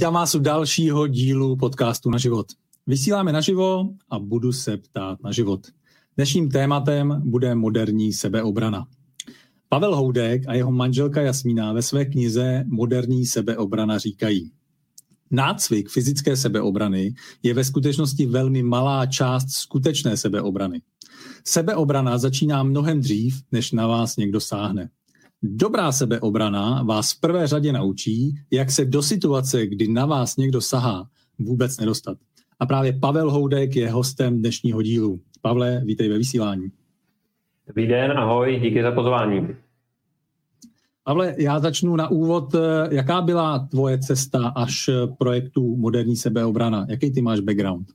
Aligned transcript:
Vítám 0.00 0.14
vás 0.14 0.34
u 0.34 0.38
dalšího 0.38 1.06
dílu 1.06 1.56
podcastu 1.56 2.10
Na 2.10 2.18
život. 2.18 2.46
Vysíláme 2.86 3.32
naživo 3.32 3.88
a 4.10 4.18
budu 4.18 4.52
se 4.52 4.76
ptát 4.76 5.22
na 5.22 5.32
život. 5.32 5.66
Dnešním 6.16 6.50
tématem 6.50 7.22
bude 7.24 7.54
moderní 7.54 8.12
sebeobrana. 8.12 8.86
Pavel 9.68 9.96
Houdek 9.96 10.42
a 10.48 10.54
jeho 10.54 10.72
manželka 10.72 11.22
Jasmína 11.22 11.72
ve 11.72 11.82
své 11.82 12.04
knize 12.04 12.64
Moderní 12.66 13.26
sebeobrana 13.26 13.98
říkají, 13.98 14.52
Nácvik 15.30 15.88
fyzické 15.88 16.36
sebeobrany 16.36 17.14
je 17.42 17.54
ve 17.54 17.64
skutečnosti 17.64 18.26
velmi 18.26 18.62
malá 18.62 19.06
část 19.06 19.50
skutečné 19.50 20.16
sebeobrany. 20.16 20.82
Sebeobrana 21.44 22.18
začíná 22.18 22.62
mnohem 22.62 23.00
dřív, 23.00 23.42
než 23.52 23.72
na 23.72 23.86
vás 23.86 24.16
někdo 24.16 24.40
sáhne. 24.40 24.90
Dobrá 25.42 25.92
sebeobrana 25.92 26.82
vás 26.82 27.12
v 27.12 27.20
prvé 27.20 27.46
řadě 27.46 27.72
naučí, 27.72 28.34
jak 28.50 28.70
se 28.70 28.84
do 28.84 29.02
situace, 29.02 29.66
kdy 29.66 29.88
na 29.88 30.06
vás 30.06 30.36
někdo 30.36 30.60
sahá, 30.60 31.06
vůbec 31.38 31.78
nedostat. 31.78 32.18
A 32.58 32.66
právě 32.66 32.92
Pavel 32.92 33.30
Houdek 33.30 33.76
je 33.76 33.90
hostem 33.90 34.38
dnešního 34.38 34.82
dílu. 34.82 35.20
Pavle, 35.42 35.82
vítej 35.84 36.08
ve 36.08 36.18
vysílání. 36.18 36.68
Dobrý 37.66 37.86
den, 37.86 38.10
ahoj, 38.10 38.60
díky 38.62 38.82
za 38.82 38.92
pozvání. 38.92 39.48
Pavle, 41.04 41.34
já 41.38 41.58
začnu 41.58 41.96
na 41.96 42.08
úvod. 42.10 42.54
Jaká 42.90 43.22
byla 43.22 43.58
tvoje 43.58 43.98
cesta 43.98 44.48
až 44.48 44.90
projektu 45.18 45.76
Moderní 45.76 46.16
sebeobrana? 46.16 46.86
Jaký 46.88 47.10
ty 47.10 47.22
máš 47.22 47.40
background? 47.40 47.86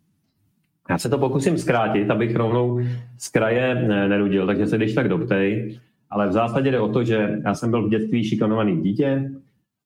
Já 0.89 0.97
se 0.97 1.09
to 1.09 1.17
pokusím 1.17 1.57
zkrátit, 1.57 2.09
abych 2.09 2.35
rovnou 2.35 2.79
z 3.17 3.29
kraje 3.29 3.75
nerudil, 4.07 4.47
takže 4.47 4.67
se 4.67 4.77
když 4.77 4.93
tak 4.93 5.09
doptej. 5.09 5.79
Ale 6.15 6.27
v 6.27 6.31
zásadě 6.31 6.71
jde 6.71 6.79
o 6.79 6.89
to, 6.89 7.03
že 7.03 7.39
já 7.45 7.53
jsem 7.53 7.71
byl 7.71 7.87
v 7.87 7.89
dětství 7.89 8.23
šikanovaný 8.23 8.81
dítě. 8.81 9.31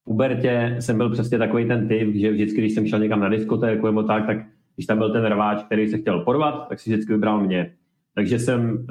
V 0.01 0.03
pubertě 0.03 0.75
jsem 0.79 0.97
byl 0.97 1.09
přesně 1.09 1.37
takový 1.37 1.67
ten 1.67 1.87
typ, 1.87 2.15
že 2.15 2.31
vždycky, 2.31 2.57
když 2.57 2.73
jsem 2.73 2.87
šel 2.87 2.99
někam 2.99 3.19
na 3.19 3.29
diskotéku 3.29 3.85
nebo 3.85 4.03
tak, 4.03 4.25
tak 4.25 4.37
když 4.75 4.85
tam 4.85 4.97
byl 4.97 5.11
ten 5.11 5.25
rváč, 5.25 5.63
který 5.63 5.87
se 5.87 5.97
chtěl 5.97 6.19
porvat, 6.19 6.69
tak 6.69 6.79
si 6.79 6.89
vždycky 6.89 7.13
vybral 7.13 7.41
mě. 7.41 7.73
Takže 8.15 8.39
jsem 8.39 8.71
uh, 8.71 8.85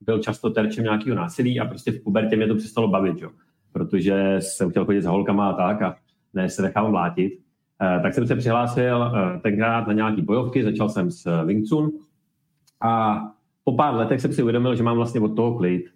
byl 0.00 0.18
často 0.18 0.50
terčem 0.50 0.84
nějakého 0.84 1.16
násilí 1.16 1.60
a 1.60 1.64
prostě 1.64 1.92
v 1.92 2.02
pubertě 2.02 2.36
mě 2.36 2.46
to 2.46 2.54
přestalo 2.54 2.88
bavit, 2.88 3.22
jo. 3.22 3.30
protože 3.72 4.36
jsem 4.38 4.70
chtěl 4.70 4.84
chodit 4.84 5.02
s 5.02 5.06
holkama 5.06 5.50
a 5.50 5.52
tak 5.52 5.82
a 5.82 5.96
ne 6.34 6.48
se 6.48 6.62
nechám 6.62 6.90
mlátit. 6.90 7.32
Uh, 7.82 8.02
tak 8.02 8.14
jsem 8.14 8.26
se 8.26 8.36
přihlásil 8.36 8.98
uh, 8.98 9.40
tenkrát 9.40 9.86
na 9.86 9.92
nějaký 9.92 10.22
bojovky, 10.22 10.64
začal 10.64 10.88
jsem 10.88 11.10
s 11.10 11.44
Wing 11.44 11.68
Chun 11.68 11.90
a 12.80 13.22
po 13.64 13.72
pár 13.72 13.94
letech 13.94 14.20
jsem 14.20 14.32
si 14.32 14.42
uvědomil, 14.42 14.74
že 14.74 14.82
mám 14.82 14.96
vlastně 14.96 15.20
od 15.20 15.36
toho 15.36 15.58
klid 15.58 15.95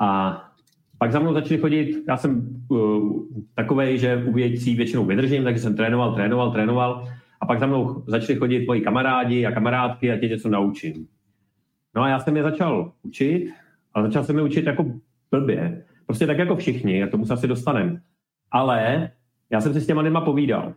a 0.00 0.40
pak 0.98 1.12
za 1.12 1.18
mnou 1.18 1.34
začali 1.34 1.60
chodit, 1.60 2.04
já 2.08 2.16
jsem 2.16 2.62
uh, 2.68 3.22
takovej, 3.54 3.98
že 3.98 4.24
u 4.26 4.32
věcí 4.32 4.74
většinou 4.74 5.04
vydržím, 5.04 5.44
takže 5.44 5.62
jsem 5.62 5.76
trénoval, 5.76 6.14
trénoval, 6.14 6.52
trénoval 6.52 7.08
a 7.40 7.46
pak 7.46 7.60
za 7.60 7.66
mnou 7.66 8.04
začali 8.06 8.38
chodit 8.38 8.66
moji 8.66 8.80
kamarádi 8.80 9.46
a 9.46 9.52
kamarádky 9.52 10.12
a 10.12 10.18
tě 10.18 10.28
něco 10.28 10.48
naučím. 10.48 11.06
No 11.94 12.02
a 12.02 12.08
já 12.08 12.20
jsem 12.20 12.36
je 12.36 12.42
začal 12.42 12.92
učit 13.02 13.50
a 13.94 14.02
začal 14.02 14.24
jsem 14.24 14.36
je 14.36 14.42
učit 14.42 14.66
jako 14.66 14.84
blbě. 15.30 15.84
Prostě 16.06 16.26
tak 16.26 16.38
jako 16.38 16.56
všichni, 16.56 17.02
a 17.02 17.06
tomu 17.06 17.26
se 17.26 17.32
asi 17.32 17.48
dostanem. 17.48 18.00
Ale 18.50 19.10
já 19.50 19.60
jsem 19.60 19.72
si 19.72 19.80
s 19.80 19.86
těma 19.86 20.02
lidma 20.02 20.20
povídal. 20.20 20.74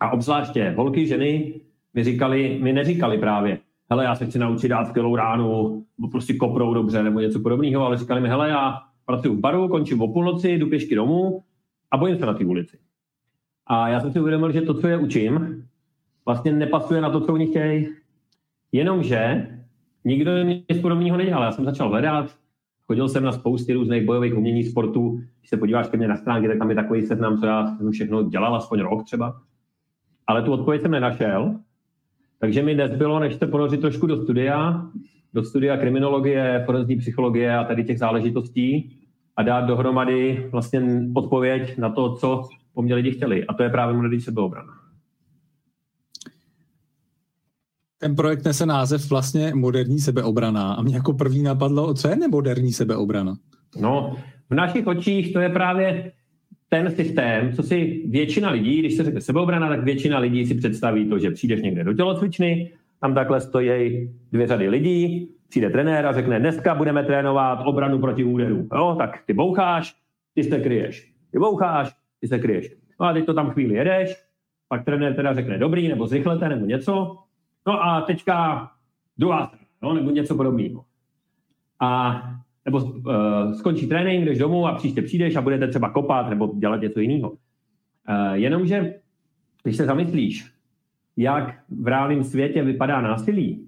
A 0.00 0.10
obzvláště 0.10 0.74
holky, 0.76 1.06
ženy 1.06 1.60
mi 1.94 2.04
říkali, 2.04 2.58
mi 2.62 2.72
neříkali 2.72 3.18
právě, 3.18 3.58
hele, 3.90 4.04
já 4.04 4.14
se 4.14 4.26
chci 4.26 4.38
naučit 4.38 4.68
dát 4.68 4.84
skvělou 4.84 5.16
ránu, 5.16 5.82
prostě 6.10 6.34
koprou 6.34 6.74
dobře, 6.74 7.02
nebo 7.02 7.20
něco 7.20 7.40
podobného, 7.40 7.86
ale 7.86 7.96
říkali 7.96 8.20
mi, 8.20 8.28
hele, 8.28 8.48
já 8.48 8.78
pracuji 9.04 9.36
v 9.36 9.40
baru, 9.40 9.68
končím 9.68 10.02
o 10.02 10.12
půlnoci, 10.12 10.50
jdu 10.50 10.66
pěšky 10.66 10.94
domů 10.94 11.42
a 11.90 11.96
bojím 11.96 12.16
se 12.16 12.26
na 12.26 12.34
té 12.34 12.44
ulici. 12.44 12.78
A 13.66 13.88
já 13.88 14.00
jsem 14.00 14.12
si 14.12 14.20
uvědomil, 14.20 14.52
že 14.52 14.60
to, 14.60 14.74
co 14.74 14.88
je 14.88 14.98
učím, 14.98 15.64
vlastně 16.26 16.52
nepasuje 16.52 17.00
na 17.00 17.10
to, 17.10 17.20
co 17.20 17.32
oni 17.32 17.46
chtějí. 17.46 17.88
Jenomže 18.72 19.48
nikdo 20.04 20.42
nic 20.42 20.80
podobného 20.82 21.16
nedělal. 21.16 21.42
Já 21.42 21.52
jsem 21.52 21.64
začal 21.64 21.88
hledat, 21.88 22.34
chodil 22.86 23.08
jsem 23.08 23.24
na 23.24 23.32
spousty 23.32 23.72
různých 23.72 24.06
bojových 24.06 24.36
umění 24.36 24.64
sportů. 24.64 25.20
Když 25.38 25.50
se 25.50 25.56
podíváš 25.56 25.88
ke 25.88 25.96
mně 25.96 26.08
na 26.08 26.16
stránky, 26.16 26.48
tak 26.48 26.58
tam 26.58 26.70
je 26.70 26.76
takový 26.76 27.02
seznam, 27.02 27.38
co 27.38 27.46
já 27.46 27.66
jsem 27.66 27.90
všechno 27.90 28.22
dělal, 28.22 28.56
aspoň 28.56 28.80
rok 28.80 29.04
třeba. 29.04 29.40
Ale 30.26 30.42
tu 30.42 30.52
odpověď 30.52 30.82
jsem 30.82 30.90
nenašel 30.90 31.60
takže 32.40 32.62
mi 32.62 32.74
nezbylo, 32.74 33.20
než 33.20 33.34
se 33.34 33.46
ponořit 33.46 33.80
trošku 33.80 34.06
do 34.06 34.22
studia, 34.22 34.86
do 35.34 35.44
studia 35.44 35.76
kriminologie, 35.76 36.62
forenzní 36.66 36.96
psychologie 36.96 37.56
a 37.56 37.64
tady 37.64 37.84
těch 37.84 37.98
záležitostí 37.98 38.96
a 39.36 39.42
dát 39.42 39.60
dohromady 39.60 40.48
vlastně 40.52 40.82
odpověď 41.14 41.78
na 41.78 41.90
to, 41.90 42.14
co 42.14 42.48
po 42.74 42.82
mně 42.82 42.94
lidi 42.94 43.10
chtěli. 43.10 43.46
A 43.46 43.54
to 43.54 43.62
je 43.62 43.70
právě 43.70 43.96
moderní 43.96 44.20
sebeobrana. 44.20 44.72
Ten 47.98 48.16
projekt 48.16 48.44
nese 48.44 48.66
název 48.66 49.10
vlastně 49.10 49.52
moderní 49.54 49.98
sebeobrana 49.98 50.74
a 50.74 50.82
mě 50.82 50.94
jako 50.94 51.12
první 51.12 51.42
napadlo, 51.42 51.94
co 51.94 52.08
je 52.08 52.16
nemoderní 52.16 52.72
sebeobrana? 52.72 53.36
No, 53.80 54.16
v 54.50 54.54
našich 54.54 54.86
očích 54.86 55.32
to 55.32 55.40
je 55.40 55.48
právě 55.48 56.12
ten 56.72 56.90
systém, 56.90 57.52
co 57.52 57.62
si 57.62 58.02
většina 58.06 58.50
lidí, 58.50 58.78
když 58.78 58.94
se 58.94 59.04
řekne 59.04 59.20
sebeobrana, 59.20 59.68
tak 59.68 59.84
většina 59.84 60.18
lidí 60.18 60.46
si 60.46 60.54
představí 60.54 61.08
to, 61.08 61.18
že 61.18 61.30
přijdeš 61.30 61.62
někde 61.62 61.84
do 61.84 61.92
tělocvičny, 61.92 62.72
tam 63.00 63.14
takhle 63.14 63.40
stojí 63.40 64.10
dvě 64.32 64.46
řady 64.46 64.68
lidí, 64.68 65.28
přijde 65.48 65.70
trenér 65.70 66.06
a 66.06 66.12
řekne, 66.12 66.40
dneska 66.40 66.74
budeme 66.74 67.04
trénovat 67.04 67.62
obranu 67.64 67.98
proti 67.98 68.24
úderu. 68.24 68.68
Jo, 68.74 68.94
tak 68.98 69.22
ty 69.26 69.32
boucháš, 69.32 69.94
ty 70.34 70.44
se 70.44 70.60
kryješ. 70.60 71.12
Ty 71.32 71.38
boucháš, 71.38 71.92
ty 72.20 72.28
se 72.28 72.38
kryješ. 72.38 72.76
No 73.00 73.06
a 73.06 73.12
teď 73.12 73.26
to 73.26 73.34
tam 73.34 73.50
chvíli 73.50 73.74
jedeš, 73.74 74.16
pak 74.68 74.84
trenér 74.84 75.14
teda 75.14 75.34
řekne 75.34 75.58
dobrý, 75.58 75.88
nebo 75.88 76.06
zrychlete, 76.06 76.48
nebo 76.48 76.66
něco. 76.66 77.16
No 77.66 77.84
a 77.84 78.00
teďka 78.00 78.68
druhá 79.18 79.46
strana, 79.46 79.64
no, 79.82 79.94
nebo 79.94 80.10
něco 80.10 80.34
podobného. 80.34 80.84
A 81.80 82.22
nebo 82.70 82.84
uh, 82.84 83.52
skončí 83.52 83.86
trénink, 83.86 84.24
jdeš 84.24 84.38
domů 84.38 84.66
a 84.66 84.74
příště 84.74 85.02
přijdeš 85.02 85.36
a 85.36 85.40
budete 85.40 85.68
třeba 85.68 85.90
kopat 85.90 86.30
nebo 86.30 86.54
dělat 86.58 86.80
něco 86.80 87.00
jiného. 87.00 87.30
Uh, 87.30 87.36
jenomže, 88.32 88.94
když 89.62 89.76
se 89.76 89.84
zamyslíš, 89.84 90.46
jak 91.16 91.54
v 91.68 91.86
reálném 91.86 92.24
světě 92.24 92.62
vypadá 92.62 93.00
násilí, 93.00 93.66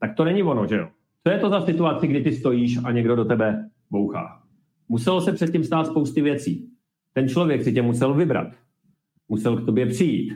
tak 0.00 0.14
to 0.14 0.24
není 0.24 0.42
ono, 0.42 0.66
že 0.66 0.76
jo? 0.76 0.88
Co 1.24 1.30
je 1.30 1.38
to 1.38 1.50
za 1.50 1.60
situaci, 1.60 2.06
kdy 2.06 2.20
ty 2.20 2.32
stojíš 2.32 2.78
a 2.84 2.92
někdo 2.92 3.16
do 3.16 3.24
tebe 3.24 3.68
bouchá? 3.90 4.42
Muselo 4.88 5.20
se 5.20 5.32
předtím 5.32 5.64
stát 5.64 5.86
spousty 5.86 6.22
věcí. 6.22 6.68
Ten 7.12 7.28
člověk 7.28 7.64
si 7.64 7.72
tě 7.72 7.82
musel 7.82 8.14
vybrat. 8.14 8.48
Musel 9.28 9.56
k 9.56 9.66
tobě 9.66 9.86
přijít. 9.86 10.32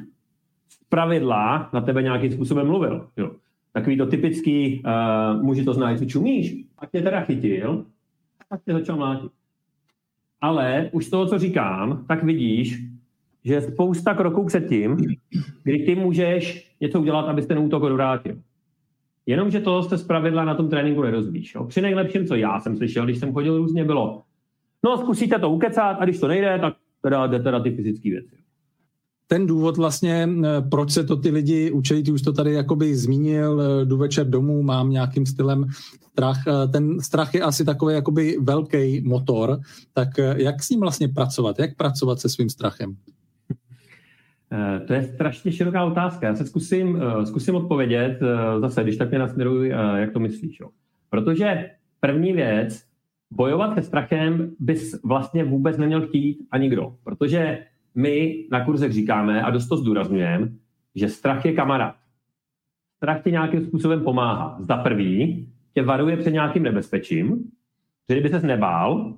Z 0.69 0.85
pravidla 0.89 1.71
na 1.73 1.81
tebe 1.81 2.03
nějakým 2.03 2.33
způsobem 2.33 2.67
mluvil. 2.67 3.09
Jo. 3.17 3.31
Takový 3.73 3.97
to 3.97 4.07
typický, 4.07 4.83
uh, 4.85 5.43
muži 5.43 5.65
to 5.65 5.75
znají, 5.75 5.99
co 5.99 6.05
čumíš, 6.05 6.55
pak 6.81 6.91
tě 6.91 7.03
teda 7.03 7.21
chytil, 7.21 7.87
pak 8.49 8.65
tě 8.65 8.73
začal 8.73 8.97
mlátit. 8.97 9.33
Ale 10.41 10.91
už 10.93 11.07
z 11.07 11.11
toho, 11.11 11.27
co 11.27 11.39
říkám, 11.39 12.05
tak 12.09 12.25
vidíš, 12.25 12.79
že 13.45 13.61
spousta 13.61 14.15
kroků 14.15 14.45
předtím, 14.45 14.97
kdy 15.63 15.79
ty 15.79 15.95
můžeš 15.95 16.75
něco 16.81 17.01
udělat, 17.01 17.23
abys 17.23 17.47
ten 17.47 17.59
útok 17.59 17.83
odvrátil. 17.83 18.43
Jenomže 19.27 19.61
to 19.61 19.83
se 19.83 19.99
zpravidla 19.99 20.45
na 20.45 20.55
tom 20.55 20.69
tréninku 20.69 21.03
nerozvíš. 21.03 21.55
Jo. 21.55 21.65
Při 21.65 21.81
nejlepším, 21.81 22.27
co 22.27 22.35
já 22.35 22.61
jsem 22.61 22.77
slyšel, 22.77 23.05
když 23.05 23.19
jsem 23.19 23.33
chodil 23.33 23.59
různě, 23.59 23.85
bylo, 23.85 24.23
no 24.85 24.99
zkusíte 24.99 25.39
to 25.39 25.51
ukecat 25.51 25.97
a 26.01 26.05
když 26.05 26.21
to 26.21 26.29
nejde, 26.29 26.59
tak 26.59 26.77
teda 27.03 27.27
jde 27.27 27.39
teda 27.39 27.61
ty 27.61 27.71
fyzické 27.71 28.11
věci 28.11 28.40
ten 29.33 29.47
důvod 29.47 29.77
vlastně, 29.77 30.29
eh, 30.45 30.63
proč 30.71 30.91
se 30.91 31.05
to 31.05 31.17
ty 31.17 31.31
lidi 31.31 31.71
učí, 31.71 32.03
ty 32.03 32.13
už 32.13 32.23
to 32.23 32.33
tady 32.33 32.53
jakoby 32.53 32.97
zmínil, 32.97 33.63
eh, 33.63 33.85
jdu 33.85 33.97
večer 33.97 34.27
domů, 34.27 34.63
mám 34.63 34.91
nějakým 34.91 35.27
stylem 35.27 35.67
strach. 36.13 36.43
Eh, 36.47 36.69
ten 36.69 37.01
strach 37.01 37.35
je 37.35 37.43
asi 37.43 37.65
takový 37.65 37.95
jakoby 37.95 38.37
velký 38.41 39.01
motor, 39.01 39.61
tak 39.95 40.09
jak 40.37 40.63
s 40.63 40.71
ním 40.71 40.81
vlastně 40.81 41.09
pracovat? 41.09 41.59
Jak 41.59 41.77
pracovat 41.77 42.21
se 42.21 42.29
svým 42.29 42.49
strachem? 42.49 42.97
To 44.87 44.93
je 44.93 45.03
strašně 45.03 45.53
široká 45.53 45.85
otázka. 45.85 46.27
Já 46.27 46.35
se 46.35 46.47
zkusím, 46.47 46.99
zkusím 47.25 47.55
odpovědět 47.55 48.19
zase, 48.61 48.83
když 48.83 48.97
tak 48.97 49.11
mě 49.11 49.19
nasměruj, 49.19 49.69
jak 49.97 50.13
to 50.13 50.21
myslíš. 50.21 50.61
Jo. 50.61 50.69
Protože 51.11 51.71
první 52.01 52.33
věc, 52.33 52.83
bojovat 53.31 53.75
se 53.75 53.83
strachem 53.83 54.51
bys 54.59 55.03
vlastně 55.03 55.45
vůbec 55.45 55.79
neměl 55.79 56.07
chtít 56.07 56.39
a 56.51 56.59
nikdo. 56.59 56.95
Protože 57.05 57.59
my 57.95 58.45
na 58.51 58.65
kurzech 58.65 58.93
říkáme 58.93 59.43
a 59.43 59.51
dost 59.51 59.69
to 59.69 59.77
zdůrazňujeme, 59.77 60.49
že 60.95 61.09
strach 61.09 61.45
je 61.45 61.53
kamarád. 61.53 61.95
Strach 62.97 63.23
ti 63.23 63.33
nějakým 63.33 63.67
způsobem 63.67 64.01
pomáhá. 64.05 64.57
Za 64.61 64.77
prvý 64.77 65.49
tě 65.75 65.83
varuje 65.83 66.17
před 66.17 66.31
nějakým 66.31 66.63
nebezpečím, 66.63 67.51
že 68.09 68.15
kdyby 68.15 68.29
ses 68.29 68.43
nebál, 68.43 69.15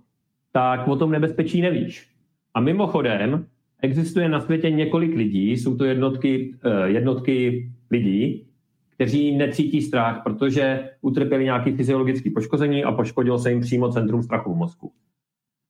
tak 0.52 0.88
o 0.88 0.96
tom 0.96 1.10
nebezpečí 1.10 1.60
nevíš. 1.60 2.08
A 2.54 2.60
mimochodem, 2.60 3.46
existuje 3.82 4.28
na 4.28 4.40
světě 4.40 4.70
několik 4.70 5.16
lidí, 5.16 5.52
jsou 5.52 5.76
to 5.76 5.84
jednotky, 5.84 6.54
eh, 6.64 6.88
jednotky 6.88 7.68
lidí, 7.90 8.46
kteří 8.94 9.36
necítí 9.36 9.82
strach, 9.82 10.22
protože 10.24 10.90
utrpěli 11.00 11.44
nějaké 11.44 11.76
fyziologické 11.76 12.30
poškození 12.30 12.84
a 12.84 12.92
poškodilo 12.92 13.38
se 13.38 13.50
jim 13.50 13.60
přímo 13.60 13.92
centrum 13.92 14.22
strachu 14.22 14.54
v 14.54 14.56
mozku. 14.56 14.92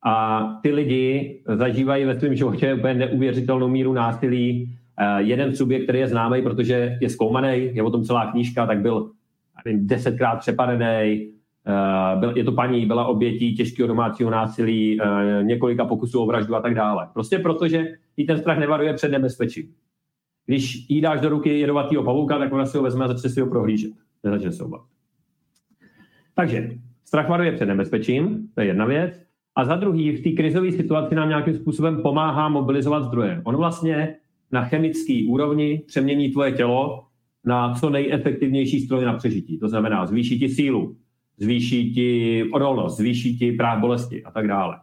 A 0.05 0.45
ty 0.63 0.73
lidi 0.73 1.43
zažívají 1.57 2.05
ve 2.05 2.19
svém 2.19 2.35
životě 2.35 2.75
úplně 2.75 2.95
neuvěřitelnou 2.95 3.69
míru 3.69 3.93
násilí. 3.93 4.79
Eh, 4.99 5.23
jeden 5.23 5.57
subjekt, 5.57 5.83
který 5.83 5.99
je 5.99 6.09
známý, 6.09 6.43
protože 6.43 6.99
je 7.01 7.11
zkoumaný, 7.11 7.71
je 7.75 7.83
o 7.83 7.91
tom 7.91 8.05
celá 8.05 8.31
knížka, 8.31 8.67
tak 8.67 8.81
byl 8.81 9.11
nevím, 9.65 9.87
desetkrát 9.87 10.39
přepadený, 10.39 11.33
eh, 11.67 12.17
byl, 12.19 12.37
je 12.37 12.45
to 12.45 12.53
paní, 12.53 12.87
byla 12.87 13.07
obětí 13.07 13.55
těžkého 13.55 13.89
domácího 13.89 14.31
násilí, 14.31 14.99
eh, 15.01 15.45
několika 15.45 15.85
pokusů 15.85 16.23
o 16.23 16.27
vraždu 16.27 16.57
a 16.57 16.61
tak 16.61 16.75
dále. 16.75 17.09
Prostě 17.13 17.39
protože 17.39 17.87
jí 18.17 18.27
ten 18.27 18.39
strach 18.39 18.59
nevaruje 18.59 18.95
před 18.95 19.11
nebezpečím. 19.11 19.75
Když 20.47 20.91
jí 20.91 21.01
dáš 21.01 21.21
do 21.21 21.29
ruky 21.29 21.59
jedovatýho 21.59 22.03
pavouka, 22.03 22.39
tak 22.39 22.53
ona 22.53 22.67
si 22.67 22.77
ho 22.77 22.83
vezme 22.83 23.05
a 23.05 23.09
začne 23.09 23.31
si 23.31 23.41
ho 23.41 23.47
prohlížet. 23.47 23.93
Nezačne 24.25 24.53
se 24.53 24.65
obat. 24.65 24.81
Takže 26.35 26.71
strach 27.05 27.29
varuje 27.29 27.53
před 27.53 27.67
nebezpečím, 27.67 28.49
to 28.55 28.61
je 28.61 28.67
jedna 28.67 28.85
věc. 28.85 29.32
A 29.57 29.65
za 29.65 29.77
druhý, 29.77 30.17
v 30.17 30.23
té 30.23 30.31
krizové 30.31 30.73
situaci 30.73 31.15
nám 31.15 31.29
nějakým 31.29 31.55
způsobem 31.55 32.03
pomáhá 32.03 32.49
mobilizovat 32.49 33.05
zdroje. 33.05 33.43
On 33.45 33.57
vlastně 33.57 34.17
na 34.53 34.65
chemické 34.65 35.23
úrovni 35.29 35.83
přemění 35.87 36.31
tvoje 36.31 36.53
tělo 36.53 37.05
na 37.45 37.75
co 37.75 37.91
nejefektivnější 37.91 38.81
stroj 38.81 39.05
na 39.05 39.13
přežití. 39.13 39.59
To 39.59 39.69
znamená, 39.69 40.07
zvýší 40.07 40.39
ti 40.39 40.49
sílu, 40.49 40.97
zvýší 41.37 41.95
ti 41.95 42.45
odolnost, 42.53 42.97
zvýší 42.97 43.39
ti 43.39 43.53
práv 43.53 43.81
bolesti 43.81 44.25
a 44.25 44.31
tak 44.31 44.49
dále. 44.49 44.81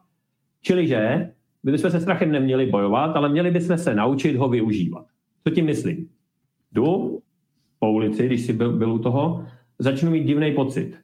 Čili, 0.62 0.88
že 0.88 1.30
my 1.64 1.72
bychom 1.72 1.92
se 1.92 2.00
strachem 2.00 2.32
neměli 2.32 2.66
bojovat, 2.66 3.16
ale 3.16 3.30
měli 3.30 3.52
bychom 3.52 3.78
se 3.78 3.96
naučit 3.96 4.36
ho 4.36 4.50
využívat. 4.50 5.06
Co 5.44 5.54
tím 5.54 5.66
myslím? 5.66 6.10
Jdu 6.72 7.20
po 7.80 7.92
ulici, 7.92 8.26
když 8.26 8.42
jsi 8.42 8.54
byl, 8.54 8.78
byl 8.78 8.94
u 8.94 9.00
toho, 9.00 9.46
začnu 9.80 10.12
mít 10.12 10.24
divný 10.24 10.52
pocit. 10.52 11.00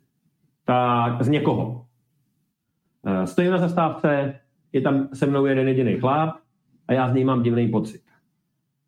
Tak 0.66 1.24
z 1.24 1.30
někoho. 1.30 1.85
Eh, 3.06 3.28
stojím 3.28 3.52
na 3.52 3.58
zastávce, 3.58 4.34
je 4.74 4.82
tam 4.82 5.08
se 5.14 5.26
mnou 5.26 5.46
jeden 5.46 5.68
jediný 5.68 5.98
chlap 5.98 6.30
a 6.88 6.94
já 6.94 7.10
z 7.10 7.14
něj 7.14 7.24
mám 7.24 7.44
divný 7.44 7.68
pocit. 7.68 8.02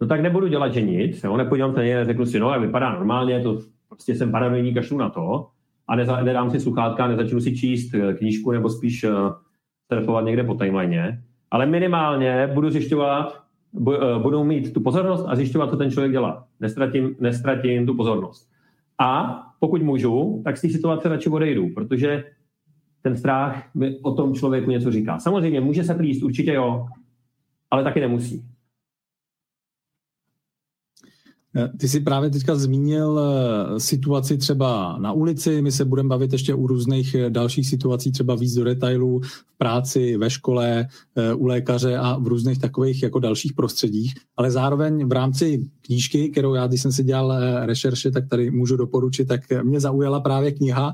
No 0.02 0.08
tak 0.08 0.22
nebudu 0.22 0.48
dělat, 0.48 0.74
že 0.74 0.82
nic, 0.82 1.24
jo? 1.24 1.38
nepodívám 1.38 1.74
se 1.74 1.84
něj, 1.84 2.06
řeknu 2.06 2.26
si, 2.26 2.40
no, 2.40 2.52
jak 2.52 2.62
vypadá 2.62 2.94
normálně, 2.94 3.40
to 3.40 3.60
prostě 3.88 4.16
jsem 4.16 4.32
paranoidní, 4.32 4.74
kašlu 4.74 4.98
na 4.98 5.10
to 5.10 5.48
a 5.88 5.96
neza, 5.96 6.24
nedám 6.24 6.52
si 6.52 6.60
sluchátka, 6.60 7.08
nezačnu 7.08 7.40
si 7.40 7.56
číst 7.56 7.94
eh, 7.94 8.14
knížku 8.14 8.52
nebo 8.52 8.70
spíš 8.70 9.04
uh, 9.04 9.12
surfovat 9.94 10.26
někde 10.26 10.44
po 10.44 10.54
timeline, 10.54 11.24
ale 11.52 11.66
minimálně 11.66 12.50
budu 12.54 12.70
zjišťovat, 12.70 13.44
budou 14.22 14.44
mít 14.44 14.74
tu 14.74 14.82
pozornost 14.82 15.26
a 15.28 15.36
zjišťovat, 15.36 15.70
co 15.70 15.78
ten 15.78 15.92
člověk 15.92 16.12
dělá. 16.12 16.48
Nestratím, 16.60 17.16
nestratím 17.20 17.86
tu 17.86 17.96
pozornost. 17.96 18.50
A 19.00 19.42
pokud 19.60 19.82
můžu, 19.82 20.42
tak 20.44 20.58
z 20.58 20.62
té 20.62 20.70
situace 20.70 21.10
radši 21.10 21.30
odejdu, 21.30 21.70
protože 21.76 22.24
ten 23.02 23.18
strach 23.18 23.76
mi 23.76 24.00
o 24.00 24.14
tom 24.14 24.34
člověku 24.34 24.72
něco 24.72 24.92
říká. 24.92 25.20
Samozřejmě 25.20 25.62
může 25.62 25.84
se 25.84 25.94
plíst, 25.94 26.24
určitě 26.24 26.54
jo, 26.54 26.88
ale 27.72 27.84
taky 27.84 28.00
nemusí. 28.00 28.44
Eh, 31.58 31.70
ty 31.78 31.88
jsi 31.88 32.00
právě 32.00 32.30
teďka 32.30 32.56
zmínil 32.56 33.20
eh, 33.20 33.80
situaci 33.80 34.38
třeba 34.38 34.98
na 35.00 35.12
ulici, 35.12 35.62
my 35.62 35.72
se 35.72 35.86
budeme 35.86 36.10
bavit 36.10 36.34
ještě 36.34 36.54
u 36.54 36.68
různých 36.68 37.16
eh, 37.16 37.30
dalších 37.30 37.68
situací, 37.68 38.12
třeba 38.12 38.36
víc 38.36 38.54
do 38.54 38.64
detailů 38.64 39.22
v 39.24 39.58
práci, 39.58 40.18
ve 40.18 40.30
škole, 40.30 40.88
u 41.36 41.46
lékaře 41.46 41.98
a 41.98 42.18
v 42.18 42.28
různých 42.28 42.60
takových 42.60 43.04
jako 43.04 43.20
dalších 43.20 43.54
prostředích, 43.54 44.14
ale 44.38 44.52
zároveň 44.52 45.08
v 45.08 45.12
rámci 45.12 45.70
knížky, 45.82 46.30
kterou 46.30 46.54
já, 46.54 46.68
když 46.68 46.82
jsem 46.82 46.92
si 46.92 47.04
dělal 47.04 47.66
rešerše, 47.66 48.12
tak 48.12 48.28
tady 48.30 48.52
můžu 48.52 48.78
doporučit, 48.78 49.26
tak 49.26 49.42
mě 49.64 49.80
zaujala 49.80 50.20
právě 50.20 50.52
kniha 50.52 50.94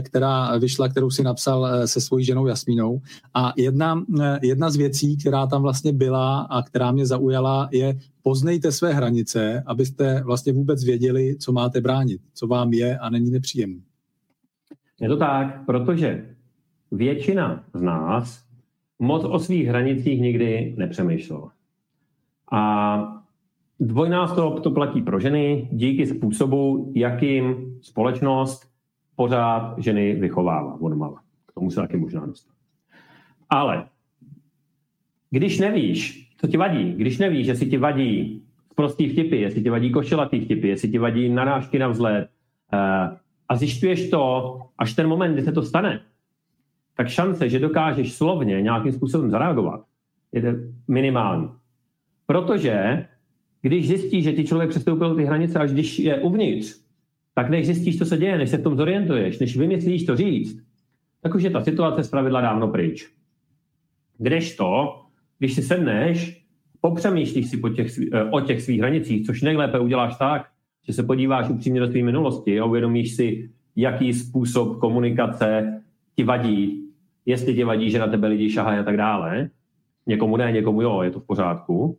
která 0.00 0.58
vyšla, 0.58 0.88
kterou 0.88 1.10
si 1.10 1.22
napsal 1.22 1.66
eh, 1.66 1.88
se 1.88 2.00
svojí 2.00 2.24
ženou 2.24 2.46
Jasmínou. 2.46 3.00
A 3.34 3.52
jedna, 3.56 4.02
eh, 4.20 4.38
jedna 4.42 4.70
z 4.70 4.76
věcí, 4.76 5.16
která 5.16 5.46
tam 5.46 5.62
vlastně 5.62 5.92
byla 5.92 6.40
a 6.40 6.62
která 6.62 6.92
mě 6.92 7.06
zaujala, 7.06 7.68
je 7.72 7.98
poznejte 8.22 8.72
své 8.72 8.92
hranice, 8.92 9.62
abyste 9.66 10.22
vlastně 10.24 10.52
vůbec 10.52 10.84
věděli, 10.84 11.36
co 11.36 11.52
máte 11.52 11.80
bránit, 11.80 12.20
co 12.34 12.46
vám 12.46 12.72
je 12.72 12.98
a 12.98 13.10
není 13.10 13.30
nepříjemné. 13.30 13.80
Je 15.00 15.08
to 15.08 15.16
tak, 15.16 15.66
protože 15.66 16.26
většina 16.90 17.64
z 17.74 17.82
nás 17.82 18.44
moc 18.98 19.24
o 19.24 19.38
svých 19.38 19.66
hranicích 19.66 20.20
nikdy 20.20 20.74
nepřemýšlela. 20.78 21.52
A 22.52 23.22
dvojnásob 23.80 24.60
to 24.60 24.70
platí 24.70 25.02
pro 25.02 25.20
ženy 25.20 25.68
díky 25.72 26.06
způsobu, 26.06 26.92
jakým 26.96 27.76
společnost 27.80 28.71
pořád 29.16 29.78
ženy 29.78 30.14
vychovává 30.14 30.80
od 30.80 30.94
mala. 30.94 31.20
K 31.46 31.52
tomu 31.52 31.70
se 31.70 31.80
taky 31.80 31.96
možná 31.96 32.26
dostat. 32.26 32.52
Ale 33.50 33.84
když 35.30 35.58
nevíš, 35.58 36.30
co 36.36 36.46
ti 36.46 36.56
vadí, 36.56 36.92
když 36.92 37.18
nevíš, 37.18 37.46
jestli 37.46 37.66
ti 37.66 37.76
vadí 37.76 38.42
prostý 38.74 39.08
vtipy, 39.08 39.40
jestli 39.40 39.62
ti 39.62 39.70
vadí 39.70 39.90
košelatý 39.90 40.40
vtipy, 40.40 40.68
jestli 40.68 40.88
ti 40.88 40.98
vadí 40.98 41.28
narážky 41.28 41.78
na 41.78 41.88
vzhled 41.88 42.28
uh, 42.72 42.78
a 43.48 43.56
zjišťuješ 43.56 44.10
to 44.10 44.58
až 44.78 44.92
ten 44.92 45.06
moment, 45.08 45.32
kdy 45.32 45.42
se 45.42 45.52
to 45.52 45.62
stane, 45.62 46.00
tak 46.96 47.08
šance, 47.08 47.48
že 47.48 47.58
dokážeš 47.58 48.12
slovně 48.12 48.62
nějakým 48.62 48.92
způsobem 48.92 49.30
zareagovat, 49.30 49.84
je 50.32 50.54
minimální. 50.88 51.48
Protože 52.26 53.06
když 53.62 53.88
zjistíš, 53.88 54.24
že 54.24 54.32
ti 54.32 54.44
člověk 54.44 54.70
přestoupil 54.70 55.16
ty 55.16 55.24
hranice, 55.24 55.58
až 55.58 55.72
když 55.72 55.98
je 55.98 56.20
uvnitř, 56.20 56.82
tak 57.34 57.50
než 57.50 57.66
zjistíš, 57.66 57.98
co 57.98 58.04
se 58.04 58.16
děje, 58.16 58.38
než 58.38 58.50
se 58.50 58.58
v 58.58 58.62
tom 58.62 58.76
zorientuješ, 58.76 59.38
než 59.38 59.56
vymyslíš 59.56 60.04
to 60.04 60.16
říct, 60.16 60.62
tak 61.20 61.34
už 61.34 61.42
je 61.42 61.50
ta 61.50 61.60
situace 61.60 62.04
zpravidla 62.04 62.40
dávno 62.40 62.68
pryč. 62.68 63.08
Kdežto, 64.18 65.00
když 65.38 65.54
si 65.54 65.62
sedneš, 65.62 66.44
popřemýšlíš 66.80 67.50
si 67.50 67.56
po 67.56 67.68
těch, 67.68 67.98
eh, 68.12 68.24
o 68.24 68.40
těch 68.40 68.62
svých 68.62 68.80
hranicích, 68.80 69.26
což 69.26 69.42
nejlépe 69.42 69.78
uděláš 69.78 70.16
tak, 70.16 70.48
že 70.86 70.92
se 70.92 71.02
podíváš 71.02 71.48
upřímně 71.48 71.80
do 71.80 71.86
své 71.86 72.02
minulosti 72.02 72.60
a 72.60 72.64
uvědomíš 72.64 73.16
si, 73.16 73.50
jaký 73.76 74.12
způsob 74.12 74.78
komunikace 74.78 75.82
ti 76.16 76.24
vadí, 76.24 76.88
jestli 77.26 77.54
ti 77.54 77.64
vadí, 77.64 77.90
že 77.90 77.98
na 77.98 78.06
tebe 78.06 78.28
lidi 78.28 78.50
šahají 78.50 78.78
a 78.78 78.82
tak 78.82 78.96
dále, 78.96 79.50
někomu 80.06 80.36
ne, 80.36 80.52
někomu 80.52 80.82
jo, 80.82 81.02
je 81.02 81.10
to 81.10 81.20
v 81.20 81.26
pořádku, 81.26 81.98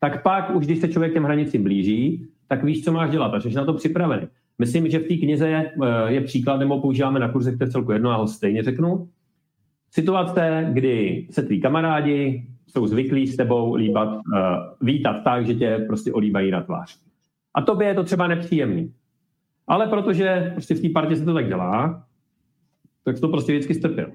tak 0.00 0.22
pak 0.22 0.56
už, 0.56 0.66
když 0.66 0.78
se 0.78 0.88
člověk 0.88 1.12
těm 1.12 1.24
hranicím 1.24 1.62
blíží, 1.62 2.26
tak 2.48 2.64
víš, 2.64 2.84
co 2.84 2.92
máš 2.92 3.10
dělat 3.10 3.34
a 3.34 3.40
jsi 3.40 3.54
na 3.54 3.64
to 3.64 3.74
připravený. 3.74 4.26
Myslím, 4.58 4.88
že 4.88 4.98
v 4.98 5.08
té 5.08 5.16
knize 5.16 5.48
je, 5.48 5.72
eh, 5.82 6.12
je 6.12 6.20
příklad, 6.20 6.56
nebo 6.56 6.80
používáme 6.80 7.20
na 7.20 7.32
kurzech, 7.32 7.54
je 7.60 7.70
celku 7.70 7.92
jedno, 7.92 8.10
já 8.10 8.16
ho 8.16 8.28
stejně 8.28 8.62
řeknu. 8.62 9.08
Situace, 9.90 10.68
kdy 10.72 11.26
se 11.30 11.42
tví 11.42 11.60
kamarádi 11.60 12.46
jsou 12.66 12.86
zvyklí 12.86 13.26
s 13.26 13.36
tebou 13.36 13.74
líbat, 13.74 14.20
vítat 14.80 15.24
tak, 15.24 15.46
že 15.46 15.54
tě 15.54 15.84
prostě 15.86 16.12
olíbají 16.12 16.50
na 16.50 16.62
tvář. 16.62 16.98
A 17.54 17.62
tobě 17.62 17.88
je 17.88 17.94
to 17.94 18.04
třeba 18.04 18.26
nepříjemný. 18.26 18.92
Ale 19.66 19.86
protože 19.86 20.50
prostě 20.52 20.74
v 20.74 20.80
té 20.80 20.88
partě 20.88 21.16
se 21.16 21.24
to 21.24 21.34
tak 21.34 21.48
dělá, 21.48 22.04
tak 23.04 23.20
to 23.20 23.28
prostě 23.28 23.52
vždycky 23.52 23.74
strpěl. 23.74 24.12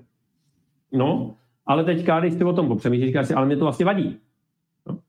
No, 0.92 1.36
ale 1.66 1.84
teďka, 1.84 2.20
když 2.20 2.36
ty 2.36 2.44
o 2.44 2.54
tom 2.54 2.68
popřemýšlíš, 2.68 3.08
říkáš 3.08 3.28
si, 3.28 3.34
ale 3.34 3.46
mě 3.46 3.58
to 3.58 3.66
vlastně 3.66 3.86
vadí. 3.86 4.18
No. 4.88 5.00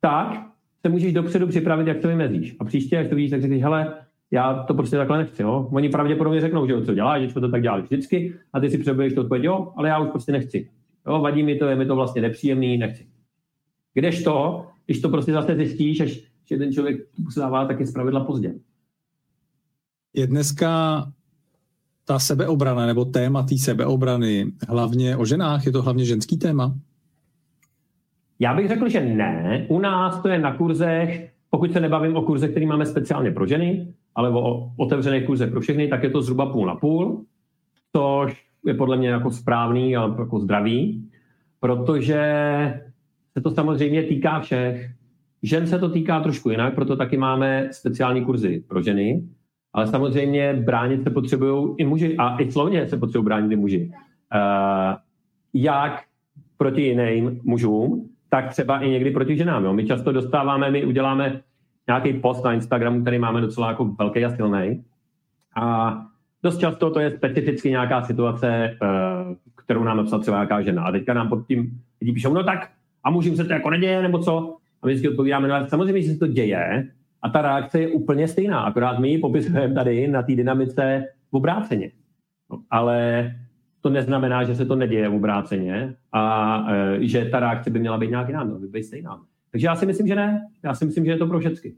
Tak 0.00 0.46
se 0.82 0.88
můžeš 0.88 1.12
dopředu 1.12 1.46
připravit, 1.46 1.86
jak 1.86 1.98
to 1.98 2.08
vymezíš. 2.08 2.56
A 2.60 2.64
příště, 2.64 2.98
až 2.98 3.08
to 3.08 3.14
vidíš, 3.14 3.30
tak 3.30 3.40
řekneš, 3.40 3.62
hele, 3.62 3.94
já 4.30 4.62
to 4.62 4.74
prostě 4.74 4.96
takhle 4.96 5.18
nechci. 5.18 5.42
Jo? 5.42 5.68
Oni 5.72 5.88
pravděpodobně 5.88 6.40
řeknou, 6.40 6.66
že 6.66 6.84
co 6.84 6.94
dělá, 6.94 7.20
že 7.20 7.34
to 7.34 7.48
tak 7.48 7.62
dělali 7.62 7.82
vždycky 7.82 8.34
a 8.52 8.60
ty 8.60 8.70
si 8.70 8.78
přebuješ 8.78 9.14
to 9.14 9.20
odpověď, 9.20 9.44
jo, 9.44 9.72
ale 9.76 9.88
já 9.88 9.98
už 9.98 10.08
prostě 10.10 10.32
nechci. 10.32 10.70
Jo, 11.06 11.20
vadí 11.20 11.42
mi 11.42 11.56
to, 11.56 11.66
je 11.66 11.76
mi 11.76 11.86
to 11.86 11.96
vlastně 11.96 12.22
nepříjemný, 12.22 12.78
nechci. 12.78 13.06
Kdežto, 13.94 14.66
když 14.86 15.00
to 15.00 15.08
prostě 15.08 15.32
zase 15.32 15.56
zjistíš, 15.56 16.00
až 16.00 16.20
že 16.48 16.56
ten 16.56 16.72
člověk 16.72 16.96
se 17.30 17.40
dává, 17.40 17.66
tak 17.66 17.80
je 17.80 17.86
zpravidla 17.86 18.24
pozdě. 18.24 18.54
Je 20.14 20.26
dneska 20.26 21.04
ta 22.04 22.18
sebeobrana 22.18 22.86
nebo 22.86 23.04
téma 23.04 23.42
té 23.42 23.58
sebeobrany 23.58 24.52
hlavně 24.68 25.16
o 25.16 25.24
ženách? 25.24 25.66
Je 25.66 25.72
to 25.72 25.82
hlavně 25.82 26.04
ženský 26.04 26.38
téma? 26.38 26.74
Já 28.38 28.54
bych 28.54 28.68
řekl, 28.68 28.88
že 28.88 29.00
ne. 29.00 29.66
U 29.68 29.78
nás 29.78 30.22
to 30.22 30.28
je 30.28 30.38
na 30.38 30.56
kurzech, 30.56 31.32
pokud 31.50 31.72
se 31.72 31.80
nebavím 31.80 32.16
o 32.16 32.22
kurzech, 32.22 32.50
který 32.50 32.66
máme 32.66 32.86
speciálně 32.86 33.30
pro 33.30 33.46
ženy, 33.46 33.94
ale 34.18 34.30
o 34.30 34.72
otevřených 34.76 35.26
kurzech 35.26 35.50
pro 35.50 35.60
všechny, 35.60 35.88
tak 35.88 36.02
je 36.02 36.10
to 36.10 36.22
zhruba 36.22 36.46
půl 36.46 36.66
na 36.66 36.74
půl, 36.74 37.24
což 37.96 38.44
je 38.66 38.74
podle 38.74 38.96
mě 38.96 39.08
jako 39.08 39.30
správný 39.30 39.96
a 39.96 40.14
jako 40.18 40.38
zdravý, 40.38 41.10
protože 41.60 42.22
se 43.36 43.42
to 43.42 43.50
samozřejmě 43.50 44.02
týká 44.02 44.40
všech. 44.40 44.90
Žen 45.42 45.66
se 45.66 45.78
to 45.78 45.88
týká 45.88 46.20
trošku 46.20 46.50
jinak, 46.50 46.74
proto 46.74 46.96
taky 46.96 47.16
máme 47.16 47.68
speciální 47.72 48.24
kurzy 48.24 48.64
pro 48.68 48.82
ženy, 48.82 49.22
ale 49.72 49.86
samozřejmě 49.86 50.62
bránit 50.64 51.02
se 51.02 51.10
potřebují 51.10 51.74
i 51.78 51.84
muži 51.84 52.16
a 52.16 52.42
i 52.42 52.52
slovně 52.52 52.88
se 52.88 52.96
potřebují 52.96 53.24
bránit 53.24 53.52
i 53.52 53.56
muži. 53.56 53.90
Uh, 54.34 54.96
jak 55.54 56.02
proti 56.56 56.82
jiným 56.82 57.40
mužům, 57.44 58.08
tak 58.28 58.50
třeba 58.50 58.78
i 58.78 58.90
někdy 58.90 59.10
proti 59.10 59.36
ženám. 59.36 59.64
Jo. 59.64 59.72
My 59.72 59.86
často 59.86 60.12
dostáváme, 60.12 60.70
my 60.70 60.84
uděláme 60.84 61.40
nějaký 61.88 62.12
post 62.12 62.44
na 62.44 62.52
Instagramu, 62.52 63.02
který 63.02 63.18
máme 63.18 63.40
docela 63.40 63.68
jako 63.68 63.84
velký 63.84 64.24
a 64.24 64.36
silný. 64.36 64.84
A 65.56 65.96
dost 66.42 66.58
často 66.58 66.90
to 66.90 67.00
je 67.00 67.10
specificky 67.10 67.70
nějaká 67.70 68.02
situace, 68.02 68.48
eh, 68.48 68.76
kterou 69.64 69.84
nám 69.84 69.96
napsala 69.96 70.22
třeba 70.22 70.36
nějaká 70.36 70.62
žena. 70.62 70.84
A 70.84 70.92
teďka 70.92 71.14
nám 71.14 71.28
pod 71.28 71.46
tím 71.46 71.80
lidi 72.00 72.12
píšou, 72.12 72.34
no 72.34 72.44
tak 72.44 72.70
a 73.04 73.10
můžeme 73.10 73.36
se 73.36 73.44
to 73.44 73.52
jako 73.52 73.70
neděje, 73.70 74.02
nebo 74.02 74.18
co? 74.18 74.56
A 74.82 74.86
my 74.86 74.92
vždycky 74.92 75.08
odpovídáme, 75.08 75.48
no 75.48 75.66
samozřejmě, 75.68 76.02
že 76.02 76.12
se 76.12 76.18
to 76.18 76.26
děje 76.26 76.88
a 77.22 77.28
ta 77.28 77.42
reakce 77.42 77.80
je 77.80 77.88
úplně 77.88 78.28
stejná, 78.28 78.60
akorát 78.60 78.98
my 78.98 79.10
ji 79.10 79.18
popisujeme 79.18 79.74
tady 79.74 80.08
na 80.08 80.22
té 80.22 80.34
dynamice 80.34 81.04
v 81.30 81.36
obráceně. 81.36 81.90
No, 82.50 82.58
ale 82.70 83.30
to 83.80 83.90
neznamená, 83.90 84.44
že 84.44 84.54
se 84.54 84.66
to 84.66 84.76
neděje 84.76 85.08
v 85.08 85.14
obráceně 85.14 85.94
a 86.12 86.66
e, 86.72 86.98
že 87.00 87.24
ta 87.24 87.40
reakce 87.40 87.70
by 87.70 87.78
měla 87.78 87.98
být 87.98 88.10
nějak 88.10 88.28
jiná, 88.28 88.44
by 88.44 88.66
být 88.66 88.84
stejná. 88.84 89.20
Takže 89.52 89.66
já 89.66 89.76
si 89.76 89.86
myslím, 89.86 90.06
že 90.06 90.14
ne. 90.14 90.48
Já 90.64 90.74
si 90.74 90.86
myslím, 90.86 91.04
že 91.04 91.10
je 91.10 91.16
to 91.16 91.26
pro 91.26 91.40
všechny. 91.40 91.74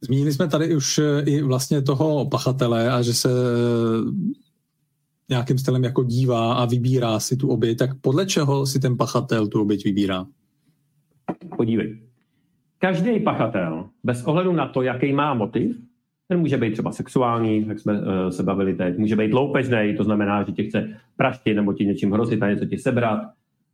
Zmínili 0.00 0.32
jsme 0.32 0.48
tady 0.48 0.76
už 0.76 0.98
e, 0.98 1.22
i 1.26 1.42
vlastně 1.42 1.82
toho 1.82 2.28
pachatele 2.28 2.90
a 2.90 3.02
že 3.02 3.14
se 3.14 3.30
e, 3.30 3.34
nějakým 5.28 5.58
stylem 5.58 5.84
jako 5.84 6.02
dívá 6.04 6.54
a 6.54 6.64
vybírá 6.64 7.20
si 7.20 7.36
tu 7.36 7.48
oběť, 7.48 7.78
tak 7.78 7.90
podle 8.00 8.26
čeho 8.26 8.66
si 8.66 8.80
ten 8.80 8.96
pachatel 8.96 9.48
tu 9.48 9.62
oběť 9.62 9.84
vybírá? 9.84 10.26
Podívej. 11.56 12.00
Každý 12.78 13.20
pachatel, 13.20 13.88
bez 14.04 14.24
ohledu 14.24 14.52
na 14.52 14.68
to, 14.68 14.82
jaký 14.82 15.12
má 15.12 15.34
motiv, 15.34 15.76
ten 16.28 16.40
může 16.40 16.56
být 16.56 16.72
třeba 16.72 16.92
sexuální, 16.92 17.68
jak 17.68 17.80
jsme 17.80 17.92
uh, 17.92 18.28
se 18.30 18.42
bavili 18.42 18.74
teď, 18.74 18.98
může 18.98 19.16
být 19.16 19.32
loupežný, 19.32 19.94
to 19.96 20.04
znamená, 20.04 20.42
že 20.42 20.52
tě 20.52 20.62
chce 20.62 21.00
praštit 21.16 21.54
nebo 21.54 21.72
ti 21.72 21.86
něčím 21.86 22.12
hrozit 22.12 22.42
a 22.42 22.50
něco 22.50 22.66
ti 22.66 22.78
sebrat. 22.78 23.20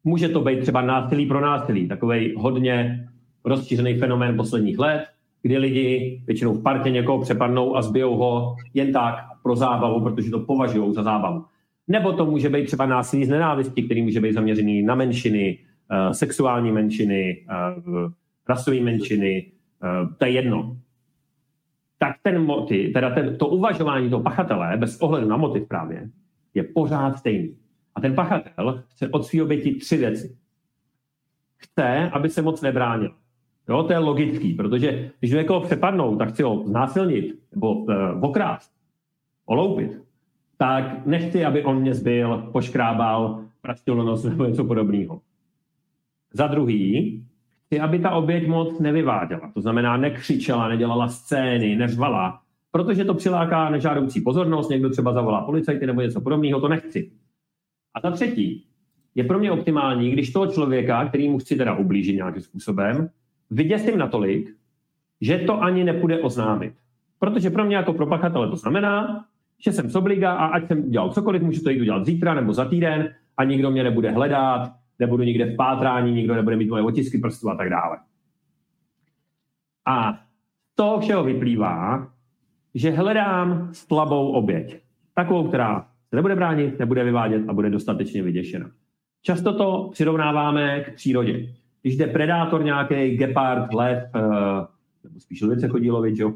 Může 0.04 0.28
to 0.28 0.40
být 0.40 0.60
třeba 0.60 0.82
násilí 0.82 1.26
pro 1.26 1.40
násilí, 1.40 1.88
takový 1.88 2.34
hodně 2.36 3.08
rozšířený 3.44 3.94
fenomén 3.94 4.36
posledních 4.36 4.78
let, 4.78 5.04
kdy 5.42 5.58
lidi 5.58 6.22
většinou 6.26 6.52
v 6.52 6.62
partě 6.62 6.90
někoho 6.90 7.20
přepadnou 7.20 7.76
a 7.76 7.82
zbijou 7.82 8.16
ho 8.16 8.56
jen 8.74 8.92
tak 8.92 9.14
pro 9.42 9.56
zábavu, 9.56 10.00
protože 10.00 10.30
to 10.30 10.40
považují 10.40 10.94
za 10.94 11.02
zábavu. 11.02 11.44
Nebo 11.88 12.12
to 12.12 12.26
může 12.26 12.48
být 12.48 12.66
třeba 12.66 12.86
násilí 12.86 13.24
z 13.24 13.28
nenávisti, 13.28 13.82
který 13.82 14.02
může 14.02 14.20
být 14.20 14.32
zaměřený 14.32 14.82
na 14.82 14.94
menšiny, 14.94 15.58
uh, 15.90 16.12
sexuální 16.12 16.72
menšiny, 16.72 17.46
uh, 17.86 18.10
rasové 18.48 18.80
menšiny, 18.80 19.46
uh, 19.82 20.14
to 20.18 20.24
je 20.24 20.30
jedno. 20.30 20.76
Tak 21.98 22.16
ten 22.22 22.44
motiv, 22.44 22.92
teda 22.92 23.10
ten, 23.10 23.36
to 23.36 23.46
uvažování 23.46 24.10
toho 24.10 24.22
pachatele, 24.22 24.76
bez 24.76 25.00
ohledu 25.00 25.28
na 25.28 25.36
motiv 25.36 25.68
právě, 25.68 26.10
je 26.54 26.62
pořád 26.62 27.18
stejný. 27.18 27.56
A 27.94 28.00
ten 28.00 28.14
pachatel 28.14 28.82
chce 28.88 29.08
od 29.08 29.26
svého 29.26 29.44
oběti 29.44 29.74
tři 29.74 29.96
věci. 29.96 30.36
Chce, 31.56 32.10
aby 32.12 32.28
se 32.28 32.42
moc 32.42 32.62
nebránil. 32.62 33.14
Jo, 33.68 33.82
to 33.82 33.92
je 33.92 33.98
logický, 33.98 34.54
protože 34.54 35.10
když 35.20 35.32
někoho 35.32 35.60
přepadnou, 35.60 36.16
tak 36.16 36.28
chci 36.28 36.42
ho 36.42 36.62
znásilnit 36.66 37.38
nebo 37.54 37.74
uh, 37.74 37.94
okrást, 38.20 38.72
oloupit, 39.46 40.02
tak 40.56 41.06
nechci, 41.06 41.44
aby 41.44 41.64
on 41.64 41.80
mě 41.80 41.94
zbyl, 41.94 42.48
poškrábal, 42.52 43.44
praštil 43.60 43.96
na 43.96 44.04
nos 44.04 44.24
nebo 44.24 44.44
něco 44.44 44.64
podobného. 44.64 45.20
Za 46.32 46.46
druhý, 46.46 47.24
chci, 47.66 47.80
aby 47.80 47.98
ta 47.98 48.10
oběť 48.10 48.48
moc 48.48 48.80
nevyváděla. 48.80 49.50
To 49.54 49.60
znamená, 49.60 49.96
nekřičela, 49.96 50.68
nedělala 50.68 51.08
scény, 51.08 51.76
neřvala, 51.76 52.40
protože 52.70 53.04
to 53.04 53.14
přiláká 53.14 53.70
nežádoucí 53.70 54.20
pozornost, 54.20 54.68
někdo 54.68 54.90
třeba 54.90 55.12
zavolá 55.12 55.44
policajty 55.44 55.86
nebo 55.86 56.00
něco 56.00 56.20
podobného, 56.20 56.60
to 56.60 56.68
nechci. 56.68 57.10
A 57.94 58.00
za 58.00 58.10
třetí, 58.10 58.66
je 59.14 59.24
pro 59.24 59.38
mě 59.38 59.52
optimální, 59.52 60.10
když 60.10 60.32
toho 60.32 60.46
člověka, 60.46 61.08
který 61.08 61.28
mu 61.28 61.38
chci 61.38 61.56
teda 61.56 61.76
ublížit 61.76 62.16
nějakým 62.16 62.42
způsobem, 62.42 63.08
vyděsím 63.50 63.98
natolik, 63.98 64.56
že 65.20 65.38
to 65.38 65.62
ani 65.62 65.84
nepůjde 65.84 66.20
oznámit. 66.20 66.74
Protože 67.18 67.50
pro 67.50 67.64
mě 67.64 67.76
jako 67.76 67.92
pro 67.92 68.06
pachatele 68.06 68.50
to 68.50 68.56
znamená, 68.56 69.24
že 69.64 69.72
jsem 69.72 69.90
z 69.90 69.96
obliga 69.96 70.32
a 70.32 70.46
ať 70.46 70.68
jsem 70.68 70.90
dělal 70.90 71.10
cokoliv, 71.10 71.42
můžu 71.42 71.62
to 71.62 71.70
jít 71.70 71.80
udělat 71.80 72.06
zítra 72.06 72.34
nebo 72.34 72.52
za 72.52 72.64
týden 72.64 73.14
a 73.36 73.44
nikdo 73.44 73.70
mě 73.70 73.82
nebude 73.82 74.10
hledat, 74.10 74.72
nebudu 74.98 75.22
nikde 75.22 75.44
v 75.44 75.56
pátrání, 75.56 76.12
nikdo 76.12 76.34
nebude 76.34 76.56
mít 76.56 76.70
moje 76.70 76.82
otisky 76.82 77.18
prstů 77.18 77.50
a 77.50 77.56
tak 77.56 77.70
dále. 77.70 77.98
A 79.86 80.18
toho 80.74 81.00
všeho 81.00 81.24
vyplývá, 81.24 82.08
že 82.74 82.90
hledám 82.90 83.68
slabou 83.72 84.32
oběť. 84.32 84.82
Takovou, 85.14 85.48
která 85.48 85.86
nebude 86.16 86.34
bránit, 86.34 86.78
nebude 86.78 87.04
vyvádět 87.04 87.42
a 87.48 87.52
bude 87.52 87.70
dostatečně 87.70 88.22
vyděšena. 88.22 88.70
Často 89.22 89.52
to 89.52 89.88
přirovnáváme 89.92 90.80
k 90.80 90.94
přírodě. 90.94 91.48
Když 91.82 91.96
jde 91.96 92.06
predátor 92.06 92.64
nějaký, 92.64 93.16
gepard, 93.16 93.74
lev, 93.74 93.98
eh, 94.14 94.20
nebo 95.04 95.20
spíš 95.20 95.42
levice 95.42 95.68
chodí 95.68 95.90
lovit, 95.90 96.18
jo, 96.18 96.32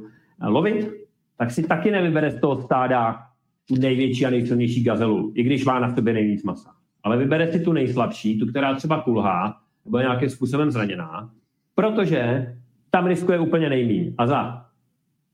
lovit, 0.46 0.90
tak 1.38 1.50
si 1.50 1.62
taky 1.62 1.90
nevybere 1.90 2.30
z 2.30 2.40
toho 2.40 2.62
stáda 2.62 3.22
tu 3.68 3.74
největší 3.74 4.26
a 4.26 4.30
nejsilnější 4.30 4.84
gazelu, 4.84 5.32
i 5.34 5.42
když 5.42 5.64
má 5.64 5.78
na 5.78 5.94
sobě 5.94 6.14
nejvíc 6.14 6.42
masa. 6.42 6.70
Ale 7.02 7.16
vybere 7.16 7.52
si 7.52 7.60
tu 7.60 7.72
nejslabší, 7.72 8.38
tu, 8.38 8.46
která 8.46 8.74
třeba 8.74 9.00
kulhá, 9.00 9.56
nebo 9.84 9.98
nějakým 9.98 10.30
způsobem 10.30 10.70
zraněná, 10.70 11.30
protože 11.74 12.52
tam 12.90 13.06
riskuje 13.06 13.38
úplně 13.38 13.68
nejméně. 13.68 14.12
A 14.18 14.26
za 14.26 14.66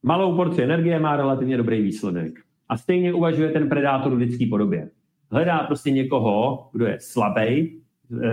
malou 0.02 0.36
porci 0.36 0.62
energie 0.62 1.00
má 1.00 1.16
relativně 1.16 1.56
dobrý 1.56 1.82
výsledek. 1.82 2.40
A 2.72 2.76
stejně 2.76 3.12
uvažuje 3.12 3.50
ten 3.50 3.68
predátor 3.68 4.14
v 4.14 4.18
lidské 4.18 4.46
podobě. 4.50 4.90
Hledá 5.30 5.58
prostě 5.58 5.90
někoho, 5.90 6.68
kdo 6.72 6.86
je 6.86 6.98
slabý, 7.00 7.80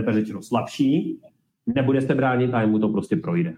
řečeno 0.09 0.41
slabší, 0.41 1.19
nebude 1.75 2.01
se 2.01 2.15
bránit 2.15 2.53
a 2.53 2.65
mu 2.65 2.79
to 2.79 2.89
prostě 2.89 3.15
projde. 3.15 3.53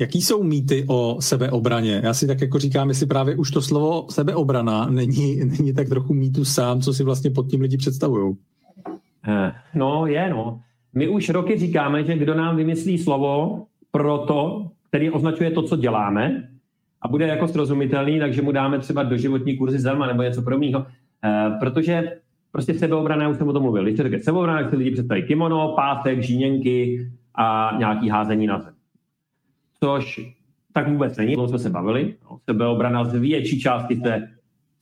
Jaký 0.00 0.22
jsou 0.22 0.42
mýty 0.42 0.84
o 0.88 1.16
sebeobraně? 1.20 2.00
Já 2.04 2.14
si 2.14 2.26
tak 2.26 2.40
jako 2.40 2.58
říkám, 2.58 2.88
jestli 2.88 3.06
právě 3.06 3.36
už 3.36 3.50
to 3.50 3.62
slovo 3.62 4.06
sebeobrana 4.10 4.90
není, 4.90 5.36
není 5.44 5.74
tak 5.74 5.88
trochu 5.88 6.14
mýtu 6.14 6.44
sám, 6.44 6.80
co 6.80 6.92
si 6.92 7.04
vlastně 7.04 7.30
pod 7.30 7.50
tím 7.50 7.60
lidi 7.60 7.76
představují. 7.76 8.36
Eh, 9.28 9.52
no, 9.74 10.06
je, 10.06 10.30
no. 10.30 10.60
My 10.94 11.08
už 11.08 11.28
roky 11.28 11.58
říkáme, 11.58 12.04
že 12.04 12.18
kdo 12.18 12.34
nám 12.34 12.56
vymyslí 12.56 12.98
slovo 12.98 13.66
pro 13.90 14.18
to, 14.18 14.70
který 14.88 15.10
označuje 15.10 15.50
to, 15.50 15.62
co 15.62 15.76
děláme, 15.76 16.48
a 17.02 17.08
bude 17.08 17.26
jako 17.26 17.48
srozumitelný, 17.48 18.18
takže 18.18 18.42
mu 18.42 18.52
dáme 18.52 18.78
třeba 18.78 19.02
doživotní 19.02 19.56
kurzy 19.56 19.78
zdarma 19.78 20.06
nebo 20.06 20.22
něco 20.22 20.42
podobného. 20.42 20.86
Eh, 21.24 21.50
protože 21.60 22.16
prostě 22.52 22.74
sebeobrana, 22.74 23.28
už 23.28 23.36
jsem 23.36 23.48
o 23.48 23.52
tom 23.52 23.62
mluvil, 23.62 23.82
když 23.82 23.96
se 23.96 24.02
řekne 24.02 24.20
sebeobrana, 24.20 24.62
tak 24.62 24.72
lidi 24.72 24.90
představí 24.90 25.22
kimono, 25.22 25.72
pásek, 25.76 26.22
žíněnky 26.22 27.10
a 27.34 27.74
nějaký 27.78 28.08
házení 28.08 28.46
na 28.46 28.58
zem 28.58 28.78
což 29.80 30.20
tak 30.72 30.88
vůbec 30.88 31.16
není, 31.16 31.36
o 31.36 31.48
jsme 31.48 31.58
se 31.58 31.70
bavili. 31.70 32.14
No, 32.24 32.38
sebeobrana 32.44 33.04
z 33.04 33.14
větší 33.14 33.60
části 33.60 33.96
se, 33.96 34.28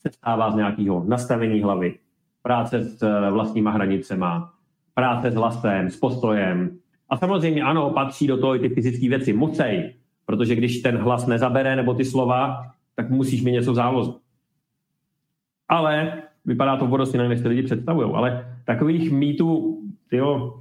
se 0.01 0.11
stává 0.13 0.51
z 0.51 0.55
nějakého 0.55 1.05
nastavení 1.09 1.63
hlavy, 1.63 1.99
práce 2.43 2.83
s 2.83 3.03
eh, 3.03 3.31
vlastníma 3.31 3.71
hranicema, 3.71 4.53
práce 4.95 5.31
s 5.31 5.35
hlasem, 5.35 5.91
s 5.91 5.97
postojem. 5.97 6.79
A 7.09 7.17
samozřejmě 7.17 7.63
ano, 7.63 7.91
patří 7.91 8.27
do 8.27 8.37
toho 8.37 8.57
i 8.57 8.59
ty 8.59 8.69
fyzické 8.69 9.09
věci. 9.09 9.33
Musej, 9.33 9.95
protože 10.27 10.55
když 10.55 10.83
ten 10.83 10.97
hlas 10.97 11.27
nezabere 11.27 11.77
nebo 11.77 11.95
ty 11.95 12.05
slova, 12.05 12.63
tak 12.95 13.11
musíš 13.11 13.43
mít 13.43 13.53
něco 13.53 13.75
v. 13.75 14.21
Ale 15.69 16.23
vypadá 16.45 16.77
to 16.77 16.87
vodosti, 16.87 17.19
nevím, 17.19 17.33
jestli 17.33 17.49
lidi 17.49 17.63
představují, 17.63 18.11
ale 18.15 18.57
takových 18.65 19.13
mýtů, 19.13 19.81
jo, 20.13 20.55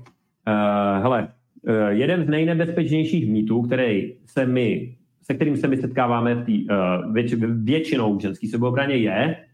uh, 0.48 1.04
hele, 1.04 1.28
Eh, 1.68 1.94
jeden 1.94 2.26
z 2.26 2.28
nejnebezpečnějších 2.28 3.32
mýtů, 3.32 3.62
který 3.62 4.14
se 4.26 4.46
my, 4.46 4.96
se 5.22 5.34
kterým 5.34 5.58
se 5.58 5.68
my 5.68 5.78
setkáváme 5.78 6.36
v 6.36 6.46
tý, 6.46 6.68
uh, 6.70 7.14
věč, 7.14 7.34
většinou 7.64 8.16
v 8.16 8.22
ženský 8.22 8.48
sebeobraně, 8.48 8.96
je 8.96 9.46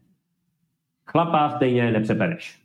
chlapa 1.06 1.50
stejně 1.50 1.92
nepřepereš. 1.92 2.62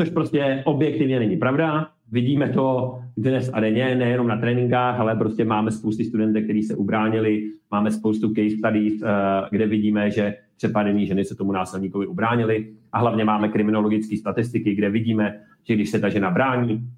Což 0.00 0.10
prostě 0.10 0.62
objektivně 0.66 1.18
není 1.18 1.36
pravda. 1.36 1.90
Vidíme 2.12 2.48
to 2.48 2.98
dnes 3.16 3.50
a 3.52 3.60
denně, 3.60 3.94
nejenom 3.94 4.26
na 4.26 4.36
tréninkách, 4.36 5.00
ale 5.00 5.16
prostě 5.16 5.44
máme 5.44 5.70
spousty 5.70 6.04
studentek, 6.04 6.44
kteří 6.44 6.62
se 6.62 6.76
ubránili, 6.76 7.50
máme 7.70 7.90
spoustu 7.90 8.28
case 8.28 8.56
studies, 8.58 9.02
uh, 9.02 9.08
kde 9.50 9.66
vidíme, 9.66 10.10
že 10.10 10.34
přepadené 10.56 11.06
ženy 11.06 11.24
se 11.24 11.34
tomu 11.34 11.52
násilníkovi 11.52 12.06
ubránili 12.06 12.72
a 12.92 12.98
hlavně 12.98 13.24
máme 13.24 13.48
kriminologické 13.48 14.16
statistiky, 14.16 14.74
kde 14.74 14.90
vidíme, 14.90 15.40
že 15.64 15.74
když 15.74 15.90
se 15.90 16.00
ta 16.00 16.08
žena 16.08 16.30
brání, 16.30 16.90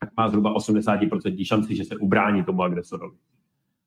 tak 0.00 0.08
má 0.16 0.28
zhruba 0.28 0.54
80% 0.54 1.44
šanci, 1.44 1.76
že 1.76 1.84
se 1.84 1.96
ubrání 1.96 2.44
tomu 2.44 2.62
agresorovi. 2.62 3.16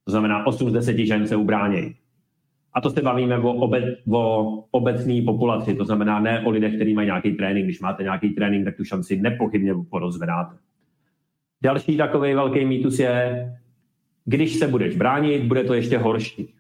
To 0.06 0.12
znamená, 0.12 0.48
8 0.48 0.70
z 0.70 0.74
10 0.74 0.98
žen 0.98 1.28
se 1.28 1.36
ubrání. 1.36 1.96
A 2.74 2.82
to 2.82 2.90
se 2.90 3.02
bavíme 3.02 3.38
o, 3.38 3.54
obe, 3.54 3.96
o 4.12 4.46
obecné 4.72 5.22
populaci, 5.26 5.76
to 5.76 5.86
znamená 5.86 6.20
ne 6.20 6.46
o 6.46 6.50
lidech, 6.50 6.76
kteří 6.76 6.94
mají 6.94 7.06
nějaký 7.06 7.32
trénink. 7.32 7.66
Když 7.66 7.80
máte 7.80 8.04
nějaký 8.04 8.30
trénink, 8.30 8.66
tak 8.66 8.78
tu 8.78 8.84
šanci 8.84 9.22
nepochybně 9.22 9.74
porozvedáte. 9.90 10.56
Další 11.64 11.98
takový 11.98 12.34
velký 12.34 12.66
mýtus 12.66 13.00
je, 13.00 13.48
když 14.26 14.56
se 14.56 14.68
budeš 14.68 14.96
bránit, 14.96 15.44
bude 15.44 15.64
to 15.64 15.74
ještě 15.74 15.98
horší. 15.98 16.54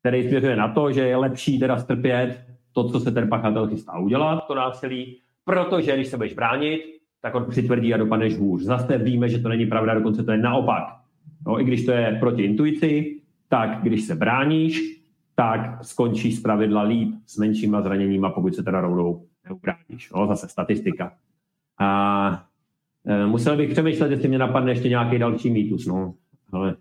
Který 0.00 0.28
směřuje 0.28 0.56
na 0.56 0.68
to, 0.68 0.92
že 0.92 1.00
je 1.00 1.16
lepší 1.16 1.58
teda 1.58 1.78
strpět 1.78 2.44
to, 2.72 2.88
co 2.88 3.00
se 3.00 3.10
ten 3.12 3.28
pachatel 3.28 3.68
chystá 3.68 3.98
udělat, 3.98 4.46
to 4.46 4.54
násilí, 4.54 5.18
protože 5.44 5.94
když 5.94 6.08
se 6.08 6.16
budeš 6.16 6.34
bránit, 6.34 6.82
tak 7.20 7.34
on 7.34 7.44
přitvrdí 7.44 7.94
a 7.94 7.96
dopadneš 7.96 8.38
hůř. 8.38 8.62
Zase 8.62 8.98
víme, 8.98 9.28
že 9.28 9.38
to 9.38 9.48
není 9.48 9.66
pravda, 9.66 9.94
dokonce 9.94 10.24
to 10.24 10.32
je 10.32 10.38
naopak. 10.38 10.82
No, 11.46 11.60
I 11.60 11.64
když 11.64 11.84
to 11.86 11.92
je 11.92 12.16
proti 12.20 12.42
intuici, 12.42 13.20
tak 13.48 13.82
když 13.82 14.02
se 14.02 14.14
bráníš, 14.14 15.02
tak 15.34 15.84
skončíš 15.84 16.36
z 16.36 16.42
pravidla 16.42 16.82
líp 16.82 17.14
s 17.26 17.38
menšíma 17.38 17.82
zraněníma, 17.82 18.30
pokud 18.30 18.54
se 18.54 18.62
teda 18.62 18.80
rovnou 18.80 19.26
neubráníš. 19.48 20.10
Jo? 20.16 20.26
Zase 20.26 20.48
statistika. 20.48 21.12
A 21.78 22.44
musel 23.26 23.56
bych 23.56 23.70
přemýšlet, 23.70 24.10
jestli 24.10 24.28
mě 24.28 24.38
napadne 24.38 24.72
ještě 24.72 24.88
nějaký 24.88 25.18
další 25.18 25.50
mýtus. 25.50 25.86
No. 25.86 26.14
Ale 26.52 26.76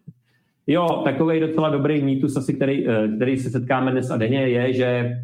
jo, 0.67 1.01
takový 1.03 1.39
docela 1.39 1.69
dobrý 1.69 2.01
mýtus, 2.01 2.37
asi, 2.37 2.53
který, 2.53 2.87
e, 2.89 3.07
který 3.07 3.37
se 3.37 3.49
setkáme 3.49 3.91
dnes 3.91 4.11
a 4.11 4.17
denně, 4.17 4.39
je, 4.39 4.73
že 4.73 5.17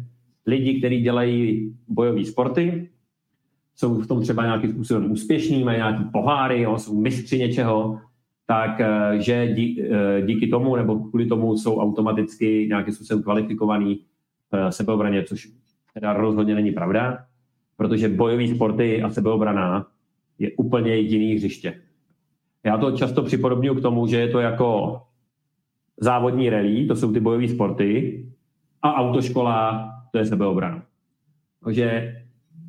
lidi, 0.46 0.78
kteří 0.78 1.00
dělají 1.00 1.70
bojové 1.88 2.24
sporty, 2.24 2.90
jsou 3.76 3.94
v 3.94 4.06
tom 4.06 4.22
třeba 4.22 4.44
nějakým 4.44 4.70
způsobem 4.70 5.12
úspěšní, 5.12 5.64
mají 5.64 5.78
nějaký 5.78 6.04
poháry, 6.12 6.62
jo, 6.62 6.78
jsou 6.78 7.00
mistři 7.00 7.38
něčeho, 7.38 7.98
tak 8.46 8.80
e, 8.80 8.86
že 9.20 9.52
dí, 9.54 9.82
díky 10.26 10.46
tomu 10.48 10.76
nebo 10.76 10.98
kvůli 10.98 11.26
tomu 11.26 11.56
jsou 11.56 11.80
automaticky 11.80 12.66
nějakým 12.68 12.94
způsobem 12.94 13.22
kvalifikovaný 13.22 14.00
v 14.52 14.72
sebeobraně, 14.72 15.24
což 15.24 15.48
teda 15.94 16.12
rozhodně 16.12 16.54
není 16.54 16.72
pravda, 16.72 17.18
protože 17.76 18.08
bojové 18.08 18.48
sporty 18.48 19.02
a 19.02 19.10
sebeobrana 19.10 19.86
je 20.38 20.50
úplně 20.56 20.96
jiný 20.96 21.34
hřiště. 21.34 21.74
Já 22.64 22.78
to 22.78 22.92
často 22.92 23.22
připodobňuji 23.22 23.74
k 23.74 23.82
tomu, 23.82 24.06
že 24.06 24.16
je 24.16 24.28
to 24.28 24.40
jako 24.40 25.00
závodní 26.00 26.50
rally, 26.50 26.86
to 26.86 26.96
jsou 26.96 27.12
ty 27.12 27.20
bojové 27.20 27.48
sporty, 27.48 28.24
a 28.82 28.94
autoškola, 28.94 29.88
to 30.12 30.18
je 30.18 30.26
sebeobrana. 30.26 30.82
Takže 31.64 32.14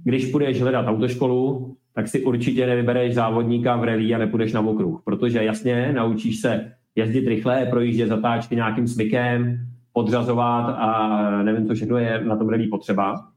když 0.04 0.32
půjdeš 0.32 0.62
hledat 0.62 0.88
autoškolu, 0.88 1.76
tak 1.94 2.08
si 2.08 2.24
určitě 2.24 2.68
nevybereš 2.68 3.14
závodníka 3.14 3.76
v 3.76 3.84
rally 3.84 4.16
a 4.16 4.18
nepůjdeš 4.18 4.54
na 4.54 4.62
okruh, 4.62 5.02
protože 5.06 5.44
jasně 5.44 5.94
naučíš 5.94 6.40
se 6.40 6.72
jezdit 6.96 7.28
rychle, 7.28 7.66
projíždět 7.66 8.10
zatáčky 8.10 8.56
nějakým 8.56 8.88
smykem, 8.88 9.68
podřazovat 9.94 10.62
a 10.70 11.44
nevím, 11.44 11.68
co 11.68 11.74
všechno 11.74 11.98
je 11.98 12.26
na 12.26 12.38
tom 12.38 12.50
rally 12.50 12.68
potřeba. 12.68 13.28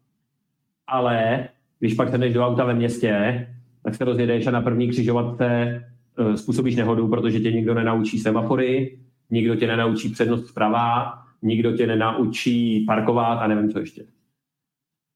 Ale 0.86 1.48
když 1.78 1.94
pak 1.94 2.18
jdeš 2.18 2.34
do 2.34 2.46
auta 2.46 2.64
ve 2.64 2.74
městě, 2.74 3.46
tak 3.92 3.98
se 3.98 4.04
rozjedeš 4.04 4.46
a 4.46 4.50
na 4.50 4.60
první 4.60 4.88
křižovatce 4.88 5.46
eh, 5.46 6.36
způsobíš 6.36 6.76
nehodu, 6.76 7.08
protože 7.08 7.40
tě 7.40 7.52
nikdo 7.52 7.74
nenaučí 7.74 8.18
semafory, 8.18 8.98
nikdo 9.30 9.56
tě 9.56 9.66
nenaučí 9.66 10.08
přednost 10.08 10.46
zprava, 10.46 11.12
nikdo 11.42 11.76
tě 11.76 11.86
nenaučí 11.86 12.84
parkovat 12.86 13.38
a 13.38 13.46
nevím 13.46 13.70
co 13.70 13.78
ještě. 13.78 14.04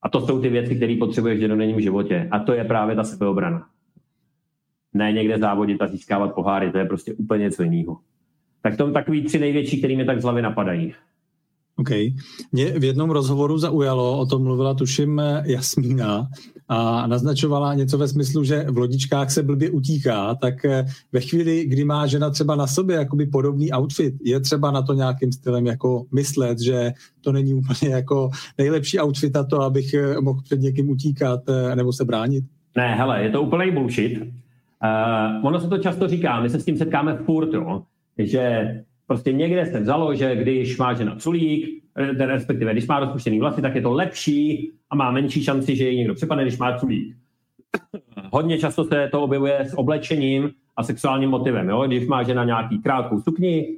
A 0.02 0.09
to 0.09 0.26
jsou 0.26 0.40
ty 0.40 0.49
věci, 0.49 0.76
které 0.76 0.97
potřebuješ 0.99 1.45
v 1.45 1.49
denním 1.49 1.80
životě. 1.80 2.28
A 2.30 2.38
to 2.38 2.52
je 2.52 2.64
právě 2.64 2.97
ta 2.97 3.04
sebeobrana. 3.04 3.66
Ne 4.95 5.12
někde 5.12 5.38
závodit 5.38 5.83
a 5.83 5.87
získávat 5.87 6.35
poháry, 6.35 6.73
to 6.73 6.78
je 6.78 6.85
prostě 6.85 7.14
úplně 7.14 7.45
něco 7.45 7.62
jiného. 7.62 7.99
Tak 8.62 8.76
to 8.76 8.92
takový 8.92 9.23
tři 9.23 9.38
největší, 9.38 9.78
které 9.78 9.95
mě 9.95 10.04
tak 10.04 10.21
z 10.21 10.23
hlavy 10.23 10.42
napadají. 10.42 10.95
OK. 11.78 11.90
Mě 12.52 12.66
v 12.78 12.85
jednom 12.85 13.11
rozhovoru 13.11 13.59
zaujalo, 13.59 14.18
o 14.18 14.26
tom 14.26 14.42
mluvila 14.42 14.75
tuším 14.75 15.23
Jasmína 15.45 16.28
a 16.68 17.06
naznačovala 17.06 17.75
něco 17.75 17.99
ve 17.99 18.09
smyslu, 18.09 18.45
že 18.45 18.66
v 18.68 18.78
lodičkách 18.78 19.30
se 19.30 19.42
blbě 19.42 19.71
utíká, 19.71 20.35
tak 20.35 20.64
eh, 20.64 20.87
ve 21.12 21.21
chvíli, 21.21 21.64
kdy 21.64 21.85
má 21.85 22.06
žena 22.06 22.30
třeba 22.30 22.56
na 22.56 22.66
sobě 22.66 22.97
jakoby 22.97 23.26
podobný 23.26 23.73
outfit, 23.73 24.14
je 24.25 24.40
třeba 24.40 24.71
na 24.71 24.83
to 24.83 24.92
nějakým 24.92 25.33
stylem 25.33 25.66
jako 25.66 26.04
myslet, 26.14 26.61
že 26.61 26.92
to 27.20 27.33
není 27.33 27.55
úplně 27.55 27.90
jako 27.90 28.31
nejlepší 28.59 29.01
outfit 29.01 29.37
a 29.37 29.44
to, 29.44 29.62
abych 29.62 29.94
eh, 29.94 30.20
mohl 30.20 30.42
před 30.42 30.61
někým 30.61 30.90
utíkat 30.90 31.40
eh, 31.48 31.77
nebo 31.77 31.92
se 31.92 32.05
bránit? 32.05 32.44
Ne, 32.77 32.94
hele, 32.94 33.22
je 33.22 33.31
to 33.31 33.42
úplný 33.42 33.70
bullshit. 33.70 34.22
Uh, 34.22 35.46
ono 35.46 35.61
se 35.61 35.68
to 35.68 35.79
často 35.79 36.09
říká, 36.09 36.40
my 36.40 36.51
se 36.51 36.61
s 36.61 36.64
tím 36.64 36.77
setkáme 36.77 37.16
furt, 37.16 37.53
jo, 37.53 37.83
že 38.18 38.74
Prostě 39.07 39.33
někde 39.33 39.66
se 39.66 39.81
vzalo, 39.81 40.14
že 40.14 40.37
když 40.37 40.79
má 40.79 40.95
žena 40.95 41.16
culík, 41.16 41.83
eh, 41.99 42.27
respektive 42.27 42.73
když 42.73 42.87
má 42.87 43.01
rozpuštěný 43.01 43.40
vlasy, 43.40 43.62
tak 43.62 43.75
je 43.75 43.83
to 43.83 43.92
lepší 43.92 44.73
a 44.90 44.97
má 44.97 45.11
menší 45.11 45.45
šanci, 45.45 45.77
že 45.77 45.88
ji 45.88 45.97
někdo 45.97 46.14
přepadne, 46.14 46.45
když 46.45 46.59
má 46.59 46.79
culík. 46.79 47.16
Hodně 48.33 48.59
často 48.59 48.85
se 48.85 49.09
to 49.12 49.23
objevuje 49.23 49.59
s 49.61 49.79
oblečením 49.79 50.51
a 50.77 50.83
sexuálním 50.83 51.31
motivem. 51.31 51.69
Jo? 51.69 51.87
Když 51.87 52.07
má 52.07 52.23
žena 52.23 52.45
nějaký 52.45 52.79
krátkou 52.79 53.21
sukni, 53.21 53.77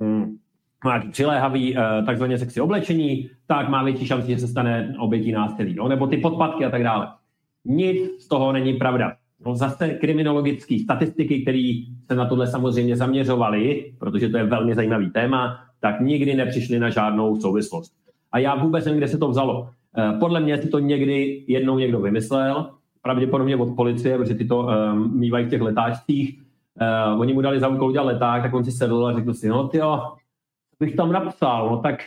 mm, 0.00 0.36
má 0.84 0.90
nějaký 0.90 1.08
přiléhavý 1.08 1.76
eh, 1.78 2.02
takzvaně 2.06 2.38
sexy 2.38 2.60
oblečení, 2.60 3.30
tak 3.46 3.68
má 3.68 3.82
větší 3.82 4.06
šanci, 4.06 4.28
že 4.28 4.38
se 4.38 4.48
stane 4.48 4.94
obětí 4.98 5.32
násilí. 5.32 5.76
Jo? 5.76 5.88
Nebo 5.88 6.06
ty 6.06 6.16
podpadky 6.16 6.64
a 6.64 6.70
tak 6.70 6.82
dále. 6.82 7.08
Nic 7.64 8.22
z 8.22 8.28
toho 8.28 8.52
není 8.52 8.74
pravda. 8.74 9.16
No 9.46 9.54
zase 9.54 9.88
kriminologické 9.88 10.78
statistiky, 10.78 11.42
které 11.42 11.82
se 12.06 12.14
na 12.14 12.26
tohle 12.26 12.46
samozřejmě 12.46 12.96
zaměřovaly, 12.96 13.92
protože 13.98 14.28
to 14.28 14.36
je 14.36 14.44
velmi 14.44 14.74
zajímavý 14.74 15.10
téma, 15.10 15.64
tak 15.80 16.00
nikdy 16.00 16.34
nepřišly 16.34 16.78
na 16.78 16.90
žádnou 16.90 17.40
souvislost. 17.40 17.92
A 18.32 18.38
já 18.38 18.54
vůbec 18.54 18.84
nevím, 18.84 18.98
kde 18.98 19.08
se 19.08 19.18
to 19.18 19.28
vzalo. 19.28 19.70
Eh, 19.98 20.18
podle 20.18 20.40
mě 20.40 20.58
si 20.58 20.68
to 20.68 20.78
někdy 20.78 21.44
jednou 21.46 21.78
někdo 21.78 22.00
vymyslel, 22.00 22.70
pravděpodobně 23.02 23.56
od 23.56 23.76
policie, 23.76 24.18
protože 24.18 24.34
ty 24.34 24.44
to 24.44 24.58
um, 24.58 25.18
mývají 25.18 25.46
v 25.46 25.50
těch 25.50 25.60
letáčcích. 25.60 26.42
Uh, 27.12 27.20
oni 27.20 27.32
mu 27.32 27.40
dali 27.40 27.60
za 27.60 27.68
úkol 27.68 27.88
udělat 27.88 28.06
leták, 28.06 28.42
tak 28.42 28.54
on 28.54 28.64
si 28.64 28.72
sedl 28.72 29.06
a 29.06 29.12
řekl 29.12 29.34
si, 29.34 29.48
no 29.48 29.68
ty 29.68 29.80
bych 30.80 30.96
tam 30.96 31.12
napsal, 31.12 31.70
no 31.70 31.76
tak 31.76 32.04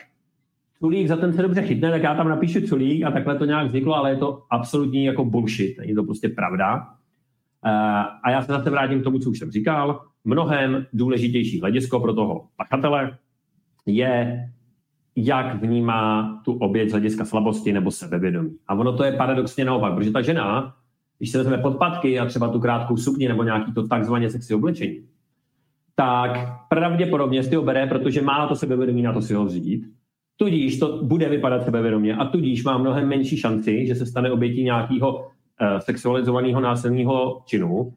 culík, 0.79 1.07
za 1.07 1.15
ten 1.15 1.33
se 1.33 1.41
dobře 1.41 1.61
chytne, 1.61 1.91
tak 1.91 2.03
já 2.03 2.15
tam 2.15 2.29
napíšu 2.29 2.61
culík 2.61 3.03
a 3.03 3.11
takhle 3.11 3.37
to 3.37 3.45
nějak 3.45 3.67
vzniklo, 3.67 3.95
ale 3.95 4.09
je 4.09 4.17
to 4.17 4.43
absolutní 4.49 5.05
jako 5.05 5.25
bullshit, 5.25 5.77
není 5.77 5.95
to 5.95 6.03
prostě 6.03 6.29
pravda. 6.29 6.87
Eh, 7.65 7.69
a 8.23 8.31
já 8.31 8.41
se 8.41 8.51
zase 8.51 8.69
vrátím 8.69 9.01
k 9.01 9.03
tomu, 9.03 9.19
co 9.19 9.29
už 9.29 9.39
jsem 9.39 9.51
říkal. 9.51 10.01
Mnohem 10.23 10.85
důležitější 10.93 11.61
hledisko 11.61 11.99
pro 11.99 12.13
toho 12.13 12.47
pachatele 12.57 13.17
je, 13.85 14.49
jak 15.15 15.61
vnímá 15.61 16.41
tu 16.45 16.53
oběť 16.53 16.89
z 16.89 16.91
hlediska 16.91 17.25
slabosti 17.25 17.73
nebo 17.73 17.91
sebevědomí. 17.91 18.55
A 18.67 18.73
ono 18.73 18.97
to 18.97 19.03
je 19.03 19.11
paradoxně 19.11 19.65
naopak, 19.65 19.95
protože 19.95 20.11
ta 20.11 20.21
žena, 20.21 20.75
když 21.17 21.29
se 21.29 21.37
vezme 21.37 21.57
podpatky 21.57 22.19
a 22.19 22.25
třeba 22.25 22.49
tu 22.49 22.59
krátkou 22.59 22.97
sukni 22.97 23.27
nebo 23.27 23.43
nějaký 23.43 23.73
to 23.73 23.87
takzvaně 23.87 24.29
sexy 24.29 24.53
oblečení, 24.53 25.05
tak 25.95 26.31
pravděpodobně 26.69 27.43
si 27.43 27.55
ho 27.55 27.61
bere, 27.61 27.87
protože 27.87 28.21
má 28.21 28.47
to 28.47 28.55
sebevědomí 28.55 29.01
na 29.01 29.13
to 29.13 29.21
si 29.21 29.33
ho 29.33 29.45
vzít. 29.45 29.85
Tudíž 30.37 30.79
to 30.79 31.03
bude 31.03 31.29
vypadat 31.29 31.63
sebevědomě 31.63 32.15
a 32.15 32.25
tudíž 32.25 32.63
má 32.63 32.77
mnohem 32.77 33.09
menší 33.09 33.37
šanci, 33.37 33.87
že 33.87 33.95
se 33.95 34.05
stane 34.05 34.31
obětí 34.31 34.63
nějakého 34.63 35.27
sexualizovaného 35.79 36.61
násilního 36.61 37.41
činu, 37.45 37.93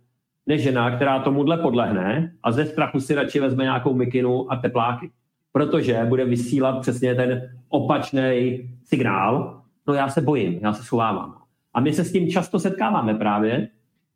než 0.47 0.63
žena, 0.63 0.97
která 0.97 1.19
tomuhle 1.19 1.57
podlehne 1.57 2.33
a 2.43 2.53
ze 2.53 2.67
strachu 2.67 3.01
si 3.01 3.15
radši 3.15 3.41
vezme 3.41 3.65
nějakou 3.65 3.95
mikinu 3.95 4.53
a 4.53 4.57
tepláky. 4.57 5.11
Protože 5.53 6.05
bude 6.09 6.25
vysílat 6.25 6.81
přesně 6.81 7.15
ten 7.15 7.51
opačný 7.69 8.59
signál, 8.85 9.63
no 9.89 9.95
já 9.95 10.09
se 10.09 10.21
bojím, 10.21 10.59
já 10.63 10.73
se 10.73 10.83
schovávám. 10.83 11.35
A 11.75 11.81
my 11.81 11.93
se 11.93 12.05
s 12.05 12.13
tím 12.13 12.31
často 12.31 12.59
setkáváme 12.59 13.15
právě, 13.15 13.69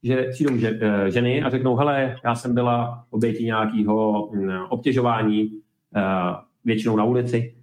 že 0.02 0.26
přijdou 0.30 0.54
eh, 0.64 1.10
ženy 1.10 1.42
a 1.42 1.50
řeknou, 1.50 1.76
hele, 1.76 2.16
já 2.24 2.34
jsem 2.34 2.54
byla 2.54 3.04
obětí 3.10 3.44
nějakého 3.44 4.28
mm, 4.32 4.50
obtěžování, 4.68 5.50
eh, 5.96 6.02
většinou 6.64 6.96
na 6.96 7.04
ulici, 7.04 7.54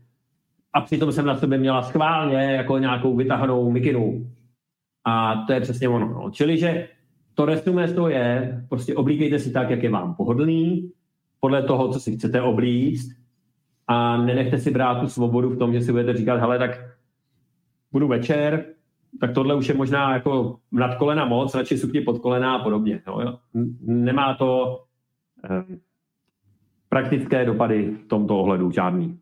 a 0.74 0.82
přitom 0.82 1.12
jsem 1.12 1.26
na 1.26 1.38
sobě 1.38 1.58
měla 1.58 1.82
schválně 1.82 2.38
jako 2.38 2.78
nějakou 2.78 3.15
vytahanou 3.15 3.71
mikinu, 3.71 4.28
a 5.06 5.44
to 5.48 5.54
je 5.54 5.62
přesně 5.62 5.89
ono. 5.89 6.10
No. 6.10 6.32
Čili, 6.32 6.58
že 6.58 6.88
to 7.34 7.46
resumé 7.46 7.94
to 7.94 8.10
je, 8.10 8.63
prostě 8.70 8.96
oblíkejte 8.96 9.39
si 9.39 9.52
tak, 9.52 9.70
jak 9.70 9.84
je 9.84 9.89
vám 9.89 10.15
pohodlný, 10.15 10.91
podle 11.39 11.63
toho, 11.63 11.94
co 11.94 12.00
si 12.00 12.18
chcete 12.18 12.41
oblíct 12.41 13.15
a 13.88 14.18
nenechte 14.18 14.58
si 14.58 14.72
brát 14.72 15.00
tu 15.00 15.08
svobodu 15.08 15.50
v 15.50 15.58
tom, 15.58 15.74
že 15.74 15.82
si 15.82 15.91
budete 15.91 16.18
říkat, 16.18 16.39
hele, 16.39 16.60
tak 16.60 16.86
budu 17.91 18.08
večer, 18.08 18.65
tak 19.20 19.34
tohle 19.34 19.56
už 19.56 19.68
je 19.68 19.76
možná 19.76 20.13
jako 20.13 20.60
nad 20.72 20.96
kolena 20.96 21.26
moc, 21.26 21.56
radši 21.56 21.78
sukni 21.78 22.02
pod 22.02 22.20
kolena 22.20 22.56
a 22.56 22.63
podobně. 22.63 23.02
No, 23.08 23.39
Nemá 23.82 24.34
to 24.34 24.82
eh, 25.50 25.78
praktické 26.89 27.46
dopady 27.46 27.91
v 28.06 28.08
tomto 28.08 28.39
ohledu 28.39 28.72
žádný. 28.72 29.20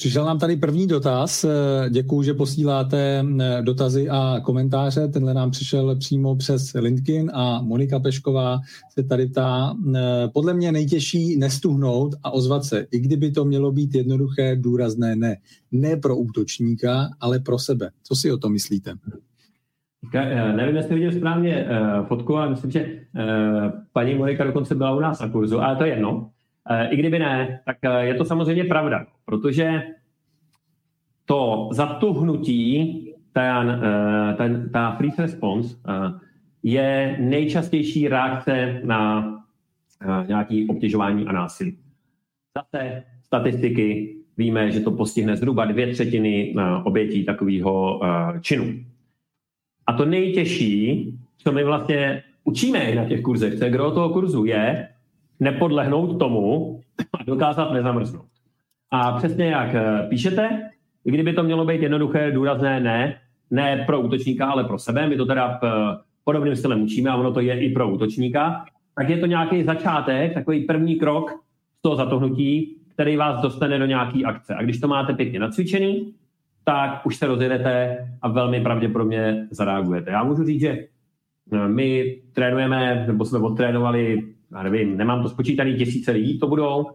Přišel 0.00 0.24
nám 0.24 0.38
tady 0.38 0.56
první 0.56 0.86
dotaz. 0.86 1.44
Eh, 1.44 1.90
Děkuji, 1.90 2.22
že 2.22 2.34
posíláte 2.34 3.24
eh, 3.40 3.62
dotazy 3.62 4.08
a 4.08 4.40
komentáře. 4.42 5.08
Tenhle 5.08 5.34
nám 5.34 5.50
přišel 5.50 5.96
přímo 5.96 6.36
přes 6.36 6.72
LinkedIn 6.74 7.30
a 7.34 7.62
Monika 7.62 7.98
Pešková 7.98 8.58
se 8.90 9.02
tady 9.02 9.26
ptá, 9.26 9.74
eh, 9.94 10.28
podle 10.34 10.54
mě 10.54 10.72
nejtěžší 10.72 11.36
nestuhnout 11.36 12.14
a 12.22 12.30
ozvat 12.30 12.64
se, 12.64 12.86
i 12.90 13.00
kdyby 13.00 13.30
to 13.30 13.44
mělo 13.44 13.72
být 13.72 13.94
jednoduché, 13.94 14.56
důrazné 14.56 15.16
ne. 15.16 15.36
Ne 15.72 15.96
pro 15.96 16.16
útočníka, 16.16 17.08
ale 17.20 17.38
pro 17.38 17.58
sebe. 17.58 17.90
Co 18.02 18.16
si 18.16 18.32
o 18.32 18.36
to 18.36 18.48
myslíte? 18.48 18.94
Nevím, 20.56 20.76
jestli 20.76 20.94
viděl 20.94 21.12
správně 21.12 21.66
fotku, 22.08 22.36
ale 22.36 22.50
myslím, 22.50 22.70
že 22.70 22.86
paní 23.92 24.14
Monika 24.14 24.44
dokonce 24.44 24.74
byla 24.74 24.96
u 24.96 25.00
nás 25.00 25.20
na 25.20 25.28
kurzu, 25.28 25.58
ale 25.60 25.76
to 25.76 25.84
je 25.84 25.90
jedno. 25.90 26.30
I 26.90 26.96
kdyby 26.96 27.18
ne, 27.18 27.60
tak 27.64 27.76
je 28.00 28.14
to 28.14 28.24
samozřejmě 28.24 28.64
pravda, 28.64 29.06
protože 29.24 29.82
to 31.24 31.68
zatuhnutí, 31.72 33.06
ten, 33.32 33.82
ten, 34.36 34.70
ta 34.72 34.90
freeze 34.90 35.22
response 35.22 35.76
je 36.62 37.16
nejčastější 37.20 38.08
reakce 38.08 38.80
na 38.84 39.34
nějaké 40.26 40.64
obtěžování 40.68 41.26
a 41.26 41.32
násilí. 41.32 41.78
Zase 42.56 43.02
statistiky 43.22 44.16
víme, 44.36 44.70
že 44.70 44.80
to 44.80 44.90
postihne 44.90 45.36
zhruba 45.36 45.64
dvě 45.64 45.92
třetiny 45.92 46.54
obětí 46.84 47.24
takového 47.24 48.00
činu. 48.40 48.64
A 49.86 49.92
to 49.92 50.04
nejtěžší, 50.04 51.14
co 51.38 51.52
my 51.52 51.64
vlastně 51.64 52.22
učíme 52.44 52.94
na 52.94 53.04
těch 53.04 53.22
kurzech, 53.22 53.58
co 53.58 53.64
je 53.64 53.70
toho 53.70 54.08
kurzu, 54.08 54.44
je 54.44 54.88
nepodlehnout 55.40 56.18
tomu 56.18 56.80
a 57.20 57.24
dokázat 57.24 57.72
nezamrznout. 57.72 58.26
A 58.90 59.12
přesně 59.12 59.46
jak 59.46 59.74
eh, 59.74 60.06
píšete, 60.08 60.70
i 61.04 61.10
kdyby 61.10 61.32
to 61.32 61.42
mělo 61.42 61.64
být 61.64 61.82
jednoduché, 61.82 62.30
důrazné 62.30 62.80
ne, 62.80 63.16
ne 63.50 63.84
pro 63.86 64.00
útočníka, 64.00 64.46
ale 64.46 64.64
pro 64.64 64.78
sebe, 64.78 65.08
my 65.08 65.16
to 65.16 65.26
teda 65.26 65.58
v 65.62 65.64
eh, 65.64 66.02
podobným 66.24 66.56
stylem 66.56 66.82
učíme 66.82 67.10
a 67.10 67.16
ono 67.16 67.32
to 67.32 67.40
je 67.40 67.60
i 67.60 67.70
pro 67.70 67.90
útočníka, 67.90 68.64
tak 68.96 69.08
je 69.08 69.18
to 69.18 69.26
nějaký 69.26 69.62
začátek, 69.64 70.34
takový 70.34 70.60
první 70.60 70.96
krok 70.96 71.30
z 71.78 71.82
toho 71.82 71.96
zatohnutí, 71.96 72.76
který 72.94 73.16
vás 73.16 73.42
dostane 73.42 73.78
do 73.78 73.86
nějaké 73.86 74.22
akce. 74.24 74.54
A 74.54 74.62
když 74.62 74.80
to 74.80 74.88
máte 74.88 75.14
pěkně 75.14 75.38
nacvičený, 75.38 76.14
tak 76.64 77.06
už 77.06 77.16
se 77.16 77.26
rozjedete 77.26 77.98
a 78.22 78.28
velmi 78.28 78.60
pravděpodobně 78.60 79.46
zareagujete. 79.50 80.10
Já 80.10 80.24
můžu 80.24 80.44
říct, 80.44 80.60
že 80.60 80.78
eh, 81.52 81.68
my 81.68 82.16
trénujeme, 82.32 83.04
nebo 83.06 83.24
jsme 83.24 83.38
odtrénovali, 83.38 84.22
nevím, 84.50 84.96
nemám 84.96 85.22
to 85.22 85.28
spočítaný, 85.28 85.74
tisíce 85.74 86.12
lidí 86.12 86.38
to 86.38 86.46
budou, 86.46 86.86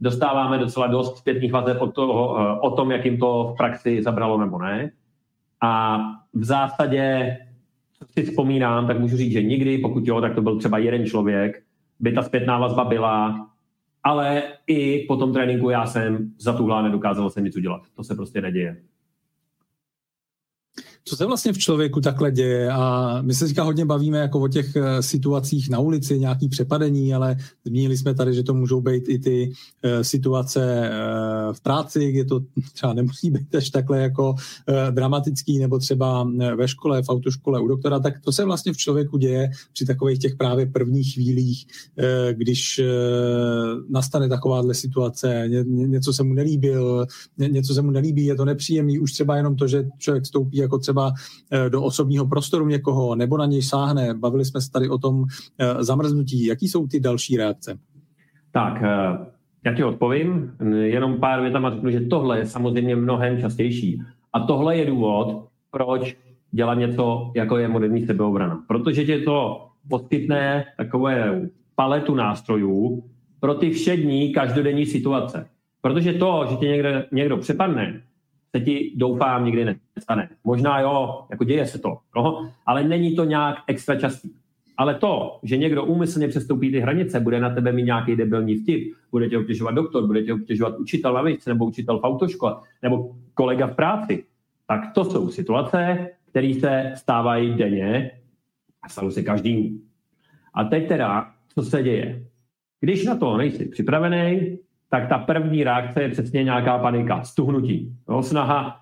dostáváme 0.00 0.58
docela 0.58 0.86
dost 0.86 1.18
zpětných 1.18 1.52
vazeb 1.52 1.80
o, 1.80 1.86
toho, 1.86 2.40
eh, 2.40 2.60
o 2.60 2.70
tom, 2.70 2.90
jak 2.90 3.04
jim 3.04 3.18
to 3.18 3.52
v 3.54 3.56
praxi 3.56 4.02
zabralo 4.02 4.38
nebo 4.38 4.58
ne. 4.58 4.90
A 5.62 5.98
v 6.32 6.44
zásadě, 6.44 7.36
co 7.98 8.04
si 8.12 8.22
vzpomínám, 8.22 8.86
tak 8.86 9.00
můžu 9.00 9.16
říct, 9.16 9.32
že 9.32 9.42
nikdy, 9.42 9.78
pokud 9.78 10.06
jo, 10.06 10.20
tak 10.20 10.34
to 10.34 10.42
byl 10.42 10.58
třeba 10.58 10.78
jeden 10.78 11.06
člověk, 11.06 11.62
by 12.00 12.12
ta 12.12 12.22
zpětná 12.22 12.58
vazba 12.58 12.84
byla, 12.84 13.48
ale 14.02 14.42
i 14.66 15.04
po 15.08 15.16
tom 15.16 15.32
tréninku 15.32 15.70
já 15.70 15.86
jsem 15.86 16.32
za 16.38 16.52
tuhle 16.52 16.82
nedokázal 16.82 17.30
jsem 17.30 17.44
nic 17.44 17.56
udělat. 17.56 17.82
To 17.96 18.04
se 18.04 18.14
prostě 18.14 18.40
neděje. 18.40 18.76
Co 21.08 21.16
se 21.16 21.26
vlastně 21.26 21.52
v 21.52 21.58
člověku 21.58 22.00
takhle 22.00 22.30
děje? 22.30 22.70
A 22.70 23.18
my 23.22 23.34
se 23.34 23.46
teďka 23.46 23.62
hodně 23.62 23.84
bavíme 23.84 24.18
jako 24.18 24.40
o 24.40 24.48
těch 24.48 24.76
eh, 24.76 25.02
situacích 25.02 25.70
na 25.70 25.78
ulici, 25.78 26.18
nějaký 26.18 26.48
přepadení, 26.48 27.14
ale 27.14 27.36
zmínili 27.64 27.96
jsme 27.96 28.14
tady, 28.14 28.34
že 28.34 28.42
to 28.42 28.54
můžou 28.54 28.80
být 28.80 29.08
i 29.08 29.18
ty 29.18 29.52
eh, 29.82 30.04
situace 30.04 30.88
eh, 30.88 31.52
v 31.52 31.60
práci, 31.60 32.12
kde 32.12 32.24
to 32.24 32.40
třeba 32.72 32.92
nemusí 32.92 33.30
být 33.30 33.54
až 33.54 33.70
takhle 33.70 34.00
jako 34.00 34.34
dramatický, 34.90 35.58
nebo 35.58 35.78
třeba 35.78 36.28
ve 36.56 36.68
škole, 36.68 37.02
v 37.02 37.08
autoškole 37.08 37.60
u 37.60 37.68
doktora, 37.68 38.00
tak 38.00 38.20
to 38.20 38.32
se 38.32 38.44
vlastně 38.44 38.72
v 38.72 38.76
člověku 38.76 39.18
děje 39.18 39.50
při 39.72 39.86
takových 39.86 40.18
těch 40.18 40.36
právě 40.36 40.66
prvních 40.66 41.14
chvílích, 41.14 41.66
když 42.32 42.80
nastane 43.88 44.28
takováhle 44.28 44.74
situace, 44.74 45.48
něco 45.66 46.12
se 46.12 46.22
mu 46.22 46.34
nelíbil, 46.34 47.06
něco 47.38 47.74
se 47.74 47.82
mu 47.82 47.90
nelíbí, 47.90 48.24
je 48.24 48.34
to 48.34 48.44
nepříjemný, 48.44 48.98
už 48.98 49.12
třeba 49.12 49.36
jenom 49.36 49.56
to, 49.56 49.66
že 49.66 49.84
člověk 49.98 50.26
stoupí 50.26 50.56
jako 50.56 50.78
třeba 50.78 50.93
třeba 50.94 51.12
eh, 51.52 51.70
do 51.70 51.82
osobního 51.82 52.26
prostoru 52.26 52.68
někoho 52.68 53.14
nebo 53.14 53.36
na 53.38 53.46
něj 53.46 53.62
sáhne. 53.62 54.14
Bavili 54.14 54.44
jsme 54.44 54.60
se 54.60 54.70
tady 54.70 54.88
o 54.88 54.98
tom 54.98 55.24
eh, 55.58 55.84
zamrznutí. 55.84 56.46
Jaký 56.46 56.68
jsou 56.68 56.86
ty 56.86 57.00
další 57.00 57.36
reakce? 57.36 57.78
Tak, 58.52 58.82
eh, 58.82 59.26
já 59.64 59.74
ti 59.74 59.84
odpovím. 59.84 60.52
Jenom 60.74 61.20
pár 61.20 61.40
větama 61.40 61.70
řeknu, 61.70 61.90
že 61.90 62.00
tohle 62.00 62.38
je 62.38 62.46
samozřejmě 62.46 62.96
mnohem 62.96 63.40
častější. 63.40 64.02
A 64.32 64.40
tohle 64.40 64.76
je 64.76 64.86
důvod, 64.86 65.48
proč 65.70 66.16
dělat 66.50 66.74
něco, 66.74 67.32
jako 67.36 67.58
je 67.58 67.68
moderní 67.68 68.06
sebeobrana. 68.06 68.64
Protože 68.68 69.04
tě 69.04 69.18
to 69.18 69.66
poskytne 69.88 70.64
takové 70.76 71.42
paletu 71.74 72.14
nástrojů 72.14 73.04
pro 73.40 73.54
ty 73.54 73.70
všední 73.70 74.32
každodenní 74.32 74.86
situace. 74.86 75.46
Protože 75.80 76.12
to, 76.12 76.46
že 76.50 76.56
tě 76.56 76.68
někdo, 76.68 76.88
někdo 77.12 77.36
přepadne, 77.36 78.02
se 78.56 78.60
ti 78.60 78.92
doufám 78.96 79.44
nikdy 79.44 79.76
nestane. 79.96 80.28
Možná 80.44 80.80
jo, 80.80 81.24
jako 81.30 81.44
děje 81.44 81.66
se 81.66 81.78
to, 81.78 81.98
no, 82.16 82.50
ale 82.66 82.84
není 82.84 83.16
to 83.16 83.24
nějak 83.24 83.56
extra 83.66 83.96
častý. 83.96 84.30
Ale 84.76 84.94
to, 84.94 85.38
že 85.42 85.56
někdo 85.56 85.84
úmyslně 85.84 86.28
přestoupí 86.28 86.70
ty 86.70 86.80
hranice, 86.80 87.20
bude 87.20 87.40
na 87.40 87.54
tebe 87.54 87.72
mít 87.72 87.82
nějaký 87.82 88.16
debilní 88.16 88.56
vtip, 88.56 88.94
bude 89.10 89.28
tě 89.28 89.38
obtěžovat 89.38 89.74
doktor, 89.74 90.06
bude 90.06 90.22
tě 90.22 90.34
obtěžovat 90.34 90.78
učitel 90.78 91.12
na 91.12 91.22
výšce, 91.22 91.50
nebo 91.50 91.64
učitel 91.64 91.98
v 91.98 92.04
autoškole, 92.04 92.56
nebo 92.82 93.16
kolega 93.34 93.66
v 93.66 93.76
práci, 93.76 94.24
tak 94.66 94.80
to 94.94 95.04
jsou 95.04 95.28
situace, 95.28 96.08
které 96.30 96.54
se 96.54 96.92
stávají 96.96 97.54
denně 97.54 98.10
a 98.82 98.88
stanou 98.88 99.10
se 99.10 99.22
každým. 99.22 99.82
A 100.54 100.64
teď 100.64 100.88
teda, 100.88 101.30
co 101.54 101.62
se 101.62 101.82
děje? 101.82 102.26
Když 102.80 103.04
na 103.04 103.16
to 103.16 103.36
nejsi 103.36 103.64
připravený, 103.64 104.58
tak 104.94 105.08
ta 105.08 105.18
první 105.18 105.64
reakce 105.64 106.02
je 106.02 106.08
přesně 106.08 106.44
nějaká 106.44 106.78
panika, 106.78 107.22
stuhnutí, 107.22 107.96
jo, 108.08 108.22
snaha, 108.22 108.80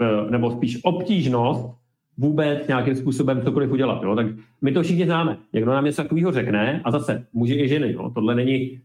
e, 0.00 0.30
nebo 0.30 0.50
spíš 0.50 0.84
obtížnost 0.84 1.76
vůbec 2.16 2.68
nějakým 2.68 2.94
způsobem 2.94 3.42
cokoliv 3.42 3.70
udělat. 3.70 4.02
Jo. 4.02 4.16
Tak 4.16 4.26
my 4.62 4.72
to 4.72 4.82
všichni 4.82 5.04
známe. 5.04 5.36
Někdo 5.52 5.72
nám 5.72 5.84
něco 5.84 6.02
takového 6.02 6.32
řekne 6.32 6.80
a 6.84 6.90
zase 6.90 7.26
muži 7.32 7.54
i 7.54 7.68
ženy. 7.68 7.92
Jo. 7.92 8.10
Tohle 8.14 8.34
není 8.34 8.70
uh, 8.70 8.78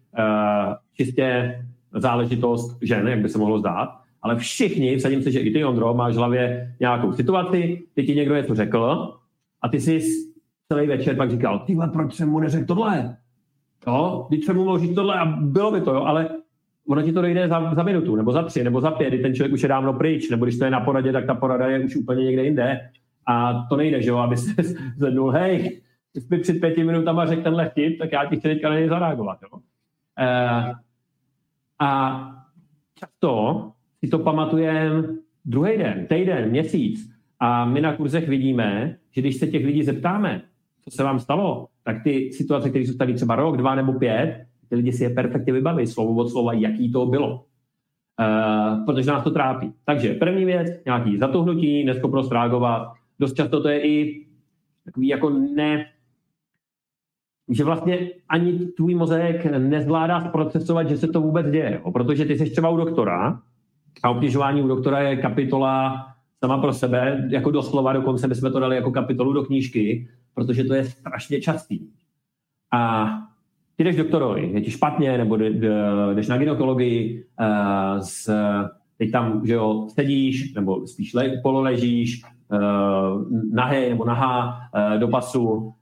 čistě 0.93 1.55
záležitost 1.93 2.77
žen, 2.81 3.07
jak 3.07 3.19
by 3.19 3.29
se 3.29 3.38
mohlo 3.38 3.60
zdát, 3.60 3.89
ale 4.21 4.36
všichni, 4.36 4.95
vsadím 4.95 5.21
se, 5.21 5.31
že 5.31 5.39
i 5.39 5.53
ty, 5.53 5.65
Ondro, 5.65 5.93
máš 5.93 6.13
v 6.13 6.17
hlavě 6.17 6.75
nějakou 6.79 7.13
situaci, 7.13 7.83
ty 7.93 8.03
ti 8.03 8.15
někdo 8.15 8.36
něco 8.36 8.55
řekl 8.55 9.13
a 9.62 9.69
ty 9.69 9.79
si 9.79 10.01
celý 10.71 10.88
večer 10.88 11.15
pak 11.15 11.31
říkal, 11.31 11.60
tyhle, 11.60 11.88
proč 11.88 12.13
jsem 12.13 12.29
mu 12.29 12.39
neřekl 12.39 12.65
tohle? 12.65 13.17
Jo, 13.88 14.26
když 14.30 14.45
jsem 14.45 14.56
mu 14.56 14.65
mohl 14.65 14.80
říct 14.80 14.95
tohle 14.95 15.19
a 15.19 15.26
bylo 15.26 15.71
by 15.71 15.82
to, 15.82 15.93
jo, 15.93 16.04
ale 16.04 16.30
ono 16.88 17.02
ti 17.02 17.12
to 17.12 17.21
dojde 17.21 17.47
za, 17.47 17.73
za 17.76 17.84
minutu, 17.84 18.15
nebo 18.15 18.32
za 18.32 18.43
tři, 18.43 18.63
nebo 18.63 18.82
za 18.82 18.91
pět, 18.91 19.10
kdy 19.10 19.19
ten 19.19 19.36
člověk 19.36 19.54
už 19.54 19.62
je 19.62 19.69
dávno 19.69 19.93
pryč, 19.93 20.30
nebo 20.30 20.45
když 20.45 20.58
to 20.58 20.65
je 20.65 20.71
na 20.71 20.80
poradě, 20.80 21.12
tak 21.12 21.26
ta 21.26 21.36
porada 21.36 21.67
je 21.67 21.86
už 21.86 21.95
úplně 21.95 22.26
někde 22.26 22.43
jinde. 22.43 22.89
A 23.26 23.65
to 23.69 23.76
nejde, 23.76 24.02
že 24.02 24.10
jo, 24.10 24.17
aby 24.17 24.38
se 24.38 24.63
zvednul, 24.97 25.32
hej, 25.32 25.82
ty 26.13 26.21
jsi 26.21 26.38
před 26.38 26.60
pěti 26.60 26.84
minutama 26.84 27.26
řekl 27.26 27.43
tenhle 27.43 27.69
vtip, 27.69 28.00
tak 28.00 28.12
já 28.12 28.26
ti 28.26 28.36
chci 28.36 28.47
teďka 28.47 28.69
na 28.69 28.76
něj 28.76 28.88
zareagovat. 28.88 29.38
Jo. 29.43 29.60
E, 30.19 30.73
a 31.80 32.21
často 32.95 33.71
si 34.00 34.10
to 34.10 34.19
pamatujeme 34.19 35.04
druhý 35.45 35.78
den, 35.78 36.08
týden, 36.08 36.50
měsíc. 36.50 37.10
A 37.39 37.65
my 37.65 37.82
na 37.82 37.95
kurzech 37.95 38.30
vidíme, 38.30 38.97
že 39.12 39.21
když 39.21 39.36
se 39.36 39.47
těch 39.47 39.65
lidí 39.65 39.84
zeptáme, 39.84 40.41
co 40.84 40.91
se 40.91 41.04
vám 41.04 41.19
stalo, 41.19 41.67
tak 41.88 42.04
ty 42.04 42.32
situace, 42.34 42.69
které 42.69 42.86
zůstaly 42.86 43.13
třeba 43.13 43.36
rok, 43.36 43.58
dva 43.58 43.76
nebo 43.76 43.93
pět, 43.93 44.45
ty 44.69 44.76
lidi 44.76 44.93
si 44.93 45.04
je 45.04 45.10
perfektně 45.10 45.54
vybaví, 45.54 45.88
slovo 45.88 46.21
od 46.21 46.30
slova, 46.30 46.54
jaký 46.54 46.91
to 46.91 47.06
bylo. 47.06 47.43
Uh, 48.19 48.86
protože 48.86 49.12
nás 49.12 49.23
to 49.23 49.32
trápí. 49.32 49.73
Takže 49.86 50.13
první 50.13 50.45
věc, 50.45 50.67
nějaký 50.86 51.17
zatuhnutí, 51.17 51.84
neschopnost 51.84 52.32
reagovat. 52.32 52.93
Dost 53.19 53.34
často 53.34 53.62
to 53.62 53.69
je 53.69 53.82
i 53.88 54.26
takový 54.86 55.08
jako 55.08 55.30
ne, 55.30 55.86
že 57.50 57.63
vlastně 57.63 58.10
ani 58.30 58.54
tvůj 58.60 58.95
mozek 58.95 59.45
nezvládá 59.45 60.21
zprocesovat, 60.21 60.89
že 60.89 60.97
se 60.97 61.08
to 61.08 61.21
vůbec 61.21 61.50
děje. 61.50 61.82
Protože 61.93 62.26
ty 62.26 62.38
jsi 62.38 62.50
třeba 62.50 62.69
u 62.69 62.78
doktora 62.78 63.41
a 64.04 64.10
obtěžování 64.10 64.62
u 64.62 64.67
doktora 64.67 65.00
je 65.00 65.15
kapitola 65.15 66.06
sama 66.43 66.58
pro 66.58 66.73
sebe, 66.73 67.28
jako 67.32 67.52
doslova, 67.52 67.93
dokonce 67.93 68.28
bychom 68.28 68.52
to 68.52 68.60
dali 68.60 68.76
jako 68.76 68.91
kapitolu 68.91 69.34
do 69.34 69.43
knížky, 69.43 70.08
protože 70.38 70.63
to 70.63 70.73
je 70.73 70.86
strašně 70.86 71.41
častý. 71.41 71.80
A 72.73 73.08
ty 73.76 73.84
jdeš 73.84 73.95
doktorovi, 73.95 74.52
je 74.54 74.62
ti 74.62 74.71
špatně, 74.71 75.17
nebo 75.17 75.38
jdeš 76.13 76.28
na 76.28 76.38
gynekologii, 76.38 77.26
s, 78.00 78.30
teď 78.97 79.12
tam, 79.12 79.45
že 79.45 79.54
jo, 79.54 79.88
sedíš, 79.89 80.54
nebo 80.54 80.88
spíš 80.88 81.13
le, 81.13 81.32
pololežíš, 81.43 82.21
uh, 82.52 83.23
nahé 83.54 83.89
nebo 83.89 84.06
nahá 84.06 84.45
uh, 84.47 85.00
do 85.00 85.08
pasu, 85.08 85.73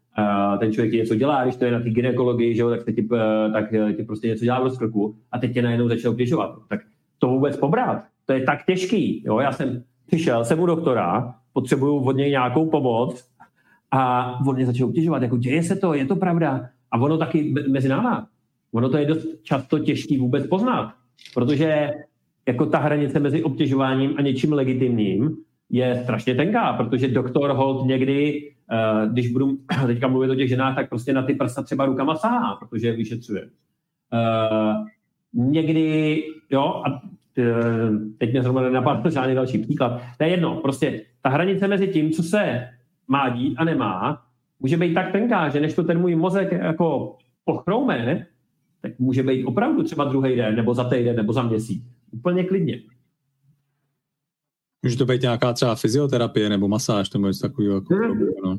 ten 0.59 0.73
člověk 0.73 0.91
ti 0.91 0.97
něco 0.97 1.15
dělá, 1.15 1.43
když 1.43 1.55
to 1.55 1.65
je 1.65 1.71
na 1.71 1.79
té 1.79 1.89
gynekologii, 1.89 2.55
že 2.55 2.61
jo, 2.61 2.69
tak, 2.69 2.95
ti, 2.95 3.07
tak 3.53 3.65
ti 3.97 4.03
prostě 4.03 4.27
něco 4.27 4.45
dělá 4.45 4.59
v 4.59 4.63
rozkrku 4.63 5.15
a 5.31 5.39
teď 5.39 5.53
tě 5.53 5.61
najednou 5.61 5.87
začne 5.89 6.09
obtěžovat. 6.09 6.55
Tak 6.69 6.79
to 7.19 7.27
vůbec 7.27 7.57
pobrat, 7.57 8.03
to 8.25 8.33
je 8.33 8.43
tak 8.43 8.65
těžký. 8.65 9.23
Jo? 9.25 9.39
Já 9.39 9.51
jsem 9.51 9.83
přišel, 10.07 10.45
jsem 10.45 10.59
u 10.59 10.65
doktora, 10.65 11.35
potřebuju 11.53 11.99
od 11.99 12.15
něj 12.15 12.29
nějakou 12.29 12.69
pomoc, 12.69 13.34
a 13.95 14.39
on 14.47 14.55
mě 14.55 14.65
začal 14.65 14.87
obtěžovat, 14.87 15.21
jako 15.21 15.37
děje 15.37 15.63
se 15.63 15.75
to, 15.75 15.93
je 15.93 16.05
to 16.05 16.15
pravda. 16.15 16.69
A 16.91 16.97
ono 16.97 17.17
taky 17.17 17.53
mezi 17.69 17.89
náma, 17.89 18.27
ono 18.71 18.89
to 18.89 18.97
je 18.97 19.05
dost 19.05 19.27
často 19.43 19.79
těžký 19.79 20.17
vůbec 20.17 20.47
poznat, 20.47 20.93
protože 21.33 21.91
jako 22.47 22.65
ta 22.65 22.77
hranice 22.77 23.19
mezi 23.19 23.43
obtěžováním 23.43 24.13
a 24.17 24.21
něčím 24.21 24.53
legitimním 24.53 25.37
je 25.69 25.99
strašně 26.03 26.35
tenká, 26.35 26.73
protože 26.73 27.07
doktor 27.07 27.51
hold 27.51 27.87
někdy, 27.87 28.51
uh, 28.71 29.11
když 29.11 29.31
budu 29.31 29.57
teďka 29.85 30.07
mluvit 30.07 30.29
o 30.29 30.35
těch 30.35 30.49
ženách, 30.49 30.75
tak 30.75 30.89
prostě 30.89 31.13
na 31.13 31.23
ty 31.23 31.33
prsa 31.33 31.63
třeba 31.63 31.85
rukama 31.85 32.15
sáhá, 32.15 32.55
protože 32.55 32.87
je 32.87 32.95
vyšetřuje. 32.95 33.49
Uh, 34.13 34.85
někdy, 35.33 36.23
jo, 36.51 36.83
a 36.85 36.91
uh, 36.91 36.99
teď 38.17 38.31
mě 38.31 38.41
zrovna 38.41 38.61
nenapadl 38.61 39.09
žádný 39.09 39.35
další 39.35 39.57
příklad, 39.57 40.01
to 40.17 40.23
je 40.23 40.29
jedno, 40.29 40.55
prostě 40.55 41.01
ta 41.21 41.29
hranice 41.29 41.67
mezi 41.67 41.87
tím, 41.87 42.11
co 42.11 42.23
se 42.23 42.67
má 43.07 43.29
dít 43.29 43.55
a 43.57 43.63
nemá, 43.63 44.21
může 44.59 44.77
být 44.77 44.93
tak 44.93 45.11
tenká, 45.11 45.49
že 45.49 45.59
než 45.59 45.73
to 45.73 45.83
ten 45.83 46.01
můj 46.01 46.15
mozek 46.15 46.51
jako 46.51 47.17
pochroume, 47.45 48.25
tak 48.81 48.99
může 48.99 49.23
být 49.23 49.45
opravdu 49.45 49.83
třeba 49.83 50.03
druhý 50.05 50.35
den, 50.35 50.55
nebo 50.55 50.73
za 50.73 50.83
týden, 50.83 51.15
nebo 51.15 51.33
za 51.33 51.43
měsíc. 51.43 51.83
Úplně 52.11 52.43
klidně. 52.43 52.81
Může 54.83 54.97
to 54.97 55.05
být 55.05 55.21
nějaká 55.21 55.53
třeba 55.53 55.75
fyzioterapie 55.75 56.49
nebo 56.49 56.67
masáž, 56.67 57.13
nebo 57.13 57.27
něco 57.27 57.47
takového. 57.47 57.75
Jako 57.75 57.95
hmm. 57.95 58.19
no. 58.45 58.57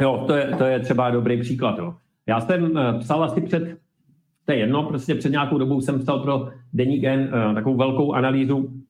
Jo, 0.00 0.24
to 0.26 0.34
je, 0.34 0.54
to 0.58 0.64
je 0.64 0.80
třeba 0.80 1.10
dobrý 1.10 1.40
příklad. 1.40 1.78
Jo. 1.78 1.94
Já 2.26 2.40
jsem 2.40 2.62
uh, 2.62 3.00
psal 3.00 3.24
asi 3.24 3.40
před, 3.40 3.78
to 4.44 4.52
je 4.52 4.58
jedno, 4.58 4.82
prostě 4.82 5.14
před 5.14 5.30
nějakou 5.30 5.58
dobou 5.58 5.80
jsem 5.80 5.98
psal 6.00 6.18
pro 6.18 6.48
Deník 6.72 7.04
N 7.04 7.20
uh, 7.48 7.54
takovou 7.54 7.76
velkou 7.76 8.12
analýzu 8.12 8.82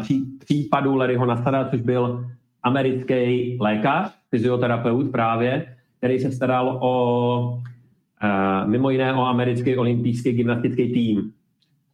pří, 0.00 0.24
případu 0.38 0.96
Larryho 0.96 1.26
Nassara, 1.26 1.68
což 1.68 1.80
byl 1.80 2.30
americký 2.62 3.56
lékař, 3.60 4.14
fyzioterapeut 4.30 5.10
právě, 5.10 5.76
který 5.98 6.18
se 6.18 6.32
staral 6.32 6.78
o 6.80 7.62
uh, 8.22 8.70
mimo 8.70 8.90
jiné 8.90 9.14
o 9.14 9.20
americký 9.20 9.76
olympijský 9.76 10.32
gymnastický 10.32 10.92
tým. 10.92 11.32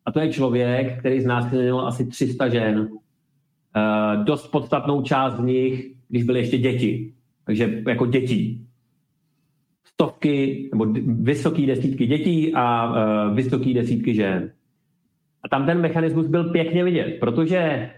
A 0.07 0.13
to 0.13 0.21
je 0.21 0.33
člověk, 0.33 0.99
který 0.99 1.21
znásilnil 1.21 1.81
asi 1.81 2.07
300 2.07 2.49
žen. 2.49 2.79
Uh, 2.79 4.25
dost 4.25 4.49
podstatnou 4.49 5.03
část 5.03 5.37
z 5.37 5.41
nich, 5.41 5.93
když 6.09 6.25
byly 6.25 6.39
ještě 6.39 6.59
děti. 6.59 7.13
Takže 7.45 7.83
jako 7.89 8.07
dětí. 8.07 8.67
Stovky 9.85 10.69
nebo 10.73 10.87
vysoké 11.07 11.67
desítky 11.67 12.07
dětí 12.07 12.55
a 12.55 12.91
uh, 12.91 13.37
vysoké 13.37 13.75
desítky 13.75 14.15
žen. 14.15 14.53
A 15.43 15.49
tam 15.49 15.67
ten 15.67 15.81
mechanismus 15.81 16.27
byl 16.27 16.45
pěkně 16.45 16.85
vidět, 16.85 17.17
protože 17.21 17.91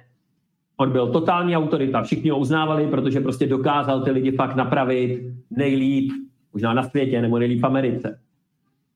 on 0.81 0.93
byl 0.93 1.13
totální 1.13 1.57
autorita, 1.57 2.03
všichni 2.03 2.31
ho 2.31 2.39
uznávali, 2.39 2.87
protože 2.87 3.21
prostě 3.21 3.47
dokázal 3.47 4.01
ty 4.05 4.11
lidi 4.11 4.33
fakt 4.33 4.57
napravit 4.57 5.35
nejlíp, 5.51 6.13
možná 6.53 6.75
na 6.75 6.83
světě 6.83 7.23
nebo 7.23 7.39
nejlíp 7.39 7.61
v 7.61 7.67
Americe. 7.67 8.21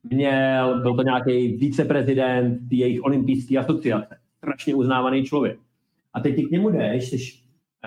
Měl, 0.02 0.82
byl 0.82 0.96
to 0.96 1.02
nějaký 1.02 1.56
viceprezident 1.56 2.60
jejich 2.70 3.04
olympijské 3.04 3.58
asociace. 3.58 4.16
Strašně 4.36 4.74
uznávaný 4.74 5.24
člověk. 5.24 5.58
A 6.14 6.20
teď 6.20 6.36
ty 6.36 6.42
k 6.42 6.50
němu 6.50 6.70
jdeš, 6.70 7.08
jsi 7.08 7.16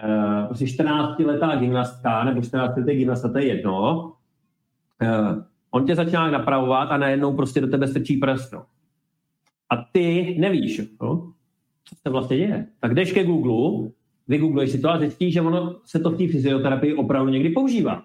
uh, 0.03 0.45
prostě 0.45 0.65
14-letá 0.65 1.60
gymnastka 1.60 2.23
nebo 2.23 2.41
14-letý 2.41 2.95
gymnasta, 2.95 3.29
to 3.29 3.38
je 3.38 3.45
jedno. 3.45 4.03
Uh, 5.01 5.43
on 5.71 5.86
tě 5.86 5.95
začíná 5.95 6.31
napravovat 6.31 6.91
a 6.91 6.97
najednou 6.97 7.36
prostě 7.36 7.62
do 7.62 7.67
tebe 7.67 7.88
strčí 7.88 8.17
prst. 8.17 8.53
A 9.69 9.75
ty 9.91 10.36
nevíš, 10.39 10.81
no? 11.01 11.35
Co 11.86 11.95
se 11.95 12.10
vlastně 12.10 12.38
děje. 12.38 12.65
Tak 12.80 12.93
jdeš 12.93 13.13
ke 13.13 13.24
Google, 13.24 13.89
vygoogluješ 14.28 14.71
si 14.71 14.80
to 14.80 14.89
a 14.89 15.00
zjistíš, 15.00 15.34
že 15.34 15.41
ono 15.41 15.76
se 15.86 16.00
to 16.00 16.12
v 16.12 16.17
té 16.17 16.28
fyzioterapii 16.28 16.93
opravdu 16.93 17.32
někdy 17.32 17.50
používá 17.50 18.04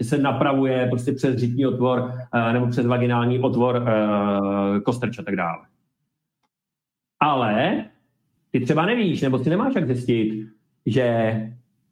že 0.00 0.04
se 0.04 0.18
napravuje 0.18 0.86
prostě 0.86 1.12
přes 1.12 1.36
řitní 1.36 1.66
otvor 1.66 2.00
uh, 2.00 2.52
nebo 2.52 2.66
přes 2.66 2.86
vaginální 2.86 3.38
otvor 3.38 3.76
uh, 3.76 4.80
kostrč 4.80 5.18
a 5.18 5.22
tak 5.22 5.36
dále. 5.36 5.58
Ale 7.20 7.84
ty 8.50 8.60
třeba 8.60 8.86
nevíš, 8.86 9.22
nebo 9.22 9.38
si 9.38 9.50
nemáš 9.50 9.74
jak 9.74 9.86
zjistit, 9.86 10.48
že 10.86 11.34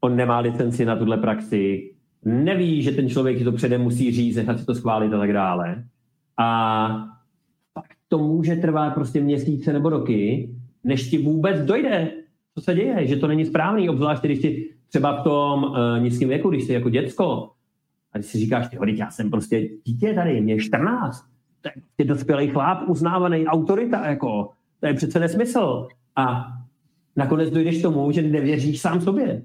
on 0.01 0.17
nemá 0.17 0.39
licenci 0.39 0.85
na 0.85 0.97
tuhle 0.97 1.17
praxi, 1.17 1.95
neví, 2.25 2.83
že 2.83 2.93
ten 2.93 3.09
člověk 3.09 3.45
to 3.45 3.53
předem 3.53 3.83
musí 3.83 4.13
říct, 4.13 4.37
nechat 4.37 4.59
si 4.59 4.67
to 4.67 4.75
schválit 4.75 5.13
a 5.13 5.19
tak 5.19 5.33
dále. 5.33 5.85
A 6.39 6.89
pak 7.73 7.87
to 8.09 8.19
může 8.19 8.57
trvat 8.57 8.95
prostě 8.95 9.21
měsíce 9.21 9.73
nebo 9.73 9.89
roky, 9.89 10.51
než 10.87 11.11
ti 11.11 11.19
vůbec 11.19 11.65
dojde, 11.65 12.11
co 12.55 12.61
se 12.61 12.75
děje, 12.75 13.07
že 13.07 13.17
to 13.17 13.27
není 13.27 13.47
správný, 13.47 13.89
obzvlášť 13.89 14.23
když 14.23 14.39
ti 14.39 14.71
třeba 14.89 15.21
v 15.21 15.25
tom 15.25 15.65
uh, 15.65 16.03
nízkém 16.03 16.29
věku, 16.29 16.51
když 16.51 16.65
jsi 16.65 16.73
jako 16.73 16.91
děcko, 16.91 17.51
a 18.13 18.19
když 18.19 18.31
si 18.31 18.39
říkáš, 18.39 18.69
ty 18.69 18.79
já 18.97 19.11
jsem 19.11 19.31
prostě 19.31 19.69
dítě 19.85 20.15
tady, 20.15 20.41
mě 20.41 20.55
je 20.55 20.61
14, 20.61 21.25
to 21.61 21.69
je 21.69 21.73
prostě 21.73 22.05
dospělý 22.05 22.49
chlap, 22.49 22.89
uznávaný 22.89 23.47
autorita, 23.47 24.07
jako, 24.07 24.51
to 24.81 24.87
je 24.87 24.95
přece 24.95 25.21
nesmysl. 25.21 25.89
A 26.17 26.47
nakonec 27.17 27.51
dojdeš 27.51 27.83
tomu, 27.83 28.13
že 28.13 28.23
nevěříš 28.23 28.81
sám 28.81 29.01
sobě. 29.01 29.43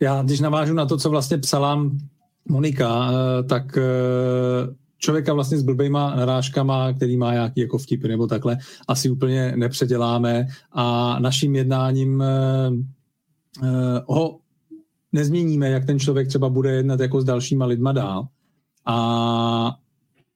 Já, 0.00 0.22
když 0.22 0.40
navážu 0.40 0.74
na 0.74 0.86
to, 0.86 0.96
co 0.96 1.10
vlastně 1.10 1.38
psala 1.38 1.90
Monika, 2.48 3.10
eh, 3.10 3.42
tak 3.42 3.78
eh, 3.78 4.74
člověka 4.98 5.32
vlastně 5.34 5.58
s 5.58 5.62
blbýma 5.62 6.14
narážkama, 6.16 6.92
který 6.92 7.16
má 7.16 7.32
nějaký 7.32 7.60
jako 7.60 7.78
vtipy 7.78 8.08
nebo 8.08 8.26
takhle, 8.26 8.58
asi 8.88 9.10
úplně 9.10 9.52
nepředěláme 9.56 10.46
a 10.72 11.16
naším 11.18 11.56
jednáním 11.56 12.22
eh, 12.22 12.70
ho 14.06 14.38
nezměníme, 15.12 15.68
jak 15.68 15.84
ten 15.84 15.98
člověk 15.98 16.28
třeba 16.28 16.48
bude 16.48 16.72
jednat 16.72 17.00
jako 17.00 17.20
s 17.20 17.24
dalšíma 17.24 17.64
lidma 17.64 17.92
dál. 17.92 18.28
A 18.86 19.76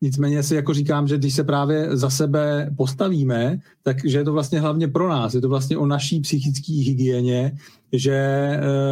nicméně 0.03 0.43
si 0.43 0.55
jako 0.55 0.75
říkám, 0.75 1.09
že 1.09 1.19
když 1.19 1.35
se 1.35 1.45
právě 1.45 1.97
za 1.97 2.11
sebe 2.11 2.71
postavíme, 2.77 3.59
takže 3.83 4.19
je 4.19 4.25
to 4.25 4.33
vlastně 4.33 4.61
hlavně 4.61 4.89
pro 4.89 5.09
nás, 5.09 5.35
je 5.35 5.41
to 5.41 5.49
vlastně 5.49 5.77
o 5.77 5.87
naší 5.87 6.21
psychické 6.21 6.73
hygieně, 6.73 7.53
že 7.93 8.49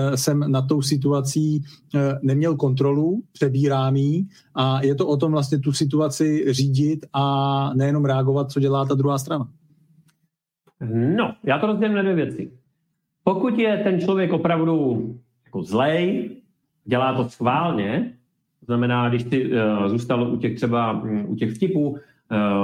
uh, 0.09 0.15
jsem 0.15 0.53
nad 0.53 0.63
tou 0.63 0.83
situací 0.83 1.63
uh, 1.95 2.01
neměl 2.23 2.57
kontrolu, 2.57 3.23
přebírám 3.33 3.97
ji 3.97 4.27
a 4.55 4.85
je 4.85 4.95
to 4.95 5.07
o 5.07 5.17
tom 5.17 5.33
vlastně 5.33 5.59
tu 5.59 5.73
situaci 5.73 6.45
řídit 6.53 7.07
a 7.13 7.75
nejenom 7.75 8.05
reagovat, 8.05 8.53
co 8.53 8.61
dělá 8.61 8.85
ta 8.85 8.95
druhá 8.95 9.19
strana. 9.19 9.49
No, 11.17 11.35
já 11.45 11.59
to 11.59 11.67
rozdělím 11.67 11.97
na 11.97 12.03
dvě 12.03 12.15
věci. 12.15 12.51
Pokud 13.25 13.59
je 13.59 13.81
ten 13.85 14.01
člověk 14.01 14.33
opravdu 14.33 15.03
jako 15.45 15.63
zlej, 15.63 16.31
dělá 16.85 17.15
to 17.15 17.29
schválně, 17.29 18.16
to 18.67 18.73
znamená, 18.73 19.09
když 19.09 19.25
ty 19.25 19.53
uh, 19.53 19.89
zůstal 19.89 20.33
u 20.33 20.37
těch 20.37 20.55
třeba 20.55 21.03
um, 21.03 21.25
u 21.29 21.35
těch 21.37 21.55
vtipů, 21.55 21.89
uh, 21.89 21.99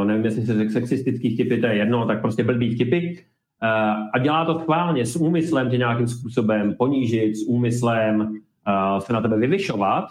nevím, 0.04 0.24
jestli 0.24 0.42
se 0.42 0.54
řekl 0.54 0.72
sexistický 0.72 1.34
vtipy, 1.34 1.60
to 1.60 1.66
je 1.66 1.74
jedno, 1.74 2.06
tak 2.06 2.20
prostě 2.20 2.44
blbý 2.44 2.74
vtipy, 2.74 3.18
uh, 3.18 3.68
a 4.12 4.18
dělá 4.18 4.44
to 4.44 4.60
schválně 4.60 5.06
s 5.06 5.16
úmyslem 5.16 5.70
tě 5.70 5.78
nějakým 5.78 6.06
způsobem 6.06 6.74
ponížit, 6.78 7.36
s 7.36 7.48
úmyslem 7.48 8.34
se 8.98 9.12
na 9.12 9.20
tebe 9.20 9.38
vyvyšovat, 9.38 10.04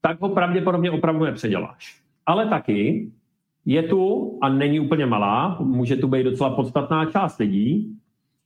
tak 0.00 0.20
ho 0.20 0.28
pravděpodobně 0.28 0.90
opravdu 0.90 1.24
nepředěláš. 1.24 2.00
Ale 2.26 2.46
taky 2.46 3.10
je 3.66 3.82
tu, 3.82 4.38
a 4.42 4.48
není 4.48 4.80
úplně 4.80 5.06
malá, 5.06 5.58
může 5.60 5.96
tu 5.96 6.08
být 6.08 6.24
docela 6.24 6.50
podstatná 6.50 7.06
část 7.06 7.38
lidí, 7.38 7.96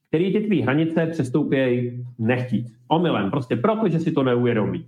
který 0.09 0.33
ty 0.33 0.41
tvý 0.41 0.63
hranice 0.63 1.07
přestoupějí 1.07 2.05
nechtít. 2.19 2.67
Omylem, 2.89 3.31
prostě 3.31 3.57
proto, 3.57 3.89
že 3.89 4.01
si 4.01 4.13
to 4.13 4.23
neuvědomí. 4.23 4.87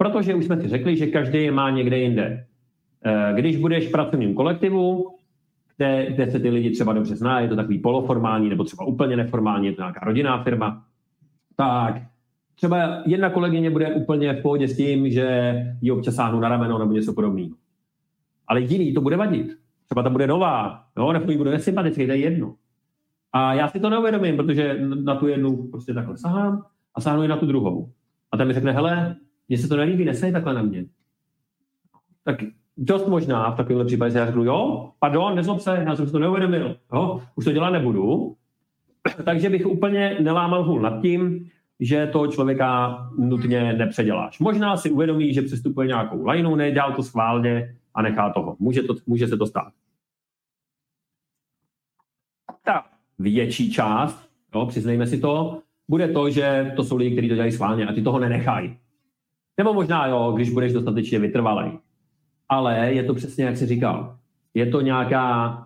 Protože 0.00 0.34
už 0.34 0.44
jsme 0.44 0.60
si 0.60 0.68
řekli, 0.68 0.96
že 0.96 1.06
každý 1.06 1.42
je 1.42 1.52
má 1.52 1.70
někde 1.70 1.98
jinde. 1.98 2.46
Eh, 3.04 3.32
když 3.34 3.56
budeš 3.56 3.88
v 3.88 3.90
pracovním 3.90 4.34
kolektivu, 4.34 5.16
kde, 5.76 6.06
kde 6.12 6.30
se 6.30 6.40
ty 6.40 6.50
lidi 6.50 6.70
třeba 6.70 6.92
dobře 6.92 7.16
zná, 7.16 7.40
je 7.40 7.48
to 7.48 7.56
takový 7.56 7.78
poloformální 7.78 8.48
nebo 8.48 8.64
třeba 8.64 8.84
úplně 8.84 9.16
neformální, 9.16 9.66
je 9.66 9.72
to 9.72 9.82
nějaká 9.82 10.00
rodinná 10.04 10.42
firma, 10.42 10.84
tak 11.56 12.02
třeba 12.54 13.02
jedna 13.06 13.30
kolegyně 13.30 13.70
bude 13.70 13.94
úplně 13.94 14.32
v 14.32 14.42
pohodě 14.42 14.68
s 14.68 14.76
tím, 14.76 15.10
že 15.10 15.54
ji 15.80 15.90
občas 15.90 16.14
sáhnu 16.14 16.40
na 16.40 16.48
rameno 16.48 16.78
nebo 16.78 16.92
něco 16.92 17.12
podobného. 17.12 17.50
Ale 18.46 18.60
jiný 18.60 18.94
to 18.94 19.00
bude 19.00 19.16
vadit. 19.16 19.58
Třeba 19.84 20.02
ta 20.02 20.10
bude 20.10 20.26
nová, 20.26 20.84
jo, 20.98 21.12
nebo 21.12 21.30
jí 21.30 21.38
bude 21.38 21.50
nesympatický, 21.50 22.06
to 22.06 22.12
je 22.12 22.18
jedno. 22.18 22.54
A 23.32 23.54
já 23.54 23.68
si 23.68 23.80
to 23.80 23.90
neuvědomím, 23.90 24.36
protože 24.36 24.76
na 24.80 25.14
tu 25.14 25.28
jednu 25.28 25.68
prostě 25.70 25.94
takhle 25.94 26.16
sahám 26.16 26.62
a 26.94 27.00
sáhnu 27.00 27.22
i 27.22 27.28
na 27.28 27.36
tu 27.36 27.46
druhou. 27.46 27.90
A 28.32 28.36
ten 28.36 28.48
mi 28.48 28.54
řekne, 28.54 28.72
hele, 28.72 29.16
mně 29.50 29.58
se 29.58 29.68
to 29.68 29.76
nelíbí, 29.76 30.04
nesej 30.04 30.32
takhle 30.32 30.54
na 30.54 30.62
mě. 30.62 30.84
Tak 32.24 32.36
dost 32.76 33.06
možná 33.06 33.50
v 33.50 33.56
takovémhle 33.56 33.84
případě 33.84 34.18
já 34.18 34.26
řeknu, 34.26 34.44
jo, 34.44 34.90
pardon, 34.98 35.34
nezlob 35.34 35.60
se, 35.60 35.84
já 35.86 35.96
jsem 35.96 36.06
si 36.06 36.12
to 36.12 36.18
neuvědomil, 36.18 36.76
jo, 36.92 37.22
už 37.34 37.44
to 37.44 37.52
dělat 37.52 37.70
nebudu. 37.70 38.36
Takže 39.24 39.50
bych 39.50 39.66
úplně 39.66 40.16
nelámal 40.20 40.64
hůl 40.64 40.80
nad 40.80 41.02
tím, 41.02 41.50
že 41.80 42.06
toho 42.06 42.26
člověka 42.26 42.98
nutně 43.18 43.72
nepředěláš. 43.72 44.38
Možná 44.38 44.76
si 44.76 44.90
uvědomí, 44.90 45.34
že 45.34 45.42
přestupuje 45.42 45.86
nějakou 45.86 46.24
lajnu, 46.24 46.56
nedělal 46.56 46.92
to 46.92 47.02
schválně 47.02 47.76
a 47.94 48.02
nechá 48.02 48.32
toho. 48.32 48.56
Může, 48.58 48.82
to, 48.82 48.94
může 49.06 49.28
se 49.28 49.36
to 49.36 49.46
stát. 49.46 49.72
Tak, 52.64 52.84
větší 53.18 53.72
část, 53.72 54.30
jo, 54.54 54.66
přiznejme 54.66 55.06
si 55.06 55.20
to, 55.20 55.62
bude 55.88 56.08
to, 56.08 56.30
že 56.30 56.72
to 56.76 56.84
jsou 56.84 56.96
lidi, 56.96 57.12
kteří 57.12 57.28
to 57.28 57.34
dělají 57.34 57.52
schválně 57.52 57.86
a 57.86 57.92
ty 57.92 58.02
toho 58.02 58.18
nenechají. 58.18 58.76
Nebo 59.58 59.74
možná, 59.74 60.06
jo, 60.06 60.32
když 60.36 60.50
budeš 60.50 60.72
dostatečně 60.72 61.18
vytrvalý. 61.18 61.78
Ale 62.48 62.94
je 62.94 63.04
to 63.04 63.14
přesně, 63.14 63.44
jak 63.44 63.56
jsi 63.56 63.66
říkal. 63.66 64.16
Je 64.54 64.66
to 64.66 64.80
nějaká, 64.80 65.58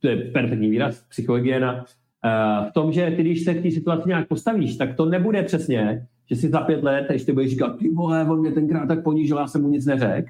to 0.00 0.08
je 0.08 0.16
perfektní 0.16 0.70
výraz, 0.70 1.04
psychohygiena, 1.08 1.84
eh, 2.24 2.70
v 2.70 2.72
tom, 2.72 2.92
že 2.92 3.10
ty, 3.10 3.22
když 3.22 3.44
se 3.44 3.54
k 3.54 3.62
té 3.62 3.70
situaci 3.70 4.08
nějak 4.08 4.28
postavíš, 4.28 4.76
tak 4.76 4.96
to 4.96 5.04
nebude 5.04 5.42
přesně, 5.42 6.06
že 6.30 6.36
si 6.36 6.48
za 6.48 6.60
pět 6.60 6.84
let, 6.84 7.06
když 7.10 7.24
ty 7.24 7.32
budeš 7.32 7.50
říkat, 7.50 7.78
ty 7.78 7.90
vole, 7.90 8.26
on 8.30 8.40
mě 8.40 8.52
tenkrát 8.52 8.86
tak 8.86 9.02
ponížil, 9.02 9.38
já 9.38 9.46
jsem 9.46 9.62
mu 9.62 9.68
nic 9.68 9.86
neřekl, 9.86 10.28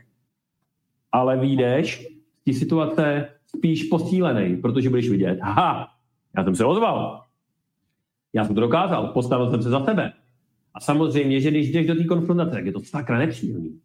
ale 1.12 1.36
vyjdeš 1.36 2.08
z 2.40 2.44
té 2.44 2.52
situace 2.52 3.28
spíš 3.56 3.84
posílený, 3.84 4.56
protože 4.56 4.90
budeš 4.90 5.10
vidět, 5.10 5.38
aha, 5.42 5.88
já 6.36 6.44
jsem 6.44 6.54
se 6.54 6.64
ozval. 6.64 7.22
Já 8.32 8.44
jsem 8.44 8.54
to 8.54 8.60
dokázal, 8.60 9.08
postavil 9.08 9.50
jsem 9.50 9.62
se 9.62 9.70
za 9.70 9.84
sebe. 9.84 10.12
A 10.76 10.80
samozřejmě, 10.80 11.40
že 11.40 11.50
když 11.50 11.70
jdeš 11.70 11.86
do 11.86 11.94
té 11.94 12.04
konfrontace, 12.04 12.50
tak 12.50 12.66
je 12.66 12.72
to 12.72 12.80
sakra 12.80 13.18
nepříjemný. 13.18 13.80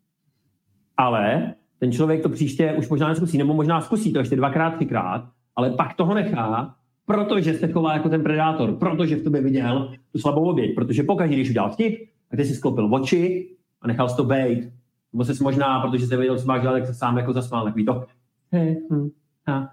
Ale 0.98 1.54
ten 1.80 1.92
člověk 1.92 2.24
to 2.24 2.30
příště 2.30 2.74
už 2.78 2.90
možná 2.90 3.10
neskusí, 3.10 3.38
nebo 3.38 3.54
možná 3.54 3.82
zkusí 3.82 4.14
to 4.14 4.20
ještě 4.20 4.36
dvakrát, 4.36 4.76
třikrát, 4.76 5.30
ale 5.56 5.70
pak 5.70 5.94
toho 5.94 6.14
nechá, 6.14 6.76
protože 7.06 7.54
se 7.54 7.68
chová 7.68 7.94
jako 7.94 8.10
ten 8.10 8.24
predátor, 8.24 8.76
protože 8.76 9.16
v 9.16 9.24
tobě 9.24 9.42
viděl 9.42 9.94
tu 10.12 10.20
slabou 10.20 10.50
oběť, 10.50 10.76
protože 10.76 11.04
pokaždé, 11.04 11.36
když 11.36 11.50
udělal 11.50 11.72
vtip, 11.72 12.00
a 12.32 12.38
ty 12.38 12.46
si 12.46 12.54
sklopil 12.54 12.96
oči 12.96 13.50
a 13.82 13.88
nechal 13.88 14.16
to 14.16 14.24
bejt, 14.24 14.72
nebo 15.14 15.26
se 15.26 15.44
možná, 15.44 15.80
protože 15.80 16.08
se 16.08 16.18
viděl, 16.18 16.40
co 16.40 16.46
máš 16.46 16.62
dělat, 16.62 16.74
tak 16.74 16.88
se 16.88 16.94
sám 16.94 17.18
jako 17.18 17.34
zasmál, 17.34 17.66
takový 17.66 17.86
to, 17.86 18.06
hej, 18.52 18.82
hm, 18.92 19.10
a, 19.48 19.70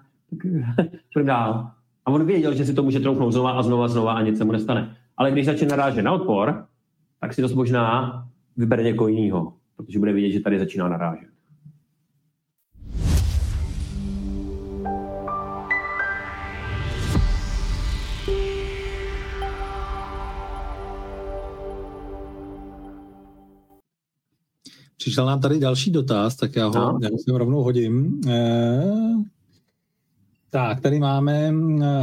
tak 1.14 1.24
dál. 1.26 1.70
A 2.04 2.10
on 2.10 2.26
věděl, 2.26 2.54
že 2.54 2.64
si 2.64 2.74
to 2.74 2.82
může 2.82 3.00
troufnout 3.00 3.32
znova 3.32 3.50
a 3.50 3.62
znova 3.62 3.84
a 3.84 3.88
znova 3.88 4.12
a 4.12 4.22
nic 4.22 4.38
se 4.38 4.44
mu 4.44 4.52
nestane. 4.52 4.96
Ale 5.16 5.30
když 5.30 5.46
začne 5.46 5.68
narážet 5.68 6.02
na 6.02 6.12
odpor, 6.12 6.64
tak 7.20 7.34
si 7.34 7.42
to 7.42 7.54
možná 7.54 8.12
vybere 8.56 8.82
někoho 8.82 9.08
jiného, 9.08 9.52
protože 9.76 9.98
bude 9.98 10.12
vidět, 10.12 10.32
že 10.32 10.40
tady 10.40 10.58
začíná 10.58 10.88
narážet. 10.88 11.28
Přišel 24.96 25.26
nám 25.26 25.40
tady 25.40 25.60
další 25.60 25.90
dotaz, 25.90 26.36
tak 26.36 26.56
já 26.56 26.66
ho, 26.66 26.74
no. 26.74 26.98
já 27.02 27.08
ho 27.32 27.38
rovnou 27.38 27.62
hodím. 27.62 28.20
E, 28.28 28.82
tak, 30.50 30.80
tady 30.80 30.98
máme, 30.98 31.52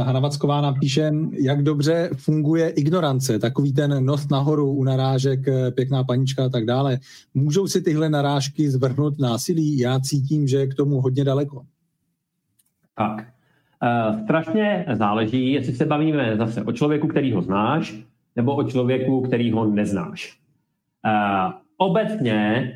Hanna 0.02 0.20
Vacková 0.20 0.60
napíše, 0.60 1.10
jak 1.32 1.62
dobře 1.62 2.10
funguje 2.16 2.68
ignorance, 2.68 3.38
takový 3.38 3.72
ten 3.72 4.04
nos 4.04 4.28
nahoru 4.28 4.72
u 4.72 4.84
narážek, 4.84 5.48
eh, 5.48 5.70
pěkná 5.70 6.04
panička 6.04 6.44
a 6.44 6.48
tak 6.48 6.64
dále. 6.64 6.98
Můžou 7.34 7.66
si 7.66 7.82
tyhle 7.82 8.08
narážky 8.08 8.70
zvrhnout 8.70 9.18
násilí? 9.18 9.78
Já 9.78 10.00
cítím, 10.00 10.46
že 10.46 10.56
je 10.56 10.66
k 10.66 10.74
tomu 10.74 11.00
hodně 11.00 11.24
daleko. 11.24 11.62
Tak, 12.98 13.26
uh, 13.82 14.22
strašně 14.22 14.86
záleží, 14.92 15.52
jestli 15.52 15.72
se 15.72 15.86
bavíme 15.86 16.36
zase 16.36 16.62
o 16.62 16.72
člověku, 16.72 17.08
který 17.08 17.32
ho 17.32 17.42
znáš, 17.42 17.94
nebo 18.36 18.56
o 18.56 18.62
člověku, 18.62 19.20
který 19.20 19.52
ho 19.52 19.66
neznáš. 19.66 20.40
Uh, 21.06 21.52
obecně 21.76 22.72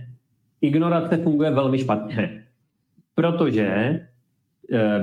ignorace 0.60 1.16
funguje 1.16 1.50
velmi 1.50 1.78
špatně, 1.78 2.44
protože 3.14 4.00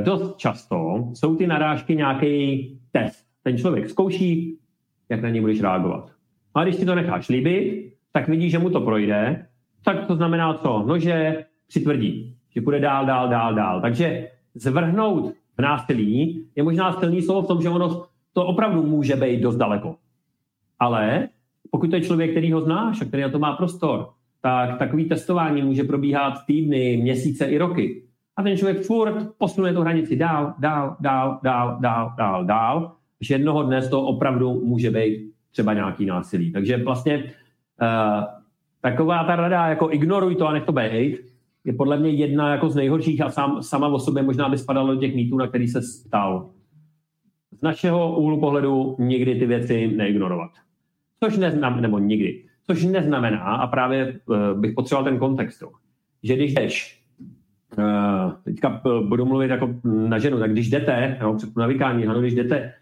dost 0.03 0.37
často 0.37 1.09
jsou 1.13 1.35
ty 1.35 1.47
narážky 1.47 1.95
nějaký 1.95 2.67
test. 2.91 3.25
Ten 3.43 3.57
člověk 3.57 3.89
zkouší, 3.89 4.57
jak 5.09 5.21
na 5.21 5.29
něj 5.29 5.41
budeš 5.41 5.61
reagovat. 5.61 6.11
A 6.55 6.63
když 6.63 6.75
ti 6.75 6.85
to 6.85 6.95
necháš 6.95 7.29
líbit, 7.29 7.93
tak 8.11 8.27
vidíš, 8.27 8.51
že 8.51 8.59
mu 8.59 8.69
to 8.69 8.81
projde, 8.81 9.45
tak 9.85 10.05
to 10.05 10.15
znamená 10.15 10.53
co? 10.53 10.83
No, 10.87 10.99
že 10.99 11.45
přitvrdí, 11.67 12.35
že 12.55 12.61
půjde 12.61 12.79
dál, 12.79 13.05
dál, 13.05 13.29
dál, 13.29 13.55
dál. 13.55 13.81
Takže 13.81 14.27
zvrhnout 14.55 15.33
v 15.57 15.61
násilí 15.61 16.45
je 16.55 16.63
možná 16.63 16.93
silný 16.93 17.21
slovo 17.21 17.41
v 17.41 17.47
tom, 17.47 17.61
že 17.61 17.69
ono 17.69 18.05
to 18.33 18.45
opravdu 18.45 18.83
může 18.83 19.15
být 19.15 19.41
dost 19.41 19.55
daleko. 19.55 19.95
Ale 20.79 21.29
pokud 21.71 21.89
to 21.89 21.95
je 21.95 22.01
člověk, 22.01 22.31
který 22.31 22.51
ho 22.51 22.61
znáš 22.61 23.01
a 23.01 23.05
který 23.05 23.23
na 23.23 23.29
to 23.29 23.39
má 23.39 23.55
prostor, 23.55 24.09
tak 24.41 24.79
takový 24.79 25.05
testování 25.05 25.61
může 25.61 25.83
probíhat 25.83 26.33
týdny, 26.45 26.97
měsíce 26.97 27.45
i 27.45 27.57
roky. 27.57 28.06
A 28.37 28.43
ten 28.43 28.57
člověk 28.57 28.85
furt 28.85 29.37
posune 29.37 29.73
tu 29.73 29.81
hranici 29.81 30.15
dál, 30.15 30.53
dál, 30.59 30.95
dál, 30.99 31.39
dál, 31.43 31.77
dál, 31.81 32.13
dál, 32.17 32.45
dál, 32.45 32.91
že 33.21 33.33
jednoho 33.33 33.63
dne 33.63 33.81
to 33.81 34.01
opravdu 34.01 34.53
může 34.65 34.91
být 34.91 35.31
třeba 35.51 35.73
nějaký 35.73 36.05
násilí. 36.05 36.51
Takže 36.51 36.83
vlastně 36.83 37.23
uh, 37.23 38.23
taková 38.81 39.23
ta 39.23 39.35
rada, 39.35 39.67
jako 39.67 39.91
ignoruj 39.91 40.35
to 40.35 40.47
a 40.47 40.53
nech 40.53 40.63
to 40.63 40.71
být, 40.71 41.17
je 41.63 41.73
podle 41.73 41.97
mě 41.99 42.09
jedna 42.09 42.51
jako 42.51 42.69
z 42.69 42.75
nejhorších 42.75 43.21
a 43.21 43.29
sám, 43.29 43.63
sama 43.63 43.87
o 43.87 43.99
sobě 43.99 44.23
možná 44.23 44.49
by 44.49 44.57
spadala 44.57 44.93
do 44.93 44.99
těch 44.99 45.15
mýtů, 45.15 45.37
na 45.37 45.47
který 45.47 45.67
se 45.67 45.81
stal. 45.81 46.49
Z 47.51 47.61
našeho 47.61 48.17
úhlu 48.17 48.39
pohledu 48.39 48.95
nikdy 48.99 49.35
ty 49.35 49.45
věci 49.45 49.87
neignorovat. 49.87 50.51
Což 51.23 51.37
neznám, 51.37 51.81
nebo 51.81 51.99
nikdy. 51.99 52.43
Což 52.67 52.85
neznamená, 52.85 53.39
a 53.39 53.67
právě 53.67 54.19
uh, 54.25 54.59
bych 54.59 54.73
potřeboval 54.73 55.03
ten 55.03 55.19
kontext, 55.19 55.63
že 56.23 56.35
když 56.35 56.53
jdeš, 56.53 56.96
teďka 58.43 58.81
budu 59.07 59.25
mluvit 59.25 59.49
jako 59.49 59.75
na 59.83 60.19
ženu, 60.19 60.39
tak 60.39 60.51
když 60.51 60.69
jdete, 60.69 61.17
jo, 61.21 61.33
před 61.33 61.55
navykání, 61.57 62.07
ano, 62.07 62.19
když 62.21 62.33
jdete, 62.33 62.73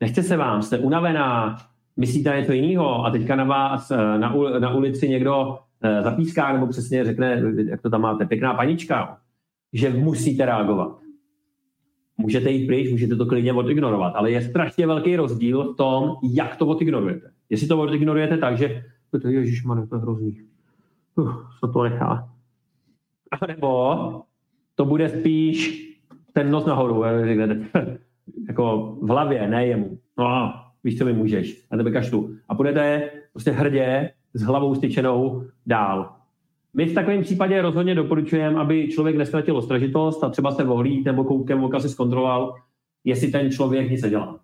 nechce 0.00 0.22
se 0.22 0.36
vám, 0.36 0.62
jste 0.62 0.78
unavená, 0.78 1.56
myslíte 1.96 2.36
něco 2.40 2.52
jiného 2.52 3.04
a 3.04 3.10
teďka 3.10 3.36
na 3.36 3.44
vás 3.44 3.90
eh, 3.90 4.18
na, 4.18 4.34
na 4.58 4.74
ulici 4.74 5.08
někdo 5.08 5.58
zapíská 6.02 6.52
nebo 6.52 6.66
přesně 6.66 7.04
řekne, 7.04 7.42
jak 7.68 7.82
to 7.82 7.90
tam 7.90 8.00
máte, 8.00 8.26
pěkná 8.26 8.54
panička, 8.54 9.18
že 9.72 9.90
musíte 9.90 10.46
reagovat. 10.46 10.98
Můžete 12.18 12.50
jít 12.50 12.66
pryč, 12.66 12.90
můžete 12.90 13.16
to 13.16 13.26
klidně 13.26 13.52
odignorovat, 13.52 14.16
ale 14.16 14.30
je 14.30 14.42
strašně 14.42 14.86
velký 14.86 15.16
rozdíl 15.16 15.72
v 15.72 15.76
tom, 15.76 16.16
jak 16.32 16.56
to 16.56 16.66
odignorujete. 16.66 17.30
Jestli 17.50 17.68
to 17.68 17.80
odignorujete 17.80 18.38
tak, 18.38 18.58
že 18.58 18.82
to 19.10 19.28
Ježíš, 19.28 19.62
to 19.88 19.96
je 19.96 20.00
hrozný. 20.00 20.40
Uh, 21.16 21.32
co 21.60 21.68
to 21.68 21.82
nechá. 21.82 22.28
A 23.40 23.46
nebo 23.46 24.22
to 24.74 24.84
bude 24.84 25.08
spíš 25.08 25.88
ten 26.32 26.50
nos 26.50 26.66
nahoru, 26.66 27.04
jako 28.48 28.96
v 29.02 29.08
hlavě, 29.08 29.48
ne 29.48 29.66
jemu. 29.66 29.98
No, 30.18 30.54
víš, 30.84 30.98
co 30.98 31.04
mi 31.04 31.12
můžeš, 31.12 31.64
a 31.70 31.76
tebe 31.76 31.90
kašlu. 31.90 32.36
A 32.48 32.54
budete 32.54 33.10
prostě 33.32 33.50
hrdě 33.50 34.10
s 34.34 34.42
hlavou 34.42 34.74
styčenou 34.74 35.44
dál. 35.66 36.12
My 36.74 36.86
v 36.86 36.94
takovém 36.94 37.22
případě 37.22 37.62
rozhodně 37.62 37.94
doporučujeme, 37.94 38.60
aby 38.60 38.88
člověk 38.88 39.16
nestratil 39.16 39.56
ostražitost 39.56 40.24
a 40.24 40.28
třeba 40.30 40.50
se 40.50 40.64
vohlí 40.64 41.02
nebo 41.04 41.24
koutkem 41.24 41.64
oka 41.64 41.80
si 41.80 41.88
zkontroloval, 41.88 42.54
jestli 43.04 43.28
ten 43.28 43.50
člověk 43.50 43.90
nic 43.90 44.08
dělá. 44.08 44.40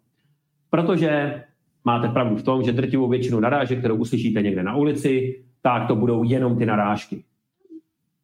Protože 0.70 1.42
máte 1.85 2.09
pravdu 2.09 2.37
v 2.37 2.42
tom, 2.42 2.62
že 2.62 2.73
drtivou 2.73 3.09
většinu 3.09 3.40
narážek, 3.40 3.79
kterou 3.79 3.97
uslyšíte 3.97 4.42
někde 4.42 4.62
na 4.62 4.77
ulici, 4.77 5.44
tak 5.62 5.88
to 5.88 5.97
budou 5.97 6.25
jenom 6.25 6.59
ty 6.59 6.66
narážky. 6.66 7.25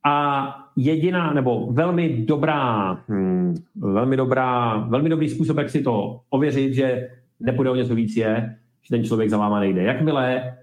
A 0.04 0.56
jediná, 0.76 1.32
nebo 1.32 1.72
velmi 1.72 2.08
dobrá, 2.08 2.92
hmm, 3.08 3.54
velmi 3.76 4.16
dobrá, 4.16 4.76
velmi 4.76 5.08
dobrý 5.08 5.28
způsob, 5.28 5.56
jak 5.58 5.70
si 5.70 5.82
to 5.82 6.20
ověřit, 6.30 6.74
že 6.74 7.10
nepůjde 7.40 7.70
o 7.70 7.74
něco 7.74 7.94
víc, 7.94 8.16
je, 8.16 8.56
že 8.82 8.90
ten 8.90 9.04
člověk 9.04 9.30
za 9.30 9.38
váma 9.38 9.60
nejde. 9.60 9.82
Jakmile 9.82 10.56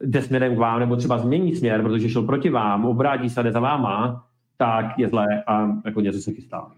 jde 0.00 0.22
směrem 0.22 0.54
k 0.54 0.58
vám, 0.58 0.80
nebo 0.80 0.96
třeba 0.96 1.18
změní 1.18 1.56
směr, 1.56 1.82
protože 1.82 2.08
šel 2.08 2.22
proti 2.22 2.50
vám, 2.50 2.84
obrátí 2.84 3.30
se 3.30 3.42
jde 3.42 3.52
za 3.52 3.60
váma, 3.60 4.24
tak 4.56 4.98
je 4.98 5.08
zlé 5.08 5.26
a 5.46 5.68
jako 5.84 6.00
něco 6.00 6.18
se 6.18 6.32
chystá. 6.32 6.70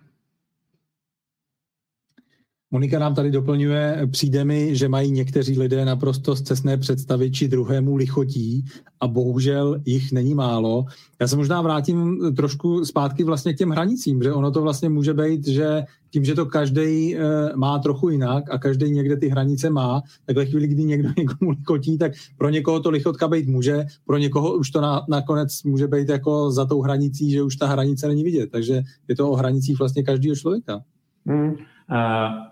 Monika 2.71 2.99
nám 2.99 3.15
tady 3.15 3.31
doplňuje, 3.31 4.09
přijde 4.11 4.45
mi, 4.45 4.77
že 4.77 4.89
mají 4.89 5.11
někteří 5.11 5.59
lidé 5.59 5.85
naprosto 5.85 6.37
zcestné 6.37 6.77
představy, 6.77 7.31
či 7.31 7.49
druhému 7.49 7.97
lichotí 7.97 8.65
a 9.01 9.09
bohužel 9.09 9.81
jich 9.85 10.13
není 10.13 10.35
málo. 10.35 10.85
Já 11.21 11.29
se 11.29 11.37
možná 11.37 11.63
vrátím 11.63 12.19
trošku 12.37 12.85
zpátky 12.85 13.25
vlastně 13.25 13.55
k 13.55 13.57
těm 13.59 13.71
hranicím, 13.71 14.23
že 14.23 14.33
ono 14.33 14.51
to 14.51 14.63
vlastně 14.63 14.89
může 14.89 15.15
být, 15.15 15.47
že 15.47 15.85
tím, 16.11 16.25
že 16.25 16.35
to 16.35 16.47
každý 16.47 17.17
eh, 17.17 17.21
má 17.57 17.79
trochu 17.79 18.09
jinak 18.09 18.51
a 18.51 18.59
každý 18.59 18.91
někde 18.91 19.17
ty 19.17 19.29
hranice 19.29 19.71
má, 19.71 20.03
tak 20.25 20.37
ve 20.37 20.47
chvíli, 20.47 20.69
kdy 20.69 20.85
někdo 20.85 21.09
někomu 21.19 21.51
lichotí, 21.51 21.99
tak 21.99 22.13
pro 22.39 22.49
někoho 22.51 22.81
to 22.81 22.91
lichotka 22.91 23.29
být 23.29 23.49
může, 23.49 23.85
pro 24.07 24.19
někoho 24.19 24.55
už 24.55 24.71
to 24.71 24.81
na, 24.81 25.03
nakonec 25.09 25.63
může 25.63 25.87
být 25.87 26.09
jako 26.09 26.51
za 26.51 26.67
tou 26.67 26.83
hranicí, 26.83 27.31
že 27.31 27.43
už 27.43 27.57
ta 27.57 27.67
hranice 27.67 28.09
není 28.09 28.25
vidět. 28.25 28.51
Takže 28.51 28.83
je 29.09 29.17
to 29.17 29.31
o 29.31 29.37
hranicích 29.37 29.79
vlastně 29.79 30.03
každého 30.03 30.37
člověka. 30.37 30.81
Hmm. 31.27 31.55
Uh, 31.91 31.99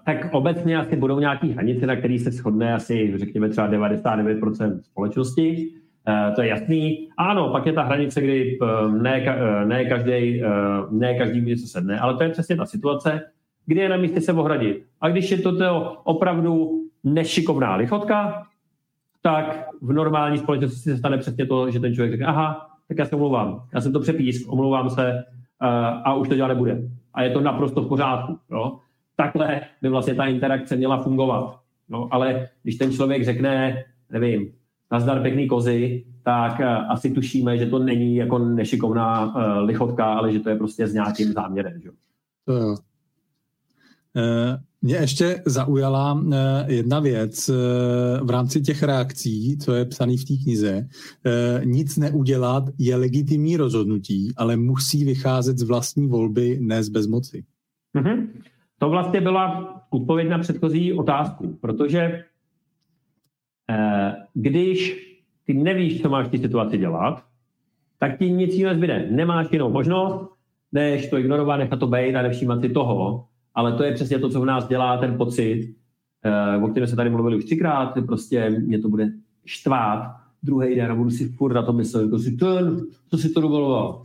tak 0.04 0.28
obecně 0.32 0.78
asi 0.78 0.96
budou 0.96 1.18
nějaké 1.18 1.46
hranice, 1.46 1.86
na 1.86 1.96
které 1.96 2.18
se 2.18 2.30
shodne 2.30 2.74
asi, 2.74 3.12
řekněme, 3.16 3.48
třeba 3.48 3.70
99% 3.70 4.80
společnosti. 4.82 5.68
Uh, 6.08 6.34
to 6.34 6.42
je 6.42 6.48
jasný. 6.48 7.08
Ano, 7.16 7.48
pak 7.48 7.66
je 7.66 7.72
ta 7.72 7.82
hranice, 7.82 8.20
kdy 8.20 8.58
uh, 8.58 8.94
ne, 8.94 9.24
ne, 9.64 9.84
každý, 9.84 10.42
ne 10.90 11.14
každý 11.18 11.40
něco 11.40 11.66
sedne, 11.66 11.98
ale 11.98 12.16
to 12.16 12.22
je 12.22 12.28
přesně 12.28 12.56
ta 12.56 12.66
situace, 12.66 13.20
kdy 13.66 13.80
je 13.80 13.88
na 13.88 13.96
místě 13.96 14.20
se 14.20 14.32
ohradit. 14.32 14.84
A 15.00 15.08
když 15.08 15.30
je 15.30 15.38
to 15.38 15.52
opravdu 16.04 16.80
nešikovná 17.04 17.76
lichotka, 17.76 18.42
tak 19.22 19.68
v 19.82 19.92
normální 19.92 20.38
společnosti 20.38 20.80
se 20.80 20.96
stane 20.96 21.18
přesně 21.18 21.46
to, 21.46 21.70
že 21.70 21.80
ten 21.80 21.94
člověk 21.94 22.12
řekne, 22.12 22.26
aha, 22.26 22.66
tak 22.88 22.98
já 22.98 23.04
se 23.04 23.16
omlouvám, 23.16 23.62
já 23.74 23.80
jsem 23.80 23.92
to 23.92 24.00
přepísk, 24.00 24.52
omlouvám 24.52 24.90
se 24.90 25.24
a 26.04 26.14
už 26.14 26.28
to 26.28 26.34
dělat 26.34 26.48
nebude. 26.48 26.82
A 27.14 27.22
je 27.22 27.30
to 27.30 27.40
naprosto 27.40 27.82
v 27.82 27.88
pořádku. 27.88 28.38
Jo? 28.50 28.78
Takhle 29.16 29.60
by 29.82 29.88
vlastně 29.88 30.14
ta 30.14 30.24
interakce 30.24 30.76
měla 30.76 31.02
fungovat. 31.02 31.60
No, 31.88 32.08
ale 32.10 32.48
když 32.62 32.76
ten 32.76 32.92
člověk 32.92 33.24
řekne, 33.24 33.84
nevím, 34.12 34.52
nazdar 34.92 35.22
pěkný 35.22 35.48
kozy, 35.48 36.04
tak 36.22 36.60
uh, 36.60 36.66
asi 36.66 37.10
tušíme, 37.10 37.58
že 37.58 37.66
to 37.66 37.78
není 37.78 38.16
jako 38.16 38.38
nešikovná 38.38 39.26
uh, 39.26 39.64
lichotka, 39.64 40.04
ale 40.04 40.32
že 40.32 40.40
to 40.40 40.48
je 40.48 40.56
prostě 40.56 40.86
s 40.86 40.92
nějakým 40.92 41.32
záměrem. 41.32 41.80
Že? 41.80 41.88
To 42.44 42.52
jo. 42.52 42.76
Eh, 44.16 44.58
mě 44.82 44.94
ještě 44.96 45.42
zaujala 45.46 46.24
jedna 46.66 47.00
věc 47.00 47.48
v 48.22 48.30
rámci 48.30 48.60
těch 48.60 48.82
reakcí, 48.82 49.58
co 49.58 49.74
je 49.74 49.84
psaný 49.84 50.16
v 50.16 50.24
té 50.24 50.34
knize. 50.42 50.88
Nic 51.64 51.96
neudělat 51.96 52.64
je 52.78 52.96
legitimní 52.96 53.56
rozhodnutí, 53.56 54.32
ale 54.36 54.56
musí 54.56 55.04
vycházet 55.04 55.58
z 55.58 55.62
vlastní 55.62 56.08
volby, 56.08 56.58
ne 56.60 56.84
z 56.84 56.88
bezmoci. 56.88 57.44
Mm-hmm. 57.96 58.26
To 58.78 58.90
vlastně 58.90 59.20
byla 59.20 59.74
odpověď 59.90 60.28
na 60.28 60.38
předchozí 60.38 60.92
otázku, 60.92 61.58
protože 61.60 62.24
eh, 63.70 64.14
když 64.34 65.04
ty 65.44 65.54
nevíš, 65.54 66.02
co 66.02 66.08
máš 66.08 66.26
v 66.26 66.30
té 66.30 66.38
situaci 66.38 66.78
dělat, 66.78 67.24
tak 67.98 68.18
ti 68.18 68.30
nic 68.30 68.54
jiného 68.54 68.74
zbyde. 68.74 69.08
Nemáš 69.10 69.46
jinou 69.52 69.70
možnost, 69.70 70.30
než 70.72 71.10
to 71.10 71.18
ignorovat, 71.18 71.58
nechat 71.58 71.80
to 71.80 71.86
být 71.86 72.14
a 72.14 72.22
nevšímat 72.22 72.60
si 72.60 72.68
toho. 72.68 73.24
Ale 73.54 73.72
to 73.72 73.82
je 73.82 73.92
přesně 73.92 74.18
to, 74.18 74.28
co 74.30 74.40
v 74.40 74.44
nás 74.44 74.68
dělá 74.68 74.96
ten 74.96 75.16
pocit, 75.16 75.74
eh, 76.24 76.56
o 76.62 76.68
kterém 76.68 76.86
se 76.86 76.96
tady 76.96 77.10
mluvili 77.10 77.36
už 77.36 77.44
třikrát, 77.44 77.94
prostě 78.06 78.50
mě 78.50 78.78
to 78.78 78.88
bude 78.88 79.12
štvát 79.44 80.16
druhý 80.42 80.74
den 80.74 80.92
a 80.92 80.94
budu 80.94 81.10
si 81.10 81.28
furt 81.28 81.54
na 81.54 81.62
to 81.62 81.72
myslet, 81.72 82.02
jako 82.02 82.18
si 82.18 82.36
ten, 82.36 82.80
co 83.10 83.18
si 83.18 83.30
to 83.30 83.40
dovoloval. 83.40 84.02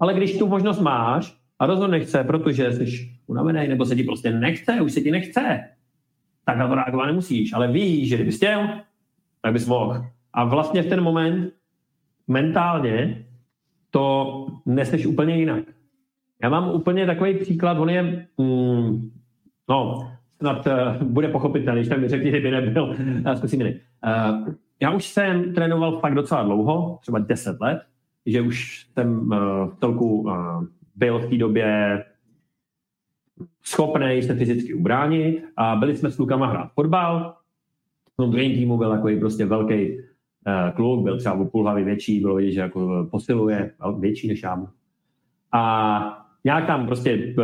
Ale 0.00 0.14
když 0.14 0.38
tu 0.38 0.46
možnost 0.46 0.80
máš 0.80 1.37
a 1.58 1.66
rozhodneš 1.66 2.08
se, 2.08 2.24
protože 2.24 2.72
jsi 2.72 3.10
unavený, 3.26 3.68
nebo 3.68 3.84
se 3.84 3.96
ti 3.96 4.02
prostě 4.02 4.30
nechce, 4.30 4.80
už 4.80 4.92
se 4.92 5.00
ti 5.00 5.10
nechce, 5.10 5.60
tak 6.44 6.56
na 6.56 6.68
to 6.68 6.74
reagovat 6.74 7.06
nemusíš. 7.06 7.52
Ale 7.52 7.72
víš, 7.72 8.08
že 8.08 8.16
kdybys 8.16 8.36
chtěl, 8.36 8.68
tak 9.42 9.52
bys 9.52 9.66
mohl. 9.66 10.04
A 10.32 10.44
vlastně 10.44 10.82
v 10.82 10.88
ten 10.88 11.00
moment 11.00 11.52
mentálně 12.28 13.24
to 13.90 14.46
neseš 14.66 15.06
úplně 15.06 15.36
jinak. 15.36 15.64
Já 16.42 16.48
mám 16.48 16.70
úplně 16.74 17.06
takový 17.06 17.34
příklad, 17.34 17.78
on 17.78 17.90
je, 17.90 18.26
mm, 18.38 19.10
no, 19.68 20.10
snad 20.36 20.66
uh, 20.66 21.02
bude 21.02 21.28
pochopitelný, 21.28 21.80
když 21.80 21.88
tam 21.88 22.00
mi 22.00 22.08
řekni, 22.08 22.30
kdyby 22.30 22.50
nebyl, 22.50 22.96
uh, 23.26 23.32
zkusím 23.34 23.60
jiný. 23.60 23.74
Uh, 23.74 24.54
já 24.80 24.90
už 24.90 25.06
jsem 25.06 25.54
trénoval 25.54 25.98
fakt 25.98 26.14
docela 26.14 26.42
dlouho, 26.42 26.98
třeba 27.00 27.18
10 27.18 27.60
let, 27.60 27.82
že 28.26 28.40
už 28.40 28.86
jsem 28.94 29.30
uh, 29.30 29.38
v 29.68 29.76
celku 29.80 30.20
uh, 30.20 30.64
byl 30.98 31.18
v 31.18 31.30
té 31.30 31.36
době 31.36 32.04
schopný 33.62 34.22
se 34.22 34.34
fyzicky 34.34 34.74
ubránit 34.74 35.44
a 35.56 35.76
byli 35.76 35.96
jsme 35.96 36.10
s 36.10 36.16
klukama 36.16 36.46
hrát 36.46 36.72
fotbal. 36.72 37.36
V 38.12 38.16
tom 38.16 38.30
druhém 38.30 38.52
týmu 38.52 38.78
byl 38.78 38.90
takový 38.90 39.20
prostě 39.20 39.46
velký 39.46 39.90
uh, 39.92 40.02
kluk, 40.76 41.04
byl 41.04 41.18
třeba 41.18 41.34
o 41.34 41.44
půl 41.44 41.62
hlavy 41.62 41.84
větší, 41.84 42.20
bylo 42.20 42.34
vidět, 42.34 42.52
že 42.52 42.60
jako 42.60 43.08
posiluje, 43.10 43.72
větší 43.98 44.28
než 44.28 44.42
já. 44.42 44.66
A 45.52 46.24
nějak 46.44 46.66
tam 46.66 46.86
prostě 46.86 47.34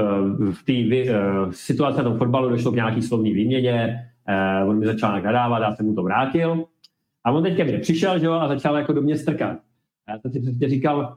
v 0.52 0.62
té 0.64 0.72
situaci 1.50 1.98
na 1.98 2.04
tom 2.04 2.18
fotbalu 2.18 2.48
došlo 2.48 2.72
k 2.72 2.74
nějaký 2.74 3.02
slovní 3.02 3.32
výměně, 3.32 4.10
on 4.66 4.78
mi 4.78 4.86
začal 4.86 5.22
nadávat, 5.22 5.62
já 5.62 5.72
jsem 5.72 5.86
mu 5.86 5.94
to 5.94 6.02
vrátil 6.02 6.64
a 7.24 7.32
on 7.32 7.42
teďka 7.42 7.64
mě 7.64 7.78
přišel 7.78 8.18
že 8.18 8.26
jo, 8.26 8.32
a 8.32 8.48
začal 8.48 8.76
jako 8.76 8.92
do 8.92 9.02
mě 9.02 9.16
strkat. 9.16 9.58
A 10.06 10.12
já 10.12 10.18
jsem 10.18 10.32
si 10.32 10.68
říkal, 10.68 11.16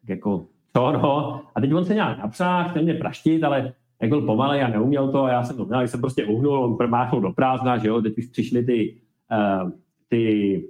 tak 0.00 0.08
jako, 0.08 0.46
co 0.76 0.92
no? 0.92 1.40
A 1.54 1.60
teď 1.60 1.74
on 1.74 1.84
se 1.84 1.94
nějak 1.94 2.18
napřáhl, 2.18 2.68
chtěl 2.68 2.82
mě 2.82 2.94
praštit, 2.94 3.44
ale 3.44 3.72
jak 4.00 4.10
byl 4.10 4.22
pomalej 4.22 4.62
a 4.62 4.68
neuměl 4.68 5.12
to, 5.12 5.24
a 5.24 5.30
já 5.30 5.42
jsem 5.42 5.56
to 5.56 5.64
měl, 5.64 5.88
jsem 5.88 6.00
prostě 6.00 6.24
uhnul, 6.24 6.76
on 6.80 6.90
máchnul 6.90 7.20
do 7.20 7.32
prázdna, 7.32 7.78
že 7.78 7.88
jo, 7.88 8.02
teď 8.02 8.18
už 8.18 8.26
přišli 8.26 8.64
ty, 8.64 8.96
uh, 9.62 9.70
ty 10.08 10.64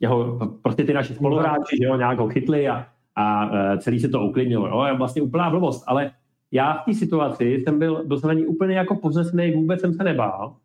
jeho, 0.00 0.38
prostě 0.62 0.84
ty 0.84 0.92
naši 0.92 1.14
spoluhráči, 1.14 1.76
že 1.80 1.84
jo, 1.84 1.96
nějak 1.96 2.18
ho 2.18 2.28
chytli 2.28 2.68
a, 2.68 2.86
a 3.16 3.46
uh, 3.46 3.78
celý 3.78 4.00
se 4.00 4.08
to 4.08 4.20
uklidnilo. 4.20 4.68
Jo, 4.68 4.84
je 4.84 4.96
vlastně 4.96 5.22
úplná 5.22 5.50
blbost, 5.50 5.84
ale 5.86 6.10
já 6.52 6.72
v 6.72 6.84
té 6.84 6.94
situaci 6.94 7.62
jsem 7.64 7.78
byl 7.78 8.02
dosazený 8.06 8.46
úplně 8.46 8.76
jako 8.76 8.96
povznesený, 8.96 9.52
vůbec 9.52 9.80
jsem 9.80 9.94
se 9.94 10.04
nebál, 10.04 10.56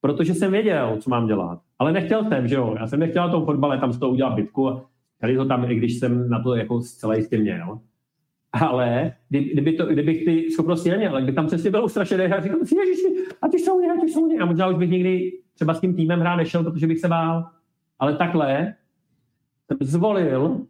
protože 0.00 0.34
jsem 0.34 0.52
věděl, 0.52 0.96
co 1.00 1.10
mám 1.10 1.26
dělat. 1.26 1.60
Ale 1.78 1.92
nechtěl 1.92 2.24
jsem, 2.24 2.48
že 2.48 2.54
jo. 2.54 2.74
Já 2.80 2.86
jsem 2.86 3.00
nechtěl 3.00 3.26
na 3.26 3.32
tom 3.32 3.44
fotbale 3.44 3.78
tam 3.78 3.92
z 3.92 3.98
toho 3.98 4.12
udělat 4.12 4.34
bitku 4.34 4.80
tady 5.20 5.36
to 5.36 5.44
tam, 5.44 5.70
i 5.70 5.74
když 5.74 5.98
jsem 5.98 6.30
na 6.30 6.42
to 6.42 6.54
jako 6.54 6.80
zcela 6.80 7.14
jistě 7.14 7.38
měl. 7.38 7.80
Ale 8.52 9.12
kdyby 9.28 9.72
to, 9.72 9.86
kdybych 9.86 10.24
ty 10.24 10.50
schopnosti 10.50 10.90
neměl, 10.90 11.12
tak 11.12 11.24
by 11.24 11.32
tam 11.32 11.46
přesně 11.46 11.70
byl 11.70 11.84
ustrašený 11.84 12.24
a 12.24 12.40
říkal 12.40 12.58
si, 12.64 12.76
ježiši, 12.76 13.24
a 13.42 13.48
ty 13.48 13.58
jsou 13.58 13.80
a 13.90 14.00
ty 14.00 14.12
jsou 14.12 14.42
A 14.42 14.46
možná 14.46 14.68
už 14.68 14.76
bych 14.76 14.90
někdy 14.90 15.32
třeba 15.54 15.74
s 15.74 15.80
tím 15.80 15.94
týmem 15.94 16.20
hrát 16.20 16.36
nešel, 16.36 16.64
protože 16.64 16.86
bych 16.86 17.00
se 17.00 17.08
bál. 17.08 17.50
Ale 17.98 18.16
takhle 18.16 18.74
jsem 19.66 19.78
zvolil 19.80 20.60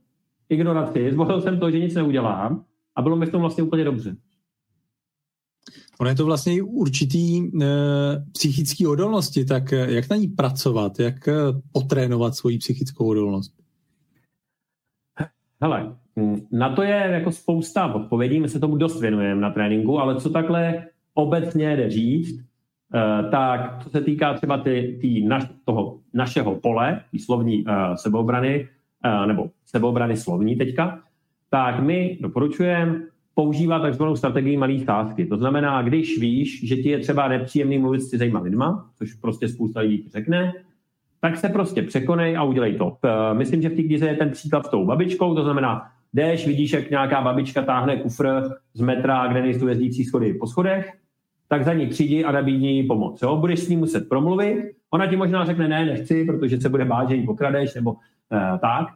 ignoraci, 0.49 1.13
zvolil 1.13 1.41
jsem 1.41 1.61
to, 1.61 1.71
že 1.71 1.79
nic 1.79 1.95
neudělám 1.95 2.65
a 2.97 3.03
bylo 3.03 3.17
mi 3.17 3.27
v 3.27 3.31
tom 3.31 3.41
vlastně 3.41 3.63
úplně 3.63 3.85
dobře. 3.85 4.17
Ono 6.01 6.11
je 6.11 6.17
to 6.17 6.25
vlastně 6.25 6.63
určitý 6.63 7.39
e, 7.39 7.67
psychický 8.33 8.87
odolnosti, 8.87 9.45
tak 9.45 9.73
eh, 9.73 9.93
jak 9.93 10.11
na 10.11 10.17
ní 10.17 10.29
pracovat, 10.29 11.01
jak 11.01 11.29
e, 11.29 11.35
potrénovat 11.73 12.35
svoji 12.35 12.59
psychickou 12.59 13.07
odolnost? 13.07 13.53
Hele, 15.63 15.97
na 16.53 16.69
to 16.69 16.83
je 16.83 17.09
jako 17.11 17.33
spousta 17.33 17.95
odpovědí, 17.95 18.41
my 18.41 18.49
se 18.49 18.61
tomu 18.61 18.77
dost 18.77 19.01
věnujeme 19.01 19.41
na 19.41 19.51
tréninku, 19.51 20.01
ale 20.01 20.21
co 20.21 20.31
takhle 20.31 20.85
obecně 21.15 21.77
jde 21.77 21.91
říct, 21.91 22.41
e, 22.41 23.31
tak 23.31 23.83
co 23.83 23.91
se 23.91 24.01
týká 24.01 24.35
třeba 24.35 24.59
ty, 24.59 24.99
ty 25.01 25.23
naš, 25.23 25.45
toho 25.65 25.99
našeho 26.15 26.55
pole, 26.55 27.01
tý 27.11 27.19
slovní 27.19 27.65
e, 27.69 27.97
sebeobrany, 27.97 28.69
e, 29.05 29.27
nebo 29.27 29.51
sebeobrany 29.67 30.17
slovní 30.17 30.57
teďka, 30.57 31.01
tak 31.51 31.81
my 31.81 32.19
doporučujeme 32.21 33.01
používá 33.35 33.79
takzvanou 33.79 34.17
strategii 34.17 34.57
malé 34.57 34.79
sázky. 34.79 35.27
To 35.27 35.37
znamená, 35.37 35.83
když 35.83 36.21
víš, 36.21 36.69
že 36.69 36.77
ti 36.77 36.89
je 36.89 36.99
třeba 36.99 37.29
nepříjemný 37.29 37.79
mluvit 37.79 38.01
s 38.01 38.09
cizejma 38.09 38.41
lidma, 38.41 38.91
což 38.99 39.15
prostě 39.15 39.49
spousta 39.49 39.81
lidí 39.81 40.09
řekne, 40.13 40.53
tak 41.21 41.37
se 41.37 41.49
prostě 41.49 41.83
překonej 41.83 42.37
a 42.37 42.43
udělej 42.43 42.75
to. 42.75 42.97
Eh, 43.05 43.35
myslím, 43.35 43.63
že 43.63 43.69
v 43.69 43.77
té 43.77 43.83
knize 43.83 44.07
je 44.07 44.17
ten 44.17 44.31
příklad 44.31 44.67
s 44.67 44.71
tou 44.71 44.87
babičkou, 44.87 45.35
to 45.35 45.45
znamená, 45.45 45.89
jdeš, 46.13 46.47
vidíš, 46.47 46.73
jak 46.73 46.91
nějaká 46.91 47.23
babička 47.23 47.63
táhne 47.63 47.97
kufr 47.97 48.51
z 48.75 48.81
metra, 48.81 49.27
kde 49.27 49.43
nejsou 49.43 49.67
jezdící 49.67 50.05
schody 50.05 50.35
po 50.35 50.47
schodech, 50.47 50.93
tak 51.49 51.65
za 51.65 51.75
ní 51.75 51.87
přijdi 51.87 52.25
a 52.25 52.33
nabídni 52.33 52.73
jí 52.73 52.87
pomoc. 52.87 53.23
Jo? 53.23 53.37
Budeš 53.37 53.61
s 53.61 53.69
ní 53.69 53.77
muset 53.77 54.09
promluvit, 54.09 54.73
ona 54.91 55.07
ti 55.07 55.17
možná 55.17 55.45
řekne 55.45 55.69
ne, 55.69 55.85
nechci, 55.85 56.25
protože 56.25 56.61
se 56.61 56.69
bude 56.69 56.85
bát, 56.85 57.09
že 57.09 57.15
ji 57.15 57.27
pokradeš 57.27 57.75
nebo 57.75 57.93
uh, 57.93 57.99
tak, 58.61 58.87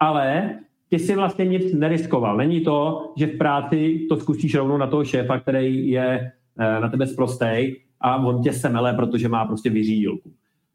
ale 0.00 0.54
ty 0.88 0.98
si 0.98 1.14
vlastně 1.14 1.44
nic 1.44 1.74
neriskoval. 1.74 2.36
Není 2.36 2.60
to, 2.60 3.08
že 3.16 3.26
v 3.26 3.38
práci 3.38 4.06
to 4.08 4.16
zkusíš 4.16 4.54
rovnou 4.54 4.76
na 4.76 4.86
toho 4.86 5.04
šéfa, 5.04 5.40
který 5.40 5.88
je 5.88 6.32
eh, 6.58 6.80
na 6.80 6.88
tebe 6.88 7.06
zprostej 7.06 7.80
a 8.00 8.16
on 8.16 8.42
tě 8.42 8.52
semele, 8.52 8.94
protože 8.94 9.28
má 9.28 9.44
prostě 9.44 9.70
vyřídilku. 9.70 10.32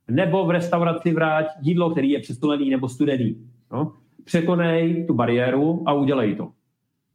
Nebo 0.09 0.45
v 0.45 0.49
restauraci 0.49 1.13
vrát 1.13 1.45
jídlo, 1.61 1.89
který 1.89 2.09
je 2.09 2.19
přestolený 2.19 2.69
nebo 2.69 2.89
studený. 2.89 3.35
No? 3.71 3.93
Překonej 4.29 5.05
tu 5.07 5.13
bariéru 5.13 5.83
a 5.85 5.93
udělej 5.93 6.35
to. 6.35 6.49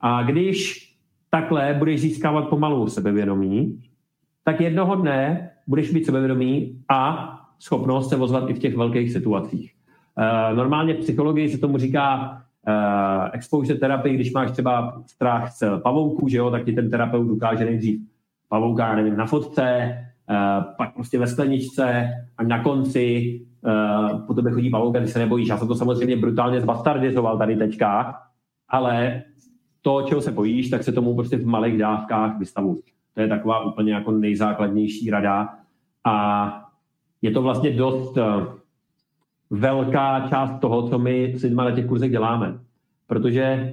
A 0.00 0.22
když 0.22 0.88
takhle 1.30 1.74
budeš 1.78 2.00
získávat 2.00 2.48
pomalu 2.48 2.88
sebevědomí, 2.88 3.82
tak 4.44 4.60
jednoho 4.60 4.94
dne 4.94 5.50
budeš 5.66 5.92
mít 5.92 6.06
sebevědomí 6.06 6.78
a 6.88 7.30
schopnost 7.58 8.08
se 8.08 8.16
ozvat 8.16 8.50
i 8.50 8.54
v 8.54 8.58
těch 8.58 8.76
velkých 8.76 9.12
situacích. 9.12 9.72
Eh, 10.18 10.54
normálně 10.54 10.94
v 10.94 10.98
psychologii 10.98 11.48
se 11.48 11.58
tomu 11.58 11.78
říká 11.78 12.30
uh, 12.68 13.28
exposure 13.32 13.78
terapii, 13.78 14.14
když 14.14 14.32
máš 14.32 14.50
třeba 14.50 15.02
strach 15.06 15.52
z 15.52 15.80
pavouků, 15.82 16.28
že 16.28 16.36
jo, 16.36 16.50
tak 16.50 16.64
ti 16.64 16.72
ten 16.72 16.90
terapeut 16.90 17.30
ukáže 17.30 17.64
nejdřív 17.64 18.00
pavouka, 18.48 18.96
nevím, 18.96 19.16
na 19.16 19.26
fotce, 19.26 19.98
uh, 20.30 20.74
pak 20.76 20.94
prostě 20.94 21.18
ve 21.18 21.26
skleničce 21.26 22.10
a 22.38 22.42
na 22.42 22.62
konci 22.62 23.40
uh, 23.64 24.26
po 24.26 24.34
tebe 24.34 24.50
chodí 24.50 24.70
pavouka, 24.70 25.00
ty 25.00 25.06
se 25.08 25.18
nebojíš. 25.18 25.48
Já 25.48 25.58
jsem 25.58 25.68
to 25.68 25.74
samozřejmě 25.74 26.16
brutálně 26.16 26.60
zbastardizoval 26.60 27.38
tady 27.38 27.56
teďka, 27.56 28.20
ale 28.68 29.22
to, 29.82 30.02
čeho 30.02 30.20
se 30.20 30.32
bojíš, 30.32 30.70
tak 30.70 30.82
se 30.82 30.92
tomu 30.92 31.14
prostě 31.14 31.36
v 31.36 31.46
malých 31.46 31.78
dávkách 31.78 32.38
vystavu. 32.38 32.80
To 33.14 33.20
je 33.20 33.28
taková 33.28 33.64
úplně 33.64 33.92
jako 33.92 34.12
nejzákladnější 34.12 35.10
rada. 35.10 35.48
A 36.04 36.46
je 37.22 37.30
to 37.30 37.42
vlastně 37.42 37.70
dost 37.70 38.18
velká 39.50 40.28
část 40.28 40.60
toho, 40.60 40.88
co 40.88 40.98
my 40.98 41.34
s 41.36 41.42
lidmi 41.42 41.56
na 41.56 41.70
těch 41.70 41.86
kurzech 41.86 42.10
děláme. 42.10 42.58
Protože 43.06 43.72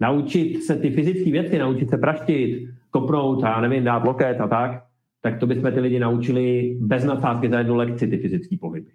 naučit 0.00 0.62
se 0.62 0.76
ty 0.76 0.90
fyzické 0.90 1.30
věci, 1.30 1.58
naučit 1.58 1.90
se 1.90 1.98
praštit, 1.98 2.68
kopnout 2.90 3.44
a 3.44 3.60
nevím, 3.60 3.84
dát 3.84 4.04
loket 4.04 4.40
a 4.40 4.48
tak, 4.48 4.84
tak 5.24 5.40
to 5.40 5.46
bychom 5.46 5.72
ty 5.72 5.80
lidi 5.80 5.98
naučili 5.98 6.76
bez 6.80 7.04
nadsázky 7.04 7.48
za 7.48 7.58
jednu 7.58 7.74
lekci 7.74 8.08
ty 8.08 8.18
fyzické 8.18 8.56
pohyby. 8.60 8.90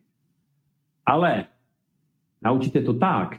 Ale 1.06 1.46
naučit 2.42 2.76
je 2.76 2.82
to 2.82 2.94
tak, 2.94 3.38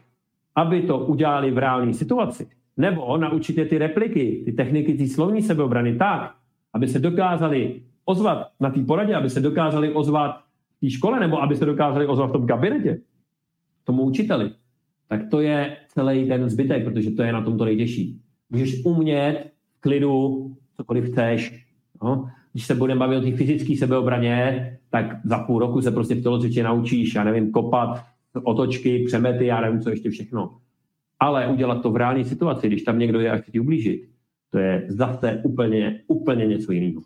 aby 0.54 0.82
to 0.82 0.98
udělali 0.98 1.50
v 1.50 1.58
reálné 1.58 1.94
situaci, 1.94 2.48
nebo 2.76 3.16
naučit 3.16 3.58
je 3.58 3.66
ty 3.66 3.78
repliky, 3.78 4.42
ty 4.44 4.52
techniky, 4.52 4.94
ty 4.94 5.08
slovní 5.08 5.42
sebeobrany 5.42 5.96
tak, 5.96 6.34
aby 6.74 6.88
se 6.88 6.98
dokázali 6.98 7.82
ozvat 8.04 8.50
na 8.60 8.70
té 8.70 8.82
poradě, 8.82 9.14
aby 9.14 9.30
se 9.30 9.40
dokázali 9.40 9.92
ozvat 9.92 10.40
té 10.80 10.90
škole, 10.90 11.20
nebo 11.20 11.42
aby 11.42 11.56
se 11.56 11.64
dokázali 11.64 12.06
ozvat 12.06 12.30
v 12.30 12.32
tom 12.32 12.46
kabinetě, 12.46 13.00
tomu 13.84 14.02
učiteli, 14.02 14.50
tak 15.08 15.30
to 15.30 15.40
je 15.40 15.76
celý 15.88 16.28
ten 16.28 16.50
zbytek, 16.50 16.84
protože 16.84 17.10
to 17.10 17.22
je 17.22 17.32
na 17.32 17.42
tom 17.42 17.58
to 17.58 17.64
nejtěžší. 17.64 18.20
Můžeš 18.50 18.84
umět 18.84 19.50
v 19.78 19.80
klidu 19.80 20.46
cokoliv 20.76 21.04
chceš. 21.04 21.66
No? 22.02 22.30
Když 22.52 22.66
se 22.66 22.74
budeme 22.74 22.98
bavit 22.98 23.16
o 23.16 23.20
té 23.20 23.36
fyzické 23.36 23.76
sebeobraně, 23.76 24.78
tak 24.90 25.20
za 25.24 25.38
půl 25.38 25.58
roku 25.58 25.82
se 25.82 25.90
prostě 25.90 26.14
v 26.14 26.22
tělocvičně 26.22 26.62
naučíš, 26.62 27.14
já 27.14 27.24
nevím, 27.24 27.52
kopat, 27.52 28.04
otočky, 28.42 29.04
přemety, 29.06 29.46
já 29.46 29.60
nevím, 29.60 29.80
co 29.80 29.90
ještě 29.90 30.10
všechno. 30.10 30.56
Ale 31.20 31.46
udělat 31.46 31.82
to 31.82 31.90
v 31.90 31.96
reálné 31.96 32.24
situaci, 32.24 32.66
když 32.66 32.82
tam 32.82 32.98
někdo 32.98 33.20
je 33.20 33.30
a 33.30 33.36
chce 33.36 33.50
ti 33.50 33.60
ublížit, 33.60 34.08
to 34.50 34.58
je 34.58 34.84
zase 34.88 35.40
úplně, 35.44 36.00
úplně 36.06 36.46
něco 36.46 36.72
jiného. 36.72 37.02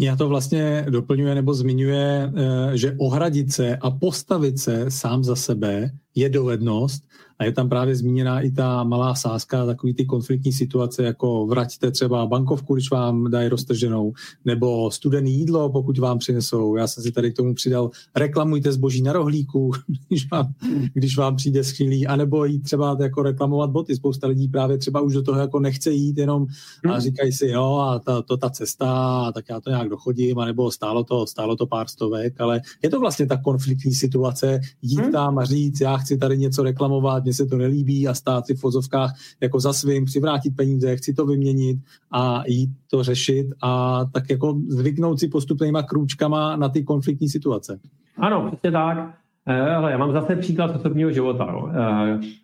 Já 0.00 0.16
to 0.16 0.28
vlastně 0.28 0.86
doplňuje 0.90 1.34
nebo 1.34 1.54
zmiňuje, 1.54 2.32
eh, 2.36 2.76
že 2.76 2.94
ohradit 2.98 3.52
se 3.52 3.76
a 3.76 3.90
postavit 3.90 4.58
se 4.58 4.90
sám 4.90 5.24
za 5.24 5.36
sebe 5.36 5.90
je 6.14 6.28
dovednost 6.28 7.04
a 7.38 7.44
je 7.44 7.52
tam 7.52 7.68
právě 7.68 7.96
zmíněná 7.96 8.40
i 8.40 8.50
ta 8.50 8.84
malá 8.84 9.14
sázka, 9.14 9.66
takový 9.66 9.94
ty 9.94 10.04
konfliktní 10.04 10.52
situace, 10.52 11.02
jako 11.02 11.46
vraťte 11.46 11.90
třeba 11.90 12.26
bankovku, 12.26 12.74
když 12.74 12.90
vám 12.90 13.30
dají 13.30 13.48
roztrženou, 13.48 14.12
nebo 14.44 14.90
studený 14.90 15.32
jídlo, 15.38 15.70
pokud 15.70 15.98
vám 15.98 16.18
přinesou. 16.18 16.76
Já 16.76 16.86
jsem 16.86 17.02
si 17.02 17.12
tady 17.12 17.32
k 17.32 17.36
tomu 17.36 17.54
přidal, 17.54 17.90
reklamujte 18.16 18.72
zboží 18.72 19.02
na 19.02 19.12
rohlíku, 19.12 19.70
když 20.08 20.30
vám, 20.30 20.52
když 20.94 21.16
vám 21.16 21.36
přijde 21.36 21.64
schýlí, 21.64 22.06
anebo 22.06 22.44
jít 22.44 22.60
třeba 22.60 22.96
jako 23.00 23.22
reklamovat 23.22 23.70
boty. 23.70 23.96
Spousta 23.96 24.26
lidí 24.26 24.48
právě 24.48 24.78
třeba 24.78 25.00
už 25.00 25.14
do 25.14 25.22
toho 25.22 25.40
jako 25.40 25.60
nechce 25.60 25.90
jít 25.90 26.18
jenom 26.18 26.46
a 26.84 26.92
hmm. 26.92 27.00
říkají 27.00 27.32
si, 27.32 27.46
jo, 27.46 27.76
a 27.76 27.98
ta, 27.98 28.22
to 28.22 28.36
ta 28.36 28.50
cesta, 28.50 29.32
tak 29.32 29.44
já 29.50 29.60
to 29.60 29.70
nějak 29.70 29.88
dochodím, 29.88 30.38
anebo 30.38 30.70
stálo 30.70 31.04
to, 31.04 31.26
stálo 31.26 31.56
to 31.56 31.66
pár 31.66 31.88
stovek, 31.88 32.40
ale 32.40 32.60
je 32.82 32.90
to 32.90 33.00
vlastně 33.00 33.26
ta 33.26 33.36
konfliktní 33.36 33.94
situace, 33.94 34.60
jít 34.82 35.00
hmm. 35.00 35.12
tam 35.12 35.38
a 35.38 35.44
říct, 35.44 35.80
já 35.80 35.96
chci 35.96 36.18
tady 36.18 36.38
něco 36.38 36.62
reklamovat, 36.62 37.27
mně 37.28 37.34
se 37.34 37.46
to 37.46 37.56
nelíbí 37.56 38.08
a 38.08 38.14
stát 38.14 38.46
si 38.46 38.54
v 38.54 38.60
fozovkách 38.60 39.14
jako 39.40 39.60
za 39.60 39.72
svým, 39.72 40.04
přivrátit 40.04 40.56
peníze, 40.56 40.96
chci 40.96 41.14
to 41.14 41.26
vyměnit 41.26 41.78
a 42.10 42.42
jít 42.46 42.70
to 42.90 43.02
řešit 43.02 43.46
a 43.62 44.04
tak 44.12 44.30
jako 44.30 44.60
zvyknout 44.68 45.20
si 45.20 45.28
postupnýma 45.28 45.82
krůčkama 45.82 46.56
na 46.56 46.68
ty 46.68 46.84
konfliktní 46.84 47.28
situace. 47.28 47.80
Ano, 48.16 48.46
přesně 48.48 48.70
tak. 48.70 49.14
Hele, 49.46 49.92
já 49.92 49.98
mám 49.98 50.12
zase 50.12 50.36
příklad 50.36 50.76
osobního 50.76 51.12
života. 51.12 51.44
No. 51.44 51.70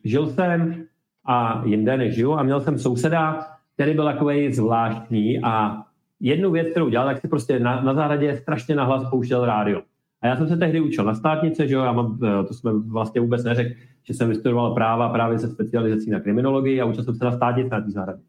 Žil 0.04 0.26
jsem 0.26 0.84
a 1.26 1.62
jinde 1.66 1.96
nežiju 1.96 2.32
a 2.32 2.42
měl 2.42 2.60
jsem 2.60 2.78
souseda, 2.78 3.46
který 3.74 3.94
byl 3.94 4.04
takový 4.04 4.52
zvláštní 4.52 5.38
a 5.42 5.82
jednu 6.20 6.50
věc, 6.50 6.68
kterou 6.70 6.88
dělal, 6.88 7.06
tak 7.06 7.20
si 7.20 7.28
prostě 7.28 7.58
na, 7.58 7.80
na 7.80 7.94
zahradě 7.94 8.36
strašně 8.36 8.74
nahlas 8.74 9.10
pouštěl 9.10 9.44
rádio. 9.44 9.82
A 10.24 10.26
já 10.26 10.36
jsem 10.36 10.48
se 10.48 10.56
tehdy 10.56 10.80
učil 10.80 11.04
na 11.04 11.14
státnice, 11.14 11.68
že 11.68 11.74
jo, 11.74 11.82
já 11.82 11.92
mám, 11.92 12.18
eh, 12.22 12.44
to 12.44 12.54
jsme 12.54 12.72
vlastně 12.72 13.20
vůbec 13.20 13.44
neřekl, 13.44 13.74
že 14.04 14.14
jsem 14.14 14.28
vystudoval 14.28 14.74
práva 14.74 15.08
právě 15.08 15.38
se 15.38 15.48
specializací 15.48 16.10
na 16.10 16.20
kriminologii 16.20 16.80
a 16.80 16.84
učil 16.84 17.04
jsem 17.04 17.14
se 17.14 17.24
na 17.24 17.32
státnice 17.32 17.68
na 17.70 17.80
té 17.80 17.90
zahradě. 17.90 18.22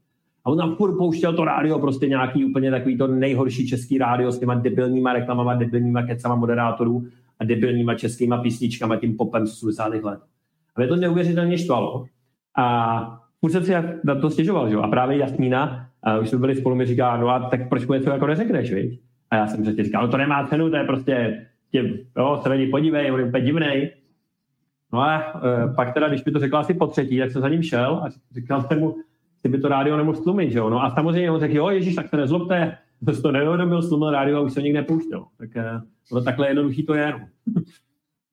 A 0.46 0.50
on 0.50 0.58
tam 0.58 0.76
furt 0.76 0.98
pouštěl 0.98 1.34
to 1.34 1.46
rádio, 1.46 1.80
prostě 1.80 2.08
nějaký 2.08 2.46
úplně 2.46 2.72
takový 2.72 2.98
to 2.98 3.08
nejhorší 3.08 3.68
český 3.68 3.98
rádio 3.98 4.32
s 4.32 4.40
těma 4.40 4.56
debilníma 4.56 5.14
reklamama, 5.14 5.56
debilníma 5.56 6.04
kecama 6.04 6.36
moderátorů 6.36 7.08
a 7.40 7.44
debilníma 7.44 7.96
českýma 7.96 8.38
písničkama, 8.38 8.96
tím 8.96 9.18
popem 9.18 9.48
z 9.48 9.54
80. 9.54 9.94
let. 10.04 10.20
A 10.76 10.82
mě 10.82 10.88
to 10.88 10.96
neuvěřitelně 10.96 11.58
štvalo. 11.58 12.06
A 12.58 13.20
furt 13.40 13.52
jsem 13.52 13.64
si 13.64 13.74
na 14.04 14.16
to 14.16 14.30
stěžoval, 14.30 14.70
že 14.70 14.76
jo? 14.76 14.82
A 14.82 14.88
právě 14.88 15.18
Jasmína, 15.18 15.86
a 16.04 16.18
už 16.20 16.30
jsme 16.30 16.40
byli 16.40 16.56
spolu, 16.56 16.76
mi 16.76 16.86
říká, 16.86 17.18
no 17.18 17.30
a 17.30 17.40
tak 17.40 17.70
proč 17.70 17.88
mu 17.88 17.94
něco 17.94 18.10
jako 18.10 18.28
neřekneš, 18.28 18.74
viď? 18.74 19.02
A 19.32 19.36
já 19.36 19.48
jsem 19.48 19.66
říkal, 19.84 20.02
no 20.02 20.08
to 20.08 20.18
nemá 20.18 20.48
cenu, 20.48 20.70
to 20.70 20.76
je 20.76 20.84
prostě 20.84 21.46
tě, 21.76 22.00
jo, 22.18 22.40
se 22.44 22.50
na 22.50 22.56
něj 22.56 22.70
podívej, 22.70 23.12
on 23.12 23.20
je 23.20 23.26
úplně 23.26 23.46
divnej. 23.46 23.92
No 24.94 25.00
a 25.00 25.18
e, 25.18 25.74
pak 25.76 25.94
teda, 25.94 26.08
když 26.08 26.26
mi 26.26 26.32
to 26.32 26.40
řekla 26.40 26.60
asi 26.60 26.74
po 26.74 26.88
třetí, 26.88 27.20
tak 27.20 27.32
jsem 27.32 27.42
za 27.42 27.50
ním 27.50 27.64
šel 27.64 27.96
a 27.96 28.10
říkal 28.32 28.62
jsem 28.62 28.80
mu, 28.80 28.96
ty 29.42 29.50
by 29.50 29.60
to 29.60 29.68
rádio 29.68 29.98
nemohl 29.98 30.18
stlumit, 30.18 30.52
že 30.52 30.60
jo. 30.60 30.70
No 30.70 30.84
a 30.84 30.90
samozřejmě 30.90 31.32
on 31.32 31.40
řekl, 31.40 31.56
jo, 31.56 31.70
Ježíš, 31.70 31.96
tak 31.96 32.10
se 32.10 32.18
nezlobte, 32.18 32.78
to 33.06 33.22
to 33.22 33.32
neuvědomil, 33.32 33.82
stlumil 33.82 34.12
rádio 34.12 34.38
a 34.38 34.42
už 34.42 34.54
se 34.54 34.62
nikdy 34.62 34.80
nepouštěl. 34.80 35.26
Tak 35.38 35.56
e, 35.56 35.82
no, 36.12 36.22
takhle 36.22 36.50
jednoduchý 36.50 36.84
to 36.84 36.94
je. 36.94 37.12
No. 37.12 37.28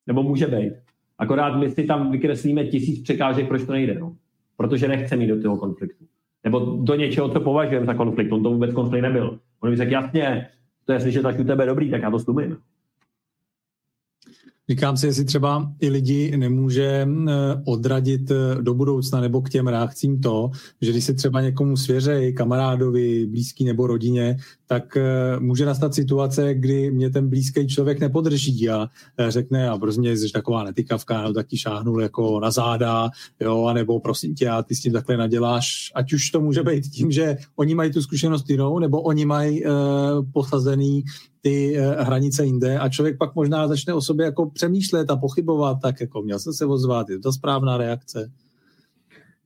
Nebo 0.07 0.23
může 0.23 0.47
být. 0.47 0.73
Akorát 1.19 1.57
my 1.57 1.71
si 1.71 1.85
tam 1.85 2.11
vykreslíme 2.11 2.65
tisíc 2.65 3.03
překážek, 3.03 3.49
proč 3.49 3.65
to 3.65 3.73
nejde. 3.73 3.95
No. 3.95 4.17
Protože 4.57 4.89
nechce 4.89 5.17
mít 5.17 5.27
do 5.27 5.43
toho 5.43 5.57
konfliktu. 5.57 6.05
Nebo 6.45 6.61
do 6.61 6.95
něčeho, 6.95 7.29
co 7.29 7.41
považujeme 7.41 7.87
za 7.87 7.95
konflikt. 7.95 8.33
On 8.33 8.43
to 8.43 8.51
vůbec 8.51 8.75
konflikt 8.75 9.03
nebyl. 9.03 9.39
On 9.61 9.71
mi 9.71 9.77
řekl, 9.77 9.93
jasně, 9.93 10.49
to 10.85 10.93
je 10.93 11.01
slyšet 11.01 11.23
tak 11.23 11.39
u 11.39 11.45
tebe 11.45 11.67
dobrý, 11.67 11.91
tak 11.91 12.03
já 12.03 12.11
to 12.11 12.19
stlumím. 12.19 12.57
Říkám 14.71 14.97
si, 14.97 15.07
jestli 15.07 15.25
třeba 15.25 15.73
i 15.81 15.89
lidi 15.89 16.37
nemůže 16.37 17.07
eh, 17.07 17.33
odradit 17.65 18.31
eh, 18.31 18.63
do 18.63 18.75
budoucna 18.75 19.21
nebo 19.21 19.43
k 19.43 19.51
těm 19.51 19.69
reakcím 19.69 20.21
to, 20.21 20.51
že 20.81 20.91
když 20.91 21.05
se 21.05 21.15
třeba 21.15 21.41
někomu 21.41 21.77
svěřej, 21.77 22.33
kamarádovi, 22.33 23.27
blízký 23.27 23.65
nebo 23.65 23.87
rodině, 23.87 24.37
tak 24.67 24.97
eh, 24.97 25.41
může 25.41 25.67
nastat 25.67 25.95
situace, 25.95 26.55
kdy 26.55 26.91
mě 26.91 27.11
ten 27.11 27.29
blízký 27.29 27.67
člověk 27.67 28.01
nepodrží 28.01 28.71
a 28.71 28.89
řekne, 29.29 29.69
a 29.69 29.79
prostě 29.79 30.17
jsi 30.17 30.33
taková 30.33 30.65
netykavka, 30.65 31.23
no 31.23 31.33
taky 31.33 31.59
šáhnul 31.59 32.03
jako 32.03 32.41
na 32.41 32.51
záda, 32.51 33.11
jo, 33.41 33.65
anebo 33.65 34.01
prosím 34.01 34.35
tě, 34.35 34.49
a 34.49 34.63
ty 34.63 34.75
s 34.75 34.81
tím 34.81 34.93
takhle 34.93 35.17
naděláš, 35.17 35.93
ať 35.95 36.13
už 36.13 36.31
to 36.31 36.41
může 36.41 36.63
být 36.63 36.85
tím, 36.85 37.13
že 37.13 37.37
oni 37.57 37.75
mají 37.75 37.93
tu 37.93 38.03
zkušenost 38.03 38.51
jinou, 38.51 38.79
nebo 38.79 39.01
oni 39.01 39.25
mají 39.25 39.65
uh, 39.65 39.71
posazený 40.33 41.05
ty 41.43 41.77
uh, 41.79 42.05
hranice 42.05 42.45
jinde 42.45 42.79
a 42.79 42.89
člověk 42.89 43.19
pak 43.19 43.35
možná 43.35 43.69
začne 43.69 43.95
o 43.95 44.01
sobě 44.01 44.27
jako 44.27 44.51
přemýšlet 44.51 45.11
a 45.11 45.17
pochybovat, 45.17 45.79
tak 45.83 46.01
jako 46.01 46.23
měl 46.23 46.39
jsem 46.39 46.53
se 46.53 46.67
ozvat, 46.67 47.11
je 47.11 47.19
to 47.19 47.33
správná 47.33 47.77
reakce. 47.77 48.31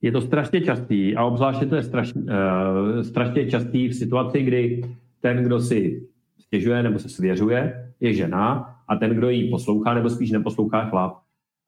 Je 0.02 0.12
to 0.12 0.20
strašně 0.20 0.60
častý 0.60 1.16
a 1.16 1.24
obzvláště 1.24 1.66
to 1.66 1.76
je 1.76 1.82
strašně, 1.82 2.22
uh, 2.22 3.02
strašně 3.02 3.50
častý 3.50 3.88
v 3.88 3.94
situaci, 3.94 4.42
kdy 4.42 4.82
ten, 5.20 5.36
kdo 5.36 5.60
si 5.60 6.08
stěžuje 6.40 6.82
nebo 6.82 6.98
se 6.98 7.08
svěřuje, 7.08 7.92
je 8.00 8.14
žena 8.14 8.74
a 8.88 8.96
ten, 8.96 9.10
kdo 9.10 9.30
ji 9.30 9.50
poslouchá 9.50 9.94
nebo 9.94 10.10
spíš 10.10 10.30
neposlouchá, 10.30 10.84
chlap. 10.90 11.12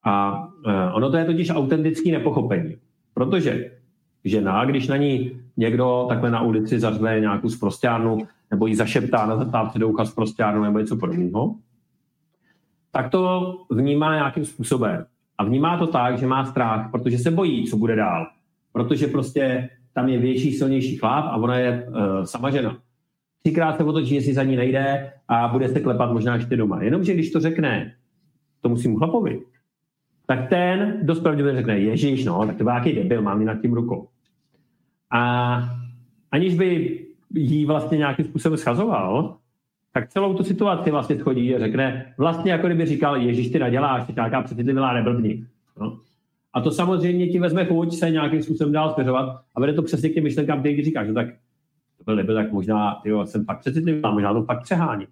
A 0.04 0.46
uh, 0.48 0.96
ono 0.96 1.10
to 1.10 1.16
je 1.16 1.24
totiž 1.24 1.50
autentický 1.50 2.10
nepochopení. 2.10 2.76
Protože 3.14 3.77
žena, 4.28 4.64
když 4.64 4.88
na 4.88 4.96
ní 4.96 5.30
někdo 5.56 6.06
takhle 6.08 6.30
na 6.30 6.42
ulici 6.42 6.80
zařve 6.80 7.20
nějakou 7.20 7.48
zprostárnu 7.48 8.18
nebo 8.50 8.66
ji 8.66 8.76
zašeptá 8.76 9.26
na 9.26 9.36
zatávce 9.36 9.78
do 9.78 9.88
ucha 9.88 10.04
nebo 10.60 10.78
něco 10.78 10.96
podobného, 10.96 11.54
tak 12.92 13.10
to 13.10 13.54
vnímá 13.70 14.14
nějakým 14.14 14.44
způsobem. 14.44 15.04
A 15.38 15.44
vnímá 15.44 15.78
to 15.78 15.86
tak, 15.86 16.18
že 16.18 16.26
má 16.26 16.44
strach, 16.44 16.90
protože 16.90 17.18
se 17.18 17.30
bojí, 17.30 17.66
co 17.66 17.76
bude 17.76 17.96
dál. 17.96 18.26
Protože 18.72 19.06
prostě 19.06 19.68
tam 19.94 20.08
je 20.08 20.18
větší, 20.18 20.52
silnější 20.52 20.96
chlap 20.96 21.24
a 21.24 21.36
ona 21.36 21.58
je 21.58 21.86
uh, 21.88 22.22
sama 22.24 22.50
žena. 22.50 22.78
Třikrát 23.42 23.76
se 23.76 23.84
otočí, 23.84 24.14
jestli 24.14 24.34
za 24.34 24.42
ní 24.42 24.56
nejde 24.56 25.12
a 25.28 25.48
bude 25.48 25.68
se 25.68 25.80
klepat 25.80 26.12
možná 26.12 26.34
ještě 26.34 26.56
doma. 26.56 26.82
Jenomže 26.82 27.14
když 27.14 27.30
to 27.30 27.40
řekne 27.40 27.94
to 28.60 28.68
musím 28.68 28.96
chlapovi, 28.96 29.40
tak 30.26 30.48
ten 30.48 30.98
dost 31.02 31.20
pravděpodobně 31.20 31.60
řekne, 31.60 31.78
ježíš, 31.78 32.24
no, 32.24 32.46
tak 32.46 32.56
to 32.56 32.64
byl 32.64 32.72
nějaký 32.72 32.92
debil, 32.92 33.22
mám 33.22 33.44
nad 33.44 33.60
tím 33.60 33.72
rukou. 33.72 34.08
A 35.10 35.62
aniž 36.32 36.54
by 36.54 36.98
jí 37.34 37.66
vlastně 37.66 37.98
nějakým 37.98 38.24
způsobem 38.24 38.58
schazoval, 38.58 39.36
tak 39.92 40.08
celou 40.08 40.34
tu 40.34 40.44
situaci 40.44 40.90
vlastně 40.90 41.18
schodí 41.18 41.54
a 41.54 41.58
řekne, 41.58 42.14
vlastně 42.18 42.52
jako 42.52 42.66
kdyby 42.66 42.86
říkal, 42.86 43.16
Ježíš, 43.16 43.50
ty 43.50 43.58
naděláš, 43.58 44.06
ty 44.06 44.12
nějaká 44.16 44.42
přecitlivá 44.42 44.92
neblbni. 44.92 45.44
No. 45.80 45.98
A 46.52 46.60
to 46.60 46.70
samozřejmě 46.70 47.28
ti 47.28 47.38
vezme 47.38 47.64
chuť 47.64 47.94
se 47.94 48.10
nějakým 48.10 48.42
způsobem 48.42 48.72
dál 48.72 48.92
směřovat 48.94 49.40
a 49.54 49.60
vede 49.60 49.72
to 49.72 49.82
přesně 49.82 50.08
k 50.08 50.14
těm 50.14 50.24
myšlenkám, 50.24 50.60
který 50.60 50.84
říkáš, 50.84 51.08
no 51.08 51.14
tak 51.14 51.26
to 51.98 52.04
byl 52.04 52.16
nebyl, 52.16 52.34
tak 52.34 52.52
možná 52.52 53.00
tyjo, 53.02 53.26
jsem 53.26 53.44
fakt 53.44 53.60
přecitlivá, 53.60 54.10
možná 54.10 54.32
to 54.32 54.42
fakt 54.42 54.62
přehání. 54.62 55.06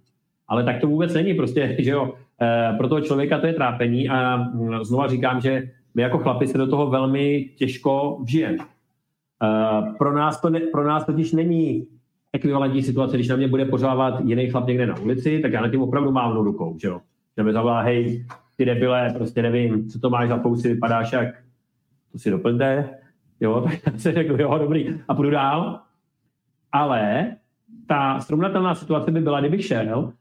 Ale 0.48 0.64
tak 0.64 0.80
to 0.80 0.86
vůbec 0.86 1.14
není, 1.14 1.34
prostě, 1.34 1.76
že 1.82 1.90
jo, 1.90 2.14
e, 2.42 2.74
pro 2.76 2.88
toho 2.88 3.00
člověka 3.00 3.38
to 3.38 3.46
je 3.46 3.52
trápení 3.52 4.08
a 4.08 4.36
mm, 4.36 4.84
znova 4.84 5.08
říkám, 5.08 5.40
že 5.40 5.70
my 5.94 6.02
jako 6.02 6.18
chlapi 6.18 6.46
se 6.46 6.58
do 6.58 6.66
toho 6.66 6.90
velmi 6.90 7.50
těžko 7.56 8.18
vžijeme. 8.22 8.58
E, 9.42 9.94
pro, 9.98 10.12
nás 10.12 10.40
to 10.40 10.50
ne, 10.50 10.60
pro 10.60 10.84
nás 10.84 11.06
totiž 11.06 11.32
není 11.32 11.86
ekvivalentní 12.32 12.82
situace, 12.82 13.16
když 13.16 13.28
na 13.28 13.36
mě 13.36 13.48
bude 13.48 13.64
pořávat 13.64 14.20
jiný 14.24 14.50
chlap 14.50 14.66
někde 14.66 14.86
na 14.86 14.98
ulici, 14.98 15.40
tak 15.40 15.52
já 15.52 15.60
na 15.60 15.68
tím 15.68 15.82
opravdu 15.82 16.12
mávnu 16.12 16.42
rukou, 16.42 16.78
že 16.78 16.88
jo. 16.88 17.00
Že 17.36 17.44
mi 17.44 17.52
zavolá, 17.52 17.80
hej, 17.80 18.26
ty 18.56 18.64
debile, 18.64 19.12
prostě 19.16 19.42
nevím, 19.42 19.88
co 19.88 19.98
to 19.98 20.10
máš 20.10 20.28
za 20.28 20.38
fousy, 20.38 20.68
vypadáš 20.68 21.12
jak, 21.12 21.28
to 22.12 22.18
si 22.18 22.30
doplňte, 22.30 22.88
jo, 23.40 23.60
tak 23.64 23.78
já 23.86 23.98
si 23.98 24.12
řekl, 24.12 24.40
jo, 24.40 24.58
dobrý, 24.58 25.00
a 25.08 25.14
půjdu 25.14 25.30
dál. 25.30 25.80
Ale 26.72 27.32
ta 27.86 28.20
srovnatelná 28.20 28.74
situace 28.74 29.10
by 29.10 29.20
byla, 29.20 29.40
kdybych 29.40 29.66
šel 29.66 30.12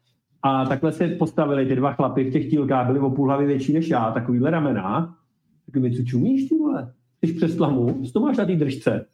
a 0.43 0.65
takhle 0.65 0.91
se 0.91 1.07
postavili 1.07 1.65
ty 1.65 1.75
dva 1.75 1.93
chlapy 1.93 2.23
v 2.23 2.33
těch 2.33 2.49
tílkách, 2.49 2.87
byli 2.87 2.99
o 2.99 3.09
půl 3.09 3.27
hlavy 3.27 3.45
větší 3.45 3.73
než 3.73 3.87
já, 3.87 4.11
takovýhle 4.11 4.51
ramena, 4.51 5.15
tak 5.65 5.81
mi 5.81 5.91
co 5.91 6.03
čumíš, 6.03 6.49
ty 6.49 6.57
vole? 6.57 6.93
Jsi 7.27 7.33
přes 7.33 7.55
tlamu, 7.55 8.03
to 8.13 8.19
máš 8.19 8.37
na 8.37 8.45
té 8.45 8.55
držce? 8.55 9.05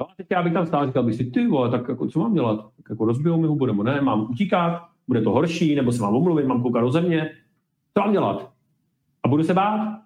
Jo, 0.00 0.06
a 0.10 0.14
teď 0.16 0.26
já 0.30 0.42
bych 0.42 0.52
tam 0.52 0.66
stál 0.66 0.86
říkal 0.86 1.02
bych 1.02 1.14
si, 1.14 1.24
ty 1.24 1.46
vole, 1.46 1.70
tak 1.70 1.88
jako, 1.88 2.06
co 2.06 2.20
mám 2.20 2.34
dělat? 2.34 2.56
Tak 2.56 2.90
jako 2.90 3.04
rozbijou 3.04 3.40
mi 3.40 3.46
hubu, 3.46 3.66
nebo 3.66 3.82
ne, 3.82 4.00
mám 4.00 4.30
utíkat, 4.30 4.82
bude 5.08 5.22
to 5.22 5.30
horší, 5.30 5.74
nebo 5.74 5.92
se 5.92 6.02
mám 6.02 6.16
omluvit, 6.16 6.46
mám 6.46 6.62
koukat 6.62 6.82
do 6.82 6.90
země. 6.90 7.30
Co 7.94 8.00
mám 8.00 8.12
dělat? 8.12 8.52
A 9.24 9.28
budu 9.28 9.42
se 9.42 9.54
bát. 9.54 9.98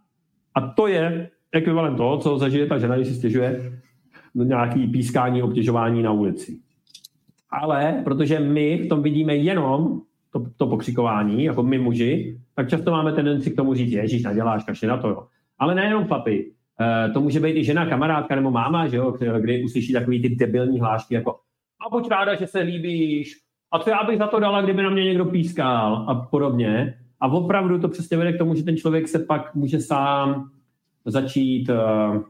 A 0.54 0.60
to 0.60 0.86
je 0.86 1.30
ekvivalent 1.52 1.96
toho, 1.96 2.18
co 2.18 2.38
zažije 2.38 2.66
ta 2.66 2.78
žena, 2.78 2.96
když 2.96 3.08
si 3.08 3.14
stěžuje 3.14 3.80
nějaký 4.34 4.86
pískání, 4.86 5.42
obtěžování 5.42 6.02
na 6.02 6.12
ulici. 6.12 6.60
Ale 7.50 8.00
protože 8.04 8.40
my 8.40 8.78
v 8.78 8.88
tom 8.88 9.02
vidíme 9.02 9.36
jenom 9.36 10.00
to, 10.30 10.44
to 10.56 10.66
pokřikování, 10.66 11.44
jako 11.44 11.62
my 11.62 11.78
muži, 11.78 12.40
tak 12.54 12.68
často 12.68 12.90
máme 12.90 13.12
tendenci 13.12 13.50
k 13.50 13.56
tomu 13.56 13.74
říct, 13.74 13.92
ježíš, 13.92 14.22
naděláš, 14.22 14.64
kašli 14.64 14.88
na 14.88 14.96
to, 14.96 15.08
jo. 15.08 15.26
Ale 15.58 15.74
nejenom 15.74 16.04
chlapi. 16.04 16.52
To 17.14 17.20
může 17.20 17.40
být 17.40 17.56
i 17.56 17.64
žena, 17.64 17.86
kamarádka 17.86 18.36
nebo 18.36 18.50
máma, 18.50 18.88
že 18.88 18.96
jo, 18.96 19.16
kdy 19.40 19.64
uslyší 19.64 19.92
takový 19.92 20.22
ty 20.22 20.28
debilní 20.28 20.80
hlášky 20.80 21.14
jako 21.14 21.38
a 21.86 21.90
buď 21.90 22.08
ráda, 22.08 22.34
že 22.34 22.46
se 22.46 22.60
líbíš, 22.60 23.36
a 23.72 23.78
co 23.78 23.90
já 23.90 24.04
bych 24.04 24.18
za 24.18 24.26
to 24.26 24.40
dala, 24.40 24.62
kdyby 24.62 24.82
na 24.82 24.90
mě 24.90 25.04
někdo 25.04 25.24
pískal 25.24 26.04
a 26.08 26.14
podobně. 26.14 26.98
A 27.20 27.28
opravdu 27.28 27.78
to 27.78 27.88
přesně 27.88 28.16
vede 28.16 28.32
k 28.32 28.38
tomu, 28.38 28.54
že 28.54 28.62
ten 28.62 28.76
člověk 28.76 29.08
se 29.08 29.18
pak 29.18 29.54
může 29.54 29.80
sám 29.80 30.50
začít 31.04 31.70
uh, 31.70 32.22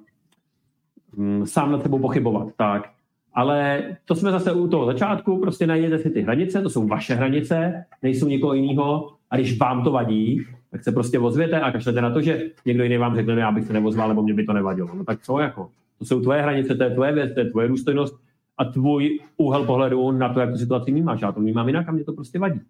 sám 1.44 1.72
nad 1.72 1.82
sebou 1.82 1.98
pochybovat. 1.98 2.48
Tak. 2.56 2.90
Ale 3.34 3.82
to 4.04 4.14
jsme 4.14 4.30
zase 4.30 4.52
u 4.52 4.68
toho 4.68 4.86
začátku, 4.86 5.40
prostě 5.40 5.66
najděte 5.66 5.98
si 5.98 6.10
ty 6.10 6.22
hranice, 6.22 6.62
to 6.62 6.70
jsou 6.70 6.86
vaše 6.86 7.14
hranice, 7.14 7.84
nejsou 8.02 8.28
nikoho 8.28 8.54
jiného. 8.54 9.16
A 9.30 9.36
když 9.36 9.58
vám 9.58 9.84
to 9.84 9.90
vadí, 9.90 10.46
tak 10.72 10.84
se 10.84 10.92
prostě 10.92 11.18
ozvěte 11.18 11.60
a 11.60 11.72
kašlete 11.72 12.00
na 12.00 12.10
to, 12.10 12.20
že 12.20 12.42
někdo 12.66 12.82
jiný 12.82 12.96
vám 12.96 13.16
řekne, 13.16 13.34
já 13.34 13.52
bych 13.52 13.66
se 13.66 13.72
nevozval, 13.72 14.08
nebo 14.08 14.22
mě 14.22 14.34
by 14.34 14.44
to 14.44 14.52
nevadilo. 14.52 14.94
No 14.94 15.04
tak 15.04 15.22
co 15.22 15.38
jako? 15.38 15.70
To 15.98 16.04
jsou 16.04 16.20
tvoje 16.20 16.42
hranice, 16.42 16.74
to 16.74 16.84
je 16.84 16.90
tvoje 16.90 17.12
věc, 17.12 17.34
to 17.34 17.40
je 17.40 17.50
tvoje 17.50 17.68
důstojnost 17.68 18.16
a 18.58 18.64
tvůj 18.64 19.20
úhel 19.36 19.64
pohledu 19.64 20.12
na 20.12 20.34
to, 20.34 20.40
jak 20.40 20.50
tu 20.50 20.56
situaci 20.56 20.90
vnímáš. 20.90 21.20
Já 21.20 21.32
to 21.32 21.40
vnímám 21.40 21.66
jinak 21.66 21.88
a 21.88 21.92
mě 21.92 22.04
to 22.04 22.12
prostě 22.12 22.38
vadí. 22.38 22.60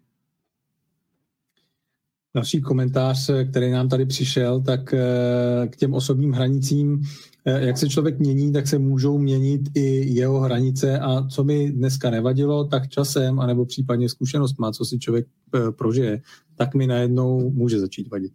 Další 2.35 2.61
komentář, 2.61 3.29
který 3.49 3.71
nám 3.71 3.89
tady 3.89 4.05
přišel, 4.05 4.61
tak 4.61 4.93
eh, 4.93 5.67
k 5.67 5.75
těm 5.75 5.93
osobním 5.93 6.31
hranicím, 6.31 7.01
jak 7.45 7.77
se 7.77 7.89
člověk 7.89 8.19
mění, 8.19 8.53
tak 8.53 8.67
se 8.67 8.79
můžou 8.79 9.17
měnit 9.17 9.61
i 9.75 10.13
jeho 10.13 10.39
hranice. 10.39 10.99
A 10.99 11.27
co 11.27 11.43
mi 11.43 11.71
dneska 11.71 12.09
nevadilo, 12.09 12.63
tak 12.63 12.87
časem, 12.87 13.39
anebo 13.39 13.65
případně 13.65 14.09
zkušenost 14.09 14.59
má, 14.59 14.71
co 14.71 14.85
si 14.85 14.99
člověk 14.99 15.25
eh, 15.55 15.71
prožije, 15.71 16.21
tak 16.57 16.75
mi 16.75 16.87
najednou 16.87 17.49
může 17.49 17.79
začít 17.79 18.11
vadit. 18.11 18.31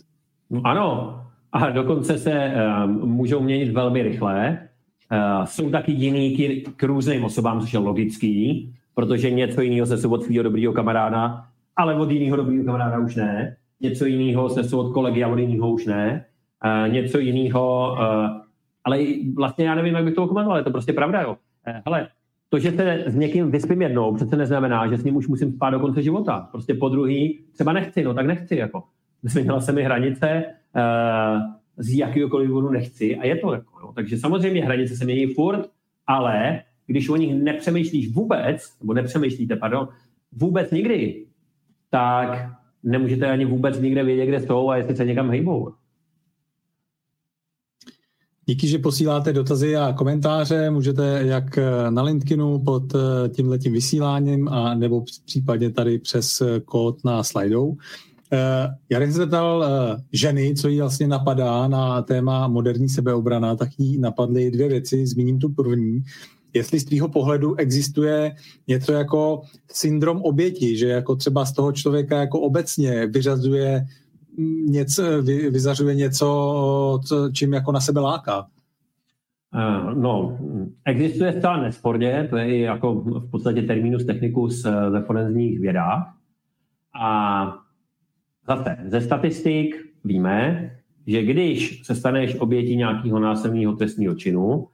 No, 0.51 0.61
ano, 0.65 1.21
a 1.53 1.71
dokonce 1.71 2.19
se 2.19 2.53
můžou 2.89 3.41
měnit 3.41 3.73
velmi 3.73 4.03
rychle. 4.03 4.59
jsou 5.45 5.71
taky 5.71 5.93
jiný 5.93 6.37
k, 6.37 6.71
k 6.77 6.83
různým 6.83 7.25
osobám, 7.25 7.61
což 7.61 7.73
je 7.73 7.79
logický, 7.79 8.73
protože 8.95 9.31
něco 9.31 9.61
jiného 9.61 9.87
se 9.87 10.09
od 10.09 10.25
svého 10.25 10.43
dobrého 10.43 10.73
kamaráda, 10.73 11.45
ale 11.77 11.95
od 11.95 12.11
jiného 12.11 12.37
dobrého 12.37 12.65
kamaráda 12.65 12.99
už 12.99 13.17
ne. 13.17 13.57
Něco 13.81 14.05
jiného 14.05 14.51
se 14.51 14.77
od 14.77 14.93
kolegy 14.93 15.25
a 15.25 15.29
od 15.29 15.39
jiného 15.39 15.71
už 15.71 15.87
ne, 15.87 16.25
uh, 16.65 16.93
něco 16.93 17.19
jiného, 17.19 17.93
uh, 17.93 18.48
ale 18.89 19.05
vlastně 19.35 19.65
já 19.65 19.75
nevím, 19.75 19.95
jak 19.95 20.05
bych 20.05 20.15
to 20.15 20.29
komentoval, 20.29 20.59
je 20.59 20.65
to 20.65 20.71
prostě 20.71 20.93
pravda, 20.93 21.23
jo. 21.23 21.31
Uh, 21.31 21.75
hele, 21.87 22.09
to, 22.49 22.59
že 22.59 22.73
se 22.73 23.05
s 23.07 23.15
někým 23.15 23.51
vyspím 23.51 23.83
jednou, 23.83 24.15
přece 24.15 24.37
neznamená, 24.37 24.89
že 24.89 24.97
s 24.97 25.05
ním 25.05 25.17
už 25.17 25.29
musím 25.29 25.53
spát 25.53 25.71
do 25.71 25.81
konce 25.81 26.03
života. 26.03 26.49
Prostě 26.51 26.75
po 26.75 26.89
druhý 26.89 27.45
třeba 27.53 27.73
nechci, 27.73 28.05
no 28.05 28.15
tak 28.15 28.27
nechci, 28.27 28.57
jako. 28.57 28.83
Změnila 29.23 29.61
se 29.61 29.73
mi 29.73 29.83
hranice, 29.83 30.45
uh, 30.77 31.43
z 31.77 31.99
jakýkoliv 31.99 32.49
důvodu 32.49 32.71
nechci 32.71 33.17
a 33.17 33.27
je 33.27 33.37
to 33.37 33.53
jako, 33.53 33.81
jo. 33.81 33.93
Takže 33.95 34.19
samozřejmě 34.19 34.65
hranice 34.65 34.97
se 34.97 35.05
mění 35.05 35.27
furt, 35.27 35.69
ale 36.07 36.63
když 36.87 37.09
o 37.09 37.17
nich 37.17 37.35
nepřemýšlíš 37.35 38.15
vůbec, 38.15 38.77
nebo 38.81 38.95
nepřemýšlíte, 38.95 39.57
pardon, 39.57 39.89
vůbec 40.33 40.71
nikdy, 40.71 41.27
tak 41.91 42.51
nemůžete 42.83 43.27
ani 43.27 43.45
vůbec 43.45 43.81
nikde 43.81 44.05
vědět, 44.05 44.27
kde 44.27 44.41
jsou 44.41 44.71
a 44.71 44.77
jestli 44.77 44.97
se 44.97 45.05
někam 45.05 45.31
hejbou. 45.31 45.73
Díky, 48.51 48.69
že 48.69 48.79
posíláte 48.79 49.33
dotazy 49.33 49.77
a 49.77 49.93
komentáře. 49.93 50.71
Můžete 50.71 51.21
jak 51.25 51.59
na 51.91 52.03
LinkedInu 52.03 52.59
pod 52.59 52.95
eh, 52.95 53.29
tímhletím 53.29 53.73
vysíláním 53.73 54.49
a 54.49 54.75
nebo 54.75 55.05
případně 55.27 55.71
tady 55.71 55.99
přes 55.99 56.41
eh, 56.41 56.61
kód 56.61 57.05
na 57.05 57.23
slajdou. 57.23 57.77
Eh, 58.33 58.75
já 58.91 59.01
bych 59.01 59.13
se 59.13 59.19
zeptal 59.19 59.67
ženy, 60.13 60.55
co 60.55 60.69
jí 60.69 60.81
vlastně 60.81 61.09
napadá 61.09 61.69
na 61.69 62.03
téma 62.03 62.49
moderní 62.49 62.89
sebeobrana, 62.89 63.57
tak 63.57 63.69
jí 63.79 63.99
napadly 63.99 64.51
dvě 64.51 64.69
věci. 64.69 65.07
Zmíním 65.07 65.39
tu 65.39 65.49
první 65.49 66.03
jestli 66.55 66.81
z 66.81 66.85
tvýho 66.85 67.09
pohledu 67.09 67.57
existuje 67.57 68.35
něco 68.69 68.93
jako 68.93 69.43
syndrom 69.73 70.23
oběti, 70.23 70.77
že 70.77 70.89
jako 70.89 71.17
třeba 71.17 71.45
z 71.45 71.53
toho 71.53 71.73
člověka 71.73 72.21
jako 72.21 72.41
obecně 72.41 73.07
vyřazuje 73.07 73.87
něco, 74.67 75.23
vy, 75.23 75.51
vyzařuje 75.51 75.95
něco, 75.95 77.01
co, 77.07 77.31
čím 77.33 77.53
jako 77.55 77.73
na 77.73 77.81
sebe 77.81 78.01
láká. 78.01 78.47
Uh, 79.55 79.95
no, 79.95 80.39
existuje 80.85 81.33
zcela 81.33 81.63
nesporně, 81.63 82.27
to 82.31 82.37
je 82.37 82.59
jako 82.59 82.95
v 82.95 83.31
podstatě 83.31 83.63
terminus 83.63 84.05
technicus 84.05 84.65
eh, 84.65 84.91
ve 84.91 85.03
forenzních 85.03 85.61
vědách. 85.61 86.15
A 87.01 87.55
zase, 88.49 88.77
ze 88.87 89.01
statistik 89.01 89.77
víme, 90.05 90.71
že 91.07 91.23
když 91.23 91.83
se 91.87 91.95
staneš 91.95 92.41
obětí 92.41 92.77
nějakého 92.77 93.21
násilného 93.21 93.73
trestního 93.73 94.15
činu, 94.15 94.69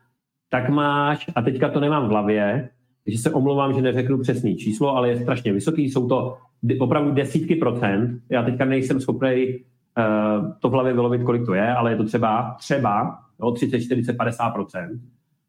tak 0.51 0.69
máš, 0.69 1.31
a 1.35 1.43
teďka 1.43 1.69
to 1.69 1.81
nemám 1.81 2.07
v 2.07 2.11
hlavě, 2.11 2.69
takže 3.05 3.19
se 3.19 3.31
omlouvám, 3.31 3.73
že 3.73 3.83
neřeknu 3.83 4.19
přesný 4.19 4.57
číslo, 4.57 4.97
ale 4.97 5.09
je 5.09 5.21
strašně 5.21 5.53
vysoký, 5.53 5.91
jsou 5.91 6.09
to 6.09 6.37
opravdu 6.79 7.11
desítky 7.11 7.57
procent. 7.57 8.23
Já 8.31 8.43
teďka 8.43 8.65
nejsem 8.65 9.01
schopný 9.01 9.47
uh, 9.49 10.53
to 10.61 10.69
v 10.69 10.73
hlavě 10.73 10.93
vylovit, 10.93 11.23
kolik 11.23 11.47
to 11.47 11.55
je, 11.55 11.75
ale 11.75 11.91
je 11.91 11.97
to 11.97 12.05
třeba, 12.05 12.57
třeba 12.59 13.19
jo, 13.41 13.51
30, 13.51 13.81
40, 13.81 14.13
50 14.13 14.51
procent 14.51 15.01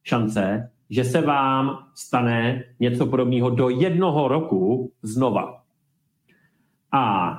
šance, 0.04 0.70
že 0.90 1.04
se 1.04 1.22
vám 1.22 1.78
stane 1.96 2.64
něco 2.80 3.06
podobného 3.06 3.50
do 3.50 3.70
jednoho 3.70 4.28
roku 4.28 4.92
znova. 5.04 5.62
A 6.92 7.36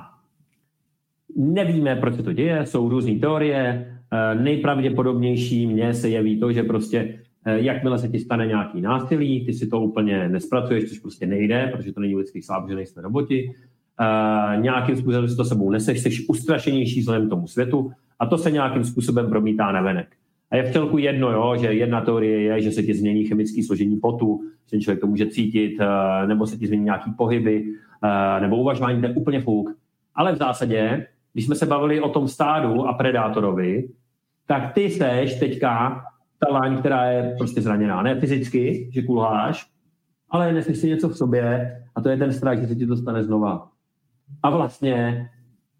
nevíme, 1.35 1.95
proč 1.95 2.15
se 2.15 2.23
to 2.23 2.33
děje, 2.33 2.65
jsou 2.65 2.89
různé 2.89 3.15
teorie. 3.19 3.93
Eh, 4.13 4.35
nejpravděpodobnější 4.35 5.67
mně 5.67 5.93
se 5.93 6.09
jeví 6.09 6.39
to, 6.39 6.51
že 6.51 6.63
prostě 6.63 7.19
Eh, 7.19 7.26
jakmile 7.55 7.99
se 7.99 8.07
ti 8.07 8.19
stane 8.19 8.47
nějaký 8.47 8.81
násilí, 8.81 9.45
ty 9.45 9.53
si 9.53 9.67
to 9.67 9.81
úplně 9.81 10.29
nespracuješ, 10.29 10.89
což 10.89 10.99
prostě 10.99 11.25
nejde, 11.25 11.69
protože 11.75 11.93
to 11.93 11.99
není 11.99 12.15
lidský 12.15 12.41
slab, 12.41 12.69
že 12.69 12.75
nejsme 12.75 13.01
roboti. 13.01 13.53
Uh, 13.99 14.61
nějakým 14.61 14.95
způsobem 14.95 15.27
si 15.27 15.35
to 15.35 15.45
sebou 15.45 15.69
neseš, 15.69 15.99
jsi 15.99 16.25
ustrašenější 16.29 16.99
vzhledem 16.99 17.29
tomu 17.29 17.47
světu 17.47 17.91
a 18.19 18.25
to 18.25 18.37
se 18.37 18.51
nějakým 18.51 18.83
způsobem 18.83 19.29
promítá 19.29 19.71
na 19.71 19.81
venek. 19.81 20.07
A 20.51 20.55
je 20.55 20.63
v 20.63 20.73
celku 20.73 20.97
jedno, 20.97 21.31
jo, 21.31 21.55
že 21.59 21.67
jedna 21.67 22.01
teorie 22.01 22.41
je, 22.41 22.61
že 22.61 22.71
se 22.71 22.83
ti 22.83 22.93
změní 22.93 23.25
chemické 23.25 23.63
složení 23.63 23.97
potu, 23.97 24.41
že 24.65 24.71
ten 24.71 24.81
člověk 24.81 25.01
to 25.01 25.07
může 25.07 25.27
cítit, 25.27 25.79
uh, 25.79 26.27
nebo 26.27 26.47
se 26.47 26.57
ti 26.57 26.67
změní 26.67 26.83
nějaký 26.83 27.11
pohyby, 27.11 27.65
nebo 28.39 28.57
uvažování, 28.57 29.01
to 29.01 29.07
je 29.07 29.13
úplně 29.13 29.41
fuk. 29.41 29.77
Ale 30.15 30.33
v 30.33 30.37
zásadě, 30.37 31.07
když 31.33 31.45
jsme 31.45 31.55
se 31.55 31.65
bavili 31.65 32.01
o 32.01 32.09
tom 32.09 32.27
stádu 32.27 32.87
a 32.87 32.93
predátorovi, 32.93 33.89
tak 34.45 34.73
ty 34.73 34.89
seš 34.89 35.39
teďka 35.39 36.01
ta 36.39 36.53
láň, 36.53 36.77
která 36.77 37.05
je 37.05 37.35
prostě 37.37 37.61
zraněná. 37.61 38.03
Ne 38.03 38.19
fyzicky, 38.19 38.89
že 38.93 39.01
kulháš, 39.01 39.69
ale 40.29 40.53
neseš 40.53 40.77
si 40.77 40.87
něco 40.87 41.09
v 41.09 41.17
sobě 41.17 41.75
a 41.95 42.01
to 42.01 42.09
je 42.09 42.17
ten 42.17 42.33
strach, 42.33 42.59
že 42.59 42.67
se 42.67 42.75
ti 42.75 42.87
to 42.87 42.97
stane 42.97 43.23
znova. 43.23 43.69
A 44.43 44.49
vlastně 44.49 45.29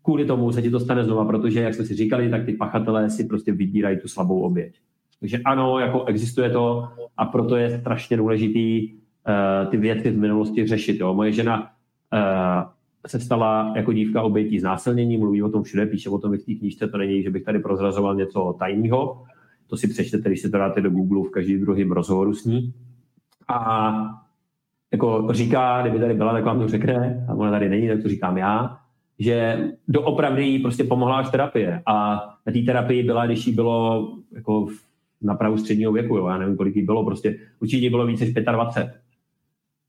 kvůli 0.03 0.25
tomu 0.25 0.51
se 0.51 0.61
ti 0.61 0.69
to 0.69 0.79
stane 0.79 1.03
znova, 1.03 1.25
protože, 1.25 1.61
jak 1.61 1.73
jsme 1.73 1.85
si 1.85 1.95
říkali, 1.95 2.29
tak 2.29 2.45
ty 2.45 2.53
pachatelé 2.53 3.09
si 3.09 3.23
prostě 3.23 3.51
vybírají 3.51 3.97
tu 3.97 4.07
slabou 4.07 4.41
oběť. 4.41 4.79
Takže 5.19 5.37
ano, 5.45 5.79
jako 5.79 6.05
existuje 6.05 6.49
to 6.49 6.87
a 7.17 7.25
proto 7.25 7.55
je 7.55 7.79
strašně 7.79 8.17
důležitý 8.17 8.93
uh, 8.93 9.69
ty 9.69 9.77
věci 9.77 10.13
z 10.13 10.17
minulosti 10.17 10.67
řešit. 10.67 10.99
Jo. 10.99 11.13
Moje 11.13 11.31
žena 11.31 11.61
uh, 11.61 12.69
se 13.07 13.19
stala 13.19 13.73
jako 13.75 13.93
dívka 13.93 14.21
obětí 14.21 14.59
znásilnění, 14.59 15.17
mluví 15.17 15.43
o 15.43 15.49
tom 15.49 15.63
všude, 15.63 15.85
píše 15.85 16.09
o 16.09 16.17
tom 16.17 16.31
v 16.37 16.45
té 16.45 16.53
knížce, 16.53 16.87
to 16.87 16.97
není, 16.97 17.23
že 17.23 17.29
bych 17.29 17.43
tady 17.43 17.59
prozrazoval 17.59 18.15
něco 18.15 18.55
tajného, 18.59 19.23
to 19.67 19.77
si 19.77 19.87
přečtete, 19.87 20.29
když 20.29 20.41
si 20.41 20.49
to 20.49 20.57
dáte 20.57 20.81
do 20.81 20.89
Google 20.89 21.29
v 21.29 21.31
každém 21.31 21.61
druhém 21.61 21.91
rozhovoru 21.91 22.33
s 22.33 22.45
ní. 22.45 22.73
A 23.47 23.91
jako 24.91 25.27
říká, 25.31 25.81
kdyby 25.81 25.99
tady 25.99 26.13
byla, 26.13 26.33
tak 26.33 26.43
vám 26.43 26.59
to 26.59 26.67
řekne, 26.67 27.25
a 27.29 27.33
ona 27.33 27.51
tady 27.51 27.69
není, 27.69 27.87
tak 27.87 28.01
to 28.01 28.09
říkám 28.09 28.37
já, 28.37 28.77
že 29.19 29.67
doopravdy 29.87 30.43
jí 30.43 30.59
prostě 30.59 30.83
pomohla 30.83 31.17
až 31.17 31.29
terapie. 31.29 31.81
A 31.85 32.15
na 32.45 32.53
té 32.53 32.59
terapii 32.59 33.03
byla, 33.03 33.25
když 33.25 33.47
jí 33.47 33.53
bylo 33.53 34.07
jako 34.31 34.67
na 35.21 35.35
pravu 35.35 35.57
středního 35.57 35.91
věku, 35.91 36.17
jo, 36.17 36.27
já 36.27 36.37
nevím, 36.37 36.57
kolik 36.57 36.75
jí 36.75 36.85
bylo, 36.85 37.05
prostě 37.05 37.39
určitě 37.59 37.89
bylo 37.89 38.05
více 38.05 38.25
než 38.25 38.33
25. 38.33 39.01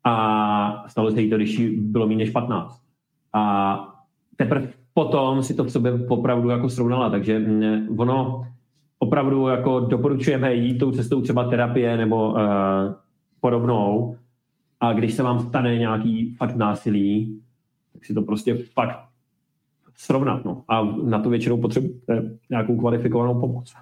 A 0.05 0.85
stalo 0.89 1.11
se 1.11 1.21
jí 1.21 1.31
to, 1.31 1.37
když 1.37 1.59
jí 1.59 1.77
bylo 1.77 2.07
méně 2.07 2.19
než 2.19 2.31
15. 2.31 2.81
A 3.33 3.95
teprve 4.37 4.69
potom 4.95 5.43
si 5.43 5.55
to 5.55 5.65
v 5.65 5.71
sobě 5.71 5.93
opravdu 6.09 6.49
jako 6.49 6.71
srovnala, 6.71 7.11
takže 7.11 7.39
mm, 7.39 8.01
ono, 8.01 8.47
opravdu 8.99 9.49
jako 9.49 9.81
doporučujeme 9.81 10.55
jít 10.55 10.79
tou 10.79 10.93
cestou 10.93 11.21
třeba 11.21 11.51
terapie 11.51 11.97
nebo 11.97 12.33
uh, 12.33 12.39
podobnou 13.41 14.17
a 14.81 14.93
když 14.93 15.15
se 15.15 15.23
vám 15.23 15.41
stane 15.41 15.79
nějaký 15.79 16.35
fakt 16.35 16.57
násilí, 16.57 17.41
tak 17.93 18.05
si 18.05 18.15
to 18.15 18.23
prostě 18.23 18.55
fakt 18.55 19.09
srovnat. 19.97 20.45
No. 20.45 20.65
A 20.69 20.85
na 20.85 21.19
to 21.19 21.31
většinou 21.31 21.61
potřebujete 21.61 22.39
nějakou 22.51 22.77
kvalifikovanou 22.77 23.41
pomoc. 23.41 23.75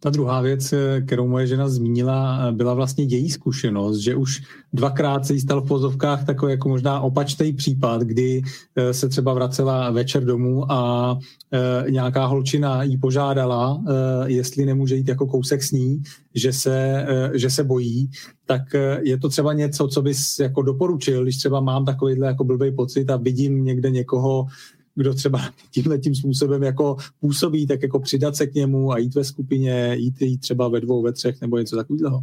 Ta 0.00 0.10
druhá 0.10 0.40
věc, 0.40 0.74
kterou 1.06 1.28
moje 1.28 1.46
žena 1.46 1.68
zmínila, 1.68 2.52
byla 2.52 2.74
vlastně 2.74 3.04
její 3.04 3.30
zkušenost, 3.30 3.98
že 3.98 4.14
už 4.14 4.42
dvakrát 4.72 5.26
se 5.26 5.34
jí 5.34 5.40
stal 5.40 5.60
v 5.60 5.68
pozovkách 5.68 6.24
takový 6.24 6.52
jako 6.52 6.68
možná 6.68 7.00
opačný 7.00 7.52
případ, 7.52 8.02
kdy 8.02 8.42
eh, 8.76 8.94
se 8.94 9.08
třeba 9.08 9.34
vracela 9.34 9.90
večer 9.90 10.24
domů 10.24 10.72
a 10.72 11.18
eh, 11.52 11.90
nějaká 11.90 12.26
holčina 12.26 12.82
jí 12.82 12.98
požádala, 12.98 13.82
eh, 13.88 13.92
jestli 14.26 14.66
nemůže 14.66 14.96
jít 14.96 15.08
jako 15.08 15.26
kousek 15.26 15.62
s 15.62 15.70
ní, 15.70 16.02
že 16.34 16.52
se, 16.52 17.06
že 17.34 17.50
se 17.50 17.64
bojí, 17.64 18.10
tak 18.46 18.62
je 19.02 19.18
to 19.18 19.28
třeba 19.28 19.52
něco, 19.52 19.88
co 19.88 20.02
bys 20.02 20.38
jako 20.38 20.62
doporučil, 20.62 21.22
když 21.22 21.36
třeba 21.36 21.60
mám 21.60 21.84
takovýhle 21.84 22.26
jako 22.26 22.44
blbý 22.44 22.72
pocit 22.72 23.10
a 23.10 23.16
vidím 23.16 23.64
někde 23.64 23.90
někoho, 23.90 24.46
kdo 24.94 25.14
třeba 25.14 25.40
tímhle 25.70 25.98
tím 25.98 26.14
způsobem 26.14 26.62
jako 26.62 26.96
působí, 27.20 27.66
tak 27.66 27.82
jako 27.82 28.00
přidat 28.00 28.36
se 28.36 28.46
k 28.46 28.54
němu 28.54 28.92
a 28.92 28.98
jít 28.98 29.14
ve 29.14 29.24
skupině, 29.24 29.94
jít, 29.98 30.22
jít 30.22 30.38
třeba 30.38 30.68
ve 30.68 30.80
dvou, 30.80 31.02
ve 31.02 31.12
třech 31.12 31.40
nebo 31.40 31.58
něco 31.58 31.76
takového? 31.76 32.20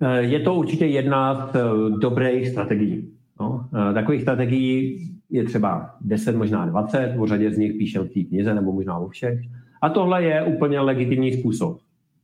Eh, 0.00 0.22
je 0.22 0.40
to 0.40 0.54
určitě 0.54 0.86
jedna 0.86 1.46
z 1.46 1.56
eh, 1.56 1.98
dobrých 2.00 2.48
strategií. 2.48 3.08
No, 3.40 3.68
eh, 3.90 3.94
takových 3.94 4.22
strategií 4.22 5.08
je 5.30 5.44
třeba 5.44 5.94
10, 6.00 6.36
možná 6.36 6.66
20, 6.66 7.16
o 7.18 7.26
řadě 7.26 7.50
z 7.50 7.58
nich 7.58 7.72
píšem 7.72 8.04
v 8.04 8.08
té 8.08 8.20
knize 8.20 8.54
nebo 8.54 8.72
možná 8.72 8.98
o 8.98 9.08
všech. 9.08 9.40
A 9.82 9.88
tohle 9.88 10.24
je 10.24 10.44
úplně 10.44 10.80
legitimní 10.80 11.32
způsob. 11.32 11.78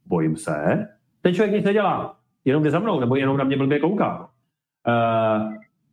Bojím 0.06 0.36
se, 0.36 0.86
ten 1.22 1.34
člověk 1.34 1.56
nic 1.56 1.64
nedělá, 1.64 2.16
jenom 2.44 2.62
jde 2.62 2.70
za 2.70 2.78
mnou, 2.78 3.00
nebo 3.00 3.16
jenom 3.16 3.36
na 3.36 3.44
mě 3.44 3.56
blbě 3.56 3.78
kouká. 3.78 4.28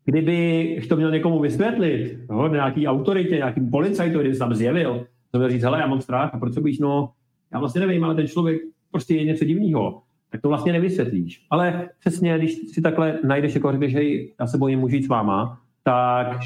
Kdyby 0.05 0.81
to 0.89 0.95
měl 0.95 1.11
někomu 1.11 1.39
vysvětlit, 1.39 2.17
no, 2.29 2.47
nějaký 2.47 2.87
autoritě, 2.87 3.35
nějakým 3.35 3.69
policajtu, 3.69 4.19
když 4.19 4.33
se 4.33 4.39
tam 4.39 4.53
zjevil, 4.53 5.07
to 5.31 5.37
měl 5.37 5.49
říct, 5.49 5.63
hele, 5.63 5.79
já 5.79 5.87
mám 5.87 6.01
strach, 6.01 6.33
a 6.33 6.39
proč 6.39 6.53
se 6.53 6.61
no, 6.79 7.11
já 7.53 7.59
vlastně 7.59 7.81
nevím, 7.81 8.03
ale 8.03 8.15
ten 8.15 8.27
člověk 8.27 8.61
prostě 8.91 9.15
je 9.15 9.23
něco 9.23 9.45
divného, 9.45 10.01
tak 10.29 10.41
to 10.41 10.47
vlastně 10.47 10.73
nevysvětlíš. 10.73 11.45
Ale 11.49 11.89
přesně, 11.99 12.37
když 12.37 12.53
si 12.73 12.81
takhle 12.81 13.19
najdeš, 13.23 13.55
jako 13.55 13.71
řekneš, 13.71 13.95
hej, 13.95 14.33
já 14.39 14.47
se 14.47 14.57
bojím, 14.57 14.79
můžu 14.79 14.95
jít 14.95 15.03
s 15.03 15.07
váma, 15.07 15.61
tak 15.83 16.39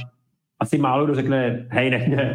asi 0.60 0.78
málo 0.78 1.06
kdo 1.06 1.16
řekne, 1.16 1.68
hej, 1.70 1.90
ne, 1.90 2.08
ne, 2.08 2.34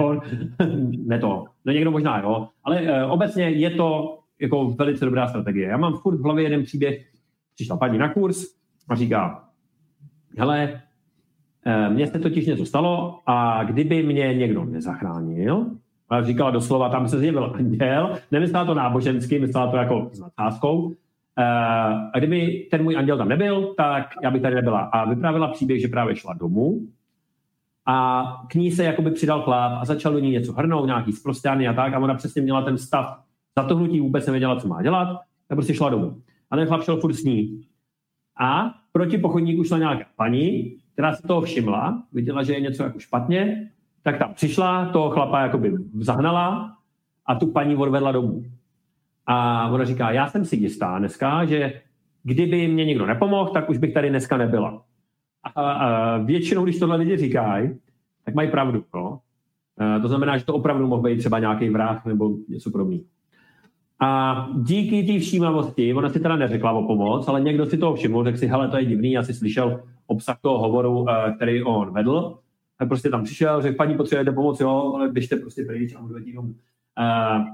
ne 1.06 1.18
to. 1.18 1.44
No 1.64 1.72
někdo 1.72 1.90
možná, 1.90 2.20
jo. 2.20 2.48
Ale 2.64 2.82
uh, 2.82 3.12
obecně 3.12 3.48
je 3.48 3.70
to 3.70 4.18
jako 4.40 4.70
velice 4.70 5.04
dobrá 5.04 5.28
strategie. 5.28 5.68
Já 5.68 5.76
mám 5.76 5.96
furt 5.96 6.16
v 6.16 6.24
hlavě 6.24 6.44
jeden 6.44 6.62
příběh, 6.62 7.06
přišla 7.54 7.76
paní 7.76 7.98
na 7.98 8.14
kurz 8.14 8.44
a 8.88 8.94
říká, 8.94 9.44
hele, 10.38 10.80
mně 11.88 12.06
se 12.06 12.18
totiž 12.18 12.46
něco 12.46 12.66
stalo 12.66 13.20
a 13.26 13.64
kdyby 13.64 14.02
mě 14.02 14.34
někdo 14.34 14.64
nezachránil, 14.64 15.66
ale 16.08 16.24
říkala 16.24 16.50
doslova, 16.50 16.88
tam 16.88 17.08
se 17.08 17.18
zjevil 17.18 17.52
anděl, 17.54 18.18
nemyslela 18.30 18.64
to 18.64 18.74
nábožensky, 18.74 19.38
myslela 19.38 19.70
to 19.70 19.76
jako 19.76 20.10
s 20.12 20.20
nadsázkou, 20.20 20.92
eh, 21.38 21.44
a 22.12 22.18
kdyby 22.18 22.68
ten 22.70 22.82
můj 22.82 22.96
anděl 22.96 23.18
tam 23.18 23.28
nebyl, 23.28 23.74
tak 23.76 24.14
já 24.22 24.30
bych 24.30 24.42
tady 24.42 24.54
nebyla. 24.54 24.80
A 24.80 25.10
vyprávěla 25.10 25.48
příběh, 25.48 25.80
že 25.80 25.88
právě 25.88 26.16
šla 26.16 26.34
domů 26.34 26.80
a 27.86 28.24
k 28.48 28.54
ní 28.54 28.70
se 28.70 28.84
jakoby 28.84 29.10
přidal 29.10 29.42
chlap 29.42 29.72
a 29.80 29.84
začal 29.84 30.12
do 30.12 30.18
ní 30.18 30.30
něco 30.30 30.52
hrnout, 30.52 30.86
nějaký 30.86 31.12
zprostěný 31.12 31.68
a 31.68 31.72
tak 31.72 31.94
a 31.94 31.98
ona 31.98 32.14
přesně 32.14 32.42
měla 32.42 32.62
ten 32.62 32.78
stav 32.78 33.20
zatohnutí, 33.58 34.00
vůbec 34.00 34.26
nevěděla, 34.26 34.60
co 34.60 34.68
má 34.68 34.82
dělat, 34.82 35.20
tak 35.48 35.56
prostě 35.56 35.74
šla 35.74 35.90
domů. 35.90 36.22
A 36.50 36.56
ten 36.56 36.66
chlap 36.66 36.82
šel 36.82 37.00
furt 37.00 37.12
s 37.12 37.24
ní. 37.24 37.60
A 38.40 38.70
proti 38.92 39.18
pochodníku 39.18 39.64
šla 39.64 39.78
nějaká 39.78 40.04
paní, 40.16 40.76
která 41.00 41.14
si 41.14 41.22
toho 41.22 41.40
všimla, 41.40 42.02
viděla, 42.12 42.42
že 42.42 42.52
je 42.52 42.60
něco 42.60 42.82
jako 42.82 42.98
špatně, 42.98 43.70
tak 44.02 44.18
tam 44.18 44.34
přišla, 44.34 44.86
toho 44.92 45.10
chlapa 45.10 45.40
jakoby 45.40 45.72
zahnala 46.00 46.76
a 47.26 47.34
tu 47.34 47.46
paní 47.46 47.76
odvedla 47.76 48.12
domů. 48.12 48.44
A 49.26 49.68
ona 49.68 49.84
říká, 49.84 50.10
já 50.10 50.28
jsem 50.28 50.44
si 50.44 50.56
jistá 50.56 50.98
dneska, 50.98 51.44
že 51.44 51.80
kdyby 52.22 52.68
mě 52.68 52.84
někdo 52.84 53.06
nepomohl, 53.06 53.50
tak 53.50 53.70
už 53.70 53.78
bych 53.78 53.94
tady 53.94 54.10
dneska 54.10 54.36
nebyla. 54.36 54.82
A, 55.44 55.72
a 55.72 56.18
většinou, 56.18 56.64
když 56.64 56.78
tohle 56.78 56.96
lidi 56.96 57.16
říkají, 57.16 57.78
tak 58.24 58.34
mají 58.34 58.50
pravdu. 58.50 58.84
No? 58.94 59.20
A 59.78 59.98
to 59.98 60.08
znamená, 60.08 60.38
že 60.38 60.44
to 60.44 60.54
opravdu 60.54 60.86
mohl 60.86 61.02
být 61.02 61.18
třeba 61.18 61.38
nějaký 61.38 61.70
vrah 61.70 62.06
nebo 62.06 62.30
něco 62.48 62.70
podobného. 62.70 63.02
A 64.02 64.48
díky 64.56 65.02
té 65.02 65.18
všímavosti, 65.18 65.94
ona 65.94 66.08
si 66.08 66.20
teda 66.20 66.36
neřekla 66.36 66.72
o 66.72 66.86
pomoc, 66.86 67.28
ale 67.28 67.40
někdo 67.40 67.66
si 67.66 67.78
toho 67.78 67.94
všiml, 67.94 68.24
řekl 68.24 68.38
si, 68.38 68.46
hele, 68.46 68.68
to 68.68 68.76
je 68.76 68.84
divný, 68.84 69.12
já 69.12 69.22
si 69.22 69.34
slyšel 69.34 69.80
obsah 70.06 70.40
toho 70.40 70.58
hovoru, 70.58 71.06
eh, 71.10 71.32
který 71.36 71.62
on 71.62 71.92
vedl. 71.92 72.38
Tak 72.78 72.88
prostě 72.88 73.10
tam 73.10 73.24
přišel, 73.24 73.62
řekl, 73.62 73.76
paní, 73.76 73.96
potřebujete 73.96 74.32
pomoc, 74.32 74.60
jo, 74.60 74.92
ale 74.96 75.08
běžte 75.08 75.36
prostě 75.36 75.64
pryč 75.64 75.94
a 75.94 76.00
můžete 76.00 76.32
domů. 76.32 76.54
Uh, 76.98 77.44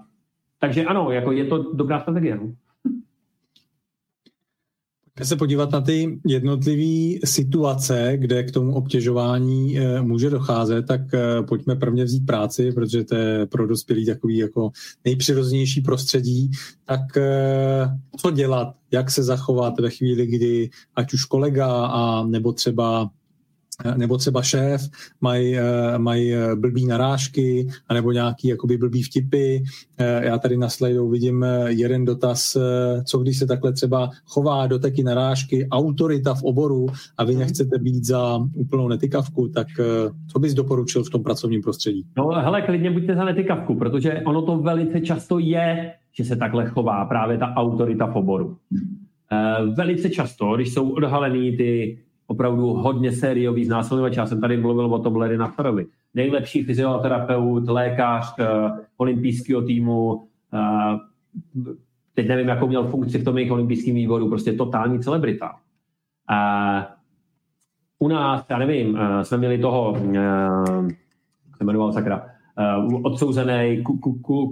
takže 0.59 0.85
ano, 0.85 1.11
jako 1.11 1.33
je 1.33 1.45
to 1.45 1.73
dobrá 1.75 2.01
strategie. 2.01 2.37
No. 2.37 2.53
Se 5.23 5.37
podívat 5.37 5.71
na 5.71 5.81
ty 5.81 6.19
jednotlivé 6.27 7.19
situace, 7.25 8.13
kde 8.17 8.43
k 8.43 8.51
tomu 8.51 8.75
obtěžování 8.75 9.79
e, 9.79 10.03
může 10.03 10.31
docházet, 10.31 10.87
tak 10.87 11.15
e, 11.15 11.43
pojďme 11.43 11.77
prvně 11.77 12.05
vzít 12.05 12.27
práci, 12.27 12.73
protože 12.73 13.05
to 13.05 13.15
je 13.15 13.47
pro 13.47 13.67
dospělý 13.67 14.07
takový 14.07 14.37
jako 14.37 14.71
nejpřirozenější 15.05 15.81
prostředí. 15.81 16.51
Tak 16.85 17.17
e, 17.17 17.31
co 18.17 18.31
dělat, 18.31 18.75
jak 18.91 19.11
se 19.11 19.23
zachovat 19.23 19.81
ve 19.81 19.91
chvíli, 19.91 20.27
kdy 20.27 20.71
ať 20.97 21.13
už 21.13 21.25
kolega 21.25 21.87
a 21.87 22.27
nebo 22.27 22.53
třeba 22.53 23.11
nebo 23.97 24.19
třeba 24.19 24.43
šéf 24.43 24.81
mají, 25.21 25.57
eh, 25.57 25.99
mají 25.99 26.35
eh, 26.35 26.57
blbý 26.57 26.87
narážky, 26.87 27.69
anebo 27.89 28.13
nějaký 28.13 28.49
jakoby 28.49 28.79
blbý 28.79 29.03
vtipy. 29.03 29.57
Eh, 29.99 30.27
já 30.27 30.39
tady 30.39 30.57
na 30.57 30.69
slajdu 30.69 31.09
vidím 31.09 31.47
jeden 31.67 32.05
dotaz, 32.05 32.57
co 33.05 33.19
když 33.19 33.39
se 33.39 33.47
takhle 33.47 33.73
třeba 33.73 34.11
chová 34.25 34.67
do 34.67 34.79
taky 34.79 35.03
narážky 35.03 35.69
autorita 35.71 36.35
v 36.35 36.43
oboru 36.43 36.87
a 37.19 37.25
vy 37.25 37.33
mhm. 37.33 37.41
nechcete 37.41 37.79
být 37.79 38.05
za 38.05 38.39
úplnou 38.55 38.89
netykavku, 38.89 39.49
tak 39.49 39.67
co 40.33 40.39
bys 40.39 40.55
doporučil 40.55 41.05
v 41.05 41.11
tom 41.11 41.23
pracovním 41.23 41.63
prostředí? 41.63 42.05
No 42.17 42.29
hele, 42.29 42.63
klidně 42.63 42.91
buďte 42.91 43.15
za 43.15 43.25
netykavku, 43.25 43.75
protože 43.75 44.23
ono 44.27 44.43
to 44.43 44.59
velice 44.59 45.01
často 45.01 45.39
je, 45.39 45.93
že 46.13 46.25
se 46.25 46.37
takhle 46.37 46.67
chová 46.67 47.05
právě 47.05 47.39
ta 47.39 47.47
autorita 47.47 48.07
v 48.07 48.17
oboru. 48.17 48.57
Velice 49.77 50.11
často, 50.11 50.57
když 50.57 50.75
jsou 50.75 50.91
odhalený 50.91 51.57
ty 51.57 51.99
opravdu 52.27 52.67
hodně 52.67 53.13
sériový 53.13 53.65
znásilňovač. 53.65 54.17
Já 54.17 54.27
jsem 54.27 54.41
tady 54.41 54.57
mluvil 54.57 54.95
o 54.95 54.99
tom 54.99 55.17
Larry 55.17 55.39
Naftarovi. 55.39 55.87
Nejlepší 56.15 56.65
fyzioterapeut, 56.65 57.69
lékař 57.69 58.35
uh, 58.39 58.47
olympijského 58.97 59.63
týmu, 59.63 60.15
uh, 60.15 60.99
teď 62.15 62.29
nevím, 62.29 62.49
jakou 62.49 62.67
měl 62.67 62.85
funkci 62.85 63.19
v 63.19 63.25
tom 63.25 63.39
jejich 63.39 63.53
olympijském 63.53 63.95
výboru, 63.95 64.29
prostě 64.29 64.53
totální 64.53 65.01
celebrita. 65.01 65.53
Uh, 66.31 66.85
u 67.99 68.09
nás, 68.09 68.47
já 68.51 68.59
nevím, 68.59 68.99
jsme 69.23 69.39
měli 69.39 69.59
toho, 69.59 69.91
uh, 69.91 70.89
se 71.57 71.65
jmenoval 71.65 71.93
sakra, 71.93 72.27
uh, 72.59 73.01
odsouzený, 73.03 73.85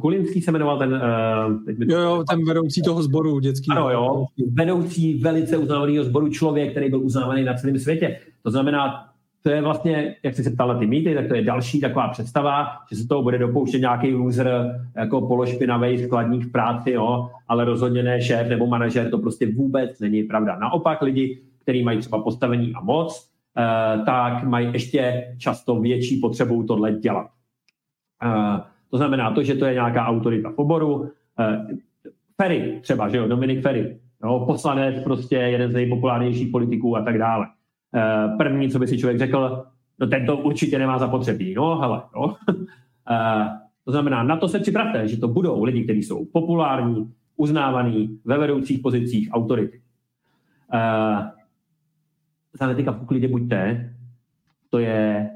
Kulinský 0.01 0.43
se 0.43 0.53
jmenoval 0.53 0.79
ten... 0.79 0.93
Uh, 0.93 1.65
teď 1.65 1.77
jo, 1.81 2.01
jo, 2.01 2.25
ten 2.31 2.45
vedoucí 2.45 2.83
toho 2.83 3.03
sboru 3.03 3.41
dětský. 3.41 3.71
Ano, 3.71 3.91
jo, 3.91 4.27
vedoucí 4.53 5.19
velice 5.19 5.57
uznávaného 5.57 6.05
sboru, 6.05 6.29
člověk, 6.29 6.71
který 6.71 6.91
byl 6.91 7.01
uznávaný 7.01 7.45
na 7.45 7.55
celém 7.55 7.79
světě. 7.79 8.19
To 8.43 8.51
znamená, 8.51 9.15
to 9.43 9.51
je 9.51 9.63
vlastně, 9.63 10.17
jak 10.23 10.35
jsi 10.35 10.45
se 10.45 10.51
ptal 10.51 10.69
na 10.69 10.79
ty 10.79 10.87
mýty, 10.87 11.15
tak 11.15 11.29
to 11.29 11.35
je 11.35 11.43
další 11.43 11.81
taková 11.81 12.09
představa, 12.09 12.67
že 12.91 12.97
se 12.97 13.09
toho 13.09 13.23
bude 13.23 13.39
dopouštět 13.39 13.81
nějaký 13.81 14.15
loser 14.15 14.81
jako 14.97 15.21
pološpinavý 15.21 16.05
skladník 16.05 16.45
v 16.45 16.53
práci, 16.53 16.91
jo, 16.91 17.31
ale 17.49 17.65
rozhodně 17.65 18.03
ne 18.03 18.23
šéf 18.23 18.49
nebo 18.49 18.67
manažer, 18.67 19.11
to 19.11 19.19
prostě 19.19 19.53
vůbec 19.53 20.01
není 20.01 20.23
pravda. 20.23 20.59
Naopak 20.59 21.03
lidi, 21.03 21.41
kteří 21.63 21.83
mají 21.83 21.99
třeba 21.99 22.23
postavení 22.23 22.73
a 22.75 22.81
moc, 22.81 23.29
eh, 23.59 23.99
tak 24.05 24.45
mají 24.45 24.69
ještě 24.73 25.25
často 25.39 25.81
větší 25.81 26.17
potřebu 26.17 26.63
tohle 26.63 26.93
dělat. 26.93 27.27
Eh, 28.25 28.61
to 28.91 28.97
znamená 28.97 29.31
to, 29.31 29.43
že 29.43 29.55
to 29.55 29.65
je 29.65 29.73
nějaká 29.75 30.07
autorita 30.07 30.51
v 30.51 30.59
oboru. 30.59 31.11
Eh, 31.41 31.67
Ferry 32.43 32.79
třeba, 32.83 33.09
že 33.09 33.17
jo, 33.17 33.29
Dominik 33.29 33.63
Ferry, 33.63 33.99
jo, 34.25 34.45
poslanec, 34.47 35.03
prostě 35.05 35.37
jeden 35.37 35.71
z 35.71 35.75
nejpopulárnějších 35.75 36.51
politiků 36.51 36.97
a 36.97 37.03
tak 37.03 37.19
dále. 37.19 37.47
Eh, 37.95 38.37
první, 38.39 38.71
co 38.71 38.79
by 38.79 38.87
si 38.87 38.99
člověk 38.99 39.19
řekl, 39.19 39.65
no 39.99 40.07
tento 40.07 40.37
určitě 40.37 40.79
nemá 40.79 40.99
zapotřebí. 40.99 41.55
No, 41.55 41.79
hele, 41.79 42.03
jo. 42.17 42.35
To 43.87 43.91
znamená, 43.91 44.23
na 44.23 44.37
to 44.37 44.49
se 44.49 44.59
připravte, 44.59 45.09
že 45.09 45.17
to 45.17 45.29
budou 45.29 45.65
lidi, 45.65 45.85
kteří 45.85 46.03
jsou 46.03 46.25
populární, 46.25 47.13
uznávaný, 47.37 48.19
ve 48.25 48.39
vedoucích 48.39 48.79
pozicích 48.79 49.29
autority. 49.33 49.81
Za 52.53 52.67
netyka 52.67 52.91
v 52.91 53.29
buďte, 53.29 53.95
to 54.71 54.79
je 54.79 55.31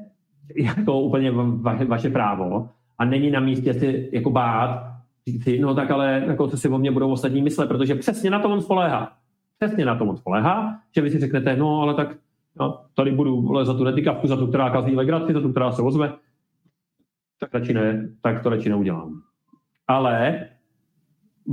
jako 0.55 1.01
úplně 1.01 1.31
va, 1.31 1.77
vaše 1.87 2.09
právo 2.09 2.69
a 2.99 3.05
není 3.05 3.31
na 3.31 3.39
místě 3.39 3.73
si 3.73 4.09
jako 4.13 4.29
bát, 4.29 4.89
říct 5.27 5.43
si, 5.43 5.59
no 5.59 5.75
tak 5.75 5.91
ale 5.91 6.23
jako 6.27 6.47
co 6.47 6.57
si 6.57 6.69
o 6.69 6.77
mě 6.77 6.91
budou 6.91 7.11
ostatní 7.11 7.41
myslet, 7.41 7.67
protože 7.67 7.95
přesně 7.95 8.29
na 8.29 8.39
to 8.39 8.49
on 8.49 8.61
spoléhá. 8.61 9.11
Přesně 9.59 9.85
na 9.85 9.95
to 9.95 10.05
on 10.05 10.17
spoléhá, 10.17 10.79
že 10.95 11.01
vy 11.01 11.09
si 11.09 11.19
řeknete, 11.19 11.55
no 11.55 11.81
ale 11.81 11.93
tak 11.93 12.17
no, 12.59 12.81
tady 12.93 13.11
budu 13.11 13.41
vole, 13.41 13.65
za 13.65 13.73
tu 13.73 13.83
netikavku, 13.83 14.27
za 14.27 14.37
tu, 14.37 14.47
která 14.47 14.69
kazí 14.69 14.95
legraci, 14.95 15.33
za 15.33 15.41
tu, 15.41 15.51
která 15.51 15.71
se 15.71 15.81
ozve, 15.81 16.13
tak 17.39 17.53
radši 17.53 17.73
ne, 17.73 18.09
tak 18.21 18.43
to 18.43 18.49
radši 18.49 18.69
neudělám. 18.69 19.21
Ale 19.87 20.45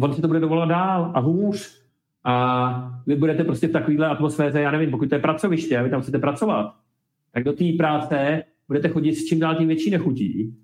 on 0.02 0.14
si 0.14 0.22
to 0.22 0.28
bude 0.28 0.40
dovolat 0.40 0.68
dál 0.68 1.12
a 1.14 1.20
hůř. 1.20 1.86
A 2.24 2.98
vy 3.06 3.16
budete 3.16 3.44
prostě 3.44 3.68
v 3.68 3.72
takovéhle 3.72 4.06
atmosféře, 4.08 4.60
já 4.60 4.70
nevím, 4.70 4.90
pokud 4.90 5.08
to 5.08 5.14
je 5.14 5.20
pracoviště 5.20 5.78
a 5.78 5.82
vy 5.82 5.90
tam 5.90 6.02
chcete 6.02 6.18
pracovat, 6.18 6.74
tak 7.32 7.44
do 7.44 7.52
té 7.52 7.64
práce 7.78 8.42
budete 8.68 8.88
chodit 8.88 9.14
s 9.14 9.24
čím 9.24 9.40
dál 9.40 9.54
tím 9.54 9.68
větší 9.68 9.90
nechutí 9.90 10.56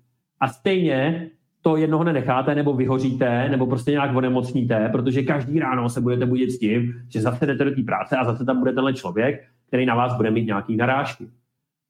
a 0.43 0.47
stejně 0.47 1.29
to 1.61 1.77
jednoho 1.77 2.03
nenecháte, 2.03 2.55
nebo 2.55 2.73
vyhoříte, 2.73 3.49
nebo 3.49 3.67
prostě 3.67 3.91
nějak 3.91 4.15
onemocníte, 4.15 4.89
protože 4.91 5.23
každý 5.23 5.59
ráno 5.59 5.89
se 5.89 6.01
budete 6.01 6.25
budit 6.25 6.51
s 6.51 6.59
tím, 6.59 6.93
že 7.09 7.21
zase 7.21 7.45
jdete 7.45 7.63
do 7.63 7.75
té 7.75 7.83
práce 7.83 8.17
a 8.17 8.23
zase 8.23 8.45
tam 8.45 8.59
bude 8.59 8.71
tenhle 8.73 8.93
člověk, 8.93 9.43
který 9.67 9.85
na 9.85 9.95
vás 9.95 10.17
bude 10.17 10.31
mít 10.31 10.45
nějaký 10.45 10.75
narážky. 10.75 11.27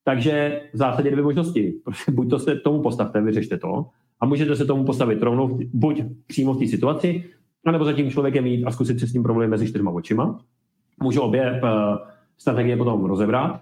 Takže 0.03 0.61
v 0.73 0.77
zásadě 0.77 1.11
dvě 1.11 1.23
možnosti. 1.23 1.73
Prostě 1.83 2.11
buď 2.11 2.29
to 2.29 2.39
se 2.39 2.55
tomu 2.55 2.81
postavte, 2.81 3.21
vyřešte 3.21 3.57
to, 3.57 3.85
a 4.19 4.25
můžete 4.25 4.55
se 4.55 4.65
tomu 4.65 4.85
postavit 4.85 5.23
rovnou, 5.23 5.59
buď 5.73 6.03
přímo 6.27 6.53
v 6.53 6.59
té 6.59 6.67
situaci, 6.67 7.23
anebo 7.65 7.85
zatím 7.85 8.11
člověkem 8.11 8.43
mít 8.43 8.65
a 8.65 8.71
zkusit 8.71 8.99
si 8.99 9.07
s 9.07 9.11
tím 9.11 9.23
problém 9.23 9.49
mezi 9.49 9.67
čtyřma 9.67 9.91
očima. 9.91 10.39
Můžu 11.03 11.21
obě 11.21 11.51
uh, 11.51 11.69
strategie 12.37 12.77
potom 12.77 13.05
rozebrat, 13.05 13.61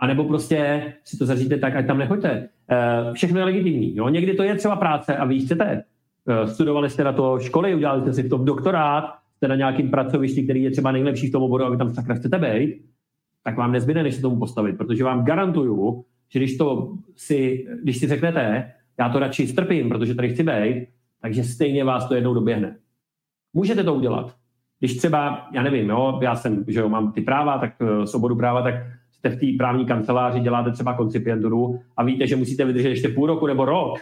a 0.00 0.06
nebo 0.06 0.24
prostě 0.24 0.82
si 1.04 1.18
to 1.18 1.26
zaříte 1.26 1.56
tak, 1.56 1.76
ať 1.76 1.86
tam 1.86 1.98
nechoďte. 1.98 2.48
Uh, 2.70 3.14
všechno 3.14 3.38
je 3.38 3.44
legitimní. 3.44 3.96
Jo? 3.96 4.08
Někdy 4.08 4.34
to 4.34 4.42
je 4.42 4.54
třeba 4.54 4.76
práce 4.76 5.16
a 5.16 5.24
vy 5.24 5.40
chcete. 5.40 5.84
Uh, 6.24 6.50
studovali 6.50 6.90
jste 6.90 7.04
na 7.04 7.12
to 7.12 7.38
školy, 7.38 7.74
udělali 7.74 8.00
jste 8.00 8.12
si 8.12 8.22
v 8.22 8.28
tom 8.28 8.44
doktorát, 8.44 9.04
jste 9.36 9.48
na 9.48 9.56
nějakým 9.56 9.90
pracovišti, 9.90 10.42
který 10.42 10.62
je 10.62 10.70
třeba 10.70 10.92
nejlepší 10.92 11.28
v 11.28 11.32
tom 11.32 11.42
oboru 11.42 11.64
a 11.64 11.70
vy 11.70 11.76
tam 11.76 11.90
sakra 11.90 12.14
chcete 12.14 12.38
být, 12.38 12.82
tak 13.44 13.56
vám 13.56 13.72
nezbyde, 13.72 14.02
než 14.02 14.14
se 14.14 14.22
tomu 14.22 14.38
postavit, 14.38 14.78
protože 14.78 15.04
vám 15.04 15.24
garantuju, 15.24 16.04
že 16.32 16.38
když, 16.38 16.56
to 16.56 16.92
si, 17.16 17.66
když 17.82 17.98
si 17.98 18.08
řeknete, 18.08 18.72
já 18.98 19.08
to 19.08 19.18
radši 19.18 19.46
strpím, 19.46 19.88
protože 19.88 20.14
tady 20.14 20.28
chci 20.28 20.42
být, 20.42 20.86
takže 21.22 21.44
stejně 21.44 21.84
vás 21.84 22.08
to 22.08 22.14
jednou 22.14 22.34
doběhne. 22.34 22.76
Můžete 23.52 23.84
to 23.84 23.94
udělat. 23.94 24.34
Když 24.78 24.96
třeba, 24.96 25.48
já 25.52 25.62
nevím, 25.62 25.88
jo, 25.90 26.18
já 26.22 26.36
jsem, 26.36 26.64
že 26.68 26.80
jo, 26.80 26.88
mám 26.88 27.12
ty 27.12 27.20
práva, 27.20 27.58
tak 27.58 27.74
uh, 27.80 28.04
svobodu 28.04 28.36
práva, 28.36 28.62
tak 28.62 28.74
jste 29.20 29.30
v 29.30 29.40
té 29.40 29.46
právní 29.58 29.86
kanceláři, 29.86 30.40
děláte 30.40 30.72
třeba 30.72 30.94
koncipienturu 30.94 31.80
a 31.96 32.04
víte, 32.04 32.26
že 32.26 32.36
musíte 32.36 32.64
vydržet 32.64 32.88
ještě 32.88 33.08
půl 33.08 33.26
roku 33.26 33.46
nebo 33.46 33.64
rok 33.64 33.98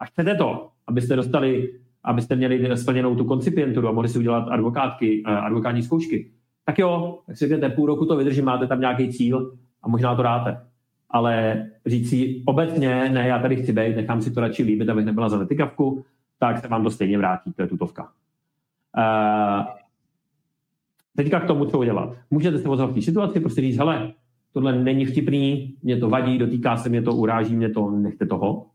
a 0.00 0.04
chcete 0.04 0.34
to, 0.34 0.68
abyste 0.86 1.16
dostali, 1.16 1.74
abyste 2.04 2.36
měli 2.36 2.76
splněnou 2.76 3.16
tu 3.16 3.24
koncipienturu 3.24 3.88
a 3.88 3.92
mohli 3.92 4.08
si 4.08 4.18
udělat 4.18 4.48
advokátky, 4.48 5.22
uh, 5.26 5.32
advokátní 5.32 5.82
zkoušky, 5.82 6.30
tak 6.64 6.78
jo, 6.78 7.18
tak 7.26 7.36
si 7.36 7.48
řeknete, 7.48 7.74
půl 7.74 7.86
roku 7.86 8.06
to 8.06 8.16
vydržím, 8.16 8.44
máte 8.44 8.66
tam 8.66 8.80
nějaký 8.80 9.12
cíl 9.12 9.52
a 9.82 9.88
možná 9.88 10.14
to 10.14 10.22
dáte 10.22 10.68
ale 11.10 11.66
říct 11.86 12.10
si 12.10 12.42
obecně, 12.46 13.08
ne, 13.08 13.28
já 13.28 13.38
tady 13.38 13.56
chci 13.56 13.72
být, 13.72 13.96
nechám 13.96 14.22
si 14.22 14.30
to 14.30 14.40
radši 14.40 14.62
líbit, 14.62 14.88
abych 14.88 15.04
nebyla 15.04 15.28
za 15.28 15.38
netykavku, 15.38 16.04
tak 16.38 16.58
se 16.58 16.68
vám 16.68 16.84
to 16.84 16.90
stejně 16.90 17.18
vrátí, 17.18 17.52
to 17.52 17.62
je 17.62 17.68
tutovka. 17.68 18.12
Uh, 18.98 19.66
teďka 21.16 21.40
k 21.40 21.46
tomu, 21.46 21.64
co 21.64 21.78
udělat. 21.78 22.16
Můžete 22.30 22.58
se 22.58 22.68
v 22.68 22.94
té 22.94 23.02
situaci, 23.02 23.40
prostě 23.40 23.60
říct, 23.60 23.76
hele, 23.76 24.12
tohle 24.52 24.78
není 24.78 25.04
vtipný, 25.04 25.74
mě 25.82 25.96
to 25.96 26.08
vadí, 26.08 26.38
dotýká 26.38 26.76
se 26.76 26.88
mě 26.88 27.02
to, 27.02 27.14
uráží 27.14 27.56
mě 27.56 27.68
to, 27.68 27.90
nechte 27.90 28.26
toho. 28.26 28.54
Uh, 28.54 28.66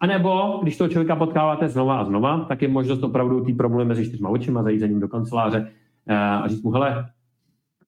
a 0.00 0.06
nebo, 0.06 0.58
když 0.62 0.76
toho 0.76 0.88
člověka 0.88 1.16
potkáváte 1.16 1.68
znova 1.68 1.98
a 1.98 2.04
znova, 2.04 2.44
tak 2.44 2.62
je 2.62 2.68
možnost 2.68 3.02
opravdu 3.02 3.44
ty 3.44 3.52
problémy 3.52 3.88
mezi 3.88 4.06
čtyřma 4.06 4.28
očima, 4.28 4.62
zajít 4.62 4.80
za 4.80 4.86
ním 4.86 5.00
do 5.00 5.08
kanceláře 5.08 5.60
uh, 5.60 6.16
a 6.16 6.48
říct 6.48 6.62
mu, 6.62 6.70
hele, 6.70 7.06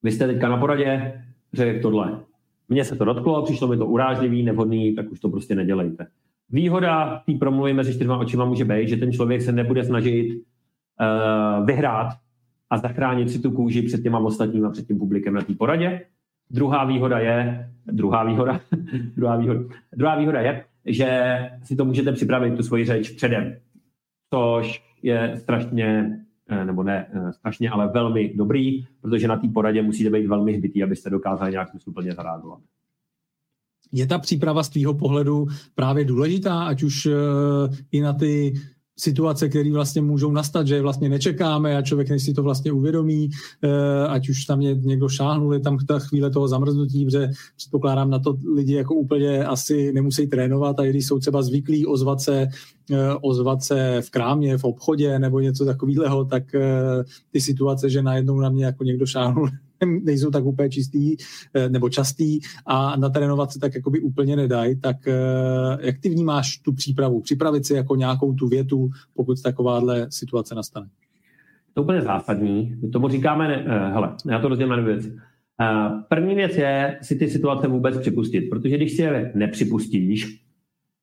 vy 0.03 0.11
jste 0.11 0.27
teďka 0.27 0.49
na 0.49 0.57
poradě, 0.57 1.23
řekl 1.53 1.83
tohle. 1.83 2.21
Mně 2.69 2.85
se 2.85 2.97
to 2.97 3.05
dotklo, 3.05 3.43
přišlo 3.43 3.69
mi 3.69 3.77
to 3.77 3.87
urážlivý, 3.87 4.43
nevhodný, 4.43 4.95
tak 4.95 5.11
už 5.11 5.21
to 5.21 5.29
prostě 5.29 5.55
nedělejte. 5.55 6.07
Výhoda 6.51 7.23
té 7.27 7.33
promluvy 7.39 7.73
mezi 7.75 7.95
čtyřma 7.95 8.19
očima 8.19 8.45
může 8.45 8.65
být, 8.65 8.89
že 8.89 8.97
ten 8.97 9.13
člověk 9.13 9.43
se 9.43 9.53
nebude 9.53 9.85
snažit 9.85 10.35
uh, 10.35 11.67
vyhrát 11.67 12.09
a 12.71 12.79
zachránit 12.79 13.31
si 13.31 13.39
tu 13.39 13.51
kůži 13.51 13.83
před 13.83 14.03
těma 14.03 14.19
ostatníma, 14.19 14.71
před 14.71 14.87
tím 14.87 14.99
publikem 14.99 15.35
na 15.35 15.43
té 15.43 15.55
poradě. 15.55 16.01
Druhá 16.51 16.85
výhoda 16.85 17.19
je, 17.19 17.71
druhá 17.87 18.25
výhoda, 18.25 18.61
druhá 19.17 19.37
výhoda, 19.37 19.61
druhá 19.97 20.19
výhoda 20.19 20.41
je, 20.41 20.65
že 20.87 21.39
si 21.65 21.77
to 21.77 21.85
můžete 21.85 22.13
připravit, 22.13 22.57
tu 22.57 22.63
svoji 22.63 22.85
řeč 22.85 23.11
předem, 23.11 23.57
což 24.31 24.83
je 25.03 25.33
strašně 25.37 26.19
Eh, 26.51 26.65
nebo 26.65 26.83
ne 26.83 27.07
eh, 27.13 27.33
strašně, 27.33 27.71
ale 27.71 27.89
velmi 27.89 28.33
dobrý, 28.35 28.85
protože 29.01 29.29
na 29.29 29.37
té 29.37 29.49
poradě 29.49 29.83
musíte 29.83 30.11
být 30.11 30.27
velmi 30.27 30.53
hbitý, 30.57 30.83
abyste 30.83 31.11
dokázali 31.11 31.51
nějak 31.51 31.71
smysluplně 31.71 32.13
zareagovat. 32.13 32.61
Je 33.93 34.07
ta 34.07 34.19
příprava 34.19 34.63
z 34.63 34.69
tvýho 34.69 34.95
pohledu 34.95 35.47
právě 35.75 36.05
důležitá, 36.05 36.65
ať 36.65 36.83
už 36.83 37.07
uh, 37.07 37.15
i 37.93 38.01
na 38.01 38.13
ty 38.13 38.55
situace, 38.99 39.49
které 39.49 39.73
vlastně 39.73 40.03
můžou 40.03 40.33
nastat, 40.33 40.67
že 40.67 40.83
vlastně 40.83 41.09
nečekáme 41.09 41.77
a 41.77 41.83
člověk 41.83 42.11
než 42.11 42.23
si 42.23 42.33
to 42.35 42.43
vlastně 42.43 42.73
uvědomí, 42.73 43.31
eh, 43.63 44.09
ať 44.09 44.29
už 44.29 44.45
tam 44.45 44.61
je 44.61 44.75
někdo 44.75 45.09
šáhnul, 45.09 45.55
je 45.55 45.61
tam 45.61 45.79
ta 45.79 45.99
chvíle 45.99 46.31
toho 46.31 46.49
zamrznutí, 46.49 47.05
protože 47.05 47.31
předpokládám 47.57 48.11
na 48.11 48.19
to 48.19 48.37
lidi 48.55 48.75
jako 48.75 48.95
úplně 48.95 49.45
asi 49.45 49.93
nemusí 49.93 50.27
trénovat 50.27 50.81
a 50.81 50.85
když 50.85 51.07
jsou 51.07 51.19
třeba 51.19 51.43
zvyklí 51.43 51.87
ozvat 51.87 52.21
se, 52.21 52.47
eh, 52.91 53.15
ozvat 53.23 53.63
se 53.63 54.01
v 54.05 54.11
krámě, 54.11 54.59
v 54.59 54.65
obchodě 54.65 55.19
nebo 55.19 55.41
něco 55.41 55.65
takového, 55.65 56.25
tak 56.25 56.55
eh, 56.55 57.05
ty 57.31 57.41
situace, 57.41 57.91
že 57.91 58.03
najednou 58.03 58.41
na 58.41 58.49
mě 58.49 58.65
jako 58.65 58.85
někdo 58.85 59.07
šáhnul, 59.07 59.49
nejsou 59.87 60.31
tak 60.31 60.45
úplně 60.45 60.71
čistý 60.71 61.17
eh, 61.55 61.69
nebo 61.69 61.89
častý 61.89 62.41
a 62.67 62.97
natrénovat 62.97 63.53
se 63.53 63.59
tak 63.59 63.75
jakoby 63.75 64.01
úplně 64.01 64.37
nedají, 64.37 64.81
tak 64.81 65.09
eh, 65.09 65.17
jak 65.81 65.99
ty 65.99 66.09
vnímáš 66.09 66.59
tu 66.59 66.73
přípravu? 66.73 67.21
Připravit 67.21 67.67
si 67.67 67.75
jako 67.75 67.97
nějakou 67.97 68.35
tu 68.35 68.49
větu, 68.49 68.91
pokud 69.15 69.43
takováhle 69.43 70.07
situace 70.11 70.55
nastane? 70.55 70.87
To 71.75 71.81
je 71.81 71.85
úplně 71.85 72.03
zásadní. 72.03 72.77
My 72.83 72.89
tomu 72.89 73.09
říkáme, 73.09 73.49
ne, 73.49 73.65
eh, 73.67 73.93
hele, 73.93 74.15
já 74.31 74.39
to 74.39 74.49
rozdělím 74.49 74.71
na 74.71 74.77
dvě 74.77 74.95
věci. 74.95 75.17
První 76.09 76.35
věc 76.35 76.57
je 76.57 76.99
si 77.03 77.17
ty 77.17 77.29
situace 77.29 77.69
vůbec 77.69 77.99
připustit, 77.99 78.41
protože 78.41 78.77
když 78.77 78.93
si 78.93 79.03
je 79.03 79.33
nepřipustíš, 79.35 80.45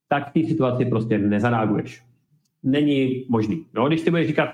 tak 0.10 0.34
té 0.34 0.44
situaci 0.44 0.86
prostě 0.86 1.18
nezareaguješ. 1.18 2.04
Není 2.64 3.26
možný. 3.30 3.66
No, 3.74 3.88
když 3.88 4.02
si 4.02 4.10
budeš 4.10 4.28
říkat, 4.28 4.50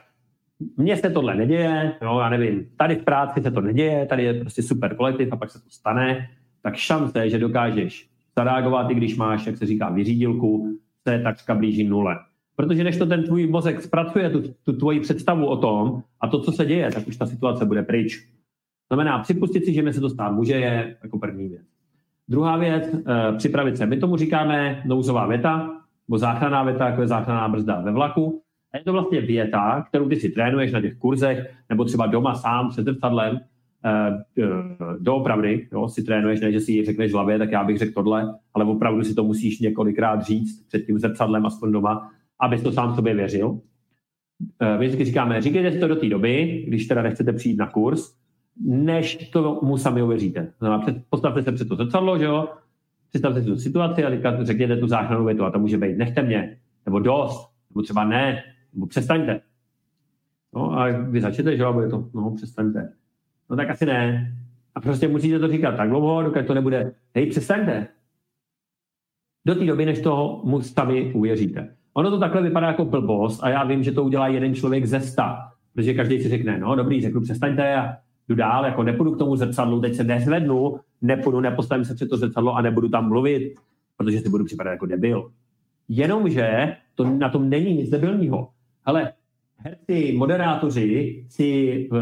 mně 0.77 0.97
se 0.97 1.09
tohle 1.09 1.35
neděje, 1.35 1.93
jo, 2.01 2.19
já 2.19 2.29
nevím, 2.29 2.65
tady 2.77 2.95
v 2.95 3.03
práci 3.03 3.41
se 3.41 3.51
to 3.51 3.61
neděje, 3.61 4.05
tady 4.05 4.23
je 4.23 4.33
prostě 4.33 4.63
super 4.63 4.95
kolektiv 4.95 5.31
a 5.31 5.35
pak 5.35 5.51
se 5.51 5.63
to 5.63 5.69
stane, 5.69 6.29
tak 6.63 6.75
šance, 6.75 7.29
že 7.29 7.39
dokážeš 7.39 8.09
zareagovat, 8.37 8.91
i 8.91 8.95
když 8.95 9.15
máš, 9.15 9.45
jak 9.45 9.57
se 9.57 9.65
říká, 9.65 9.89
vyřídilku, 9.89 10.77
se 11.07 11.19
takřka 11.19 11.55
blíží 11.55 11.83
nule. 11.83 12.15
Protože 12.55 12.83
než 12.83 12.97
to 12.97 13.05
ten 13.05 13.23
tvůj 13.23 13.47
mozek 13.47 13.81
zpracuje, 13.81 14.29
tu, 14.29 14.43
tu 14.63 14.73
tvoji 14.73 14.99
představu 14.99 15.45
o 15.45 15.57
tom 15.57 16.03
a 16.21 16.27
to, 16.27 16.39
co 16.39 16.51
se 16.51 16.65
děje, 16.65 16.91
tak 16.91 17.07
už 17.07 17.17
ta 17.17 17.25
situace 17.25 17.65
bude 17.65 17.83
pryč. 17.83 18.27
Znamená, 18.87 19.19
připustit 19.19 19.65
si, 19.65 19.73
že 19.73 19.81
mi 19.81 19.93
se 19.93 20.01
to 20.01 20.09
stát 20.09 20.31
může, 20.31 20.53
je 20.53 20.97
jako 21.03 21.19
první 21.19 21.47
věc. 21.49 21.61
Druhá 22.27 22.57
věc, 22.57 22.83
e, 22.93 23.37
připravit 23.37 23.77
se. 23.77 23.85
My 23.85 23.97
tomu 23.97 24.17
říkáme 24.17 24.83
nouzová 24.85 25.27
věta, 25.27 25.69
nebo 26.07 26.17
záchranná 26.17 26.63
věta, 26.63 26.85
jako 26.87 27.01
je 27.01 27.07
záchranná 27.07 27.47
brzda 27.47 27.81
ve 27.81 27.91
vlaku. 27.91 28.41
A 28.73 28.77
je 28.77 28.83
to 28.83 28.93
vlastně 28.93 29.21
věta, 29.21 29.85
kterou 29.87 30.09
ty 30.09 30.15
si 30.15 30.29
trénuješ 30.29 30.71
na 30.71 30.81
těch 30.81 30.95
kurzech, 30.97 31.53
nebo 31.69 31.85
třeba 31.85 32.07
doma 32.07 32.35
sám 32.35 32.69
před 32.69 32.85
zrcadlem, 32.85 33.39
uh, 33.85 34.45
uh, 34.45 34.97
doopravdy, 34.99 35.67
jo, 35.71 35.89
si 35.89 36.03
trénuješ, 36.03 36.41
ne, 36.41 36.51
že 36.51 36.59
si 36.59 36.71
ji 36.71 36.85
řekneš 36.85 37.11
v 37.11 37.13
hlavě, 37.13 37.37
tak 37.37 37.51
já 37.51 37.63
bych 37.63 37.77
řekl 37.77 37.93
tohle, 37.93 38.35
ale 38.53 38.65
opravdu 38.65 39.03
si 39.03 39.15
to 39.15 39.23
musíš 39.23 39.59
několikrát 39.59 40.21
říct 40.21 40.67
před 40.67 40.85
tím 40.85 40.99
zrcadlem, 40.99 41.45
aspoň 41.45 41.71
doma, 41.71 42.11
abys 42.39 42.63
to 42.63 42.71
sám 42.71 42.95
sobě 42.95 43.13
věřil. 43.13 43.47
Uh, 43.49 43.59
my 44.79 44.85
vždycky 44.85 45.05
říkáme, 45.05 45.41
říkejte 45.41 45.71
si 45.71 45.79
to 45.79 45.87
do 45.87 45.95
té 45.95 46.09
doby, 46.09 46.63
když 46.67 46.87
teda 46.87 47.01
nechcete 47.01 47.33
přijít 47.33 47.57
na 47.57 47.67
kurz, 47.67 48.15
než 48.65 49.29
to 49.29 49.59
mu 49.63 49.77
sami 49.77 50.01
uvěříte. 50.01 50.51
Postavte 51.09 51.43
se 51.43 51.51
před 51.51 51.67
to 51.67 51.75
zrcadlo, 51.75 52.17
že 52.17 52.25
jo, 52.25 52.49
představte 53.09 53.41
si 53.41 53.47
tu 53.47 53.57
situaci 53.57 54.05
a 54.05 54.43
řekněte 54.43 54.77
tu 54.77 54.87
záchranu 54.87 55.25
větu 55.25 55.43
a 55.45 55.51
to 55.51 55.59
může 55.59 55.77
být 55.77 55.97
nechte 55.97 56.23
mě, 56.23 56.57
nebo 56.85 56.99
dost, 56.99 57.51
nebo 57.69 57.81
třeba 57.81 58.03
ne, 58.03 58.43
nebo 58.73 58.87
přestaňte. 58.87 59.41
No 60.55 60.79
a 60.79 60.87
vy 60.87 61.21
začnete, 61.21 61.57
že 61.57 61.65
bude 61.71 61.89
to, 61.89 62.09
no 62.13 62.31
přestaňte. 62.31 62.93
No 63.49 63.55
tak 63.55 63.69
asi 63.69 63.85
ne. 63.85 64.33
A 64.75 64.81
prostě 64.81 65.07
musíte 65.07 65.39
to 65.39 65.47
říkat 65.47 65.75
tak 65.75 65.89
dlouho, 65.89 66.23
dokud 66.23 66.47
to 66.47 66.53
nebude, 66.53 66.93
hej, 67.15 67.29
přestaňte. 67.29 67.87
Do 69.45 69.55
té 69.55 69.65
doby, 69.65 69.85
než 69.85 70.01
toho 70.01 70.41
mu 70.45 70.61
sami 70.61 71.13
uvěříte. 71.13 71.75
Ono 71.93 72.09
to 72.09 72.19
takhle 72.19 72.41
vypadá 72.41 72.67
jako 72.67 72.85
blbost 72.85 73.43
a 73.43 73.49
já 73.49 73.63
vím, 73.63 73.83
že 73.83 73.91
to 73.91 74.03
udělá 74.03 74.27
jeden 74.27 74.55
člověk 74.55 74.85
ze 74.85 74.99
sta, 74.99 75.51
protože 75.73 75.93
každý 75.93 76.19
si 76.19 76.29
řekne, 76.29 76.59
no 76.59 76.75
dobrý, 76.75 77.01
řeknu 77.01 77.21
přestaňte 77.21 77.75
a 77.75 77.97
jdu 78.29 78.35
dál, 78.35 78.65
jako 78.65 78.83
nepůjdu 78.83 79.11
k 79.11 79.17
tomu 79.17 79.35
zrcadlu, 79.35 79.81
teď 79.81 79.95
se 79.95 80.03
nezvednu, 80.03 80.79
nepůjdu, 81.01 81.39
nepostavím 81.39 81.85
se 81.85 81.95
před 81.95 82.09
to 82.09 82.17
zrcadlo 82.17 82.55
a 82.55 82.61
nebudu 82.61 82.89
tam 82.89 83.09
mluvit, 83.09 83.55
protože 83.97 84.19
si 84.19 84.29
budu 84.29 84.45
připadat 84.45 84.71
jako 84.71 84.85
debil. 84.85 85.31
Jenomže 85.89 86.77
to 86.95 87.09
na 87.09 87.29
tom 87.29 87.49
není 87.49 87.73
nic 87.73 87.89
debilního. 87.89 88.49
Ale 88.85 89.13
herci, 89.57 90.13
moderátoři 90.17 91.25
si 91.29 91.89
uh, 91.91 91.99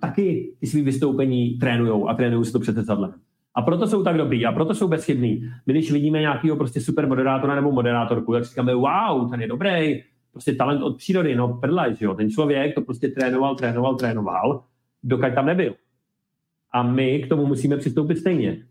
taky 0.00 0.52
ty 0.60 0.66
svý 0.66 0.82
vystoupení 0.82 1.58
trénujou 1.58 2.08
a 2.08 2.14
trénují 2.14 2.44
si 2.44 2.52
to 2.52 2.60
před 2.60 2.74
zrcadlem. 2.74 3.14
A 3.54 3.62
proto 3.62 3.86
jsou 3.86 4.02
tak 4.02 4.16
dobrý 4.16 4.46
a 4.46 4.52
proto 4.52 4.74
jsou 4.74 4.88
bezchybný. 4.88 5.48
My 5.66 5.72
když 5.72 5.92
vidíme 5.92 6.20
nějakého 6.20 6.56
prostě 6.56 6.80
super 6.80 7.08
moderátora 7.08 7.54
nebo 7.54 7.72
moderátorku, 7.72 8.32
tak 8.32 8.44
říkáme, 8.44 8.74
wow, 8.74 9.30
ten 9.30 9.40
je 9.40 9.46
dobrý, 9.46 10.02
prostě 10.32 10.54
talent 10.54 10.82
od 10.82 10.96
přírody, 10.96 11.36
no 11.36 11.48
prdlaj, 11.48 11.94
jo. 12.00 12.14
Ten 12.14 12.30
člověk 12.30 12.74
to 12.74 12.80
prostě 12.80 13.08
trénoval, 13.08 13.54
trénoval, 13.54 13.94
trénoval, 13.94 14.62
dokud 15.02 15.34
tam 15.34 15.46
nebyl. 15.46 15.74
A 16.72 16.82
my 16.82 17.18
k 17.18 17.28
tomu 17.28 17.46
musíme 17.46 17.76
přistoupit 17.76 18.18
stejně. 18.18 18.64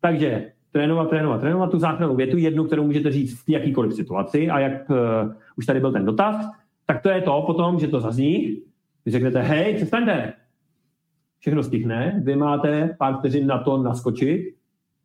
Takže 0.00 0.52
trénovat, 0.72 1.10
trénovat, 1.10 1.40
trénovat 1.40 1.70
tu 1.70 1.78
záchrannou 1.78 2.16
větu, 2.16 2.36
jednu, 2.36 2.64
kterou 2.64 2.84
můžete 2.84 3.10
říct 3.10 3.44
v 3.44 3.48
jakýkoliv 3.48 3.94
situaci 3.94 4.50
a 4.50 4.58
jak 4.58 4.90
uh, 4.90 4.96
už 5.56 5.66
tady 5.66 5.80
byl 5.80 5.92
ten 5.92 6.04
dotaz, 6.04 6.46
tak 6.90 7.02
to 7.02 7.08
je 7.10 7.22
to 7.22 7.42
potom, 7.46 7.78
že 7.78 7.88
to 7.88 8.00
zazní, 8.00 8.62
vy 9.04 9.10
řeknete, 9.10 9.42
hej, 9.42 9.74
přestaňte, 9.74 10.32
všechno 11.38 11.62
stihne, 11.62 12.20
vy 12.24 12.36
máte 12.36 12.96
pár 12.98 13.18
vteřin 13.18 13.46
na 13.46 13.58
to 13.58 13.82
naskočit 13.82 14.54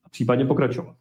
a 0.05 0.09
případně 0.09 0.45
pokračovat. 0.45 0.95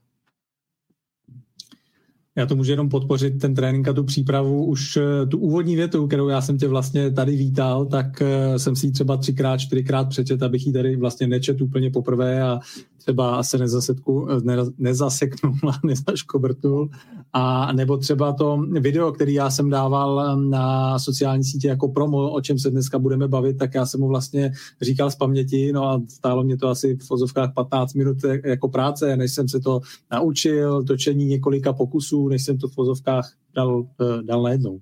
Já 2.37 2.47
to 2.47 2.57
můžu 2.57 2.71
jenom 2.71 2.89
podpořit, 2.89 3.39
ten 3.41 3.55
trénink 3.55 3.89
a 3.89 3.93
tu 3.93 4.05
přípravu. 4.05 4.65
Už 4.65 4.97
eh, 4.97 5.27
tu 5.27 5.39
úvodní 5.39 5.77
větu, 5.77 6.07
kterou 6.07 6.29
já 6.29 6.41
jsem 6.41 6.59
tě 6.59 6.69
vlastně 6.69 7.11
tady 7.11 7.37
vítal, 7.37 7.87
tak 7.87 8.23
eh, 8.23 8.59
jsem 8.59 8.77
si 8.77 8.87
ji 8.87 8.93
třeba 8.93 9.17
třikrát, 9.17 9.57
čtyřikrát 9.57 10.09
přečet, 10.09 10.43
abych 10.43 10.67
ji 10.67 10.73
tady 10.73 10.97
vlastně 10.97 11.27
nečet 11.27 11.61
úplně 11.61 11.91
poprvé 11.91 12.43
a 12.43 12.61
třeba 13.05 13.43
se 13.43 13.59
nezasetku, 13.59 14.29
ne, 14.43 14.57
nezaseknul 14.79 15.55
a 15.69 15.87
nezaškobrtnul. 15.87 16.89
A 17.33 17.73
nebo 17.73 17.97
třeba 17.97 18.33
to 18.33 18.65
video, 18.81 19.13
který 19.13 19.35
já 19.35 19.51
jsem 19.51 19.71
dával 19.71 20.37
na 20.41 20.99
sociální 20.99 21.45
sítě 21.45 21.69
jako 21.69 21.89
promo, 21.89 22.31
o 22.31 22.41
čem 22.41 22.59
se 22.59 22.71
dneska 22.71 22.99
budeme 22.99 23.29
bavit, 23.29 23.59
tak 23.59 23.75
já 23.75 23.87
jsem 23.87 24.01
mu 24.01 24.09
vlastně 24.09 24.53
říkal 24.83 25.11
z 25.11 25.17
paměti, 25.17 25.73
no 25.73 25.85
a 25.85 26.03
stálo 26.09 26.45
mě 26.45 26.57
to 26.57 26.69
asi 26.69 26.97
v 26.97 27.07
fozovkách 27.07 27.55
15 27.55 27.95
minut 27.95 28.17
jako 28.45 28.69
práce, 28.69 29.17
než 29.17 29.33
jsem 29.33 29.49
se 29.49 29.61
to 29.61 29.81
naučil, 30.13 30.85
točení 30.85 31.25
několika 31.27 31.73
pokusů, 31.73 32.24
než 32.29 32.45
jsem 32.45 32.59
to 32.59 32.69
v 32.69 32.75
fozovkách 32.75 33.33
dal, 33.55 33.87
eh, 34.01 34.23
dal 34.23 34.43
najednou. 34.43 34.81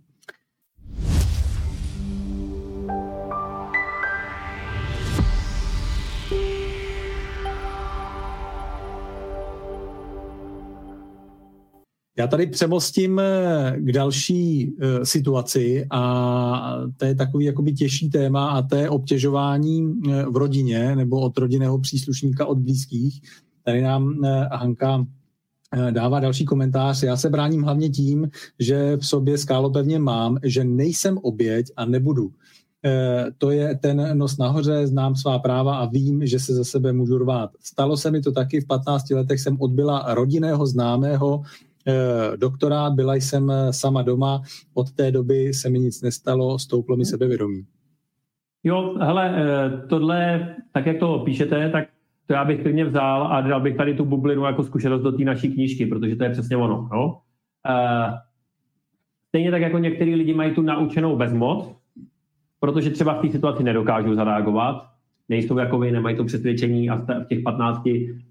Já 12.19 12.27
tady 12.27 12.47
přemostím 12.47 13.19
eh, 13.19 13.77
k 13.79 13.93
další 13.93 14.71
uh, 14.71 15.03
situaci 15.03 15.87
a 15.91 16.77
to 16.97 17.05
je 17.05 17.15
takový 17.15 17.45
jakoby 17.45 17.73
těžší 17.73 18.11
téma 18.11 18.51
a 18.51 18.63
to 18.63 18.77
je 18.77 18.91
obtěžování 18.91 20.01
v 20.31 20.37
rodině 20.37 20.97
nebo 20.97 21.21
od 21.21 21.39
rodinného 21.39 21.79
příslušníka 21.79 22.47
od 22.47 22.59
blízkých. 22.59 23.23
Tady 23.65 23.83
nám 23.83 24.25
Hanka 24.53 25.07
dává 25.91 26.21
další 26.21 26.45
komentář. 26.45 27.03
Já 27.03 27.17
se 27.17 27.31
bráním 27.31 27.63
hlavně 27.63 27.89
tím, 27.89 28.31
že 28.59 28.97
v 28.97 29.07
sobě 29.07 29.39
skálopevně 29.39 29.99
mám, 29.99 30.39
že 30.43 30.65
nejsem 30.65 31.19
oběť 31.19 31.67
a 31.77 31.85
nebudu. 31.85 32.31
To 33.39 33.51
je 33.51 33.79
ten 33.79 34.19
nos 34.19 34.39
nahoře, 34.39 34.87
znám 34.87 35.15
svá 35.17 35.39
práva 35.39 35.77
a 35.77 35.87
vím, 35.87 36.27
že 36.27 36.39
se 36.39 36.55
za 36.55 36.65
sebe 36.65 36.93
můžu 36.93 37.19
rvát. 37.19 37.51
Stalo 37.61 37.97
se 37.97 38.11
mi 38.11 38.21
to 38.21 38.33
taky, 38.33 38.61
v 38.61 38.67
15 38.67 39.11
letech 39.11 39.41
jsem 39.41 39.57
odbyla 39.61 40.15
rodinného 40.15 40.67
známého, 40.67 41.43
Eh, 41.89 42.37
doktorát, 42.37 42.93
byla 42.93 43.15
jsem 43.15 43.51
eh, 43.51 43.73
sama 43.73 44.03
doma, 44.03 44.43
od 44.75 44.93
té 44.93 45.11
doby 45.11 45.55
se 45.55 45.71
mi 45.71 45.79
nic 45.79 46.03
nestalo, 46.03 46.59
stouplo 46.59 46.97
mi 46.97 47.05
sebevědomí. 47.05 47.63
Jo, 48.65 48.95
hele, 49.01 49.35
eh, 49.37 49.87
tohle, 49.87 50.49
tak 50.73 50.87
jak 50.87 50.99
to 50.99 51.19
píšete, 51.19 51.71
tak 51.71 51.89
to 52.33 52.37
já 52.37 52.45
bych 52.45 52.63
klidně 52.63 52.85
vzal 52.85 53.27
a 53.27 53.41
dal 53.41 53.61
bych 53.61 53.77
tady 53.77 53.95
tu 53.95 54.05
bublinu 54.05 54.45
jako 54.45 54.63
zkušenost 54.63 55.03
do 55.03 55.13
té 55.13 55.25
naší 55.25 55.53
knížky, 55.53 55.87
protože 55.87 56.17
to 56.17 56.25
je 56.25 56.31
přesně 56.31 56.57
ono. 56.57 56.89
No? 56.93 57.19
Stejně 59.29 59.51
tak 59.51 59.63
jako 59.63 59.79
některý 59.79 60.15
lidi 60.15 60.35
mají 60.35 60.55
tu 60.55 60.63
naučenou 60.63 61.17
bezmoc, 61.17 61.77
protože 62.61 62.91
třeba 62.91 63.15
v 63.15 63.21
té 63.21 63.29
situaci 63.29 63.63
nedokážou 63.63 64.15
zareagovat, 64.15 64.87
nejsou 65.29 65.59
jako 65.59 65.79
vy, 65.79 65.93
nemají 65.93 66.17
to 66.17 66.25
přesvědčení 66.25 66.91
a 66.91 66.97
v 66.97 67.27
těch 67.29 67.43
15 67.43 67.83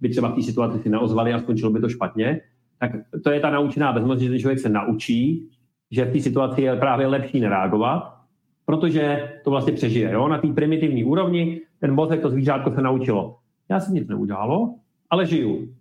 by 0.01 0.09
třeba 0.09 0.29
v 0.29 0.35
té 0.35 0.41
situaci 0.41 0.79
si 0.79 0.89
neozvali 0.89 1.33
a 1.33 1.39
skončilo 1.39 1.71
by 1.71 1.79
to 1.79 1.89
špatně, 1.89 2.41
tak 2.79 2.91
to 3.23 3.31
je 3.31 3.39
ta 3.39 3.49
naučená 3.49 3.93
bezmoc, 3.93 4.19
že 4.19 4.29
ten 4.29 4.39
člověk 4.39 4.59
se 4.59 4.69
naučí, 4.69 5.49
že 5.91 6.05
v 6.05 6.13
té 6.13 6.19
situaci 6.19 6.61
je 6.61 6.75
právě 6.75 7.07
lepší 7.07 7.39
nereagovat, 7.39 8.17
protože 8.65 9.29
to 9.43 9.49
vlastně 9.49 9.73
přežije. 9.73 10.11
Jo? 10.11 10.27
Na 10.27 10.37
té 10.37 10.47
primitivní 10.47 11.03
úrovni 11.03 11.61
ten 11.79 11.93
mozek, 11.93 12.21
to 12.21 12.29
zvířátko 12.29 12.71
se 12.71 12.81
naučilo. 12.81 13.37
Já 13.71 13.79
jsem 13.79 13.93
nic 13.93 14.07
neudělalo, 14.07 14.75
ale 15.09 15.25
žiju. 15.25 15.75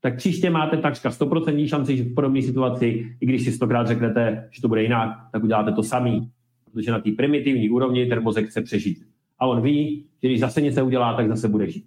Tak 0.00 0.16
příště 0.16 0.50
máte 0.50 0.76
takřka 0.76 1.10
100% 1.10 1.68
šanci, 1.68 1.96
že 1.96 2.04
v 2.04 2.14
podobné 2.14 2.42
situaci, 2.42 3.16
i 3.20 3.26
když 3.26 3.44
si 3.44 3.52
stokrát 3.52 3.86
řeknete, 3.86 4.48
že 4.52 4.62
to 4.62 4.68
bude 4.68 4.82
jinak, 4.82 5.28
tak 5.32 5.44
uděláte 5.44 5.72
to 5.72 5.82
samý. 5.82 6.30
Protože 6.64 6.90
na 6.90 7.00
té 7.00 7.10
primitivní 7.16 7.70
úrovni 7.70 8.06
ten 8.06 8.22
mozek 8.22 8.46
chce 8.46 8.62
přežít. 8.62 9.06
A 9.38 9.46
on 9.46 9.62
ví, 9.62 10.06
že 10.22 10.28
když 10.28 10.40
zase 10.40 10.60
něco 10.60 10.86
udělá, 10.86 11.14
tak 11.14 11.28
zase 11.28 11.48
bude 11.48 11.70
žít. 11.70 11.86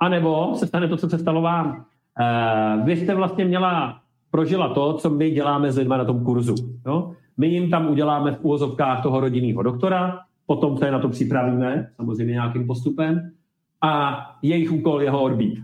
A 0.00 0.08
nebo 0.08 0.54
se 0.54 0.66
stane 0.66 0.88
to, 0.88 0.96
co 0.96 1.08
se 1.08 1.18
stalo 1.18 1.42
vám. 1.42 1.84
Uh, 2.20 2.86
vy 2.86 2.96
jste 2.96 3.14
vlastně 3.14 3.44
měla, 3.44 4.00
prožila 4.30 4.74
to, 4.74 4.94
co 4.94 5.10
my 5.10 5.30
děláme 5.30 5.72
s 5.72 5.76
lidmi 5.76 5.94
na 5.98 6.04
tom 6.04 6.24
kurzu. 6.24 6.54
Jo? 6.86 7.12
My 7.36 7.46
jim 7.46 7.70
tam 7.70 7.90
uděláme 7.90 8.32
v 8.32 8.44
úvozovkách 8.44 9.02
toho 9.02 9.20
rodinného 9.20 9.62
doktora, 9.62 10.18
potom 10.46 10.78
se 10.78 10.90
na 10.90 10.98
to 10.98 11.08
připravíme, 11.08 11.90
samozřejmě 11.96 12.32
nějakým 12.32 12.66
postupem, 12.66 13.32
a 13.82 14.20
jejich 14.42 14.72
úkol 14.72 15.02
je 15.02 15.10
ho 15.10 15.22
odbít. 15.22 15.58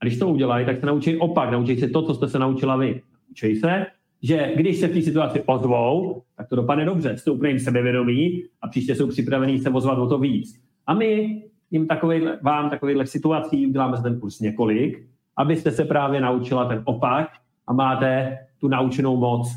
A 0.00 0.04
když 0.04 0.18
to 0.18 0.28
udělají, 0.28 0.66
tak 0.66 0.80
se 0.80 0.86
naučí 0.86 1.16
opak, 1.16 1.50
naučí 1.50 1.76
se 1.76 1.88
to, 1.88 2.02
co 2.02 2.14
jste 2.14 2.28
se 2.28 2.38
naučila 2.38 2.76
vy. 2.76 3.02
Učí 3.30 3.56
se, 3.56 3.86
že 4.22 4.52
když 4.56 4.76
se 4.76 4.88
v 4.88 4.92
té 4.92 5.02
situaci 5.02 5.42
ozvou, 5.46 6.22
tak 6.36 6.48
to 6.48 6.56
dopadne 6.56 6.84
dobře, 6.84 7.16
stoupne 7.16 7.48
jim 7.48 7.58
sebevědomí 7.58 8.42
a 8.62 8.68
příště 8.68 8.94
jsou 8.94 9.08
připravení 9.08 9.58
se 9.58 9.70
ozvat 9.70 9.98
o 9.98 10.08
to 10.08 10.18
víc. 10.18 10.60
A 10.86 10.94
my 10.94 11.42
jim 11.70 11.86
takový, 11.86 12.22
vám 12.42 12.70
takovýchhle 12.70 13.06
situací 13.06 13.66
uděláme 13.66 14.02
ten 14.02 14.20
kurz 14.20 14.40
několik 14.40 15.06
abyste 15.36 15.70
se 15.70 15.84
právě 15.84 16.20
naučila 16.20 16.64
ten 16.64 16.82
opak 16.84 17.28
a 17.66 17.72
máte 17.72 18.38
tu 18.60 18.68
naučenou 18.68 19.16
moc. 19.16 19.48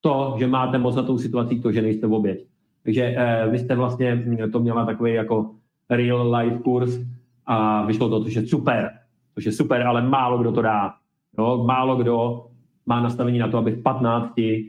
To, 0.00 0.36
že 0.38 0.46
máte 0.46 0.78
moc 0.78 0.96
na 0.96 1.02
tou 1.02 1.18
situací, 1.18 1.60
to, 1.60 1.72
že 1.72 1.82
nejste 1.82 2.06
v 2.06 2.12
oběť. 2.12 2.46
Takže 2.82 3.14
eh, 3.16 3.48
vy 3.50 3.58
jste 3.58 3.74
vlastně 3.74 4.24
to 4.52 4.60
měla 4.60 4.86
takový 4.86 5.14
jako 5.14 5.54
real 5.90 6.34
life 6.34 6.58
kurz 6.58 6.98
a 7.46 7.86
vyšlo 7.86 8.08
to, 8.08 8.28
je 8.28 8.46
super. 8.46 8.90
Což 9.34 9.44
je 9.46 9.52
super, 9.52 9.82
ale 9.82 10.02
málo 10.02 10.38
kdo 10.38 10.52
to 10.52 10.62
dá. 10.62 10.94
Jo? 11.38 11.64
Málo 11.66 11.96
kdo 11.96 12.46
má 12.86 13.00
nastavení 13.00 13.38
na 13.38 13.48
to, 13.48 13.58
aby 13.58 13.70
v 13.70 13.82
15 13.82 14.38
eh, 14.38 14.62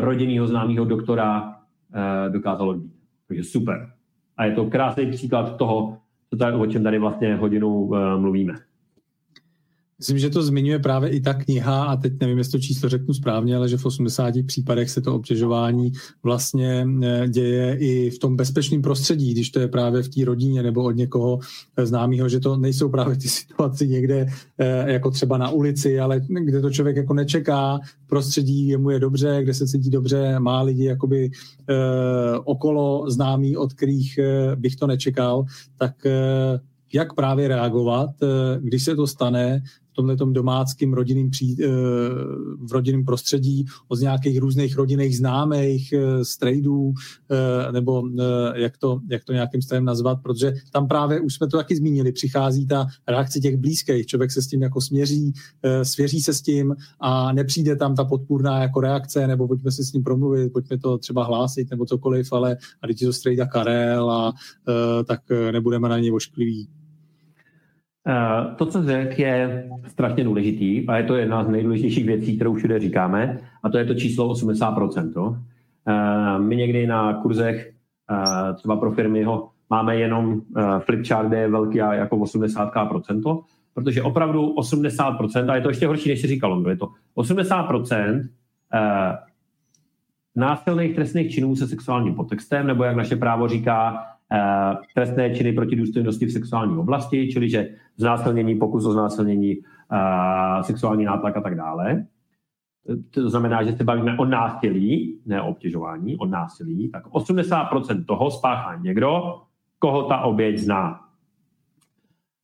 rodinného 0.00 0.46
známého 0.46 0.84
doktora 0.84 1.54
eh, 1.94 2.30
dokázalo 2.30 2.74
být. 2.74 2.92
Takže 3.28 3.44
super. 3.44 3.90
A 4.36 4.44
je 4.44 4.52
to 4.52 4.66
krásný 4.66 5.10
příklad 5.10 5.56
toho, 5.56 5.98
co 6.30 6.36
tady, 6.36 6.56
o 6.56 6.66
čem 6.66 6.82
tady 6.82 6.98
vlastně 6.98 7.36
hodinu 7.36 7.90
eh, 7.94 8.18
mluvíme. 8.18 8.54
Myslím, 10.04 10.18
že 10.18 10.30
to 10.30 10.42
zmiňuje 10.42 10.78
právě 10.78 11.10
i 11.10 11.20
ta 11.20 11.34
kniha, 11.34 11.84
a 11.84 11.96
teď 11.96 12.12
nevím, 12.20 12.38
jestli 12.38 12.52
to 12.52 12.58
číslo 12.58 12.88
řeknu 12.88 13.14
správně, 13.14 13.56
ale 13.56 13.68
že 13.68 13.76
v 13.76 13.86
80 13.86 14.34
případech 14.46 14.90
se 14.90 15.00
to 15.00 15.14
obtěžování 15.14 15.92
vlastně 16.22 16.86
eh, 17.02 17.28
děje 17.28 17.76
i 17.78 18.10
v 18.10 18.18
tom 18.18 18.36
bezpečném 18.36 18.82
prostředí, 18.82 19.32
když 19.32 19.50
to 19.50 19.60
je 19.60 19.68
právě 19.68 20.02
v 20.02 20.08
té 20.08 20.24
rodině 20.24 20.62
nebo 20.62 20.82
od 20.82 20.90
někoho 20.90 21.38
eh, 21.76 21.86
známého, 21.86 22.28
že 22.28 22.40
to 22.40 22.56
nejsou 22.56 22.88
právě 22.88 23.16
ty 23.16 23.28
situace 23.28 23.86
někde 23.86 24.26
eh, 24.58 24.92
jako 24.92 25.10
třeba 25.10 25.38
na 25.38 25.50
ulici, 25.50 26.00
ale 26.00 26.20
kde 26.44 26.60
to 26.60 26.70
člověk 26.70 26.96
jako 26.96 27.14
nečeká, 27.14 27.80
prostředí 28.06 28.68
jemu 28.68 28.90
je 28.90 28.98
dobře, 28.98 29.40
kde 29.42 29.54
se 29.54 29.66
cítí 29.66 29.90
dobře, 29.90 30.38
má 30.38 30.62
lidi 30.62 30.84
jakoby 30.84 31.30
okolo 32.44 33.10
známý, 33.10 33.56
od 33.56 33.72
kterých 33.72 34.18
bych 34.54 34.76
to 34.76 34.86
nečekal, 34.86 35.44
tak 35.78 35.92
jak 36.94 37.14
právě 37.14 37.48
reagovat, 37.48 38.10
když 38.60 38.84
se 38.84 38.96
to 38.96 39.06
stane, 39.06 39.62
tomhle 39.94 40.16
domáckým 40.16 40.92
rodinným 40.92 41.30
pří, 41.30 41.56
eh, 41.62 41.66
v 42.58 42.72
rodinném 42.72 43.04
prostředí, 43.04 43.64
od 43.88 44.00
nějakých 44.00 44.38
různých 44.38 44.76
rodinných 44.76 45.16
známých, 45.16 45.94
strejdů, 46.22 46.92
eh, 47.30 47.34
eh, 47.34 47.72
nebo 47.72 48.02
jak 48.54 48.78
to, 48.78 49.00
jak 49.10 49.24
to 49.24 49.32
nějakým 49.32 49.62
stylem 49.62 49.84
nazvat, 49.84 50.22
protože 50.22 50.52
tam 50.72 50.88
právě 50.88 51.20
už 51.20 51.34
jsme 51.34 51.48
to 51.48 51.56
taky 51.56 51.76
zmínili, 51.76 52.12
přichází 52.12 52.66
ta 52.66 52.86
reakce 53.08 53.40
těch 53.40 53.56
blízkých, 53.56 54.06
člověk 54.06 54.30
se 54.30 54.42
s 54.42 54.46
tím 54.46 54.62
jako 54.62 54.80
směří, 54.80 55.32
svěří 55.82 56.20
se 56.20 56.34
s 56.34 56.42
tím 56.42 56.76
a 57.00 57.32
nepřijde 57.32 57.76
tam 57.76 57.94
ta 57.94 58.04
podpůrná 58.04 58.62
jako 58.62 58.80
reakce, 58.80 59.26
nebo 59.26 59.48
pojďme 59.48 59.70
si 59.70 59.84
s 59.84 59.92
ním 59.92 60.02
promluvit, 60.02 60.52
pojďme 60.52 60.78
to 60.78 60.98
třeba 60.98 61.24
hlásit, 61.24 61.70
nebo 61.70 61.86
cokoliv, 61.86 62.32
ale 62.32 62.56
a 62.82 62.86
teď 62.86 63.00
to 63.00 63.12
strejda 63.12 63.46
Karel 63.46 64.10
a 64.10 64.32
tak 65.04 65.20
nebudeme 65.52 65.88
na 65.88 65.98
něj 65.98 66.12
oškliví. 66.12 66.68
Eh, 68.08 68.54
to, 68.56 68.66
co 68.66 68.82
řekl, 68.82 69.20
je 69.20 69.68
strašně 69.86 70.24
důležitý 70.24 70.88
a 70.88 70.96
je 70.96 71.02
to 71.04 71.16
jedna 71.16 71.44
z 71.44 71.48
nejdůležitějších 71.48 72.06
věcí, 72.06 72.36
kterou 72.36 72.54
všude 72.54 72.78
říkáme, 72.78 73.38
a 73.62 73.68
to 73.68 73.78
je 73.78 73.84
to 73.84 73.94
číslo 73.94 74.28
80%. 74.28 75.12
To. 75.12 75.36
Eh, 75.88 76.38
my 76.38 76.56
někdy 76.56 76.86
na 76.86 77.14
kurzech 77.14 77.72
eh, 78.10 78.54
třeba 78.54 78.76
pro 78.76 78.92
firmy 78.92 79.24
ho 79.24 79.50
máme 79.70 79.96
jenom 79.96 80.40
flipchart, 80.78 81.28
kde 81.28 81.38
je 81.38 81.48
velký 81.48 81.78
jako 81.78 82.16
80%, 82.16 83.42
protože 83.74 84.02
opravdu 84.02 84.54
80%, 84.54 85.50
a 85.50 85.56
je 85.56 85.62
to 85.62 85.68
ještě 85.68 85.86
horší, 85.86 86.08
než 86.08 86.20
si 86.20 86.26
říkal, 86.26 86.68
je 86.68 86.76
to 86.76 86.88
80% 87.16 88.28
násilných 90.36 90.94
trestných 90.94 91.32
činů 91.32 91.56
se 91.56 91.68
sexuálním 91.68 92.14
podtextem, 92.14 92.66
nebo 92.66 92.84
jak 92.84 92.96
naše 92.96 93.16
právo 93.16 93.48
říká, 93.48 94.06
trestné 94.94 95.34
činy 95.34 95.52
proti 95.52 95.76
důstojnosti 95.76 96.26
v 96.26 96.32
sexuální 96.32 96.76
oblasti, 96.76 97.28
čili 97.28 97.50
že 97.50 97.68
znásilnění, 97.96 98.58
pokus 98.58 98.86
o 98.86 98.92
znásilnění, 98.92 99.56
eh, 99.92 100.62
sexuální 100.62 101.04
nátlak 101.04 101.36
a 101.36 101.40
tak 101.40 101.54
dále. 101.54 102.06
To 103.10 103.30
znamená, 103.30 103.62
že 103.62 103.72
se 103.72 103.84
bavíme 103.84 104.18
o 104.18 104.24
násilí, 104.24 105.20
ne 105.26 105.42
o 105.42 105.48
obtěžování, 105.48 106.16
o 106.16 106.26
násilí, 106.26 106.90
tak 106.90 107.06
80% 107.06 108.04
toho 108.04 108.30
spáchá 108.30 108.76
někdo, 108.76 109.40
koho 109.78 110.02
ta 110.02 110.20
oběť 110.20 110.58
zná. 110.58 111.00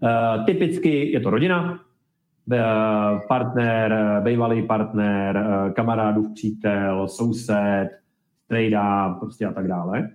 Uh, 0.03 0.45
typicky 0.45 1.13
je 1.13 1.21
to 1.21 1.31
rodina, 1.31 1.73
uh, 1.73 2.59
partner, 3.29 4.21
bývalý 4.25 4.67
partner, 4.67 5.45
kamarádův 5.77 6.35
přítel, 6.35 7.09
soused, 7.09 7.89
strejda, 8.45 9.15
prostě 9.15 9.47
a 9.47 9.53
tak 9.53 9.69
dále. 9.69 10.09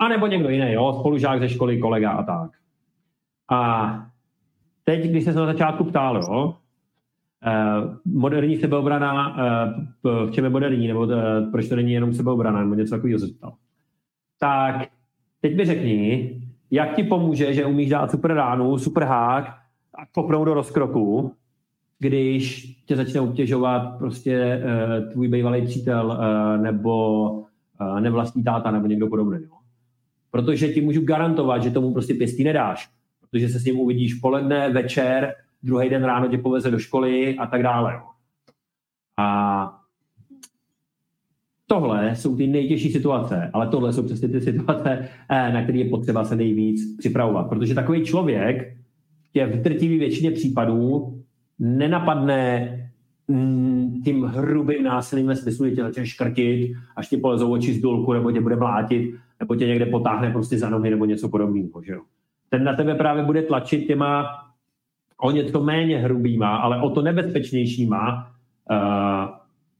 A 0.00 0.08
nebo 0.08 0.26
někdo 0.26 0.48
jiný, 0.48 0.72
jo, 0.72 0.96
spolužák 1.00 1.40
ze 1.40 1.48
školy, 1.48 1.78
kolega 1.78 2.10
a 2.10 2.22
tak. 2.22 2.50
A 3.50 3.92
teď, 4.84 5.10
když 5.10 5.24
se 5.24 5.32
na 5.32 5.46
začátku 5.46 5.84
ptal, 5.84 6.16
jo, 6.16 6.54
moderní 8.04 8.56
sebeobrana, 8.56 9.36
v 10.02 10.30
čem 10.30 10.44
je 10.44 10.50
moderní, 10.50 10.88
nebo 10.88 11.08
proč 11.50 11.68
to 11.68 11.76
není 11.76 11.92
jenom 11.92 12.14
sebeobrana, 12.14 12.60
nebo 12.60 12.74
něco 12.74 12.94
takového 12.94 13.18
se 13.18 13.26
ptal. 13.26 13.52
Tak 14.38 14.88
teď 15.40 15.56
mi 15.56 15.64
řekni, 15.64 16.30
jak 16.70 16.96
ti 16.96 17.02
pomůže, 17.02 17.54
že 17.54 17.66
umíš 17.66 17.88
dát 17.88 18.10
super 18.10 18.34
ránu, 18.34 18.78
super 18.78 19.04
hák 19.04 19.48
a 19.94 20.06
kopnout 20.12 20.46
do 20.46 20.54
rozkroku, 20.54 21.34
když 21.98 22.66
tě 22.86 22.96
začne 22.96 23.20
obtěžovat 23.20 23.98
prostě 23.98 24.62
tvůj 25.12 25.28
bývalý 25.28 25.62
přítel 25.62 26.18
nebo 26.56 27.44
nevlastní 28.00 28.44
táta 28.44 28.70
nebo 28.70 28.86
někdo 28.86 29.08
podobný. 29.08 29.38
Jo? 29.42 29.59
Protože 30.30 30.68
ti 30.68 30.80
můžu 30.80 31.04
garantovat, 31.04 31.62
že 31.62 31.70
tomu 31.70 31.92
prostě 31.92 32.14
pěstí 32.14 32.44
nedáš, 32.44 32.90
protože 33.20 33.48
se 33.48 33.58
s 33.58 33.64
ním 33.64 33.80
uvidíš 33.80 34.14
poledne, 34.14 34.70
večer, 34.70 35.34
druhý 35.62 35.88
den 35.88 36.04
ráno 36.04 36.28
tě 36.28 36.38
poveze 36.38 36.70
do 36.70 36.78
školy 36.78 37.36
a 37.36 37.46
tak 37.46 37.62
dále. 37.62 38.00
A 39.16 39.80
Tohle 41.70 42.16
jsou 42.16 42.36
ty 42.36 42.46
nejtěžší 42.46 42.92
situace, 42.92 43.50
ale 43.52 43.68
tohle 43.68 43.92
jsou 43.92 44.02
přesně 44.02 44.28
ty 44.28 44.40
situace, 44.40 45.08
eh, 45.28 45.52
na 45.52 45.62
které 45.62 45.78
je 45.78 45.90
potřeba 45.90 46.24
se 46.24 46.36
nejvíc 46.36 46.96
připravovat. 46.98 47.48
Protože 47.48 47.74
takový 47.74 48.04
člověk 48.04 48.76
tě 49.32 49.46
v 49.46 49.62
drtivé 49.62 49.98
většině 49.98 50.30
případů 50.30 51.14
nenapadne 51.58 52.68
mm, 53.28 54.02
tím 54.04 54.24
hrubým 54.24 54.84
násilím 54.84 55.26
ve 55.26 55.36
smyslu, 55.36 55.68
že 55.68 55.74
tě 55.74 55.82
začne 55.82 56.06
škrtit, 56.06 56.72
až 56.96 57.08
ti 57.08 57.16
polezou 57.16 57.52
oči 57.52 57.72
z 57.72 57.80
dolku, 57.80 58.12
nebo 58.12 58.32
tě 58.32 58.40
bude 58.40 58.56
mlátit, 58.56 59.14
nebo 59.40 59.54
tě 59.54 59.66
někde 59.66 59.86
potáhne 59.86 60.30
prostě 60.30 60.58
za 60.58 60.70
nohy, 60.70 60.90
nebo 60.90 61.04
něco 61.04 61.28
podobného. 61.28 61.82
Že 61.82 61.92
jo? 61.92 62.00
Ten 62.48 62.64
na 62.64 62.76
tebe 62.76 62.94
právě 62.94 63.22
bude 63.22 63.42
tlačit 63.42 63.86
těma 63.86 64.26
o 65.20 65.30
něco 65.30 65.62
méně 65.62 65.98
hrubýma, 65.98 66.56
ale 66.56 66.82
o 66.82 66.90
to 66.90 67.02
nebezpečnějšíma 67.02 68.32
uh, 68.70 68.76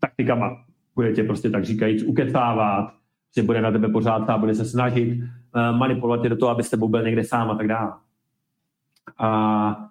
taktikama 0.01 0.65
bude 0.95 1.13
tě 1.13 1.25
prostě 1.25 1.51
tak 1.51 1.65
říkajíc 1.65 2.03
ukecávat, 2.03 2.95
že 3.37 3.43
bude 3.43 3.61
na 3.61 3.71
tebe 3.71 3.89
pořád 3.89 4.31
a 4.31 4.39
bude 4.39 4.55
se 4.55 4.65
snažit 4.65 5.19
uh, 5.19 5.79
manipulovat 5.79 6.23
tě 6.23 6.29
do 6.29 6.37
toho, 6.37 6.51
aby 6.51 6.63
s 6.63 6.71
tebou 6.71 6.89
byl 6.89 7.03
někde 7.03 7.25
sám 7.25 7.51
a 7.51 7.55
tak 7.55 7.69
dále. 7.69 7.93
A 9.19 9.91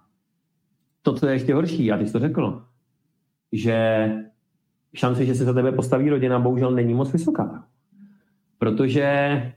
to, 1.01 1.13
co 1.13 1.27
je 1.27 1.33
ještě 1.33 1.53
horší, 1.53 1.91
a 1.91 1.97
ty 1.97 2.05
jsi 2.05 2.13
to 2.13 2.19
řekl, 2.19 2.63
že 3.51 4.09
šance, 4.95 5.25
že 5.25 5.35
se 5.35 5.45
za 5.45 5.53
tebe 5.53 5.71
postaví 5.71 6.09
rodina, 6.09 6.39
bohužel 6.39 6.71
není 6.71 6.93
moc 6.93 7.13
vysoká. 7.13 7.63
Protože 8.57 9.53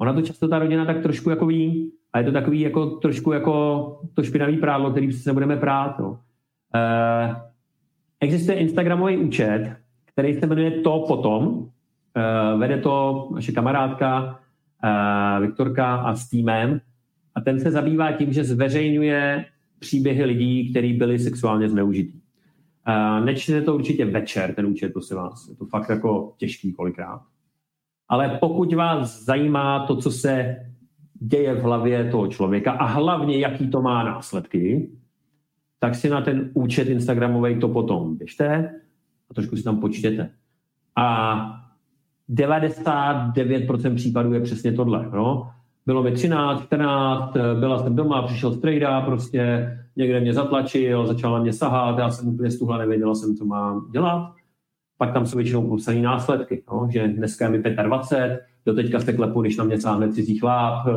ona 0.00 0.12
to 0.12 0.22
často 0.22 0.48
ta 0.48 0.58
rodina 0.58 0.84
tak 0.84 1.02
trošku 1.02 1.30
jako 1.30 1.46
ví 1.46 1.92
a 2.12 2.18
je 2.18 2.24
to 2.24 2.32
takový 2.32 2.60
jako 2.60 2.86
trošku 2.86 3.32
jako 3.32 4.00
to 4.14 4.22
špinavý 4.22 4.56
prádlo, 4.56 4.90
který 4.90 5.12
se 5.12 5.30
nebudeme 5.30 5.56
prát. 5.56 5.98
No. 5.98 6.10
Uh, 6.10 7.36
existuje 8.20 8.58
Instagramový 8.58 9.16
účet, 9.16 9.76
který 10.04 10.34
se 10.34 10.46
jmenuje 10.46 10.70
To 10.70 11.04
potom. 11.08 11.46
Uh, 11.46 12.60
vede 12.60 12.78
to 12.78 13.28
naše 13.34 13.52
kamarádka 13.52 14.40
uh, 14.84 15.46
Viktorka 15.46 15.96
a 15.96 16.14
s 16.14 16.28
týmem 16.28 16.80
a 17.34 17.40
ten 17.40 17.60
se 17.60 17.70
zabývá 17.70 18.12
tím, 18.12 18.32
že 18.32 18.44
zveřejňuje 18.44 19.44
příběhy 19.78 20.24
lidí, 20.24 20.70
kteří 20.70 20.92
byli 20.92 21.18
sexuálně 21.18 21.68
zneužití. 21.68 22.22
Uh, 22.88 23.24
nečtěte 23.24 23.62
to 23.62 23.74
určitě 23.74 24.04
večer, 24.04 24.54
ten 24.54 24.66
účet, 24.66 24.92
prosím 24.92 25.16
vás. 25.16 25.48
Je 25.48 25.56
to 25.56 25.66
fakt 25.66 25.88
jako 25.88 26.34
těžký 26.36 26.72
kolikrát. 26.72 27.22
Ale 28.08 28.38
pokud 28.40 28.74
vás 28.74 29.24
zajímá 29.24 29.86
to, 29.86 29.96
co 29.96 30.10
se 30.10 30.56
děje 31.20 31.54
v 31.54 31.62
hlavě 31.62 32.10
toho 32.10 32.26
člověka 32.26 32.72
a 32.72 32.84
hlavně, 32.86 33.38
jaký 33.38 33.70
to 33.70 33.82
má 33.82 34.02
následky, 34.02 34.90
tak 35.78 35.94
si 35.94 36.08
na 36.08 36.20
ten 36.20 36.50
účet 36.54 36.88
Instagramový 36.88 37.60
to 37.60 37.68
potom 37.68 38.16
běžte 38.16 38.74
a 39.30 39.34
trošku 39.34 39.56
si 39.56 39.62
tam 39.62 39.80
počtěte. 39.80 40.30
A 40.96 41.68
99% 42.30 43.94
případů 43.94 44.32
je 44.32 44.40
přesně 44.40 44.72
tohle. 44.72 45.10
No? 45.12 45.50
Bylo 45.86 46.02
mi 46.02 46.12
13, 46.12 46.62
14, 46.62 47.34
byla 47.60 47.78
jsem 47.78 47.96
doma, 47.96 48.22
přišel 48.22 48.52
strejda, 48.52 49.00
prostě 49.00 49.72
někde 49.96 50.20
mě 50.20 50.34
zatlačil, 50.34 51.06
začal 51.06 51.42
mě 51.42 51.52
sahat, 51.52 51.98
já 51.98 52.10
jsem 52.10 52.28
úplně 52.28 52.50
stuhla, 52.50 52.78
nevěděla 52.78 53.14
jsem, 53.14 53.36
co 53.36 53.44
mám 53.44 53.90
dělat. 53.90 54.37
Pak 54.98 55.12
tam 55.12 55.26
jsou 55.26 55.36
většinou 55.36 55.68
popsané 55.68 56.02
následky, 56.02 56.62
no? 56.72 56.88
že 56.92 57.08
dneska 57.08 57.44
je 57.44 57.50
mi 57.50 57.58
25, 57.58 58.40
do 58.66 58.74
teďka 58.74 59.00
se 59.00 59.12
klepu, 59.12 59.40
když 59.40 59.56
na 59.56 59.64
mě 59.64 59.80
sáhne 59.80 60.12
cizí 60.12 60.38
chláp, 60.38 60.86
eh, 60.86 60.92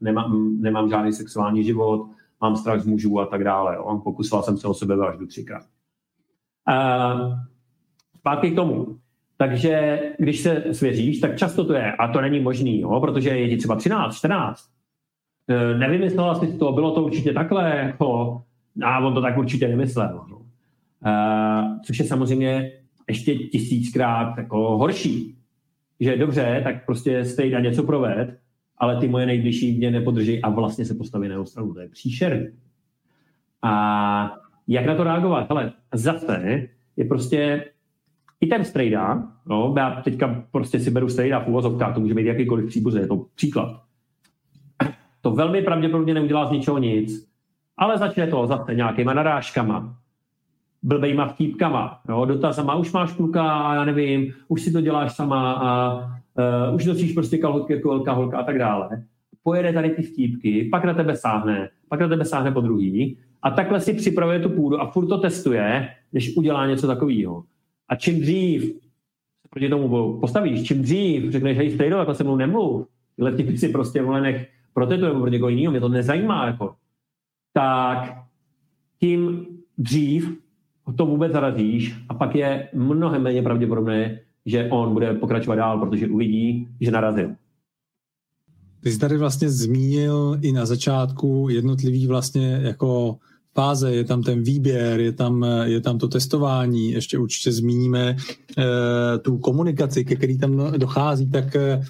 nemám, 0.00 0.56
nemám 0.60 0.88
žádný 0.88 1.12
sexuální 1.12 1.64
život, 1.64 2.06
mám 2.40 2.56
strach 2.56 2.80
z 2.80 2.86
mužů 2.86 3.20
a 3.20 3.26
tak 3.26 3.44
dále. 3.44 3.76
Jo? 3.76 4.00
Pokusila 4.04 4.42
jsem 4.42 4.56
se 4.56 4.68
o 4.68 4.74
sebe 4.74 4.96
vraždu 4.96 5.26
třikrát. 5.26 5.62
Zpátky 8.16 8.50
k 8.50 8.54
tomu. 8.54 8.98
Takže 9.36 10.00
když 10.18 10.40
se 10.40 10.64
svěříš, 10.72 11.20
tak 11.20 11.36
často 11.36 11.64
to 11.64 11.72
je, 11.72 11.92
a 11.92 12.08
to 12.08 12.20
není 12.20 12.40
možný, 12.40 12.80
jo, 12.80 13.00
protože 13.00 13.28
je 13.30 13.56
třeba 13.56 13.76
13, 13.76 14.16
14. 14.16 14.64
E, 15.48 15.78
nevymyslela 15.78 16.34
si 16.34 16.58
to, 16.58 16.72
bylo 16.72 16.94
to 16.94 17.02
určitě 17.04 17.32
takhle, 17.32 17.76
jako, 17.76 18.42
a 18.82 18.98
on 18.98 19.14
to 19.14 19.22
tak 19.22 19.38
určitě 19.38 19.68
nemyslel. 19.68 20.24
No. 20.30 20.38
E, 21.06 21.80
což 21.84 21.98
je 21.98 22.04
samozřejmě 22.04 22.72
ještě 23.08 23.34
tisíckrát 23.34 24.38
jako 24.38 24.78
horší. 24.78 25.38
Že 26.00 26.16
dobře, 26.16 26.60
tak 26.64 26.86
prostě 26.86 27.24
stejně 27.24 27.56
něco 27.60 27.82
proved, 27.82 28.38
ale 28.78 29.00
ty 29.00 29.08
moje 29.08 29.26
nejbližší 29.26 29.78
mě 29.78 29.90
nepodrží 29.90 30.42
a 30.42 30.50
vlastně 30.50 30.84
se 30.84 30.94
postaví 30.94 31.28
na 31.28 31.44
stranu. 31.44 31.74
To 31.74 31.80
je 31.80 31.88
příšerný. 31.88 32.46
A 33.62 34.38
jak 34.68 34.86
na 34.86 34.94
to 34.94 35.04
reagovat? 35.04 35.50
Ale 35.50 35.72
zase 35.94 36.68
je 36.96 37.04
prostě 37.04 37.64
i 38.40 38.46
ten 38.46 38.64
strejda, 38.64 39.32
no, 39.46 39.74
já 39.76 39.90
teďka 39.90 40.46
prostě 40.50 40.80
si 40.80 40.90
beru 40.90 41.08
strejda 41.08 41.40
v 41.40 41.48
uvozovkách, 41.48 41.94
to 41.94 42.00
může 42.00 42.14
být 42.14 42.26
jakýkoliv 42.26 42.66
příbuze, 42.66 43.00
je 43.00 43.06
to 43.06 43.26
příklad. 43.34 43.82
To 45.20 45.30
velmi 45.30 45.62
pravděpodobně 45.62 46.14
neudělá 46.14 46.46
z 46.46 46.50
ničeho 46.50 46.78
nic, 46.78 47.28
ale 47.76 47.98
začne 47.98 48.26
to 48.26 48.46
zase 48.46 48.74
nějakýma 48.74 49.14
narážkama, 49.14 49.98
blbejma 50.82 51.26
vtípkama, 51.26 52.00
jo, 52.08 52.24
dotazama, 52.24 52.74
už 52.74 52.92
máš 52.92 53.12
kluka 53.12 53.52
a 53.52 53.74
já 53.74 53.84
nevím, 53.84 54.32
už 54.48 54.62
si 54.62 54.72
to 54.72 54.80
děláš 54.80 55.16
sama 55.16 55.52
a 55.52 55.96
uh, 56.68 56.74
už 56.74 56.86
nosíš 56.86 57.12
prostě 57.12 57.38
kalhotky 57.38 57.72
jako 57.72 57.88
velká 57.88 58.12
holka 58.12 58.38
a 58.38 58.42
tak 58.42 58.58
dále. 58.58 58.88
Pojede 59.42 59.72
tady 59.72 59.90
ty 59.90 60.02
vtípky, 60.02 60.68
pak 60.70 60.84
na 60.84 60.94
tebe 60.94 61.16
sáhne, 61.16 61.68
pak 61.88 62.00
na 62.00 62.08
tebe 62.08 62.24
sáhne 62.24 62.52
po 62.52 62.60
druhý 62.60 63.18
a 63.42 63.50
takhle 63.50 63.80
si 63.80 63.94
připravuje 63.94 64.40
tu 64.40 64.50
půdu 64.50 64.80
a 64.80 64.90
furt 64.90 65.06
to 65.06 65.18
testuje, 65.18 65.88
než 66.12 66.36
udělá 66.36 66.66
něco 66.66 66.86
takového. 66.86 67.44
A 67.88 67.96
čím 67.96 68.20
dřív 68.20 68.62
se 69.42 69.48
proti 69.50 69.68
tomu 69.68 70.18
postavíš, 70.20 70.62
čím 70.62 70.82
dřív 70.82 71.32
řekneš, 71.32 71.56
hej, 71.56 71.70
stejno, 71.70 71.98
jako 71.98 72.14
se 72.14 72.24
mnou 72.24 72.36
nemluv, 72.36 72.86
tyhle 73.16 73.32
ty 73.32 73.58
si 73.58 73.68
prostě 73.68 74.02
vole 74.02 74.20
nech 74.20 74.48
protetuje 74.74 75.12
pro 75.12 75.28
někoho 75.28 75.48
jiného, 75.48 75.70
mě 75.70 75.80
to 75.80 75.88
nezajímá, 75.88 76.46
jako, 76.46 76.74
tak 77.52 78.22
tím 79.00 79.46
dřív 79.78 80.45
to 80.92 81.06
vůbec 81.06 81.32
zarazíš 81.32 81.96
a 82.08 82.14
pak 82.14 82.34
je 82.34 82.68
mnohem 82.74 83.22
méně 83.22 83.42
pravděpodobné, 83.42 84.20
že 84.46 84.68
on 84.70 84.92
bude 84.92 85.14
pokračovat 85.14 85.56
dál, 85.56 85.78
protože 85.78 86.08
uvidí, 86.08 86.68
že 86.80 86.90
narazil. 86.90 87.30
Ty 88.80 88.92
jsi 88.92 88.98
tady 88.98 89.16
vlastně 89.18 89.50
zmínil 89.50 90.38
i 90.42 90.52
na 90.52 90.66
začátku 90.66 91.48
jednotlivý 91.50 92.06
vlastně 92.06 92.60
jako 92.62 93.16
fáze, 93.54 93.94
je 93.94 94.04
tam 94.04 94.22
ten 94.22 94.42
výběr, 94.42 95.00
je 95.00 95.12
tam, 95.12 95.46
je 95.64 95.80
tam 95.80 95.98
to 95.98 96.08
testování, 96.08 96.92
ještě 96.92 97.18
určitě 97.18 97.52
zmíníme 97.52 98.08
e, 98.08 98.16
tu 99.18 99.38
komunikaci, 99.38 100.04
ke 100.04 100.16
který 100.16 100.38
tam 100.38 100.72
dochází, 100.76 101.30
tak 101.30 101.56
e, 101.56 101.80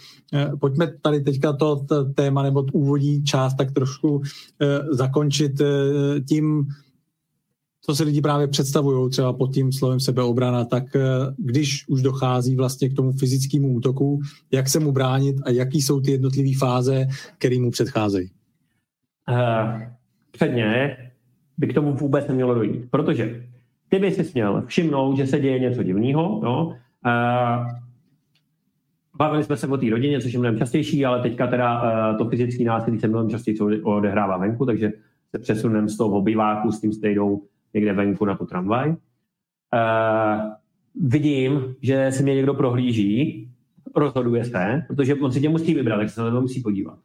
pojďme 0.60 0.86
tady 1.02 1.20
teďka 1.20 1.52
to, 1.52 1.86
téma 2.14 2.42
nebo 2.42 2.64
úvodní 2.72 3.24
část 3.24 3.54
tak 3.54 3.72
trošku 3.72 4.22
e, 4.22 4.94
zakončit 4.94 5.60
e, 5.60 5.66
tím, 6.28 6.66
co 7.86 7.94
si 7.94 8.04
lidi 8.04 8.20
právě 8.20 8.46
představují 8.46 9.10
třeba 9.10 9.32
pod 9.32 9.54
tím 9.54 9.72
slovem 9.72 10.00
sebeobrana, 10.00 10.64
tak 10.64 10.96
eh, 10.96 11.00
když 11.38 11.88
už 11.88 12.02
dochází 12.02 12.56
vlastně 12.56 12.88
k 12.88 12.94
tomu 12.94 13.12
fyzickému 13.12 13.74
útoku, 13.74 14.20
jak 14.52 14.68
se 14.68 14.80
mu 14.80 14.92
bránit 14.92 15.36
a 15.44 15.50
jaký 15.50 15.82
jsou 15.82 16.00
ty 16.00 16.10
jednotlivé 16.10 16.50
fáze, 16.58 17.06
které 17.38 17.60
mu 17.60 17.70
předcházejí? 17.70 18.30
Uh, 19.30 19.82
předně 20.32 20.96
by 21.58 21.66
k 21.66 21.74
tomu 21.74 21.94
vůbec 21.94 22.28
nemělo 22.28 22.54
dojít, 22.54 22.90
protože 22.90 23.46
ty 23.88 23.98
by 23.98 24.12
si 24.12 24.30
měl 24.34 24.62
všimnout, 24.66 25.16
že 25.16 25.26
se 25.26 25.40
děje 25.40 25.58
něco 25.58 25.82
divného. 25.82 26.40
No? 26.44 26.66
Uh, 26.66 27.66
bavili 29.16 29.44
jsme 29.44 29.56
se 29.56 29.66
o 29.66 29.76
té 29.76 29.90
rodině, 29.90 30.20
což 30.20 30.32
je 30.32 30.38
mnohem 30.38 30.58
častější, 30.58 31.06
ale 31.06 31.22
teďka 31.22 31.46
teda 31.46 31.82
uh, 31.82 32.18
to 32.18 32.28
fyzické 32.28 32.64
násilí 32.64 33.00
se 33.00 33.08
mnohem 33.08 33.30
častěji 33.30 33.58
odehrává 33.82 34.36
venku, 34.36 34.66
takže 34.66 34.92
se 35.30 35.38
přesuneme 35.38 35.88
z 35.88 35.96
toho 35.96 36.18
obyváku 36.18 36.72
s 36.72 36.80
tím 36.80 36.92
stejdou 36.92 37.42
někde 37.76 37.92
venku 37.92 38.24
na 38.24 38.36
tu 38.36 38.46
tramvaj. 38.46 38.88
Uh, 38.88 38.96
vidím, 41.08 41.74
že 41.82 42.12
se 42.12 42.22
mě 42.22 42.34
někdo 42.34 42.54
prohlíží, 42.54 43.48
rozhoduje 43.96 44.44
se, 44.44 44.84
protože 44.88 45.14
on 45.14 45.32
si 45.32 45.40
tě 45.40 45.48
musí 45.48 45.74
vybrat, 45.74 45.96
tak 45.96 46.10
se 46.10 46.20
na 46.20 46.30
to 46.30 46.40
musí 46.40 46.62
podívat. 46.62 46.98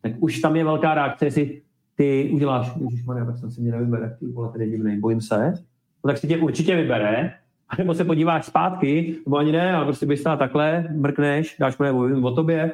Tak 0.00 0.12
už 0.20 0.38
tam 0.38 0.56
je 0.56 0.64
velká 0.64 0.94
reakce, 0.94 1.24
jestli 1.24 1.62
ty 1.94 2.30
uděláš, 2.32 2.72
ježišmarja, 2.76 3.24
tak 3.24 3.38
jsem 3.38 3.50
si 3.50 3.60
mě 3.60 3.72
nevybere, 3.72 4.16
ty 4.20 4.26
vole, 4.26 4.52
tady 4.52 4.70
divnej, 4.70 5.00
bojím 5.00 5.20
se, 5.20 5.52
no 6.04 6.08
tak 6.08 6.18
si 6.18 6.28
tě 6.28 6.36
určitě 6.36 6.76
vybere, 6.76 7.32
nebo 7.78 7.94
se 7.94 8.04
podíváš 8.04 8.44
zpátky, 8.44 9.16
nebo 9.26 9.36
ani 9.36 9.52
ne, 9.52 9.72
ale 9.72 9.84
prostě 9.84 10.06
bys 10.06 10.20
stál 10.20 10.36
takhle, 10.36 10.88
mrkneš, 10.94 11.56
dáš 11.60 11.78
mu 11.78 12.26
o 12.26 12.30
tobě 12.30 12.72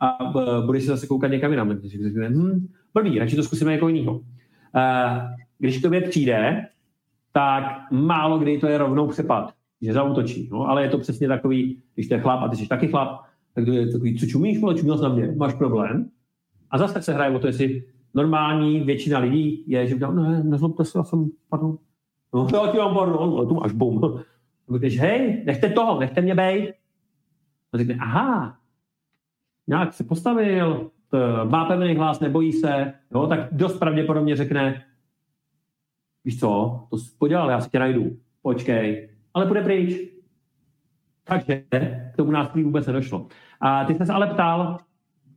a 0.00 0.32
budeš 0.66 0.82
se 0.82 0.90
zase 0.90 1.06
koukat 1.06 1.30
někam 1.30 1.50
jinam. 1.50 1.68
Takže 1.68 2.28
hm, 2.28 2.68
blbý, 2.94 3.18
radši 3.18 3.36
to 3.36 3.42
zkusíme 3.42 3.72
jako 3.72 3.88
jinýho. 3.88 4.12
Uh, 4.12 4.22
když 5.58 5.78
k 5.78 5.82
tobě 5.82 6.00
přijde, 6.00 6.66
tak 7.38 7.90
málo 7.90 8.38
kdy 8.38 8.58
to 8.58 8.66
je 8.66 8.78
rovnou 8.78 9.06
přepad, 9.06 9.54
že 9.82 9.92
zautočí. 9.92 10.48
No, 10.52 10.68
ale 10.68 10.82
je 10.82 10.88
to 10.88 10.98
přesně 10.98 11.28
takový, 11.28 11.82
když 11.94 12.08
to 12.08 12.14
je 12.14 12.20
chlap 12.20 12.42
a 12.42 12.48
ty 12.48 12.56
jsi 12.56 12.68
taky 12.68 12.88
chlap, 12.88 13.20
tak 13.54 13.64
to 13.64 13.72
je 13.72 13.92
takový, 13.92 14.18
co 14.18 14.26
čumíš, 14.26 14.62
ale 14.62 14.74
čumíš 14.74 15.00
na 15.00 15.08
mě, 15.08 15.34
máš 15.36 15.54
problém. 15.54 16.10
A 16.70 16.78
zase 16.78 17.02
se 17.02 17.12
hraje 17.12 17.36
o 17.36 17.38
to, 17.38 17.46
jestli 17.46 17.84
normální 18.14 18.80
většina 18.80 19.18
lidí 19.18 19.64
je, 19.66 19.86
že 19.86 19.96
no 19.98 20.12
ne, 20.12 20.42
nezlobte 20.42 20.84
se, 20.84 20.98
já 20.98 21.04
jsem, 21.04 21.30
pardon. 21.48 21.78
No, 22.34 22.48
já 22.52 22.72
ti 22.72 22.78
mám 22.78 22.94
pardon, 22.94 23.34
ale 23.36 23.46
tu 23.46 23.54
máš 23.54 23.72
bum. 23.72 24.20
Když, 24.78 25.00
hej, 25.00 25.42
nechte 25.46 25.68
toho, 25.68 26.00
nechte 26.00 26.20
mě 26.20 26.34
bejt. 26.34 26.74
A 27.72 27.78
řekne, 27.78 27.96
aha, 28.00 28.56
nějak 29.66 29.92
se 29.92 30.04
postavil, 30.04 30.90
má 31.44 31.64
pevný 31.64 31.94
hlas, 31.94 32.20
nebojí 32.20 32.52
se, 32.52 32.92
jo, 33.14 33.26
tak 33.26 33.48
dost 33.52 33.78
pravděpodobně 33.78 34.36
řekne, 34.36 34.84
víš 36.28 36.40
co, 36.40 36.80
to 36.90 36.98
jsi 36.98 37.10
podělal, 37.18 37.50
já 37.50 37.60
si 37.60 37.70
tě 37.70 37.78
najdu, 37.78 38.16
počkej, 38.42 39.08
ale 39.34 39.46
půjde 39.46 39.62
pryč. 39.62 39.94
Takže 41.24 41.62
k 42.12 42.16
tomu 42.16 42.30
násilí 42.30 42.64
vůbec 42.64 42.86
nedošlo. 42.86 43.26
A 43.60 43.84
ty 43.84 43.94
jsi 43.94 44.06
se 44.06 44.12
ale 44.12 44.26
ptal, 44.26 44.78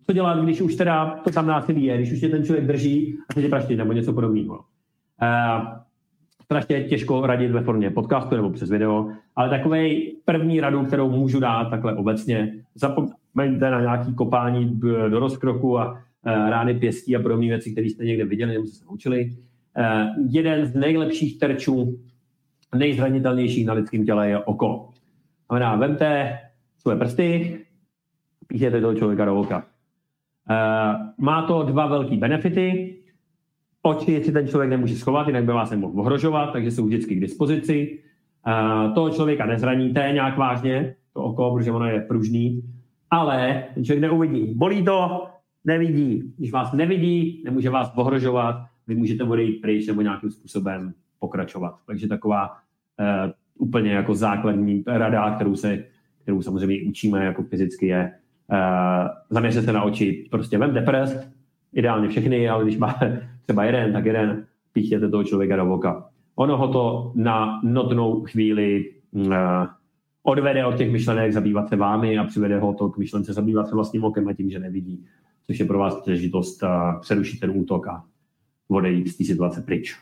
co 0.06 0.14
dělat, 0.14 0.44
když 0.44 0.62
už 0.62 0.76
teda 0.76 1.20
to 1.24 1.32
tam 1.32 1.48
násilí 1.48 1.84
je, 1.84 1.98
když 1.98 2.12
už 2.12 2.20
tě 2.20 2.30
ten 2.30 2.44
člověk 2.44 2.68
drží 2.68 3.18
a 3.30 3.34
se 3.34 3.42
tě 3.42 3.50
praští 3.50 3.76
nebo 3.76 3.94
něco 3.94 4.14
podobného. 4.14 4.56
Uh, 4.56 5.68
strašně 6.44 6.84
těžko 6.84 7.26
radit 7.26 7.52
ve 7.52 7.62
formě 7.62 7.90
podcastu 7.90 8.36
nebo 8.36 8.50
přes 8.50 8.70
video, 8.70 9.12
ale 9.36 9.50
takový 9.50 10.16
první 10.26 10.60
radu, 10.60 10.86
kterou 10.86 11.10
můžu 11.10 11.40
dát 11.40 11.70
takhle 11.70 11.96
obecně, 11.96 12.54
zapomeňte 12.76 13.72
na 13.72 13.82
nějaký 13.82 14.16
kopání 14.16 14.80
do 15.10 15.20
rozkroku 15.20 15.80
a 15.80 15.92
uh, 15.92 16.00
rány 16.26 16.74
pěstí 16.74 17.16
a 17.16 17.22
podobné 17.22 17.48
věci, 17.48 17.72
které 17.72 17.88
jste 17.88 18.06
někde 18.06 18.26
viděli 18.26 18.54
nebo 18.54 18.66
se 18.66 18.86
naučili. 18.86 19.32
Uh, 19.78 20.26
jeden 20.30 20.66
z 20.66 20.76
nejlepších 20.76 21.40
terčů, 21.40 22.00
nejzranitelnějších 22.76 23.66
na 23.66 23.74
lidském 23.74 24.06
těle 24.06 24.30
je 24.30 24.40
oko. 24.40 24.90
Znamená, 25.48 25.76
vemte 25.76 26.40
svoje 26.78 26.98
prsty, 26.98 27.60
píchněte 28.48 28.82
toho 28.82 28.96
člověka 28.96 29.26
do 29.26 29.40
oka. 29.40 29.58
Uh, 29.58 31.26
má 31.26 31.42
to 31.42 31.64
dva 31.64 31.88
velký 31.88 32.18
benefity. 32.18 32.98
Oči 33.82 34.24
si 34.24 34.32
ten 34.32 34.48
člověk 34.48 34.70
nemůže 34.70 34.96
schovat, 34.96 35.28
jinak 35.28 35.44
by 35.44 35.52
vás 35.52 35.72
nemohl 35.72 36.00
ohrožovat, 36.00 36.54
takže 36.54 36.72
jsou 36.72 36.86
vždycky 36.86 37.16
k 37.16 37.22
dispozici. 37.22 38.00
Uh, 38.48 38.94
toho 38.94 39.10
člověka 39.10 39.46
nezraníte 39.46 40.10
nějak 40.14 40.38
vážně, 40.38 40.96
to 41.14 41.24
oko, 41.24 41.56
protože 41.56 41.72
ono 41.72 41.86
je 41.86 42.02
pružný, 42.02 42.62
ale 43.10 43.64
ten 43.74 43.84
člověk 43.84 44.02
neuvidí. 44.02 44.54
Bolí 44.56 44.86
to, 44.86 45.28
nevidí. 45.66 46.34
Když 46.38 46.52
vás 46.52 46.74
nevidí, 46.74 47.42
nemůže 47.46 47.70
vás 47.70 47.92
ohrožovat, 47.96 48.71
vy 48.88 48.96
můžete 48.96 49.24
odejít 49.24 49.62
pryč 49.62 49.88
nebo 49.88 50.02
nějakým 50.02 50.32
způsobem 50.32 50.94
pokračovat. 51.20 51.76
Takže 51.88 52.08
taková 52.08 52.50
uh, 52.50 53.32
úplně 53.58 53.92
jako 53.92 54.16
základní 54.16 54.84
rada, 54.88 55.36
kterou, 55.36 55.56
se, 55.56 55.84
kterou 56.22 56.42
samozřejmě 56.42 56.90
učíme 56.90 57.26
jako 57.26 57.44
fyzicky, 57.44 57.88
je 57.88 58.12
uh, 58.52 59.08
zaměřte 59.30 59.62
se 59.62 59.74
na 59.74 59.84
oči, 59.84 60.28
prostě 60.32 60.58
vemte 60.58 60.82
prst, 60.82 61.30
ideálně 61.74 62.08
všechny, 62.08 62.50
ale 62.50 62.64
když 62.64 62.78
máte 62.78 63.30
třeba 63.44 63.64
jeden, 63.64 63.94
tak 63.94 64.06
jeden, 64.06 64.46
píchněte 64.74 65.10
toho 65.10 65.24
člověka 65.24 65.56
do 65.56 65.66
voka. 65.66 66.10
Ono 66.36 66.58
ho 66.58 66.68
to 66.68 67.12
na 67.16 67.62
notnou 67.64 68.24
chvíli 68.24 68.92
uh, 69.12 69.34
odvede 70.24 70.66
od 70.66 70.78
těch 70.78 70.92
myšlenek 70.92 71.34
zabývat 71.34 71.70
se 71.70 71.76
vámi 71.76 72.18
a 72.18 72.24
přivede 72.24 72.60
ho 72.60 72.74
to 72.74 72.90
k 72.90 72.98
myšlence 72.98 73.34
zabývat 73.34 73.68
se 73.68 73.76
vlastním 73.76 74.04
okem 74.04 74.28
a 74.28 74.34
tím, 74.34 74.50
že 74.50 74.60
nevidí, 74.60 75.06
což 75.48 75.60
je 75.60 75.66
pro 75.66 75.80
vás 75.80 76.02
příležitost 76.02 76.64
uh, 76.64 76.70
přerušit 77.02 77.40
ten 77.40 77.52
útok 77.54 77.88
a 77.88 78.04
odejít 78.72 79.08
z 79.08 79.18
té 79.18 79.24
situace 79.26 79.62
pryč. 79.62 79.96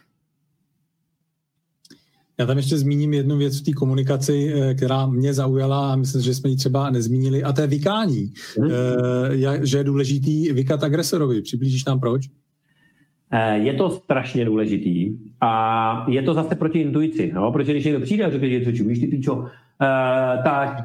Já 2.39 2.45
tam 2.45 2.57
ještě 2.57 2.77
zmíním 2.77 3.13
jednu 3.13 3.37
věc 3.37 3.61
v 3.61 3.63
té 3.63 3.71
komunikaci, 3.71 4.53
eh, 4.53 4.73
která 4.73 5.05
mě 5.05 5.33
zaujala 5.33 5.93
a 5.93 5.95
myslím, 5.95 6.21
že 6.21 6.35
jsme 6.35 6.49
ji 6.49 6.55
třeba 6.55 6.89
nezmínili, 6.89 7.43
a 7.43 7.53
to 7.53 7.61
je 7.61 7.67
vykání. 7.67 8.33
Hmm. 8.59 8.69
Že 9.63 9.77
je 9.77 9.83
důležitý 9.83 10.53
vykat 10.53 10.83
agresorovi. 10.83 11.41
Přiblížíš 11.41 11.85
nám 11.85 11.99
proč? 11.99 12.21
Eh, 13.31 13.57
je 13.57 13.73
to 13.73 13.89
strašně 13.89 14.45
důležitý 14.45 15.17
a 15.41 16.05
je 16.09 16.21
to 16.21 16.33
zase 16.33 16.55
proti 16.55 16.79
intuici, 16.79 17.31
no? 17.33 17.51
protože 17.51 17.71
když 17.71 17.85
někdo 17.85 17.99
přijde 17.99 18.25
a 18.25 18.29
řekne, 18.29 18.49
že 18.49 18.65
co 18.65 18.71
čumíš 18.71 18.99
ty 18.99 19.07
píčo, 19.07 19.45
tak 20.43 20.83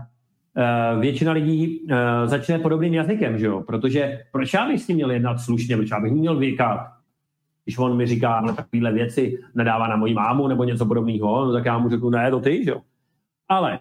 většina 1.00 1.32
lidí 1.32 1.86
začne 2.24 2.58
podobným 2.58 2.94
jazykem, 2.94 3.38
že 3.38 3.46
jo? 3.46 3.62
protože 3.66 4.20
proč 4.32 4.54
já 4.54 4.68
bych 4.68 4.82
s 4.82 4.88
ním 4.88 4.96
měl 4.96 5.10
jednat 5.10 5.38
slušně, 5.38 5.76
proč 5.76 5.90
já 5.90 6.00
bych 6.00 6.12
měl 6.12 6.38
vykat, 6.38 6.78
když 7.64 7.78
on 7.78 7.96
mi 7.96 8.06
říká 8.06 8.40
no, 8.40 8.54
takovéhle 8.54 8.92
věci, 8.92 9.38
nadává 9.54 9.88
na 9.88 9.96
moji 9.96 10.14
mámu 10.14 10.48
nebo 10.48 10.64
něco 10.64 10.86
podobného, 10.86 11.44
no, 11.44 11.52
tak 11.52 11.64
já 11.64 11.78
mu 11.78 11.88
řeknu, 11.88 12.10
ne, 12.10 12.30
to 12.30 12.40
ty, 12.40 12.64
že 12.64 12.70
jo. 12.70 12.80
Ale 13.48 13.80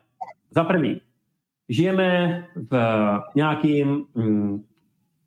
za 0.51 0.63
první, 0.63 1.01
žijeme 1.69 2.43
v 2.71 2.77
nějakým 3.35 4.05
mm, 4.15 4.63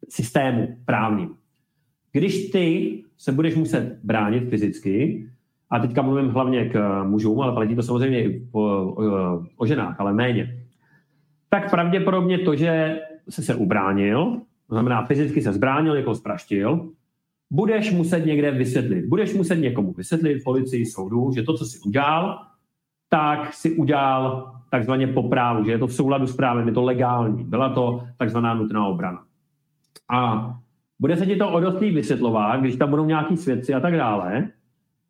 systému 0.09 0.77
právním. 0.85 1.35
Když 2.13 2.51
ty 2.51 3.03
se 3.17 3.33
budeš 3.33 3.55
muset 3.55 3.99
bránit 4.03 4.51
fyzicky, 4.51 5.27
a 5.71 5.79
teďka 5.79 6.03
mluvím 6.03 6.29
hlavně 6.29 6.69
k 6.69 7.05
mužům, 7.05 7.41
ale 7.41 7.53
platí 7.53 7.77
to 7.77 7.83
samozřejmě 7.83 8.25
i 8.25 8.49
o, 8.53 8.61
o, 8.61 9.45
o 9.57 9.67
ženách, 9.67 10.01
ale 10.01 10.13
méně, 10.13 10.63
tak 11.49 11.71
pravděpodobně 11.71 12.39
to, 12.39 12.57
že 12.57 13.01
se 13.29 13.43
se 13.43 13.55
ubránil, 13.55 14.41
to 14.69 14.75
znamená 14.75 15.05
fyzicky 15.05 15.43
se 15.43 15.53
zbránil, 15.53 15.95
jako 15.95 16.15
zpraštil, 16.15 16.91
budeš 17.51 17.93
muset 17.93 18.27
někde 18.27 18.51
vysvětlit. 18.51 19.07
Budeš 19.07 19.35
muset 19.35 19.57
někomu 19.57 19.93
vysvětlit, 19.93 20.45
policii, 20.45 20.87
soudu, 20.87 21.33
že 21.33 21.43
to, 21.43 21.55
co 21.55 21.65
jsi 21.65 21.79
udělal, 21.87 22.39
tak 23.09 23.55
si 23.55 23.77
udělal 23.77 24.53
takzvaně 24.71 25.07
po 25.07 25.23
právu, 25.23 25.65
že 25.65 25.71
je 25.71 25.79
to 25.79 25.87
v 25.87 25.95
souladu 25.95 26.27
s 26.27 26.37
právem, 26.37 26.69
je 26.69 26.75
to 26.75 26.83
legální. 26.83 27.45
Byla 27.45 27.69
to 27.69 28.03
takzvaná 28.19 28.55
nutná 28.55 28.87
obrana. 28.87 29.23
A 30.11 30.51
bude 30.99 31.17
se 31.17 31.27
ti 31.27 31.37
to 31.37 31.51
o 31.51 31.61
dost 31.61 31.81
vysvětlovat, 31.81 32.61
když 32.61 32.77
tam 32.77 32.91
budou 32.91 33.05
nějaký 33.05 33.37
svědci 33.37 33.75
a 33.75 33.81
tak 33.81 33.97
dále. 33.97 34.49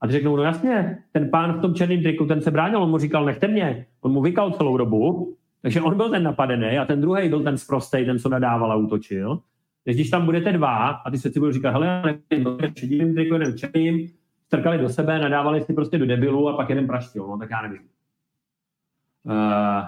A 0.00 0.06
ty 0.06 0.12
řeknou, 0.12 0.36
no 0.36 0.42
jasně, 0.42 0.98
ten 1.12 1.30
pán 1.30 1.52
v 1.52 1.60
tom 1.60 1.74
černém 1.74 2.02
triku, 2.02 2.26
ten 2.26 2.40
se 2.40 2.50
bránil, 2.50 2.82
on 2.82 2.90
mu 2.90 2.98
říkal, 2.98 3.24
nechte 3.24 3.48
mě. 3.48 3.86
On 4.00 4.12
mu 4.12 4.22
vykal 4.22 4.52
celou 4.52 4.76
dobu, 4.76 5.34
takže 5.62 5.80
on 5.80 5.96
byl 5.96 6.10
ten 6.10 6.22
napadený 6.22 6.78
a 6.78 6.84
ten 6.84 7.00
druhý 7.00 7.28
byl 7.28 7.42
ten 7.42 7.58
sprostej, 7.58 8.04
ten, 8.04 8.18
co 8.18 8.28
nadával 8.28 8.72
a 8.72 8.76
útočil. 8.76 9.40
Takže 9.86 9.96
když 9.96 10.10
tam 10.10 10.24
budete 10.24 10.52
dva 10.52 10.88
a 10.88 11.10
ty 11.10 11.18
svědci 11.18 11.40
budou 11.40 11.52
říkat, 11.52 11.70
hele, 11.70 11.86
já 11.86 12.02
nevím, 12.30 12.58
šedivým 12.78 13.14
triku, 13.14 13.34
jeden 13.34 13.58
černým, 13.58 14.08
strkali 14.46 14.78
do 14.78 14.88
sebe, 14.88 15.18
nadávali 15.18 15.60
si 15.60 15.74
prostě 15.74 15.98
do 15.98 16.06
debilu 16.06 16.48
a 16.48 16.56
pak 16.56 16.68
jeden 16.68 16.86
praštil, 16.86 17.26
no 17.26 17.38
tak 17.38 17.50
já 17.50 17.62
nevím. 17.62 17.80
Uh, 19.24 19.84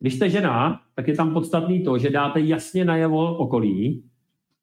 když 0.00 0.14
jste 0.14 0.30
žena, 0.30 0.80
tak 0.94 1.08
je 1.08 1.14
tam 1.14 1.32
podstatný 1.32 1.84
to, 1.84 1.98
že 1.98 2.10
dáte 2.10 2.40
jasně 2.40 2.84
najevo 2.84 3.36
okolí, 3.36 4.04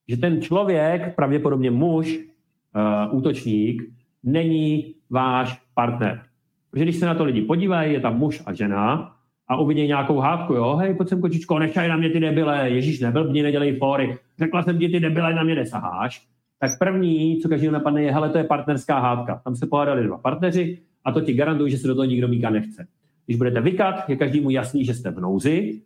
že 0.07 0.17
ten 0.17 0.41
člověk, 0.41 1.15
pravděpodobně 1.15 1.71
muž, 1.71 2.19
uh, 2.19 3.17
útočník, 3.17 3.83
není 4.23 4.95
váš 5.09 5.61
partner. 5.73 6.23
Protože 6.71 6.83
když 6.83 6.95
se 6.95 7.05
na 7.05 7.15
to 7.15 7.23
lidi 7.23 7.41
podívají, 7.41 7.93
je 7.93 7.99
tam 7.99 8.17
muž 8.17 8.43
a 8.45 8.53
žena, 8.53 9.15
a 9.47 9.57
uvidí 9.57 9.87
nějakou 9.87 10.17
hádku, 10.17 10.53
jo, 10.53 10.75
hej, 10.75 10.93
pojď 10.93 11.09
sem 11.09 11.21
kočičko, 11.21 11.59
nechaj 11.59 11.89
na 11.89 11.97
mě 11.97 12.09
ty 12.09 12.19
debile, 12.19 12.69
Ježíš 12.69 12.99
neblbni, 12.99 13.43
nedělej 13.43 13.77
fóry, 13.77 14.17
řekla 14.41 14.63
jsem 14.63 14.79
ti 14.79 14.89
ty 14.89 14.99
debile, 14.99 15.33
na 15.33 15.43
mě 15.43 15.55
nesaháš, 15.55 16.27
tak 16.59 16.71
první, 16.79 17.37
co 17.37 17.49
každý 17.49 17.67
napadne, 17.67 18.03
je, 18.03 18.11
hele, 18.11 18.29
to 18.29 18.37
je 18.37 18.43
partnerská 18.43 18.99
hádka. 18.99 19.41
Tam 19.43 19.55
se 19.55 19.67
pohádali 19.67 20.03
dva 20.03 20.17
partneři 20.17 20.81
a 21.05 21.11
to 21.11 21.21
ti 21.21 21.33
garantuju, 21.33 21.67
že 21.67 21.77
se 21.77 21.87
do 21.87 21.95
toho 21.95 22.05
nikdo 22.05 22.27
míka 22.27 22.49
nechce. 22.49 22.87
Když 23.25 23.37
budete 23.37 23.61
vykat, 23.61 24.09
je 24.09 24.15
každému 24.15 24.49
jasný, 24.49 24.85
že 24.85 24.93
jste 24.93 25.11
v 25.11 25.19
nouzi 25.19 25.81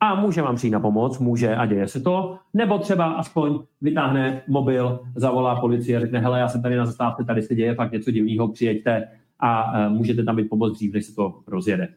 a 0.00 0.14
může 0.14 0.42
vám 0.42 0.56
přijít 0.56 0.70
na 0.70 0.80
pomoc, 0.80 1.18
může 1.18 1.56
a 1.56 1.66
děje 1.66 1.88
se 1.88 2.00
to, 2.00 2.38
nebo 2.54 2.78
třeba 2.78 3.06
aspoň 3.12 3.58
vytáhne 3.80 4.42
mobil, 4.48 5.00
zavolá 5.16 5.60
policii 5.60 5.96
a 5.96 6.00
řekne, 6.00 6.18
hele, 6.18 6.40
já 6.40 6.48
jsem 6.48 6.62
tady 6.62 6.76
na 6.76 6.86
zastávce, 6.86 7.24
tady 7.24 7.42
se 7.42 7.54
děje 7.54 7.74
fakt 7.74 7.92
něco 7.92 8.10
divného, 8.10 8.48
přijeďte 8.48 9.08
a 9.38 9.72
uh, 9.88 9.96
můžete 9.96 10.24
tam 10.24 10.36
být 10.36 10.48
pomoc 10.48 10.72
dřív, 10.72 10.92
než 10.92 11.04
se 11.04 11.14
to 11.14 11.40
rozjede. 11.46 11.88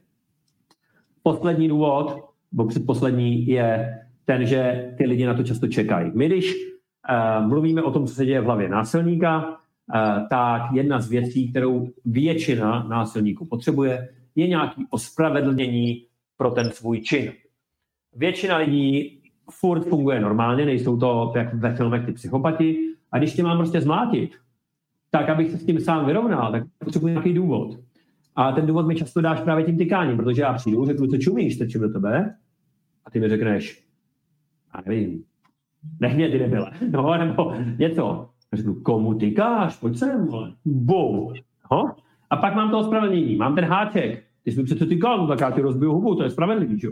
Poslední 1.24 1.68
důvod, 1.68 2.30
nebo 2.52 2.68
předposlední, 2.68 3.48
je 3.48 4.00
ten, 4.26 4.46
že 4.46 4.94
ty 4.98 5.06
lidi 5.06 5.26
na 5.26 5.34
to 5.34 5.44
často 5.44 5.68
čekají. 5.68 6.12
My, 6.16 6.26
když 6.26 6.54
uh, 6.54 7.48
mluvíme 7.48 7.82
o 7.82 7.92
tom, 7.92 8.08
co 8.08 8.14
se 8.14 8.26
děje 8.26 8.42
v 8.42 8.46
hlavě 8.46 8.70
násilníka, 8.70 9.48
uh, 9.48 10.28
tak 10.30 10.62
jedna 10.74 11.02
z 11.02 11.10
věcí, 11.10 11.50
kterou 11.52 11.90
většina 12.06 12.88
násilníků 12.90 13.46
potřebuje, 13.46 14.10
je 14.36 14.48
nějaký 14.48 14.86
ospravedlnění 14.90 16.06
pro 16.38 16.52
ten 16.52 16.72
svůj 16.72 17.02
čin. 17.02 17.32
Většina 18.16 18.58
lidí 18.58 19.20
furt 19.52 19.84
funguje 19.84 20.20
normálně, 20.20 20.66
nejsou 20.66 20.98
to 20.98 21.34
jak 21.36 21.54
ve 21.54 21.76
filmech 21.76 22.06
ty 22.06 22.12
psychopati, 22.12 22.78
a 23.12 23.18
když 23.18 23.34
tě 23.34 23.44
mám 23.44 23.58
prostě 23.58 23.82
zmlátit, 23.82 24.32
tak 25.12 25.30
abych 25.30 25.52
se 25.52 25.58
s 25.58 25.66
tím 25.66 25.80
sám 25.80 26.06
vyrovnal, 26.06 26.52
tak 26.52 26.64
potřebuji 26.80 27.08
nějaký 27.08 27.34
důvod. 27.34 27.80
A 28.36 28.52
ten 28.52 28.66
důvod 28.66 28.88
mi 28.88 28.96
často 28.96 29.22
dáš 29.22 29.42
právě 29.42 29.66
tím 29.66 29.78
tykáním, 29.78 30.18
protože 30.18 30.42
já 30.42 30.54
přijdu, 30.54 30.86
řeknu, 30.86 31.08
co 31.08 31.18
čumíš, 31.18 31.56
strčím 31.56 31.82
do 31.82 31.90
tebe 31.90 32.36
a 33.06 33.12
ty 33.12 33.20
mi 33.20 33.30
řekneš, 33.30 33.84
a 34.74 34.82
nevím, 34.86 35.24
nech 36.00 36.16
mě 36.16 36.30
ty 36.30 36.40
nebyle, 36.40 36.72
no, 36.92 37.18
nebo 37.18 37.54
něco. 37.80 38.30
Řeknu, 38.54 38.74
komu 38.74 39.14
tykáš, 39.14 39.78
pojď 39.78 39.98
sem, 39.98 40.28
bou. 40.66 41.34
No? 41.72 41.96
A 42.30 42.38
pak 42.38 42.56
mám 42.56 42.72
to 42.72 42.80
ospravedlnění, 42.80 43.36
mám 43.36 43.56
ten 43.56 43.66
háček, 43.66 44.24
ty 44.44 44.52
jsi 44.52 44.58
mi 44.58 44.64
přece 44.64 44.86
tykal, 44.86 45.18
no 45.18 45.28
tak 45.28 45.40
já 45.42 45.52
ti 45.52 45.62
rozbiju 45.62 45.94
hubu, 45.94 46.16
to 46.16 46.24
je 46.24 46.30
spravedlivý, 46.30 46.80
že? 46.80 46.88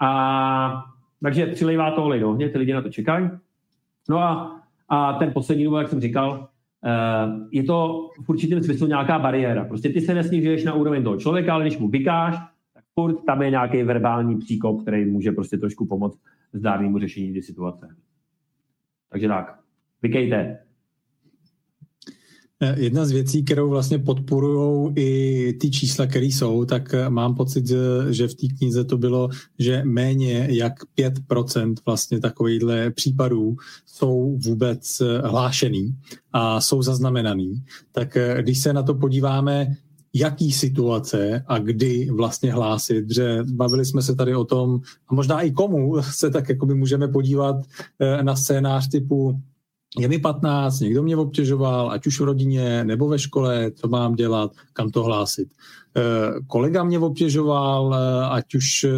A 0.00 0.84
takže 1.22 1.46
přilejvá 1.46 1.90
to 1.90 2.04
olej 2.04 2.20
do 2.20 2.36
ty 2.36 2.58
lidi 2.58 2.72
na 2.72 2.82
to 2.82 2.88
čekají. 2.88 3.30
No 4.08 4.18
a, 4.18 4.60
a 4.88 5.12
ten 5.12 5.32
poslední 5.32 5.64
důvod, 5.64 5.78
jak 5.78 5.88
jsem 5.88 6.00
říkal, 6.00 6.48
eh, 6.84 7.28
je 7.52 7.62
to 7.62 8.08
v 8.24 8.28
určitém 8.28 8.62
smyslu 8.62 8.86
nějaká 8.86 9.18
bariéra. 9.18 9.64
Prostě 9.64 9.88
ty 9.88 10.00
se 10.00 10.14
nesnižuješ 10.14 10.64
na 10.64 10.72
úroveň 10.72 11.02
toho 11.02 11.16
člověka, 11.16 11.54
ale 11.54 11.64
když 11.64 11.78
mu 11.78 11.88
vykáš, 11.88 12.34
tak 12.74 12.84
furt 12.94 13.24
tam 13.26 13.42
je 13.42 13.50
nějaký 13.50 13.82
verbální 13.82 14.38
příkop, 14.38 14.82
který 14.82 15.04
může 15.04 15.32
prostě 15.32 15.58
trošku 15.58 15.86
pomoct 15.86 16.18
zdárnému 16.52 16.98
řešení 16.98 17.32
ty 17.32 17.42
situace. 17.42 17.96
Takže 19.10 19.28
tak, 19.28 19.60
vykejte. 20.02 20.58
Eh, 22.60 22.74
jedna 22.78 23.04
z 23.04 23.10
věcí, 23.10 23.44
kterou 23.44 23.70
vlastně 23.70 23.98
podporují 23.98 24.92
i 24.96 25.52
ty 25.52 25.70
čísla, 25.70 26.06
které 26.06 26.26
jsou, 26.26 26.64
tak 26.64 26.94
eh, 26.94 27.10
mám 27.10 27.34
pocit, 27.34 27.66
že 28.10 28.28
v 28.28 28.34
té 28.34 28.46
knize 28.58 28.84
to 28.84 28.98
bylo, 28.98 29.28
že 29.58 29.82
méně 29.84 30.48
jak 30.50 30.72
5% 30.96 31.74
vlastně 31.86 32.20
takovýchhle 32.20 32.90
případů 32.90 33.56
jsou 33.86 34.38
vůbec 34.44 35.00
eh, 35.00 35.28
hlášený 35.28 35.96
a 36.32 36.60
jsou 36.60 36.82
zaznamenaný. 36.82 37.62
Tak 37.92 38.18
když 38.40 38.58
se 38.58 38.72
na 38.72 38.82
to 38.82 38.94
podíváme, 38.94 39.76
jaký 40.14 40.52
situace 40.52 41.44
a 41.46 41.58
kdy 41.58 42.10
vlastně 42.10 42.52
hlásit, 42.52 43.10
že 43.14 43.38
bavili 43.52 43.84
jsme 43.84 44.02
se 44.02 44.14
tady 44.14 44.34
o 44.34 44.44
tom, 44.44 44.80
a 45.08 45.14
možná 45.14 45.40
i 45.40 45.50
komu 45.50 46.02
se 46.02 46.30
tak 46.30 46.48
jakoby 46.48 46.74
můžeme 46.74 47.08
podívat 47.08 47.56
na 48.22 48.36
scénář 48.36 48.88
typu 48.88 49.40
je 49.96 50.08
mi 50.08 50.18
15, 50.18 50.80
někdo 50.80 51.02
mě 51.02 51.16
obtěžoval, 51.16 51.90
ať 51.90 52.06
už 52.06 52.20
v 52.20 52.24
rodině 52.24 52.84
nebo 52.84 53.08
ve 53.08 53.18
škole, 53.18 53.70
co 53.70 53.88
mám 53.88 54.14
dělat, 54.14 54.52
kam 54.72 54.90
to 54.90 55.02
hlásit. 55.02 55.48
E, 55.96 56.00
kolega 56.46 56.84
mě 56.84 56.98
obtěžoval, 56.98 57.94
e, 57.94 58.28
ať 58.28 58.54
už, 58.54 58.84
e, 58.84 58.90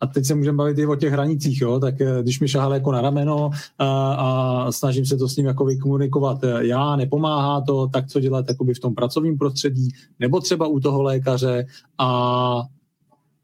a 0.00 0.06
teď 0.06 0.24
se 0.24 0.34
můžeme 0.34 0.56
bavit 0.56 0.78
i 0.78 0.86
o 0.86 0.96
těch 0.96 1.12
hranicích, 1.12 1.60
jo, 1.60 1.80
tak 1.80 1.94
když 2.22 2.40
mi 2.40 2.48
šahal 2.48 2.74
jako 2.74 2.92
na 2.92 3.00
rameno 3.00 3.50
a, 3.78 4.12
a 4.14 4.72
snažím 4.72 5.06
se 5.06 5.16
to 5.16 5.28
s 5.28 5.36
ním 5.36 5.46
jako 5.46 5.64
vykomunikovat, 5.64 6.38
já, 6.58 6.96
nepomáhá 6.96 7.60
to, 7.60 7.88
tak 7.88 8.06
co 8.06 8.20
dělat 8.20 8.44
jakoby 8.48 8.74
v 8.74 8.80
tom 8.80 8.94
pracovním 8.94 9.38
prostředí, 9.38 9.88
nebo 10.18 10.40
třeba 10.40 10.66
u 10.66 10.80
toho 10.80 11.02
lékaře 11.02 11.66
a 11.98 12.62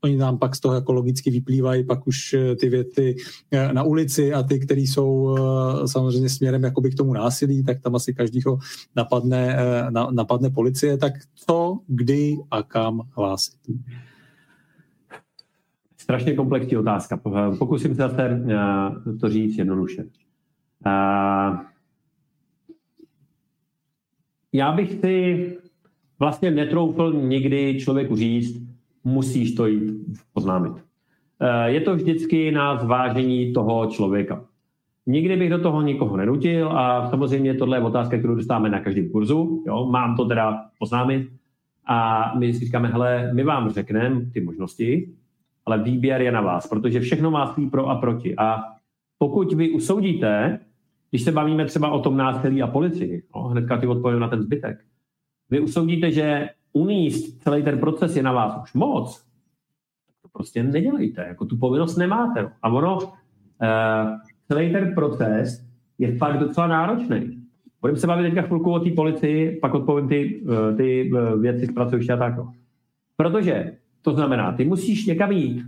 oni 0.00 0.16
nám 0.16 0.38
pak 0.38 0.56
z 0.56 0.60
toho 0.60 0.74
jako 0.74 0.92
logicky 0.92 1.30
vyplývají 1.30 1.84
pak 1.84 2.06
už 2.06 2.34
eh, 2.34 2.56
ty 2.56 2.68
věty 2.68 3.16
eh, 3.50 3.72
na 3.72 3.82
ulici 3.82 4.34
a 4.34 4.42
ty, 4.42 4.60
které 4.60 4.80
jsou 4.80 5.36
eh, 5.38 5.88
samozřejmě 5.88 6.28
směrem 6.28 6.64
jakoby 6.64 6.90
k 6.90 6.94
tomu 6.94 7.12
násilí, 7.12 7.64
tak 7.64 7.80
tam 7.80 7.94
asi 7.94 8.14
každýho 8.14 8.58
napadne, 8.96 9.56
napadne 10.10 10.50
policie. 10.50 10.98
Tak 10.98 11.12
co, 11.34 11.78
kdy 11.86 12.36
a 12.50 12.62
kam 12.62 13.00
hlásit? 13.16 13.54
Strašně 15.96 16.34
komplexní 16.34 16.76
otázka. 16.76 17.20
Pokusím 17.58 17.94
se 17.94 18.02
zase 18.02 18.40
to 19.20 19.28
říct 19.28 19.58
jednoduše. 19.58 20.04
Já 24.52 24.72
bych 24.72 25.00
si 25.00 25.56
vlastně 26.18 26.50
netroufl 26.50 27.12
nikdy 27.12 27.80
člověku 27.80 28.16
říct, 28.16 28.67
musíš 29.08 29.54
to 29.54 29.66
jít 29.66 29.94
oznámit. 30.34 30.72
Eh, 31.40 31.70
je 31.70 31.80
to 31.80 31.94
vždycky 31.94 32.50
na 32.50 32.76
zvážení 32.76 33.52
toho 33.52 33.86
člověka. 33.86 34.44
Nikdy 35.06 35.36
bych 35.36 35.50
do 35.50 35.58
toho 35.58 35.82
nikoho 35.82 36.16
nenutil 36.16 36.72
a 36.72 37.10
samozřejmě 37.10 37.54
tohle 37.54 37.76
je 37.76 37.82
otázka, 37.82 38.18
kterou 38.18 38.34
dostáváme 38.34 38.70
na 38.70 38.80
každém 38.80 39.10
kurzu. 39.10 39.64
Jo? 39.66 39.86
Mám 39.90 40.16
to 40.16 40.24
teda 40.24 40.64
oznámit 40.78 41.28
a 41.86 42.32
my 42.38 42.54
si 42.54 42.64
říkáme, 42.64 42.88
hele, 42.88 43.30
my 43.34 43.44
vám 43.44 43.70
řekneme 43.70 44.30
ty 44.32 44.40
možnosti, 44.40 45.12
ale 45.66 45.82
výběr 45.82 46.20
je 46.22 46.32
na 46.32 46.40
vás, 46.40 46.66
protože 46.66 47.00
všechno 47.00 47.30
má 47.30 47.46
svý 47.46 47.70
pro 47.70 47.86
a 47.86 47.94
proti. 47.94 48.36
A 48.36 48.58
pokud 49.18 49.52
vy 49.52 49.70
usoudíte, 49.70 50.60
když 51.10 51.22
se 51.22 51.32
bavíme 51.32 51.64
třeba 51.64 51.90
o 51.90 52.00
tom 52.00 52.16
násilí 52.16 52.62
a 52.62 52.66
policii, 52.66 53.22
no, 53.34 53.42
hnedka 53.42 53.76
ty 53.76 53.86
odpovím 53.86 54.20
na 54.20 54.28
ten 54.28 54.42
zbytek, 54.42 54.78
vy 55.50 55.60
usoudíte, 55.60 56.12
že 56.12 56.48
uníst 56.72 57.42
celý 57.42 57.62
ten 57.62 57.78
proces 57.78 58.16
je 58.16 58.22
na 58.22 58.32
vás 58.32 58.62
už 58.62 58.74
moc, 58.74 59.24
to 60.22 60.28
prostě 60.32 60.62
nedělejte, 60.62 61.24
jako 61.28 61.44
tu 61.44 61.56
povinnost 61.56 61.96
nemáte. 61.96 62.50
A 62.62 62.68
ono, 62.68 62.96
uh, 62.96 63.10
celý 64.48 64.72
ten 64.72 64.94
proces 64.94 65.64
je 65.98 66.16
fakt 66.16 66.38
docela 66.38 66.66
náročný. 66.66 67.42
Budeme 67.80 67.98
se 67.98 68.06
bavit 68.06 68.22
teďka 68.22 68.42
chvilku 68.42 68.72
o 68.72 68.80
té 68.80 68.90
policii, 68.90 69.58
pak 69.60 69.74
odpovím 69.74 70.08
ty, 70.08 70.40
uh, 70.40 70.76
ty 70.76 71.10
uh, 71.12 71.40
věci 71.40 71.66
z 71.66 71.72
pracoviště 71.72 72.12
a 72.12 72.16
tak. 72.16 72.34
Protože 73.16 73.72
to 74.02 74.12
znamená, 74.12 74.52
ty 74.52 74.64
musíš 74.64 75.06
někam 75.06 75.32
jít, 75.32 75.62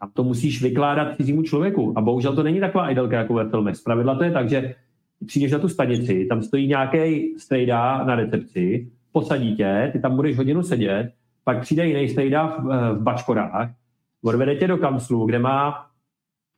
a 0.00 0.06
to 0.06 0.24
musíš 0.24 0.62
vykládat 0.62 1.16
cizímu 1.16 1.42
člověku. 1.42 1.92
A 1.96 2.00
bohužel 2.00 2.34
to 2.34 2.42
není 2.42 2.60
taková 2.60 2.90
idelka 2.90 3.16
jako 3.16 3.34
ve 3.34 3.48
filmech. 3.48 3.76
Zpravidla 3.76 4.14
to 4.14 4.24
je 4.24 4.30
tak, 4.30 4.48
že 4.48 4.74
přijdeš 5.26 5.52
na 5.52 5.58
tu 5.58 5.68
stanici, 5.68 6.26
tam 6.26 6.42
stojí 6.42 6.66
nějaký 6.66 7.34
strejda 7.38 8.04
na 8.04 8.14
recepci 8.14 8.90
posadí 9.20 9.56
tě, 9.56 9.90
ty 9.92 10.00
tam 10.00 10.16
budeš 10.16 10.36
hodinu 10.36 10.62
sedět, 10.62 11.12
pak 11.44 11.60
přijde 11.60 11.86
jiný 11.86 12.08
stejda 12.08 12.46
v, 12.46 12.72
eh, 12.72 12.94
v 12.94 13.02
bačkorách, 13.02 13.70
odvede 14.24 14.56
tě 14.56 14.66
do 14.66 14.76
kanclu, 14.76 15.26
kde 15.26 15.38
má 15.38 15.86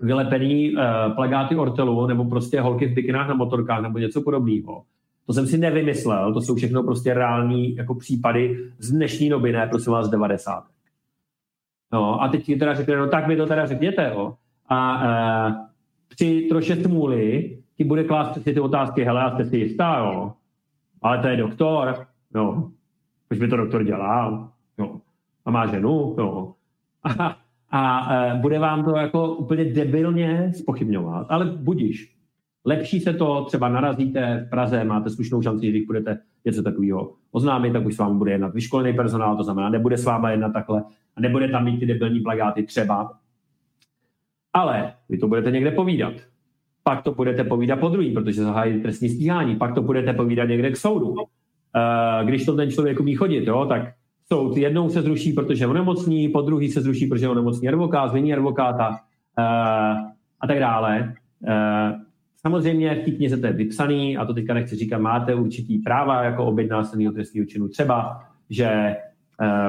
vylepený 0.01 0.73
uh, 0.73 1.15
plagáty 1.15 1.57
Ortelu 1.57 2.07
nebo 2.07 2.25
prostě 2.25 2.61
holky 2.61 2.87
v 2.87 2.95
bikinách 2.95 3.29
na 3.29 3.35
motorkách 3.35 3.83
nebo 3.83 3.99
něco 3.99 4.23
podobného. 4.23 4.83
To 5.27 5.33
jsem 5.33 5.47
si 5.47 5.59
nevymyslel, 5.59 6.35
to 6.35 6.41
jsou 6.41 6.55
všechno 6.55 6.83
prostě 6.83 7.15
reální 7.15 7.77
jako 7.77 7.95
případy 7.95 8.59
z 8.79 8.93
dnešní 8.93 9.29
doby, 9.29 9.53
ne 9.53 9.67
prosím 9.67 9.93
vás 9.93 10.07
z 10.07 10.11
90. 10.11 10.65
No 11.93 12.23
a 12.23 12.29
teď 12.29 12.45
ti 12.45 12.57
teda 12.57 12.75
řekne, 12.75 12.97
no 12.97 13.09
tak 13.09 13.27
mi 13.27 13.37
to 13.37 13.47
teda 13.47 13.67
řekněte, 13.67 14.13
jo. 14.15 14.35
A 14.69 14.79
uh, 15.49 15.55
při 16.09 16.47
troše 16.49 16.77
smůly 16.77 17.59
ti 17.77 17.85
bude 17.85 18.05
klást 18.05 18.31
přesně 18.31 18.55
ty 18.55 18.61
otázky, 18.61 19.05
hele, 19.05 19.23
a 19.23 19.31
jste 19.31 19.45
si 19.45 19.57
jistá, 19.57 19.99
jo. 19.99 20.33
Ale 21.03 21.19
to 21.19 21.29
je 21.29 21.37
doktor, 21.37 22.07
jo. 22.35 22.71
Proč 23.29 23.41
by 23.41 23.49
to 23.49 23.57
doktor 23.57 23.85
dělal, 23.85 24.49
jo. 24.79 25.01
A 25.45 25.51
má 25.51 25.67
ženu, 25.67 26.15
jo. 26.19 26.55
A, 27.03 27.37
a 27.71 28.15
e, 28.15 28.35
bude 28.35 28.59
vám 28.59 28.85
to 28.85 28.97
jako 28.97 29.35
úplně 29.35 29.65
debilně 29.65 30.53
spochybňovat, 30.57 31.27
ale 31.31 31.45
budíš. 31.45 32.17
Lepší 32.65 33.01
se 33.01 33.13
to, 33.13 33.45
třeba 33.45 33.69
narazíte 33.69 34.45
v 34.47 34.51
Praze, 34.51 34.85
máte 34.85 35.11
slušnou 35.11 35.43
šanci, 35.43 35.69
když 35.69 35.87
budete 35.87 36.19
něco 36.45 36.63
takového 36.63 37.13
oznámit, 37.31 37.73
tak 37.73 37.87
už 37.87 37.95
s 37.95 37.99
vámi 37.99 38.19
bude 38.19 38.33
jednat 38.33 38.55
vyškolený 38.55 38.93
personál, 38.93 39.37
to 39.37 39.43
znamená, 39.43 39.69
nebude 39.69 39.99
s 39.99 40.05
váma 40.05 40.31
jednat 40.31 40.53
takhle 40.53 40.85
a 41.17 41.21
nebude 41.21 41.49
tam 41.49 41.65
mít 41.65 41.81
ty 41.81 41.87
debilní 41.87 42.21
plagáty 42.21 42.63
třeba. 42.63 43.19
Ale 44.53 44.93
vy 45.09 45.19
to 45.19 45.29
budete 45.29 45.51
někde 45.51 45.71
povídat. 45.71 46.13
Pak 46.83 47.03
to 47.03 47.15
budete 47.15 47.45
povídat 47.45 47.81
po 47.81 47.89
druhý, 47.89 48.13
protože 48.13 48.43
zahájí 48.43 48.83
trestní 48.83 49.09
stíhání. 49.09 49.57
Pak 49.57 49.75
to 49.75 49.83
budete 49.83 50.13
povídat 50.13 50.49
někde 50.49 50.71
k 50.71 50.77
soudu. 50.77 51.15
Eh, 51.77 52.25
když 52.25 52.47
to 52.47 52.57
ten 52.57 52.71
člověk 52.71 53.01
umí 53.01 53.15
chodit, 53.15 53.47
jo, 53.47 53.67
tak 53.67 53.93
soud 54.33 54.57
jednou 54.57 54.89
se 54.89 55.03
zruší, 55.03 55.33
protože 55.33 55.65
je 55.65 55.69
onemocní, 55.69 56.29
po 56.29 56.43
druhý 56.43 56.69
se 56.69 56.81
zruší, 56.81 57.07
protože 57.07 57.25
je 57.25 57.29
onemocní 57.29 57.69
advokát, 57.69 58.11
změní 58.11 58.33
advokáta 58.35 58.89
uh, 58.89 58.97
a 60.41 60.47
tak 60.47 60.59
dále. 60.59 61.15
Uh, 61.41 62.01
samozřejmě 62.37 62.95
v 62.95 63.05
té 63.05 63.11
knize 63.11 63.37
to 63.37 63.47
je 63.47 63.53
vypsaný, 63.53 64.17
a 64.17 64.25
to 64.25 64.35
teďka 64.35 64.55
nechci 64.55 64.77
říkat, 64.77 64.99
máte 64.99 65.35
určitý 65.35 65.79
práva 65.79 66.23
jako 66.23 66.45
oběť 66.45 66.71
násilného 66.71 67.13
trestního 67.13 67.47
činu. 67.47 67.69
Třeba, 67.69 68.21
že 68.51 68.97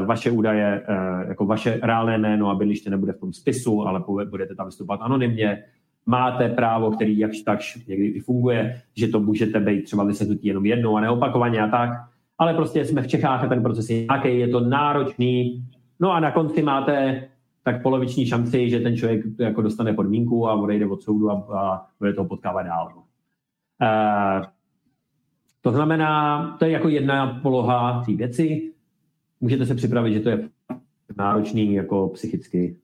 vaše 0.06 0.32
údaje, 0.32 0.86
jako 1.28 1.46
vaše 1.46 1.80
reálné 1.84 2.18
jméno 2.18 2.50
a 2.50 2.56
bydliště 2.56 2.90
nebude 2.90 3.14
v 3.14 3.20
tom 3.20 3.34
spisu, 3.34 3.88
ale 3.88 4.04
budete 4.30 4.56
tam 4.56 4.66
vystupovat 4.66 5.02
anonymně. 5.02 5.64
Máte 6.06 6.50
právo, 6.50 6.92
který 6.92 7.20
jakž 7.20 7.42
takž 7.42 7.86
někdy 7.86 8.20
funguje, 8.20 8.82
že 8.96 9.08
to 9.08 9.20
můžete 9.20 9.60
být 9.60 9.84
třeba 9.84 10.04
vysvětlit 10.04 10.40
jenom 10.44 10.66
jednou 10.66 10.98
a 10.98 11.02
neopakovaně 11.02 11.62
a 11.62 11.68
tak. 11.68 11.90
Ale 12.38 12.54
prostě 12.54 12.86
jsme 12.86 13.02
v 13.02 13.08
Čechách 13.08 13.44
a 13.44 13.48
ten 13.48 13.64
proces 13.64 13.90
je 13.90 14.06
nějaký, 14.06 14.40
je 14.40 14.48
to 14.48 14.60
náročný. 14.60 15.66
No 16.00 16.12
a 16.12 16.20
na 16.20 16.32
konci 16.32 16.62
máte 16.62 17.28
tak 17.64 17.82
poloviční 17.82 18.26
šanci, 18.26 18.70
že 18.70 18.80
ten 18.80 18.98
člověk 18.98 19.22
jako 19.40 19.62
dostane 19.62 19.94
podmínku 19.94 20.48
a 20.48 20.54
odejde 20.54 20.86
od 20.86 21.02
soudu 21.02 21.30
a, 21.30 21.34
a 21.34 21.88
bude 22.00 22.14
toho 22.14 22.28
potkávat 22.28 22.66
dál. 22.66 22.92
Uh, 22.96 24.46
to 25.62 25.72
znamená, 25.72 26.56
to 26.60 26.66
je 26.66 26.72
jako 26.72 26.90
jedna 26.90 27.40
poloha 27.42 28.04
té 28.06 28.14
věci. 28.16 28.74
Můžete 29.42 29.66
se 29.66 29.76
připravit, 29.76 30.14
že 30.14 30.20
to 30.20 30.30
je 30.30 30.50
náročný 31.18 31.74
jako 31.74 32.08
psychicky. 32.08 32.78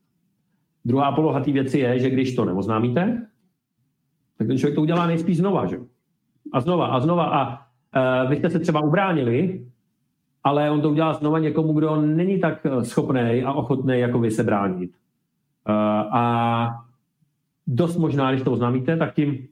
Druhá 0.88 1.12
poloha 1.12 1.40
té 1.40 1.52
věci 1.52 1.78
je, 1.78 1.98
že 1.98 2.10
když 2.10 2.34
to 2.34 2.44
neoznámíte, 2.44 3.26
tak 4.38 4.46
ten 4.46 4.58
člověk 4.58 4.74
to 4.74 4.82
udělá 4.82 5.06
nejspíš 5.06 5.36
znova, 5.36 5.66
že? 5.66 5.76
A 6.52 6.60
znova, 6.60 6.86
a 6.86 7.00
znova. 7.00 7.24
A 7.24 7.58
uh, 8.24 8.30
vy 8.30 8.36
jste 8.36 8.50
se 8.50 8.58
třeba 8.58 8.80
ubránili, 8.80 9.66
ale 10.44 10.70
on 10.70 10.80
to 10.80 10.90
udělá 10.90 11.12
znova 11.12 11.38
někomu, 11.38 11.72
kdo 11.72 12.00
není 12.00 12.40
tak 12.40 12.66
eh, 12.66 12.84
schopný 12.84 13.42
a 13.44 13.52
ochotný 13.52 14.00
jako 14.00 14.18
vy 14.18 14.30
se 14.30 14.42
bránit. 14.42 14.90
Uh, 15.68 15.74
a 16.16 16.84
dost 17.66 17.96
možná, 17.96 18.30
když 18.30 18.42
to 18.42 18.52
oznámíte, 18.52 18.96
tak 18.96 19.14
tím 19.14 19.48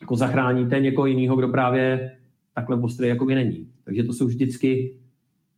jako 0.00 0.16
zachráníte 0.16 0.80
někoho 0.80 1.06
jiného, 1.06 1.36
kdo 1.36 1.48
právě 1.48 2.16
takhle 2.54 2.76
ostrý 2.76 3.08
jako 3.08 3.26
vy 3.26 3.34
není. 3.34 3.68
Takže 3.84 4.04
to 4.04 4.12
jsou 4.12 4.26
vždycky 4.26 4.96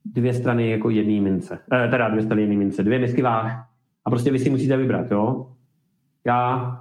dvě 0.04 0.34
strany 0.34 0.70
jako 0.70 0.90
jedné 0.90 1.20
mince. 1.20 1.58
Eh, 1.72 1.88
teda 1.88 2.08
dvě 2.08 2.22
strany 2.22 2.42
jedné 2.42 2.56
mince, 2.56 2.82
dvě 2.82 2.98
misky 2.98 3.22
váh. 3.22 3.75
A 4.06 4.10
prostě 4.10 4.30
vy 4.30 4.38
si 4.38 4.50
musíte 4.50 4.76
vybrat, 4.76 5.10
jo. 5.10 5.46
Já 6.24 6.72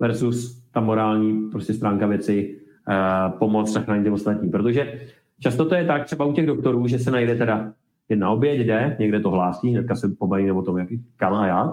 versus 0.00 0.62
ta 0.70 0.80
morální 0.80 1.50
prostě 1.50 1.74
stránka 1.74 2.06
věci, 2.06 2.60
eh, 2.88 3.30
pomoc 3.38 3.72
zachránit 3.72 4.10
ostatní. 4.10 4.50
Protože 4.50 5.00
často 5.40 5.64
to 5.64 5.74
je 5.74 5.84
tak, 5.84 6.04
třeba 6.04 6.24
u 6.24 6.32
těch 6.32 6.46
doktorů, 6.46 6.86
že 6.86 6.98
se 6.98 7.10
najde 7.10 7.34
teda 7.34 7.72
jedna 8.08 8.30
oběť, 8.30 8.60
jde, 8.60 8.96
někde 8.98 9.20
to 9.20 9.30
hlásí, 9.30 9.70
hnedka 9.70 9.94
se 9.94 10.08
pobavíme 10.18 10.52
o 10.52 10.62
tom, 10.62 10.78
jak, 10.78 10.88
kam 11.16 11.34
a 11.34 11.46
jak. 11.46 11.70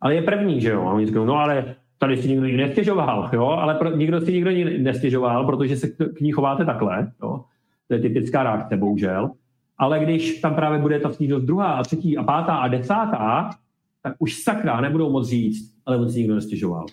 Ale 0.00 0.14
je 0.14 0.22
první, 0.22 0.60
že 0.60 0.70
jo. 0.70 0.82
A 0.82 0.92
oni 0.92 1.06
říkají, 1.06 1.26
no 1.26 1.36
ale 1.36 1.74
tady 1.98 2.16
si 2.16 2.28
nikdo 2.28 2.46
nikdy 2.46 2.62
nestěžoval, 2.62 3.30
jo, 3.32 3.46
ale 3.46 3.74
pro, 3.74 3.96
nikdo 3.96 4.20
si 4.20 4.32
nikdo 4.32 4.50
nestěžoval, 4.78 5.46
protože 5.46 5.76
se 5.76 5.88
k 5.88 6.20
ní 6.20 6.32
chováte 6.32 6.64
takhle, 6.64 7.12
jo. 7.22 7.44
To 7.88 7.94
je 7.94 8.00
typická 8.00 8.42
reakce, 8.42 8.76
bohužel. 8.76 9.30
Ale 9.78 10.00
když 10.00 10.40
tam 10.40 10.54
právě 10.54 10.78
bude 10.78 11.00
ta 11.00 11.10
stížnost 11.10 11.46
druhá 11.46 11.72
a 11.72 11.82
třetí 11.82 12.18
a 12.18 12.22
pátá 12.22 12.56
a 12.56 12.68
desátá, 12.68 13.50
tak 14.02 14.14
už 14.18 14.42
sakra 14.42 14.80
nebudou 14.80 15.10
moc 15.10 15.28
říct, 15.28 15.74
ale 15.86 15.96
on 15.96 16.10
si 16.10 16.18
nikdo 16.18 16.34
nestěžoval. 16.34 16.86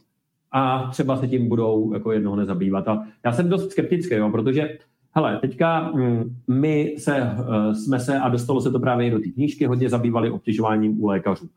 A 0.52 0.90
třeba 0.92 1.18
se 1.18 1.28
tím 1.28 1.50
budou 1.50 1.94
jako 1.94 2.12
jednoho 2.12 2.36
nezabývat. 2.36 2.88
A 2.88 3.08
já 3.26 3.32
jsem 3.32 3.50
dost 3.50 3.72
skeptický, 3.72 4.16
jo, 4.16 4.30
protože 4.30 4.78
hele, 5.12 5.40
teďka 5.40 5.92
mm, 5.92 6.36
my 6.48 6.96
se, 6.98 7.22
uh, 7.22 7.74
jsme 7.74 8.00
se, 8.00 8.20
a 8.20 8.30
dostalo 8.30 8.62
se 8.62 8.72
to 8.72 8.80
právě 8.80 9.12
do 9.12 9.20
té 9.20 9.30
knížky, 9.30 9.66
hodně 9.66 9.90
zabývali 9.90 10.32
obtěžováním 10.32 11.04
u 11.04 11.08
lékařů. 11.08 11.50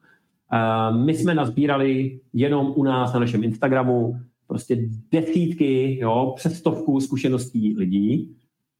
My 1.04 1.14
jsme 1.14 1.34
nazbírali 1.34 2.20
jenom 2.32 2.72
u 2.76 2.84
nás 2.84 3.12
na 3.12 3.20
našem 3.20 3.44
Instagramu 3.44 4.16
prostě 4.46 4.88
desítky, 5.12 5.98
jo, 6.00 6.32
přes 6.36 6.58
stovku 6.58 7.00
zkušeností 7.00 7.74
lidí, 7.78 8.36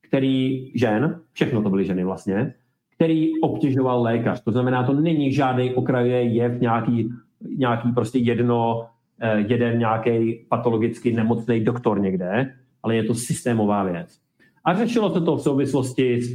který 0.09 0.71
žen, 0.75 1.21
všechno 1.33 1.63
to 1.63 1.71
byly 1.71 1.85
ženy 1.85 2.05
vlastně, 2.05 2.55
který 2.99 3.41
obtěžoval 3.41 4.03
lékař. 4.03 4.43
To 4.45 4.53
znamená, 4.53 4.83
to 4.83 4.93
není 4.93 5.33
žádný 5.33 5.75
okraje 5.75 6.23
jev, 6.23 6.61
nějaký, 6.61 7.11
nějaký 7.57 7.93
prostě 7.93 8.19
jedno, 8.19 8.87
eh, 9.21 9.45
jeden 9.49 9.79
nějaký 9.79 10.47
patologicky 10.49 11.13
nemocný 11.13 11.65
doktor 11.65 12.01
někde, 12.01 12.55
ale 12.83 12.97
je 12.97 13.05
to 13.05 13.15
systémová 13.15 13.85
věc. 13.85 14.19
A 14.65 14.75
řešilo 14.75 15.11
se 15.11 15.21
to 15.21 15.37
v 15.37 15.43
souvislosti 15.43 16.23
s, 16.23 16.35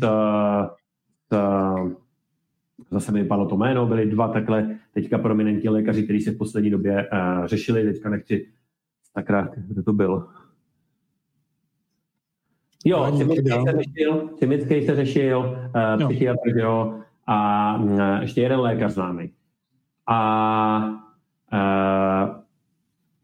s 1.31 1.35
zase 2.91 3.11
mi 3.11 3.21
vypadlo 3.21 3.45
to 3.45 3.57
jméno, 3.57 3.85
byli 3.85 4.05
dva 4.05 4.27
takhle 4.27 4.77
teďka 4.93 5.17
prominentní 5.17 5.69
lékaři, 5.69 6.03
kteří 6.03 6.19
se 6.21 6.31
v 6.31 6.37
poslední 6.37 6.69
době 6.69 7.09
řešili, 7.45 7.83
teďka 7.83 8.09
nechci 8.09 8.47
sakra, 9.17 9.49
kdo 9.57 9.83
to 9.83 9.93
byl? 9.93 10.27
Jo, 12.85 13.11
Cimický 13.17 13.49
se 13.49 13.71
řešil, 13.77 14.85
se 14.85 14.95
řešil, 14.95 15.39
uh, 15.39 16.09
psychiatr, 16.09 16.57
jo, 16.57 16.93
a 17.27 17.77
uh, 17.77 18.01
ještě 18.21 18.41
jeden 18.41 18.59
lékař 18.59 18.91
známý. 18.91 19.31
A 20.07 20.89
uh, 21.53 22.35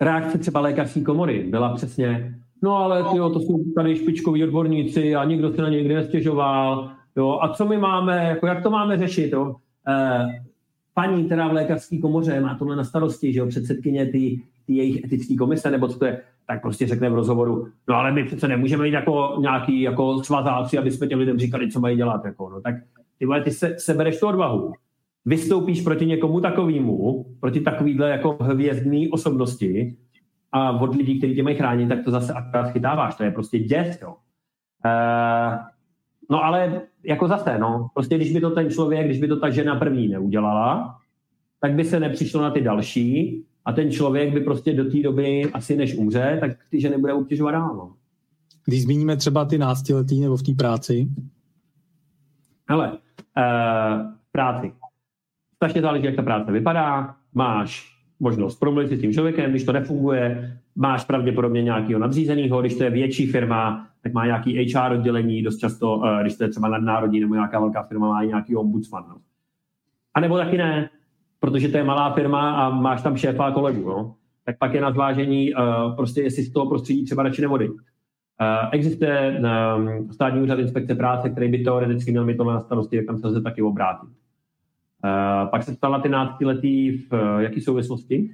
reakce 0.01 0.37
třeba 0.37 0.59
lékařské 0.59 1.01
komory 1.01 1.47
byla 1.49 1.73
přesně, 1.75 2.35
no 2.63 2.75
ale 2.75 3.03
tyjo, 3.03 3.29
to 3.29 3.39
jsou 3.39 3.63
tady 3.75 3.95
špičkoví 3.95 4.43
odborníci 4.43 5.15
a 5.15 5.23
nikdo 5.23 5.53
se 5.53 5.61
na 5.61 5.69
ně 5.69 5.77
nikdy 5.77 5.95
nestěžoval, 5.95 6.91
Jo, 7.19 7.39
a 7.41 7.53
co 7.53 7.65
my 7.65 7.77
máme, 7.77 8.25
jako 8.29 8.47
jak 8.47 8.63
to 8.63 8.69
máme 8.69 8.97
řešit? 8.97 9.31
Jo? 9.31 9.55
E, 9.87 10.25
paní, 10.93 11.25
která 11.25 11.47
v 11.47 11.53
lékařské 11.53 11.97
komoře 11.97 12.39
má 12.39 12.55
tohle 12.55 12.75
na 12.75 12.83
starosti, 12.83 13.33
že 13.33 13.39
jo, 13.39 13.47
předsedkyně 13.47 14.05
ty, 14.05 14.41
ty 14.67 14.73
jejich 14.73 15.03
etické 15.03 15.35
komise, 15.35 15.71
nebo 15.71 15.87
co 15.87 15.99
to 15.99 16.05
je, 16.05 16.21
tak 16.49 16.61
prostě 16.61 16.87
řekne 16.87 17.09
v 17.09 17.13
rozhovoru, 17.13 17.67
no 17.89 17.95
ale 17.95 18.11
my 18.11 18.23
přece 18.23 18.47
nemůžeme 18.47 18.83
mít 18.83 18.91
jako 18.91 19.37
nějaký 19.39 19.81
jako 19.81 20.23
svazáci, 20.23 20.77
aby 20.77 20.91
jsme 20.91 21.07
těm 21.07 21.19
lidem 21.19 21.39
říkali, 21.39 21.71
co 21.71 21.79
mají 21.79 21.97
dělat. 21.97 22.25
Jako, 22.25 22.49
no, 22.49 22.61
tak 22.61 22.75
ty, 23.17 23.25
vole, 23.25 23.41
ty 23.41 23.51
se, 23.51 23.75
sebereš 23.79 24.19
tu 24.19 24.27
odvahu, 24.27 24.73
vystoupíš 25.25 25.81
proti 25.81 26.05
někomu 26.05 26.41
takovému, 26.41 27.25
proti 27.39 27.61
takovýhle 27.61 28.09
jako 28.09 28.37
hvězdný 28.41 29.09
osobnosti 29.09 29.97
a 30.51 30.81
od 30.81 30.95
lidí, 30.95 31.17
kteří 31.17 31.35
tě 31.35 31.43
mají 31.43 31.55
chránit, 31.55 31.87
tak 31.87 32.03
to 32.03 32.11
zase 32.11 32.33
akorát 32.33 32.71
chytáváš. 32.71 33.15
To 33.15 33.23
je 33.23 33.31
prostě 33.31 33.59
děs, 33.59 33.99
jo. 34.01 34.15
Uh, 34.85 35.59
No 36.29 36.43
ale 36.43 36.81
jako 37.03 37.27
zase, 37.27 37.57
no, 37.57 37.87
prostě 37.93 38.15
když 38.15 38.33
by 38.33 38.41
to 38.41 38.49
ten 38.49 38.69
člověk, 38.69 39.05
když 39.05 39.19
by 39.19 39.27
to 39.27 39.39
ta 39.39 39.49
žena 39.49 39.75
první 39.75 40.07
neudělala, 40.07 40.95
tak 41.61 41.73
by 41.73 41.83
se 41.83 41.99
nepřišlo 41.99 42.41
na 42.41 42.51
ty 42.51 42.61
další 42.61 43.43
a 43.69 43.71
ten 43.71 43.91
člověk 43.91 44.33
by 44.33 44.41
prostě 44.41 44.73
do 44.73 44.91
té 44.91 45.01
doby, 45.01 45.45
asi 45.53 45.75
než 45.75 45.95
umře, 45.95 46.37
tak 46.39 46.51
ty 46.69 46.81
ženy 46.81 46.97
bude 46.97 47.13
obtěžovat 47.13 47.51
dál. 47.51 47.75
No. 47.75 47.93
Když 48.65 48.83
zmíníme 48.83 49.17
třeba 49.17 49.45
ty 49.45 49.57
náctiletý 49.57 50.19
nebo 50.19 50.37
v 50.37 50.43
té 50.43 50.53
práci? 50.53 51.07
Hele, 52.69 52.91
uh, 52.91 52.97
práci. 54.31 54.71
Strašně 55.55 55.81
záleží, 55.81 56.05
jak 56.05 56.15
ta 56.15 56.21
práce 56.21 56.51
vypadá. 56.51 57.15
Máš 57.33 57.97
možnost 58.19 58.59
promluvit 58.59 58.97
s 58.97 59.01
tím 59.01 59.13
člověkem, 59.13 59.49
když 59.49 59.63
to 59.63 59.71
nefunguje, 59.71 60.57
máš 60.75 61.05
pravděpodobně 61.05 61.63
nějakého 61.63 61.99
nadřízeného, 61.99 62.61
když 62.61 62.75
to 62.75 62.83
je 62.83 62.89
větší 62.89 63.27
firma, 63.27 63.87
tak 64.03 64.13
má 64.13 64.25
nějaký 64.25 64.73
HR 64.73 64.91
oddělení, 64.91 65.43
dost 65.43 65.57
často, 65.57 66.01
eh, 66.05 66.21
když 66.21 66.37
to 66.37 66.43
je 66.43 66.49
třeba 66.49 66.67
nadnárodní 66.67 67.19
nebo 67.19 67.33
nějaká 67.33 67.59
velká 67.59 67.83
firma, 67.83 68.07
má 68.07 68.23
i 68.23 68.27
nějaký 68.27 68.55
ombudsman. 68.55 69.05
No. 69.09 69.15
A 70.13 70.19
nebo 70.19 70.37
taky 70.37 70.57
ne, 70.57 70.89
protože 71.39 71.69
to 71.69 71.77
je 71.77 71.83
malá 71.83 72.13
firma 72.13 72.51
a 72.51 72.69
máš 72.69 73.01
tam 73.01 73.17
šéfa 73.17 73.45
a 73.45 73.51
kolegu, 73.51 73.89
no. 73.89 74.15
tak 74.45 74.57
pak 74.57 74.73
je 74.73 74.81
na 74.81 74.91
zvážení, 74.91 75.53
uh, 75.53 75.95
prostě 75.95 76.21
jestli 76.21 76.43
z 76.43 76.51
toho 76.51 76.69
prostředí 76.69 77.05
třeba 77.05 77.23
radši 77.23 77.41
nevodit. 77.41 77.71
Uh, 77.71 77.77
existuje 78.71 79.41
um, 79.77 80.13
státní 80.13 80.41
úřad 80.41 80.59
inspekce 80.59 80.95
práce, 80.95 81.29
který 81.29 81.49
by 81.49 81.57
teoreticky 81.57 82.11
měl 82.11 82.25
mít 82.25 82.37
tohle 82.37 82.53
na 82.53 82.59
starosti, 82.59 82.95
jak 82.95 83.05
tam 83.05 83.17
se 83.17 83.27
lze 83.27 83.41
taky 83.41 83.61
obrátit. 83.61 84.09
Uh, 84.09 85.49
pak 85.49 85.63
se 85.63 85.75
stala 85.75 85.99
ty 85.99 86.09
náctiletý 86.09 86.97
v 86.97 87.13
uh, 87.13 87.39
jaký 87.39 87.61
souvislosti? 87.61 88.29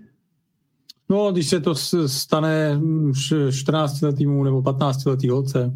No, 1.10 1.32
když 1.32 1.48
se 1.48 1.60
to 1.60 1.76
stane 2.06 2.80
14-letýmu 2.80 4.44
nebo 4.44 4.62
15-letý 4.62 5.30
holce. 5.30 5.74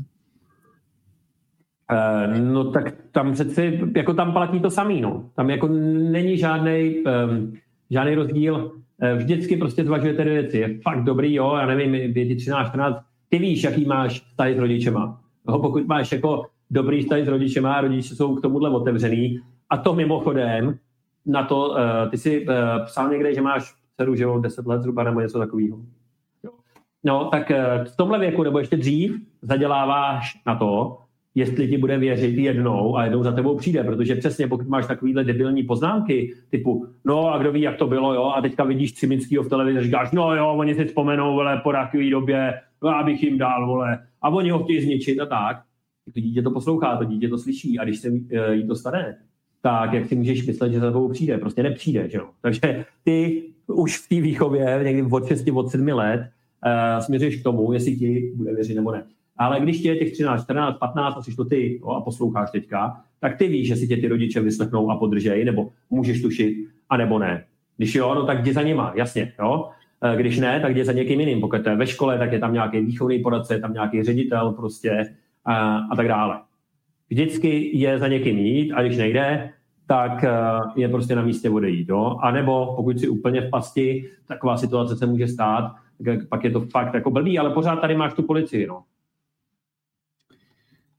Uh, 1.91 2.37
no 2.37 2.71
tak 2.71 2.93
tam 3.11 3.33
přeci, 3.33 3.79
jako 3.95 4.13
tam 4.13 4.33
platí 4.33 4.59
to 4.59 4.69
samý, 4.69 5.01
no. 5.01 5.29
Tam 5.35 5.49
jako 5.49 5.67
není 5.67 6.37
žádný 6.37 6.95
um, 6.95 7.53
žádný 7.89 8.15
rozdíl. 8.15 8.55
Uh, 8.55 9.17
vždycky 9.17 9.57
prostě 9.57 9.85
zvažujete 9.85 10.23
dvě 10.23 10.41
věci. 10.41 10.57
Je 10.57 10.79
fakt 10.81 11.03
dobrý, 11.03 11.33
jo, 11.33 11.55
já 11.55 11.65
nevím, 11.65 11.95
je 11.95 12.25
ti 12.25 12.35
13, 12.35 12.67
14, 12.67 12.97
ty 13.29 13.39
víš, 13.39 13.63
jaký 13.63 13.85
máš 13.85 14.21
tady 14.35 14.55
s 14.55 14.59
rodičema. 14.59 15.21
No, 15.47 15.59
pokud 15.59 15.87
máš 15.87 16.11
jako 16.11 16.45
dobrý 16.71 17.01
vztah 17.01 17.19
s 17.19 17.27
rodičema 17.27 17.73
a 17.73 17.81
rodiče 17.81 18.15
jsou 18.15 18.35
k 18.35 18.41
tomuhle 18.41 18.69
otevřený, 18.69 19.39
a 19.69 19.77
to 19.77 19.95
mimochodem, 19.95 20.77
na 21.25 21.43
to, 21.43 21.69
uh, 21.69 21.75
ty 22.11 22.17
si 22.17 22.47
uh, 22.47 22.55
psal 22.85 23.09
někde, 23.09 23.33
že 23.33 23.41
máš 23.41 23.73
dceru, 23.95 24.15
že 24.15 24.23
jo, 24.23 24.39
10 24.39 24.67
let 24.67 24.81
zhruba 24.81 25.03
nebo 25.03 25.19
něco 25.19 25.39
takového. 25.39 25.79
No, 27.03 27.25
tak 27.25 27.51
eh, 27.51 27.85
v 27.85 27.95
tomhle 27.95 28.19
věku, 28.19 28.43
nebo 28.43 28.59
ještě 28.59 28.77
dřív, 28.77 29.21
zaděláváš 29.41 30.41
na 30.45 30.55
to, 30.55 30.97
jestli 31.39 31.67
ti 31.67 31.77
bude 31.77 31.97
věřit 31.97 32.37
jednou 32.37 32.97
a 32.97 33.03
jednou 33.03 33.23
za 33.23 33.31
tebou 33.31 33.57
přijde, 33.57 33.83
protože 33.83 34.15
přesně 34.15 34.47
pokud 34.47 34.67
máš 34.67 34.87
takovýhle 34.87 35.23
debilní 35.23 35.63
poznámky, 35.63 36.33
typu, 36.49 36.87
no 37.05 37.33
a 37.33 37.37
kdo 37.37 37.51
ví, 37.51 37.61
jak 37.61 37.77
to 37.77 37.87
bylo, 37.87 38.13
jo, 38.13 38.23
a 38.23 38.41
teďka 38.41 38.63
vidíš 38.63 38.93
Ciminskýho 38.93 39.43
v 39.43 39.49
televizi 39.49 39.81
říkáš, 39.81 40.11
no 40.11 40.35
jo, 40.35 40.53
oni 40.57 40.75
si 40.75 40.85
vzpomenou, 40.85 41.33
vole, 41.33 41.61
po 41.63 41.71
takové 41.71 42.09
době, 42.09 42.53
no, 42.83 42.89
abych 42.89 43.23
jim 43.23 43.37
dal, 43.37 43.67
vole, 43.67 43.99
a 44.21 44.29
oni 44.29 44.49
ho 44.49 44.63
chtějí 44.63 44.81
zničit 44.81 45.19
a 45.19 45.25
tak. 45.25 45.61
To 46.13 46.19
dítě 46.19 46.41
to 46.41 46.51
poslouchá, 46.51 46.97
to 46.97 47.03
dítě 47.03 47.29
to 47.29 47.37
slyší 47.37 47.79
a 47.79 47.83
když 47.83 47.99
se 47.99 48.09
eh, 48.31 48.53
jí 48.53 48.67
to 48.67 48.75
stane, 48.75 49.17
tak 49.61 49.93
jak 49.93 50.05
si 50.05 50.15
můžeš 50.15 50.47
myslet, 50.47 50.71
že 50.71 50.79
za 50.79 50.91
tebou 50.91 51.09
přijde? 51.09 51.37
Prostě 51.37 51.63
nepřijde, 51.63 52.09
že 52.09 52.17
jo? 52.17 52.29
Takže 52.41 52.85
ty 53.03 53.43
už 53.67 53.97
v 53.97 54.09
té 54.09 54.21
výchově, 54.21 54.79
někdy 54.83 55.01
od 55.11 55.27
6, 55.27 55.47
od 55.53 55.69
7 55.69 55.87
let, 55.87 56.29
uh, 56.65 57.03
směřuješ 57.03 57.35
k 57.35 57.43
tomu, 57.43 57.73
jestli 57.73 57.95
ti 57.95 58.31
bude 58.35 58.55
věřit 58.55 58.75
nebo 58.75 58.91
ne. 58.91 59.03
Ale 59.39 59.59
když 59.59 59.81
ti 59.81 59.87
je 59.87 59.95
těch 59.95 60.11
13, 60.11 60.43
14, 60.43 60.77
15 60.77 61.17
a 61.17 61.21
jsi 61.21 61.35
to 61.35 61.45
ty 61.45 61.79
jo, 61.81 61.89
a 61.89 62.01
posloucháš 62.01 62.51
teďka, 62.51 63.01
tak 63.19 63.37
ty 63.37 63.47
víš, 63.47 63.67
že 63.67 63.75
si 63.75 63.87
tě 63.87 63.97
ty 63.97 64.07
rodiče 64.07 64.41
vyslechnou 64.41 64.91
a 64.91 64.97
podržejí, 64.97 65.45
nebo 65.45 65.69
můžeš 65.89 66.21
tušit, 66.21 66.67
a 66.89 66.97
nebo 66.97 67.19
ne. 67.19 67.45
Když 67.77 67.95
jo, 67.95 68.15
no 68.15 68.25
tak 68.25 68.41
jdi 68.41 68.53
za 68.53 68.61
nima, 68.61 68.93
jasně, 68.95 69.33
jo. 69.39 69.69
Eh, 70.03 70.17
když 70.17 70.39
ne, 70.39 70.59
tak 70.59 70.71
jdi 70.75 70.85
za 70.85 70.91
někým 70.91 71.19
jiným. 71.19 71.41
Pokud 71.41 71.67
je 71.67 71.75
ve 71.75 71.87
škole, 71.87 72.17
tak 72.17 72.31
je 72.31 72.39
tam 72.39 72.53
nějaký 72.53 72.79
výchovný 72.79 73.19
poradce, 73.19 73.53
je 73.53 73.59
tam 73.59 73.73
nějaký 73.73 74.03
ředitel 74.03 74.51
prostě 74.51 75.15
a, 75.45 75.77
a 75.77 75.95
tak 75.95 76.07
dále. 76.07 76.39
Vždycky 77.09 77.77
je 77.79 77.99
za 77.99 78.07
někým 78.07 78.37
jít 78.37 78.71
a 78.71 78.81
když 78.81 78.97
nejde, 78.97 79.49
tak 79.87 80.23
eh, 80.23 80.29
je 80.75 80.89
prostě 80.89 81.15
na 81.15 81.21
místě 81.21 81.49
odejít. 81.49 81.89
Jo? 81.89 82.17
A 82.21 82.31
nebo 82.31 82.73
pokud 82.75 82.99
si 82.99 83.07
úplně 83.07 83.41
v 83.41 83.49
pasti, 83.49 84.09
taková 84.27 84.57
situace 84.57 84.95
se 84.95 85.05
může 85.05 85.27
stát, 85.27 85.75
tak 86.05 86.27
pak 86.29 86.43
je 86.43 86.51
to 86.51 86.61
fakt 86.61 86.93
jako 86.93 87.11
blbý, 87.11 87.39
ale 87.39 87.49
pořád 87.49 87.75
tady 87.75 87.95
máš 87.95 88.13
tu 88.13 88.23
policii. 88.23 88.67
No. 88.67 88.83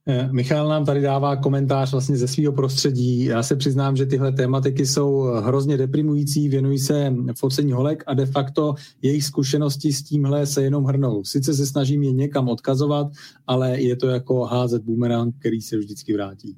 Eh, 0.07 0.29
Michal 0.31 0.69
nám 0.69 0.85
tady 0.85 1.01
dává 1.01 1.35
komentář 1.35 1.91
vlastně 1.91 2.17
ze 2.17 2.27
svého 2.27 2.53
prostředí. 2.53 3.25
Já 3.25 3.43
se 3.43 3.55
přiznám, 3.55 3.95
že 3.95 4.05
tyhle 4.05 4.31
tématiky 4.31 4.85
jsou 4.85 5.21
hrozně 5.21 5.77
deprimující, 5.77 6.49
věnují 6.49 6.77
se 6.77 7.13
focení 7.37 7.71
holek 7.71 8.03
a 8.07 8.13
de 8.13 8.25
facto 8.25 8.73
jejich 9.01 9.23
zkušenosti 9.23 9.93
s 9.93 10.03
tímhle 10.03 10.45
se 10.45 10.63
jenom 10.63 10.85
hrnou. 10.85 11.23
Sice 11.23 11.53
se 11.53 11.65
snažím 11.65 12.03
je 12.03 12.11
někam 12.11 12.47
odkazovat, 12.47 13.07
ale 13.47 13.81
je 13.81 13.95
to 13.95 14.07
jako 14.07 14.43
házet 14.43 14.83
boomerang, 14.83 15.35
který 15.39 15.61
se 15.61 15.77
vždycky 15.77 16.13
vrátí. 16.13 16.57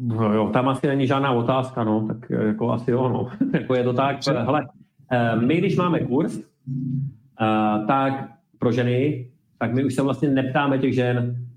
No 0.00 0.34
jo, 0.34 0.50
tam 0.52 0.68
asi 0.68 0.86
není 0.86 1.06
žádná 1.06 1.32
otázka, 1.32 1.84
no, 1.84 2.06
tak 2.06 2.30
jako 2.30 2.72
asi 2.72 2.90
jo, 2.90 3.08
no. 3.08 3.28
jako 3.58 3.74
je 3.74 3.84
to 3.84 3.92
tak, 3.92 4.16
hele, 4.26 4.68
eh, 5.12 5.36
my 5.36 5.56
když 5.56 5.76
máme 5.76 6.00
kurz, 6.00 6.38
eh, 6.38 7.86
tak 7.86 8.30
pro 8.58 8.72
ženy, 8.72 9.30
tak 9.58 9.74
my 9.74 9.84
už 9.84 9.94
se 9.94 10.02
vlastně 10.02 10.28
neptáme 10.28 10.78
těch 10.78 10.94
žen, 10.94 11.47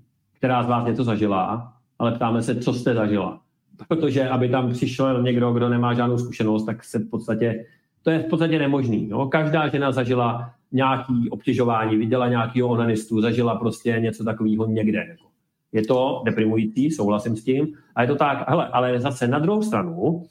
která 0.42 0.62
z 0.62 0.68
vás 0.68 0.86
něco 0.86 1.04
zažila, 1.04 1.72
ale 1.98 2.12
ptáme 2.12 2.42
se, 2.42 2.56
co 2.56 2.72
jste 2.72 2.94
zažila. 2.94 3.40
Protože 3.88 4.28
aby 4.28 4.48
tam 4.48 4.72
přišel 4.72 5.22
někdo, 5.22 5.52
kdo 5.52 5.68
nemá 5.68 5.94
žádnou 5.94 6.18
zkušenost, 6.18 6.64
tak 6.64 6.84
se 6.84 6.98
v 6.98 7.10
podstatě, 7.10 7.66
to 8.02 8.10
je 8.10 8.18
v 8.18 8.24
podstatě 8.24 8.58
nemožný. 8.58 9.08
No? 9.08 9.28
Každá 9.28 9.68
žena 9.68 9.92
zažila 9.92 10.50
nějaký 10.72 11.30
obtěžování, 11.30 11.96
viděla 11.96 12.28
nějakého 12.28 12.68
onanistu, 12.68 13.20
zažila 13.20 13.54
prostě 13.54 13.96
něco 13.98 14.24
takového 14.24 14.66
někde. 14.66 14.98
Jako. 14.98 15.24
Je 15.72 15.86
to 15.86 16.22
deprimující, 16.24 16.90
souhlasím 16.90 17.36
s 17.36 17.44
tím. 17.44 17.74
A 17.94 18.02
je 18.02 18.08
to 18.08 18.16
tak, 18.16 18.48
hele, 18.48 18.68
ale 18.68 19.00
zase 19.00 19.28
na 19.28 19.38
druhou 19.38 19.62
stranu 19.62 20.22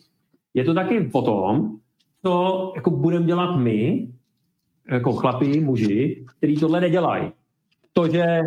je 0.54 0.64
to 0.64 0.74
taky 0.74 1.10
o 1.14 1.22
tom, 1.22 1.78
co 2.26 2.74
jako 2.76 2.90
budeme 2.90 3.26
dělat 3.26 3.56
my, 3.56 4.08
jako 4.90 5.14
chlapí, 5.14 5.60
muži, 5.60 6.26
kteří 6.38 6.56
tohle 6.56 6.82
nedělají. 6.82 7.32
To, 7.94 8.08
že 8.08 8.42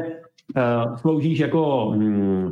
uh, 0.57 0.97
sloužíš 0.97 1.39
jako 1.39 1.93
mm, 1.97 2.51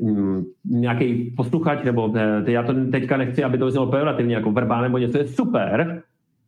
mm, 0.00 0.44
nějaký 0.64 1.30
posluchač, 1.36 1.84
nebo 1.84 2.06
uh, 2.06 2.16
já 2.46 2.62
to 2.62 2.74
teďka 2.90 3.16
nechci, 3.16 3.44
aby 3.44 3.58
to 3.58 3.66
vyznělo 3.66 3.86
pejorativně, 3.86 4.34
jako 4.34 4.52
verbál 4.52 4.82
nebo 4.82 4.98
něco, 4.98 5.18
je 5.18 5.28
super, 5.28 6.02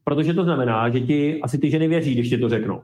protože 0.04 0.34
to 0.34 0.44
znamená, 0.44 0.88
že 0.88 1.00
ti 1.00 1.40
asi 1.42 1.58
ty 1.58 1.70
ženy 1.70 1.88
věří, 1.88 2.14
když 2.14 2.30
ti 2.30 2.38
to 2.38 2.48
řeknou. 2.48 2.80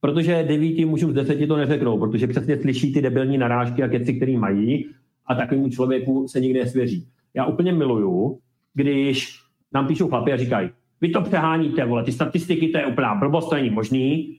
Protože 0.00 0.44
devíti 0.48 0.84
mužů 0.84 1.10
z 1.10 1.14
deseti 1.14 1.46
to 1.46 1.56
neřeknou, 1.56 1.98
protože 1.98 2.26
přesně 2.26 2.56
slyší 2.56 2.92
ty 2.92 3.02
debilní 3.02 3.38
narážky 3.38 3.82
a 3.82 3.88
keci, 3.88 4.14
který 4.14 4.36
mají 4.36 4.86
a 5.26 5.34
takovému 5.34 5.68
člověku 5.68 6.28
se 6.28 6.40
nikdy 6.40 6.60
nesvěří. 6.60 7.08
Já 7.34 7.46
úplně 7.46 7.72
miluju, 7.72 8.38
když 8.74 9.40
nám 9.74 9.86
píšou 9.86 10.08
chlapi 10.08 10.32
a 10.32 10.36
říkají, 10.36 10.70
vy 11.00 11.08
to 11.08 11.20
přeháníte, 11.20 11.84
vole, 11.84 12.04
ty 12.04 12.12
statistiky, 12.12 12.68
to 12.68 12.78
je 12.78 12.86
úplná 12.86 13.14
blbost, 13.14 13.48
to 13.48 13.54
není 13.54 13.70
možný, 13.70 14.38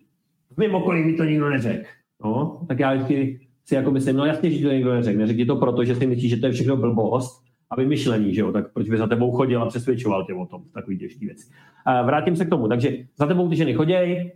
v 0.54 0.58
mém 0.58 0.76
okolí 0.76 1.04
mi 1.04 1.14
to 1.14 1.24
nikdo 1.24 1.50
neřekl. 1.50 1.86
No, 2.24 2.62
tak 2.68 2.80
já 2.80 2.94
vždycky 2.94 3.40
si 3.66 3.76
jako 3.76 3.92
myslím, 3.92 4.16
no 4.16 4.26
jasně, 4.26 4.52
že 4.52 4.66
to 4.66 4.74
někdo 4.74 4.94
neřekne. 4.94 5.22
Neřekni 5.22 5.46
to 5.46 5.56
proto, 5.56 5.84
že 5.84 5.96
si 5.96 6.08
myslíš, 6.08 6.30
že 6.30 6.38
to 6.38 6.46
je 6.46 6.52
všechno 6.52 6.78
blbost 6.78 7.44
a 7.70 7.76
vymyšlení, 7.76 8.34
že 8.34 8.42
jo, 8.42 8.52
tak 8.52 8.74
proč 8.74 8.90
by 8.90 8.98
za 8.98 9.08
tebou 9.08 9.32
chodil 9.32 9.64
a 9.64 9.66
přesvědčoval 9.66 10.26
tě 10.26 10.34
o 10.34 10.46
tom, 10.46 10.64
takový 10.74 10.98
těžký 10.98 11.26
věc. 11.26 11.38
Vrátím 12.06 12.36
se 12.36 12.46
k 12.46 12.50
tomu, 12.50 12.68
takže 12.68 12.98
za 13.18 13.26
tebou 13.26 13.50
ty 13.50 13.56
ženy 13.56 13.74
choděj, 13.74 14.32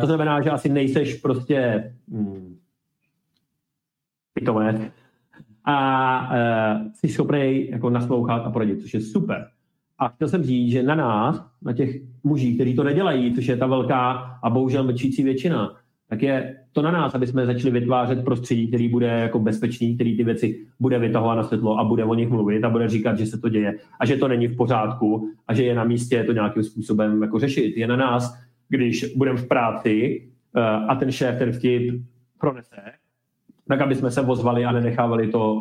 to 0.00 0.06
znamená, 0.06 0.40
že 0.40 0.50
asi 0.50 0.68
nejseš 0.68 1.14
prostě 1.14 1.90
hmm, 2.12 2.56
pitové 4.34 4.90
a 5.64 6.30
uh, 6.30 6.92
jsi 6.92 7.08
schopný 7.08 7.70
jako 7.70 7.90
naslouchat 7.90 8.46
a 8.46 8.50
poradit, 8.50 8.82
což 8.82 8.94
je 8.94 9.00
super. 9.00 9.48
A 9.98 10.08
chtěl 10.08 10.28
jsem 10.28 10.42
říct, 10.42 10.72
že 10.72 10.82
na 10.82 10.94
nás, 10.94 11.50
na 11.62 11.72
těch 11.72 12.00
mužích, 12.24 12.54
kteří 12.54 12.74
to 12.74 12.84
nedělají, 12.84 13.34
což 13.34 13.46
je 13.46 13.56
ta 13.56 13.66
velká 13.66 14.10
a 14.42 14.50
bohužel 14.50 14.84
mlčící 14.84 15.22
většina, 15.22 15.76
tak 16.08 16.22
je 16.22 16.56
to 16.78 16.82
na 16.82 16.90
nás, 16.90 17.14
aby 17.14 17.26
jsme 17.26 17.46
začali 17.46 17.70
vytvářet 17.70 18.24
prostředí, 18.24 18.68
který 18.68 18.88
bude 18.88 19.06
jako 19.06 19.38
bezpečný, 19.38 19.94
který 19.94 20.16
ty 20.16 20.24
věci 20.24 20.66
bude 20.80 20.98
vytahovat 20.98 21.36
na 21.36 21.42
světlo 21.42 21.78
a 21.78 21.84
bude 21.84 22.04
o 22.04 22.14
nich 22.14 22.28
mluvit 22.28 22.64
a 22.64 22.70
bude 22.70 22.88
říkat, 22.88 23.18
že 23.18 23.26
se 23.26 23.38
to 23.38 23.48
děje 23.48 23.74
a 24.00 24.06
že 24.06 24.16
to 24.16 24.28
není 24.28 24.46
v 24.46 24.56
pořádku 24.56 25.28
a 25.48 25.54
že 25.54 25.64
je 25.64 25.74
na 25.74 25.84
místě 25.84 26.24
to 26.24 26.32
nějakým 26.32 26.62
způsobem 26.62 27.22
jako 27.22 27.38
řešit. 27.38 27.76
Je 27.76 27.86
na 27.86 27.96
nás, 27.96 28.38
když 28.68 29.14
budeme 29.16 29.38
v 29.38 29.48
práci 29.48 30.22
uh, 30.56 30.62
a 30.62 30.94
ten 30.94 31.12
šéf 31.12 31.38
ten 31.38 31.52
vtip 31.52 32.02
pronese, 32.40 32.82
tak 33.68 33.80
aby 33.80 33.94
jsme 33.94 34.10
se 34.10 34.22
vozvali 34.22 34.64
a 34.64 34.72
nenechávali 34.72 35.28
to 35.28 35.54
uh, 35.54 35.60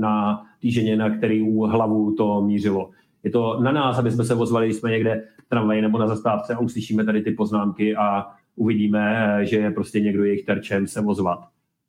na 0.00 0.42
té 0.62 0.70
ženě, 0.70 0.96
na 0.96 1.10
který 1.10 1.52
hlavu 1.66 2.14
to 2.14 2.42
mířilo. 2.42 2.90
Je 3.24 3.30
to 3.30 3.60
na 3.60 3.72
nás, 3.72 3.98
aby 3.98 4.10
jsme 4.10 4.24
se 4.24 4.34
vozvali, 4.34 4.66
když 4.66 4.76
jsme 4.76 4.90
někde 4.90 5.22
v 5.46 5.48
tramvaji 5.48 5.82
nebo 5.82 5.98
na 5.98 6.06
zastávce 6.06 6.54
a 6.54 6.58
uslyšíme 6.58 7.04
tady 7.04 7.22
ty 7.22 7.30
poznámky 7.30 7.96
a 7.96 8.26
uvidíme, 8.58 9.38
že 9.42 9.56
je 9.56 9.70
prostě 9.70 10.00
někdo 10.00 10.24
jejich 10.24 10.44
terčem 10.44 10.86
se 10.86 11.00
ozvat. 11.00 11.38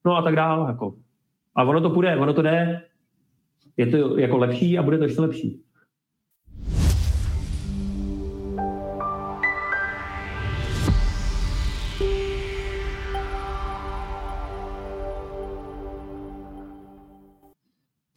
No 0.06 0.18
a 0.18 0.22
tak 0.22 0.36
dále. 0.36 0.72
Jako. 0.72 0.96
A 1.56 1.64
ono 1.64 1.82
to 1.82 1.90
půjde, 1.90 2.18
ono 2.18 2.34
to 2.34 2.42
jde. 2.42 2.82
Je 3.78 3.88
to 3.88 4.18
jako 4.18 4.38
lepší 4.38 4.78
a 4.78 4.84
bude 4.84 4.98
to 4.98 5.04
ještě 5.04 5.22
lepší. 5.22 5.62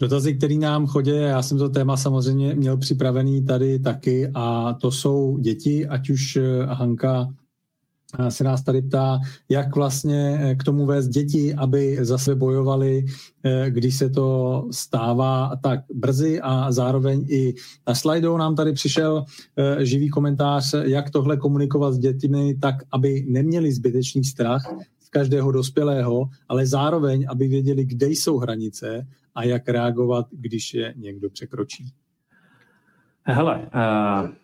Dotazy, 0.01 0.35
který 0.35 0.59
nám 0.59 0.87
chodí, 0.87 1.11
já 1.16 1.43
jsem 1.43 1.59
to 1.59 1.69
téma 1.69 1.97
samozřejmě 1.97 2.55
měl 2.55 2.77
připravený 2.77 3.45
tady 3.45 3.79
taky 3.79 4.31
a 4.35 4.73
to 4.73 4.91
jsou 4.91 5.39
děti, 5.39 5.87
ať 5.87 6.11
už 6.11 6.37
eh, 6.37 6.66
Hanka 6.66 7.35
se 8.29 8.45
nás 8.45 8.63
tady 8.63 8.83
ptá, 8.83 9.21
jak 9.49 9.77
vlastně 9.77 10.39
eh, 10.43 10.55
k 10.55 10.65
tomu 10.65 10.87
vést 10.87 11.09
děti, 11.09 11.55
aby 11.55 11.99
zase 12.01 12.35
bojovali, 12.35 13.05
eh, 13.45 13.71
když 13.71 13.97
se 13.97 14.11
to 14.11 14.69
stává 14.71 15.57
tak 15.63 15.81
brzy 15.95 16.41
a 16.41 16.73
zároveň 16.73 17.27
i 17.29 17.55
na 17.89 17.95
slajdou 17.95 18.37
nám 18.37 18.57
tady 18.57 18.73
přišel 18.73 19.25
eh, 19.57 19.87
živý 19.87 20.09
komentář, 20.09 20.75
jak 20.83 21.11
tohle 21.11 21.37
komunikovat 21.37 21.93
s 21.93 21.99
dětmi 21.99 22.55
tak, 22.61 22.75
aby 22.93 23.27
neměli 23.29 23.73
zbytečný 23.73 24.25
strach 24.25 24.75
z 25.01 25.09
každého 25.09 25.53
dospělého, 25.53 26.29
ale 26.49 26.67
zároveň, 26.67 27.27
aby 27.29 27.49
věděli, 27.49 27.85
kde 27.85 28.07
jsou 28.09 28.39
hranice 28.39 29.07
a 29.35 29.45
jak 29.45 29.69
reagovat, 29.69 30.27
když 30.31 30.75
je 30.75 30.95
někdo 30.97 31.31
překročí. 31.31 31.93
Hele, 33.25 33.69
uh 33.75 34.41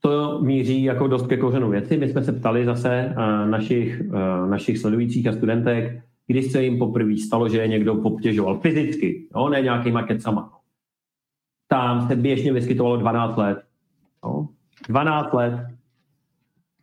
to 0.00 0.40
míří 0.42 0.82
jako 0.82 1.06
dost 1.06 1.26
ke 1.26 1.36
kořenu 1.36 1.70
věci. 1.70 1.96
My 1.96 2.08
jsme 2.08 2.24
se 2.24 2.32
ptali 2.32 2.64
zase 2.64 3.14
uh, 3.16 3.50
našich, 3.50 4.02
uh, 4.06 4.50
našich 4.50 4.78
sledujících 4.78 5.26
a 5.26 5.32
studentek, 5.32 6.02
když 6.26 6.52
se 6.52 6.62
jim 6.62 6.78
poprvé 6.78 7.16
stalo, 7.16 7.48
že 7.48 7.58
je 7.58 7.68
někdo 7.68 7.94
obtěžoval 7.94 8.58
fyzicky, 8.58 9.28
jo, 9.36 9.48
ne 9.48 9.60
nějakýma 9.62 10.02
kecama. 10.02 10.52
Tam 11.68 12.08
se 12.08 12.16
běžně 12.16 12.52
vyskytovalo 12.52 12.96
12 12.96 13.36
let. 13.36 13.58
Jo. 14.24 14.46
12 14.88 15.32
let. 15.32 15.52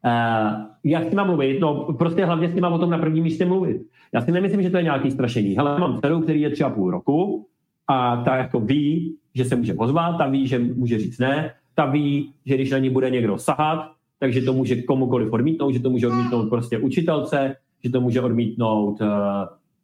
Uh, 0.05 0.65
jak 0.83 1.03
s 1.03 1.09
nima 1.09 1.23
mluvit? 1.23 1.59
No, 1.59 1.93
prostě 1.93 2.25
hlavně 2.25 2.49
s 2.49 2.53
nima 2.53 2.69
o 2.69 2.79
tom 2.79 2.89
na 2.89 2.97
prvním 2.97 3.23
místě 3.23 3.45
mluvit. 3.45 3.81
Já 4.13 4.21
si 4.21 4.31
nemyslím, 4.31 4.61
že 4.61 4.69
to 4.69 4.77
je 4.77 4.83
nějaký 4.83 5.11
strašení. 5.11 5.55
Hele, 5.55 5.79
mám 5.79 5.99
dceru, 6.01 6.21
který 6.21 6.41
je 6.41 6.49
tři 6.49 6.63
a 6.63 6.69
půl 6.69 6.91
roku 6.91 7.47
a 7.87 8.23
ta 8.23 8.35
jako 8.35 8.59
ví, 8.59 9.17
že 9.35 9.45
se 9.45 9.55
může 9.55 9.73
pozvat, 9.73 10.17
ta 10.17 10.27
ví, 10.27 10.47
že 10.47 10.59
může 10.59 10.99
říct 10.99 11.19
ne, 11.19 11.53
ta 11.75 11.85
ví, 11.85 12.33
že 12.45 12.55
když 12.55 12.71
na 12.71 12.77
ní 12.77 12.89
bude 12.89 13.09
někdo 13.09 13.37
sahat, 13.37 13.91
takže 14.19 14.41
to 14.41 14.53
může 14.53 14.81
komukoliv 14.81 15.33
odmítnout, 15.33 15.71
že 15.71 15.79
to 15.79 15.89
může 15.89 16.07
odmítnout 16.07 16.49
prostě 16.49 16.77
učitelce, 16.77 17.55
že 17.83 17.89
to 17.89 18.01
může 18.01 18.21
odmítnout 18.21 19.01
uh, 19.01 19.07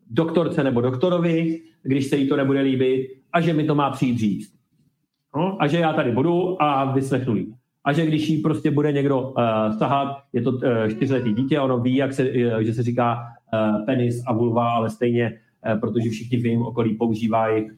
doktorce 0.09 0.63
nebo 0.63 0.81
doktorovi, 0.81 1.61
když 1.83 2.07
se 2.07 2.17
jí 2.17 2.29
to 2.29 2.35
nebude 2.35 2.61
líbit 2.61 3.07
a 3.33 3.41
že 3.41 3.53
mi 3.53 3.63
to 3.63 3.75
má 3.75 3.89
přijít 3.89 4.17
říct. 4.17 4.53
No, 5.35 5.61
a 5.61 5.67
že 5.67 5.77
já 5.77 5.93
tady 5.93 6.11
budu 6.11 6.63
a 6.63 6.91
vyslechnu 6.91 7.35
jí. 7.35 7.55
A 7.83 7.93
že 7.93 8.05
když 8.05 8.29
jí 8.29 8.41
prostě 8.41 8.71
bude 8.71 8.91
někdo 8.91 9.21
uh, 9.21 9.33
sahat, 9.77 10.17
je 10.33 10.41
to 10.41 10.51
uh, 10.51 10.59
čtyřletý 10.89 11.33
dítě, 11.33 11.59
ono 11.59 11.79
ví, 11.79 11.95
jak 11.95 12.13
se, 12.13 12.23
uh, 12.23 12.59
že 12.59 12.73
se 12.73 12.83
říká 12.83 13.17
uh, 13.53 13.85
penis 13.85 14.23
a 14.27 14.33
vulva, 14.33 14.69
ale 14.69 14.89
stejně, 14.89 15.39
uh, 15.73 15.79
protože 15.79 16.09
všichni 16.09 16.37
v 16.37 16.45
jejím 16.45 16.61
okolí 16.61 16.95
používají 16.95 17.71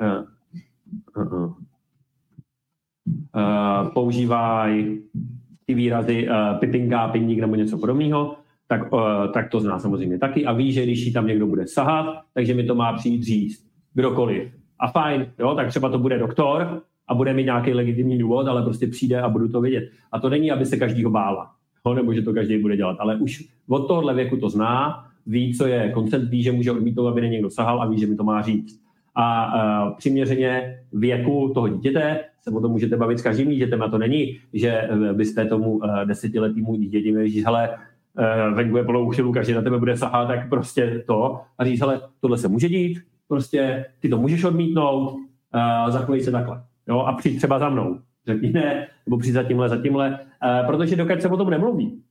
uh, 0.00 0.24
uh, 1.16 1.32
uh. 1.32 1.54
Uh, 3.36 3.88
používají 3.88 4.98
ty 5.66 5.74
výrazy 5.74 6.28
uh, 6.28 6.58
pipinka, 6.58 7.08
pinník 7.08 7.40
nebo 7.40 7.54
něco 7.54 7.78
podobného, 7.78 8.36
tak, 8.68 8.92
uh, 8.92 9.00
tak 9.34 9.50
to 9.50 9.60
zná 9.60 9.78
samozřejmě 9.78 10.18
taky 10.18 10.46
a 10.46 10.52
ví, 10.52 10.72
že 10.72 10.82
když 10.82 11.12
tam 11.12 11.26
někdo 11.26 11.46
bude 11.46 11.66
sahat, 11.66 12.20
takže 12.34 12.54
mi 12.54 12.64
to 12.64 12.74
má 12.74 12.92
přijít 12.92 13.22
říct 13.22 13.66
kdokoliv. 13.94 14.52
A 14.80 14.90
fajn, 14.90 15.26
jo, 15.38 15.54
tak 15.54 15.68
třeba 15.68 15.88
to 15.88 15.98
bude 15.98 16.18
doktor 16.18 16.82
a 17.08 17.14
bude 17.14 17.34
mít 17.34 17.44
nějaký 17.44 17.72
legitimní 17.72 18.18
důvod, 18.18 18.46
ale 18.46 18.62
prostě 18.62 18.86
přijde 18.86 19.20
a 19.20 19.28
budu 19.28 19.48
to 19.48 19.60
vidět. 19.60 19.90
A 20.12 20.20
to 20.20 20.28
není, 20.28 20.50
aby 20.50 20.66
se 20.66 20.76
každýho 20.76 21.10
bála, 21.10 21.50
jo, 21.86 21.94
nebo 21.94 22.14
že 22.14 22.22
to 22.22 22.32
každý 22.32 22.58
bude 22.58 22.76
dělat, 22.76 22.96
ale 23.00 23.16
už 23.16 23.48
od 23.68 23.86
tohohle 23.86 24.14
věku 24.14 24.36
to 24.36 24.48
zná, 24.48 25.04
ví, 25.26 25.54
co 25.54 25.66
je 25.66 25.90
koncent, 25.90 26.30
ví, 26.30 26.42
že 26.42 26.52
může 26.52 26.72
odmítnout, 26.72 27.08
aby 27.08 27.30
někdo 27.30 27.50
sahal 27.50 27.82
a 27.82 27.86
ví, 27.86 27.98
že 27.98 28.06
mi 28.06 28.16
to 28.16 28.24
má 28.24 28.42
říct. 28.42 28.80
A 29.14 29.54
uh, 29.86 29.96
přiměřeně 29.96 30.78
věku 30.92 31.50
toho 31.54 31.68
dítěte 31.68 32.24
se 32.42 32.50
o 32.50 32.60
tom 32.60 32.72
můžete 32.72 32.96
bavit 32.96 33.18
s 33.18 33.22
každým 33.22 33.50
dítětem 33.50 33.82
a 33.82 33.88
to 33.88 33.98
není, 33.98 34.38
že 34.52 34.88
byste 35.12 35.44
tomu 35.44 35.70
uh, 35.70 36.04
desetiletýmu 36.04 36.76
dítěti 36.76 37.28
říct, 37.28 37.44
hele, 37.44 37.70
uh, 37.70 38.56
venku 38.56 38.76
je 38.76 38.84
plnou 38.84 39.06
uchylů, 39.06 39.32
každý 39.32 39.52
na 39.52 39.62
tebe 39.62 39.78
bude 39.78 39.96
sahat, 39.96 40.28
tak 40.28 40.48
prostě 40.48 41.04
to 41.06 41.40
a 41.58 41.64
říct, 41.64 41.80
hele, 41.80 42.00
tohle 42.20 42.38
se 42.38 42.48
může 42.48 42.68
dít, 42.68 42.98
prostě 43.28 43.84
ty 44.00 44.08
to 44.08 44.18
můžeš 44.18 44.44
odmítnout, 44.44 45.12
uh, 45.12 45.90
zachovej 45.90 46.20
se 46.20 46.30
takhle. 46.30 46.62
Jo, 46.88 46.98
a 46.98 47.12
přijď 47.12 47.36
třeba 47.36 47.58
za 47.58 47.68
mnou. 47.68 47.98
Řekni 48.26 48.50
ne, 48.50 48.86
nebo 49.06 49.18
přijď 49.18 49.34
za 49.34 49.42
tímhle, 49.42 49.68
za 49.68 49.82
tímhle, 49.82 50.08
uh, 50.10 50.66
protože 50.66 50.96
dokud 50.96 51.22
se 51.22 51.28
o 51.28 51.36
tom 51.36 51.50
nemluví, 51.50 52.02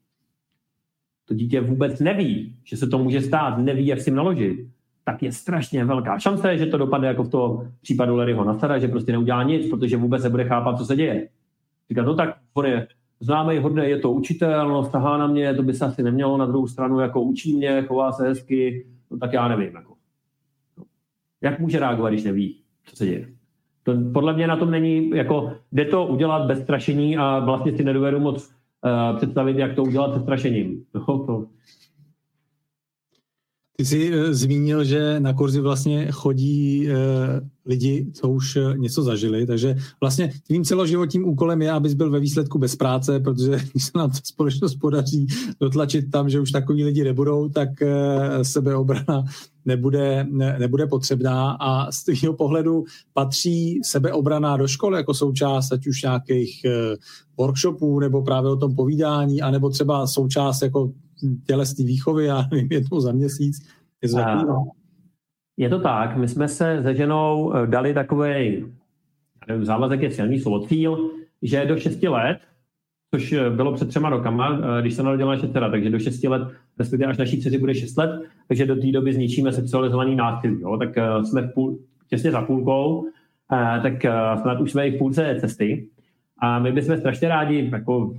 to 1.25 1.33
dítě 1.33 1.61
vůbec 1.61 1.99
neví, 1.99 2.55
že 2.63 2.77
se 2.77 2.87
to 2.87 2.97
může 2.97 3.21
stát, 3.21 3.57
neví, 3.57 3.87
jak 3.87 3.99
s 3.99 4.05
tím 4.05 4.15
naložit, 4.15 4.67
tak 5.11 5.23
je 5.23 5.31
strašně 5.31 5.85
velká 5.85 6.19
šance, 6.19 6.57
že 6.57 6.65
to 6.65 6.77
dopadne 6.77 7.07
jako 7.07 7.23
v 7.23 7.29
tom 7.29 7.71
případu 7.81 8.15
Larryho 8.15 8.43
Nasara, 8.43 8.79
že 8.79 8.87
prostě 8.87 9.11
neudělá 9.11 9.43
nic, 9.43 9.69
protože 9.69 9.97
vůbec 9.97 10.23
nebude 10.23 10.43
chápat, 10.43 10.77
co 10.77 10.85
se 10.85 10.95
děje. 10.95 11.27
Říká, 11.89 12.01
no 12.03 12.15
tak 12.15 12.37
on 12.53 12.65
je 12.65 12.87
známý, 13.19 13.57
hodně, 13.57 13.83
je 13.83 13.99
to 13.99 14.11
učitel, 14.11 14.69
no, 14.69 14.83
stahá 14.83 15.17
na 15.17 15.27
mě, 15.27 15.53
to 15.53 15.63
by 15.63 15.73
se 15.73 15.85
asi 15.85 16.03
nemělo 16.03 16.37
na 16.37 16.45
druhou 16.45 16.67
stranu, 16.67 16.99
jako 16.99 17.21
učí 17.21 17.57
mě, 17.57 17.83
chová 17.87 18.11
se 18.11 18.27
hezky, 18.27 18.85
no 19.11 19.17
tak 19.17 19.33
já 19.33 19.47
nevím. 19.47 19.75
Jako. 19.75 19.93
Jak 21.41 21.59
může 21.59 21.79
reagovat, 21.79 22.09
když 22.09 22.23
neví, 22.23 22.55
co 22.85 22.95
se 22.95 23.05
děje? 23.05 23.29
To 23.83 23.93
podle 24.13 24.33
mě 24.33 24.47
na 24.47 24.57
tom 24.57 24.71
není, 24.71 25.09
jako 25.09 25.53
jde 25.71 25.85
to 25.85 26.07
udělat 26.07 26.47
bez 26.47 26.61
strašení 26.61 27.17
a 27.17 27.39
vlastně 27.39 27.71
si 27.71 27.83
nedovedu 27.83 28.19
moc 28.19 28.49
uh, 28.49 29.17
představit, 29.17 29.57
jak 29.57 29.75
to 29.75 29.83
udělat 29.83 30.13
se 30.13 30.19
strašením. 30.19 30.83
No, 30.93 31.25
to, 31.25 31.45
ty 33.79 33.85
jsi 33.85 34.11
uh, 34.11 34.23
zmínil, 34.31 34.83
že 34.83 35.19
na 35.19 35.33
kurzy 35.33 35.61
vlastně 35.61 36.11
chodí 36.11 36.87
uh, 36.87 36.93
lidi, 37.65 38.11
co 38.13 38.29
už 38.29 38.55
uh, 38.55 38.77
něco 38.77 39.03
zažili, 39.03 39.45
takže 39.45 39.75
vlastně 40.01 40.31
tvým 40.47 40.63
celoživotním 40.63 41.27
úkolem 41.27 41.61
je, 41.61 41.71
abys 41.71 41.93
byl 41.93 42.09
ve 42.09 42.19
výsledku 42.19 42.59
bez 42.59 42.75
práce, 42.75 43.19
protože 43.19 43.59
když 43.71 43.85
se 43.85 43.91
nám 43.95 44.09
ta 44.09 44.17
společnost 44.23 44.75
podaří 44.75 45.27
dotlačit 45.59 46.11
tam, 46.11 46.29
že 46.29 46.39
už 46.39 46.51
takový 46.51 46.83
lidi 46.83 47.03
nebudou, 47.03 47.49
tak 47.49 47.69
sebeobrana 48.41 49.23
nebude, 49.65 50.25
ne, 50.29 50.55
nebude 50.59 50.87
potřebná. 50.87 51.51
A 51.51 51.91
z 51.91 52.03
tvého 52.03 52.33
pohledu 52.33 52.83
patří 53.13 53.79
sebeobrana 53.83 54.57
do 54.57 54.67
školy 54.67 54.97
jako 54.97 55.13
součást 55.13 55.71
ať 55.71 55.87
už 55.87 56.01
nějakých 56.01 56.65
workshopů 57.37 57.99
nebo 57.99 58.21
právě 58.21 58.51
o 58.51 58.55
tom 58.55 58.75
povídání, 58.75 59.41
anebo 59.41 59.69
třeba 59.69 60.07
součást 60.07 60.61
jako 60.61 60.91
tělesné 61.47 61.85
výchovy, 61.85 62.25
já 62.25 62.45
nevím, 62.51 62.67
jednou 62.71 62.99
za 62.99 63.11
měsíc. 63.11 63.67
Je 64.03 64.09
to, 64.09 64.17
je 65.59 65.69
to 65.69 65.79
tak, 65.79 66.17
my 66.17 66.27
jsme 66.27 66.47
se 66.47 66.79
se 66.83 66.95
ženou 66.95 67.53
eh, 67.53 67.67
dali 67.67 67.93
takový 67.93 68.65
závazek 69.61 70.01
je 70.01 70.11
silný 70.11 70.39
slovo, 70.39 70.67
cíl, 70.67 71.09
že 71.41 71.65
do 71.65 71.77
6 71.77 72.03
let, 72.03 72.37
což 73.15 73.31
eh, 73.31 73.49
bylo 73.49 73.73
před 73.73 73.87
třema 73.87 74.09
rokama, 74.09 74.59
eh, 74.59 74.81
když 74.81 74.93
se 74.93 75.03
narodila 75.03 75.35
naše 75.35 75.47
dcera, 75.47 75.69
takže 75.69 75.89
do 75.89 75.99
6 75.99 76.23
let, 76.23 76.41
respektive 76.79 77.09
až 77.09 77.17
naší 77.17 77.41
dceři 77.41 77.57
bude 77.57 77.75
6 77.75 77.97
let, 77.97 78.21
takže 78.47 78.65
do 78.65 78.75
té 78.75 78.91
doby 78.91 79.13
zničíme 79.13 79.51
sexualizovaný 79.51 80.15
násilí. 80.15 80.61
Jo? 80.61 80.77
Tak 80.77 80.89
jsme 81.23 81.41
v 81.41 81.53
půl, 81.53 81.79
těsně 82.07 82.31
za 82.31 82.41
půlkou, 82.41 83.07
tak 83.83 83.93
snad 84.41 84.61
už 84.61 84.71
jsme 84.71 84.87
i 84.87 84.95
v 84.95 84.97
půlce 84.97 85.37
cesty. 85.39 85.87
A 86.41 86.59
my 86.59 86.71
bychom 86.71 86.97
strašně 86.97 87.27
rádi 87.27 87.69
jako, 87.71 88.13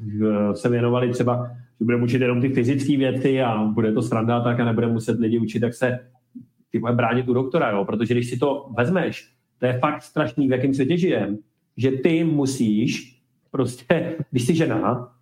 se 0.54 0.68
věnovali 0.68 1.10
třeba 1.10 1.50
že 1.80 1.84
budeme 1.84 2.04
učit 2.04 2.20
jenom 2.20 2.40
ty 2.40 2.48
fyzické 2.48 2.96
věci 2.96 3.42
a 3.42 3.64
bude 3.64 3.92
to 3.92 4.02
sranda 4.02 4.40
tak 4.40 4.60
a 4.60 4.64
nebude 4.64 4.86
muset 4.86 5.20
lidi 5.20 5.38
učit, 5.38 5.62
jak 5.62 5.74
se 5.74 5.98
ty 6.72 6.78
bude 6.78 6.92
bránit 6.92 7.28
u 7.28 7.34
doktora, 7.34 7.70
jo? 7.70 7.84
protože 7.84 8.14
když 8.14 8.30
si 8.30 8.38
to 8.38 8.66
vezmeš, 8.76 9.32
to 9.58 9.66
je 9.66 9.78
fakt 9.78 10.02
strašný, 10.02 10.48
v 10.48 10.50
jakém 10.50 10.74
světě 10.74 10.96
žijem, 10.96 11.38
že 11.76 11.90
ty 11.90 12.24
musíš 12.24 13.20
prostě, 13.50 14.16
když 14.30 14.46
jsi 14.46 14.54
žena, 14.54 15.12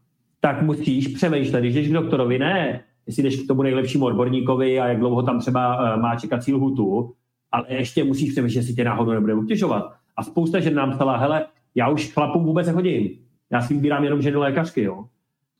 tak 0.40 0.62
musíš 0.62 1.08
přemýšlet, 1.08 1.60
když 1.60 1.74
jdeš 1.74 1.88
k 1.88 1.92
doktorovi, 1.92 2.38
ne, 2.38 2.80
jestli 3.06 3.22
jdeš 3.22 3.36
k 3.36 3.46
tomu 3.46 3.62
nejlepšímu 3.62 4.04
odborníkovi 4.04 4.80
a 4.80 4.86
jak 4.86 4.98
dlouho 4.98 5.22
tam 5.22 5.40
třeba 5.40 5.94
uh, 5.94 6.02
má 6.02 6.16
čekací 6.16 6.54
lhutu, 6.54 7.14
ale 7.52 7.64
ještě 7.68 8.04
musíš 8.04 8.32
přemýšlet, 8.32 8.60
jestli 8.60 8.74
tě 8.74 8.84
náhodou 8.84 9.12
nebude 9.12 9.34
obtěžovat. 9.34 9.92
A 10.16 10.22
spousta 10.22 10.60
žen 10.60 10.74
nám 10.74 10.92
psala, 10.92 11.16
hele, 11.16 11.46
já 11.74 11.88
už 11.88 12.12
chlapům 12.12 12.44
vůbec 12.44 12.66
nechodím. 12.66 13.10
Já 13.52 13.60
si 13.60 13.74
vybírám 13.74 14.04
jenom 14.04 14.22
ženy 14.22 14.36
lékařky, 14.36 14.82
jo. 14.82 15.04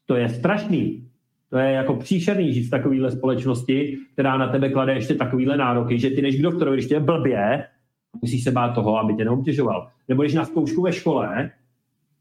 To 0.07 0.15
je 0.15 0.29
strašný. 0.29 1.05
To 1.51 1.59
je 1.59 1.73
jako 1.73 1.95
příšerný 1.95 2.53
žít 2.53 2.67
v 2.67 2.71
takovéhle 2.71 3.11
společnosti, 3.11 3.99
která 4.13 4.37
na 4.37 4.49
tebe 4.49 4.69
klade 4.69 4.95
ještě 4.95 5.15
takovéhle 5.15 5.57
nároky, 5.57 5.99
že 5.99 6.11
ty 6.11 6.23
než 6.23 6.37
k 6.37 6.43
doktorovi, 6.43 6.77
když 6.77 6.87
tě 6.87 6.95
je 6.95 7.01
blbě, 7.01 7.65
musíš 8.23 8.45
se 8.45 8.51
bát 8.51 8.75
toho, 8.75 8.99
aby 8.99 9.15
tě 9.15 9.25
neobtěžoval. 9.25 9.89
Nebo 10.09 10.23
když 10.23 10.35
na 10.35 10.45
zkoušku 10.45 10.83
ve 10.83 10.93
škole 10.93 11.51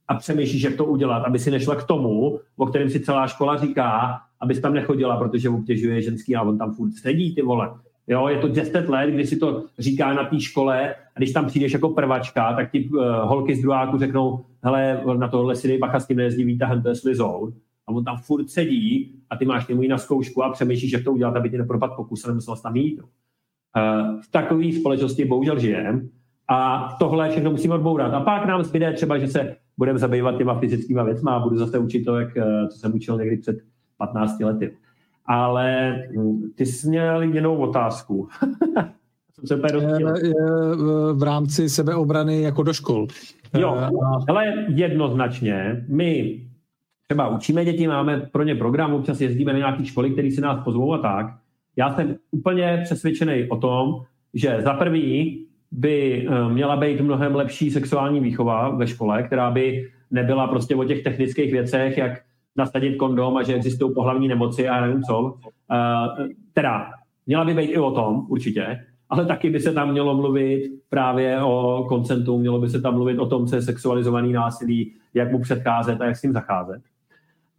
a 0.08 0.16
přemýšlíš, 0.16 0.62
jak 0.62 0.76
to 0.76 0.86
udělat, 0.86 1.20
aby 1.20 1.40
si 1.40 1.52
nešla 1.52 1.76
k 1.76 1.84
tomu, 1.84 2.40
o 2.58 2.66
kterém 2.66 2.90
si 2.90 3.00
celá 3.00 3.28
škola 3.28 3.58
říká, 3.58 4.20
abys 4.40 4.60
tam 4.60 4.74
nechodila, 4.74 5.18
protože 5.18 5.50
obtěžuje 5.50 6.02
ženský 6.02 6.36
a 6.36 6.42
on 6.42 6.58
tam 6.58 6.74
furt 6.74 6.92
sedí, 6.92 7.36
ty 7.36 7.42
vole. 7.42 7.70
Jo, 8.08 8.28
je 8.28 8.38
to 8.38 8.48
10 8.48 8.90
let, 8.90 9.10
kdy 9.10 9.28
si 9.28 9.38
to 9.38 9.64
říká 9.80 10.14
na 10.14 10.24
té 10.24 10.40
škole 10.40 10.96
a 10.96 11.20
když 11.20 11.32
tam 11.32 11.46
přijdeš 11.46 11.74
jako 11.74 11.90
prvačka, 11.90 12.54
tak 12.54 12.72
ti 12.72 12.90
uh, 12.90 13.02
holky 13.06 13.56
z 13.56 13.62
druháku 13.62 13.98
řeknou, 13.98 14.46
hele, 14.64 15.02
na 15.18 15.28
tohle 15.28 15.56
si 15.56 15.68
dej 15.68 15.78
bacha 15.78 16.00
s 16.00 16.08
tím 16.08 16.18
nejezdí 16.18 16.44
výtahem, 16.44 16.82
to 16.82 16.90
je 16.90 16.96
slizou 16.96 17.54
a 17.88 17.92
on 17.92 18.04
tam 18.04 18.18
furt 18.18 18.50
sedí 18.50 19.16
a 19.30 19.38
ty 19.38 19.46
máš 19.46 19.68
němu 19.68 19.88
na 19.88 19.98
zkoušku 19.98 20.44
a 20.44 20.52
přemýšlíš, 20.52 20.92
jak 20.92 21.04
to 21.04 21.14
udělat, 21.14 21.36
aby 21.36 21.50
ti 21.50 21.58
nepropad 21.58 21.96
pokus 21.96 22.26
a 22.26 22.28
nemusel 22.28 22.56
tam 22.56 22.76
jít. 22.76 23.02
Uh, 23.02 24.22
v 24.22 24.32
takové 24.32 24.72
společnosti 24.72 25.26
bohužel 25.26 25.60
žijeme 25.60 26.02
a 26.50 26.90
tohle 27.00 27.30
všechno 27.30 27.52
musíme 27.52 27.76
odbourat. 27.76 28.14
A 28.14 28.20
pak 28.20 28.46
nám 28.46 28.64
zbyde 28.64 28.94
třeba, 28.94 29.18
že 29.18 29.28
se 29.28 29.56
budeme 29.78 30.00
zabývat 30.00 30.38
těma 30.38 30.60
fyzickými 30.60 31.04
věcmi 31.04 31.30
a 31.32 31.40
budu 31.40 31.58
zase 31.58 31.80
učit 31.80 32.04
to, 32.04 32.20
jak, 32.20 32.38
eh, 32.38 32.68
co 32.68 32.80
jsem 32.80 32.96
učil 32.96 33.18
někdy 33.18 33.38
před 33.38 33.58
15 33.98 34.44
lety. 34.44 34.74
Ale 35.28 35.96
ty 36.56 36.66
jsi 36.66 36.90
měl 36.90 37.22
jinou 37.22 37.58
otázku. 37.58 38.28
se 39.46 39.56
v 41.14 41.24
rámci 41.24 41.70
sebeobrany 41.70 42.42
jako 42.42 42.64
do 42.64 42.74
škol. 42.74 43.08
Jo, 43.58 43.90
ale 44.30 44.66
jednoznačně 44.68 45.86
my 45.88 46.42
třeba 47.08 47.28
učíme 47.28 47.66
děti, 47.66 47.88
máme 47.88 48.20
pro 48.32 48.44
ně 48.44 48.56
program, 48.56 48.94
občas 48.94 49.22
jezdíme 49.22 49.54
na 49.54 49.60
nějaké 49.60 49.86
školy, 49.86 50.10
které 50.10 50.32
si 50.32 50.42
nás 50.42 50.64
pozvou 50.64 50.94
a 50.94 50.98
tak. 50.98 51.26
Já 51.76 51.96
jsem 51.96 52.16
úplně 52.32 52.82
přesvědčený 52.84 53.50
o 53.50 53.58
tom, 53.58 54.02
že 54.34 54.62
za 54.62 54.74
prvý 54.74 55.46
by 55.72 56.28
eh, 56.30 56.50
měla 56.50 56.76
být 56.76 57.02
mnohem 57.02 57.36
lepší 57.36 57.72
sexuální 57.72 58.20
výchova 58.20 58.70
ve 58.70 58.88
škole, 58.88 59.24
která 59.24 59.52
by 59.52 59.90
nebyla 60.12 60.48
prostě 60.48 60.76
o 60.76 60.84
těch 60.84 61.04
technických 61.04 61.52
věcech, 61.52 61.98
jak 61.98 62.22
nasadit 62.58 62.96
kondom 62.96 63.38
a 63.38 63.44
že 63.44 63.54
existují 63.54 63.94
pohlavní 63.94 64.28
nemoci 64.28 64.70
a 64.70 64.82
nevím 64.82 65.04
co. 65.04 65.22
Uh, 65.22 66.28
teda, 66.54 66.86
měla 67.26 67.46
by 67.46 67.54
být 67.54 67.66
i 67.66 67.78
o 67.78 67.92
tom, 67.92 68.26
určitě, 68.30 68.80
ale 69.10 69.26
taky 69.26 69.50
by 69.50 69.60
se 69.60 69.74
tam 69.74 69.92
mělo 69.92 70.16
mluvit 70.16 70.72
právě 70.90 71.42
o 71.42 71.86
koncentu, 71.90 72.38
mělo 72.38 72.60
by 72.60 72.70
se 72.70 72.82
tam 72.82 72.94
mluvit 72.94 73.20
o 73.20 73.26
tom, 73.26 73.48
co 73.48 73.56
je 73.56 73.62
sexualizovaný 73.62 74.34
násilí, 74.34 74.94
jak 75.14 75.32
mu 75.32 75.40
předcházet 75.40 76.02
a 76.02 76.06
jak 76.06 76.16
s 76.16 76.24
ním 76.24 76.34
zacházet. 76.34 76.82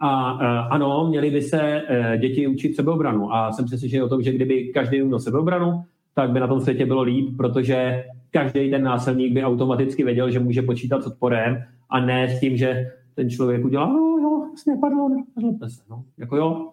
A 0.00 0.32
uh, 0.32 0.40
ano, 0.70 1.06
měli 1.08 1.30
by 1.30 1.42
se 1.42 1.82
uh, 1.82 2.16
děti 2.16 2.46
učit 2.46 2.76
sebeobranu. 2.76 3.34
A 3.34 3.52
jsem 3.52 3.64
přesvědčený 3.64 4.02
o 4.02 4.08
tom, 4.08 4.22
že 4.22 4.32
kdyby 4.32 4.68
každý 4.74 5.02
uměl 5.02 5.18
sebeobranu, 5.18 5.82
tak 6.14 6.30
by 6.30 6.40
na 6.40 6.46
tom 6.46 6.60
světě 6.60 6.86
bylo 6.86 7.02
líp, 7.02 7.36
protože 7.36 8.04
každý 8.30 8.70
ten 8.70 8.82
násilník 8.82 9.32
by 9.32 9.44
automaticky 9.44 10.04
věděl, 10.04 10.30
že 10.30 10.40
může 10.40 10.62
počítat 10.62 11.02
s 11.02 11.06
odporem 11.06 11.62
a 11.90 12.00
ne 12.00 12.28
s 12.28 12.40
tím, 12.40 12.56
že 12.56 12.90
ten 13.14 13.30
člověk 13.30 13.64
udělá, 13.64 13.86
no 13.86 14.17
vlastně, 14.58 14.76
pardon, 14.80 15.24
nezlobte 15.36 15.70
se. 15.70 15.82
No. 15.90 16.04
Jako 16.18 16.36
jo, 16.36 16.72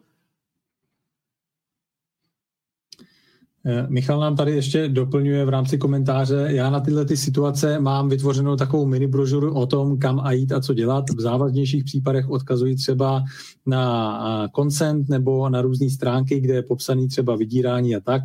Eh, 3.67 3.87
Michal 3.89 4.19
nám 4.19 4.35
tady 4.35 4.51
ještě 4.51 4.89
doplňuje 4.89 5.45
v 5.45 5.49
rámci 5.49 5.77
komentáře. 5.77 6.47
Já 6.49 6.69
na 6.69 6.79
tyhle 6.79 7.05
ty 7.05 7.17
situace 7.17 7.79
mám 7.79 8.09
vytvořenou 8.09 8.55
takovou 8.55 8.85
mini 8.85 9.07
brožuru 9.07 9.53
o 9.53 9.65
tom, 9.65 9.97
kam 9.97 10.19
a 10.19 10.31
jít 10.31 10.51
a 10.51 10.61
co 10.61 10.73
dělat. 10.73 11.09
V 11.09 11.21
závaznějších 11.21 11.83
případech 11.83 12.29
odkazují 12.29 12.75
třeba 12.75 13.23
na 13.65 14.49
consent 14.55 15.09
nebo 15.09 15.49
na 15.49 15.61
různé 15.61 15.89
stránky, 15.89 16.39
kde 16.39 16.53
je 16.53 16.63
popsaný 16.63 17.07
třeba 17.07 17.35
vydírání 17.35 17.95
a 17.95 17.99
tak. 17.99 18.23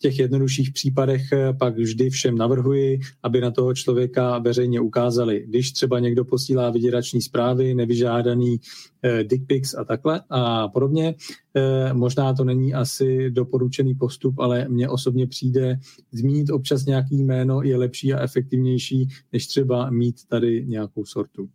Těch 0.00 0.18
jednodušších 0.18 0.72
případech 0.72 1.32
eh, 1.32 1.52
pak 1.52 1.76
vždy 1.76 2.10
všem 2.10 2.38
navrhuji, 2.38 3.00
aby 3.22 3.40
na 3.40 3.50
toho 3.50 3.74
člověka 3.74 4.38
veřejně 4.38 4.80
ukázali. 4.80 5.44
Když 5.48 5.72
třeba 5.72 5.98
někdo 5.98 6.24
posílá 6.24 6.70
vyděrační 6.70 7.22
zprávy, 7.22 7.74
nevyžádaný 7.74 8.56
eh, 9.02 9.24
dick 9.24 9.46
pics 9.46 9.74
a 9.74 9.84
takhle 9.84 10.20
a 10.30 10.68
podobně, 10.68 11.14
eh, 11.54 11.92
možná 11.92 12.34
to 12.34 12.44
není 12.44 12.74
asi 12.74 13.30
doporučený 13.30 13.94
postup, 13.94 14.38
ale 14.38 14.68
mně 14.68 14.88
osobně 14.88 15.26
přijde 15.26 15.78
zmínit 16.12 16.50
občas 16.50 16.86
nějaký 16.86 17.22
jméno 17.22 17.62
je 17.62 17.76
lepší 17.76 18.14
a 18.14 18.22
efektivnější, 18.22 19.08
než 19.32 19.46
třeba 19.46 19.90
mít 19.90 20.16
tady 20.28 20.64
nějakou 20.66 21.04
sortu. 21.04 21.48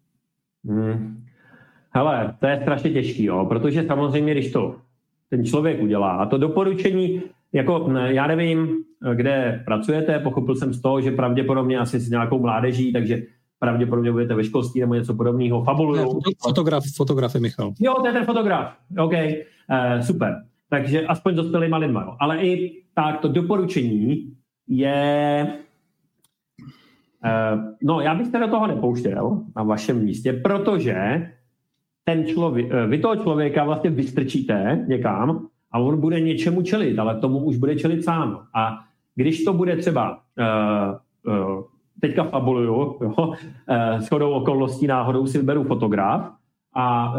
Hmm. 0.66 1.24
Hele, 1.90 2.36
to 2.40 2.48
je 2.48 2.60
strašně 2.62 2.92
těžký, 2.92 3.24
jo, 3.24 3.46
protože 3.50 3.84
samozřejmě, 3.88 4.32
když 4.34 4.52
to 4.52 4.76
ten 5.30 5.46
člověk 5.46 5.82
udělá, 5.82 6.12
a 6.12 6.26
to 6.26 6.38
doporučení, 6.38 7.22
jako 7.56 7.90
já 8.06 8.28
nevím, 8.28 8.84
kde 9.14 9.64
pracujete, 9.66 10.20
pochopil 10.20 10.56
jsem 10.56 10.74
z 10.74 10.82
toho, 10.82 11.02
že 11.02 11.12
pravděpodobně 11.12 11.80
asi 11.80 12.00
s 12.00 12.10
nějakou 12.10 12.40
mládeží, 12.40 12.94
takže 12.94 13.22
pravděpodobně 13.60 14.12
budete 14.12 14.36
ve 14.36 14.44
školství 14.44 14.82
nebo 14.82 14.94
něco 14.94 15.14
podobného. 15.14 15.64
Fabuluju. 15.64 16.20
Fotograf, 16.44 16.84
fotograf 16.96 17.36
je 17.36 17.42
Michal. 17.42 17.74
Jo, 17.80 17.94
to 17.94 18.08
je 18.08 18.14
ten 18.14 18.26
fotograf. 18.26 18.74
OK, 19.00 19.14
uh, 19.14 20.02
super. 20.02 20.36
Takže 20.70 21.08
aspoň 21.08 21.36
dospělýma 21.36 21.78
lidma. 21.78 22.02
Jo. 22.02 22.16
Ale 22.20 22.42
i 22.42 22.84
tak 22.94 23.20
to 23.20 23.28
doporučení 23.28 24.34
je... 24.68 25.48
Uh, 27.26 27.64
no, 27.84 28.02
já 28.02 28.16
bych 28.16 28.28
se 28.28 28.40
do 28.40 28.48
toho 28.48 28.68
nepouštěl 28.68 29.42
na 29.56 29.64
vašem 29.64 30.04
místě, 30.04 30.34
protože 30.34 31.28
ten 32.04 32.26
člověk, 32.26 32.68
eh, 32.72 32.88
vy 32.88 32.98
toho 32.98 33.16
člověka 33.16 33.64
vlastně 33.64 33.90
vystrčíte 33.90 34.86
někam 34.88 35.48
a 35.76 35.80
on 35.80 36.00
bude 36.00 36.20
něčemu 36.20 36.62
čelit, 36.62 37.00
ale 37.00 37.20
tomu 37.20 37.40
už 37.40 37.58
bude 37.58 37.76
čelit 37.76 38.04
sám. 38.04 38.48
A 38.54 38.80
když 39.16 39.44
to 39.44 39.54
bude 39.54 39.76
třeba, 39.76 40.20
uh, 41.26 41.34
uh, 41.34 41.64
teďka 42.02 42.24
fabuluju, 42.24 42.68
jo, 43.02 43.28
uh, 43.28 43.36
shodou 44.00 44.32
okolností 44.32 44.88
náhodou 44.88 45.28
si 45.28 45.38
vyberu 45.38 45.64
fotograf 45.64 46.32
a 46.78 47.14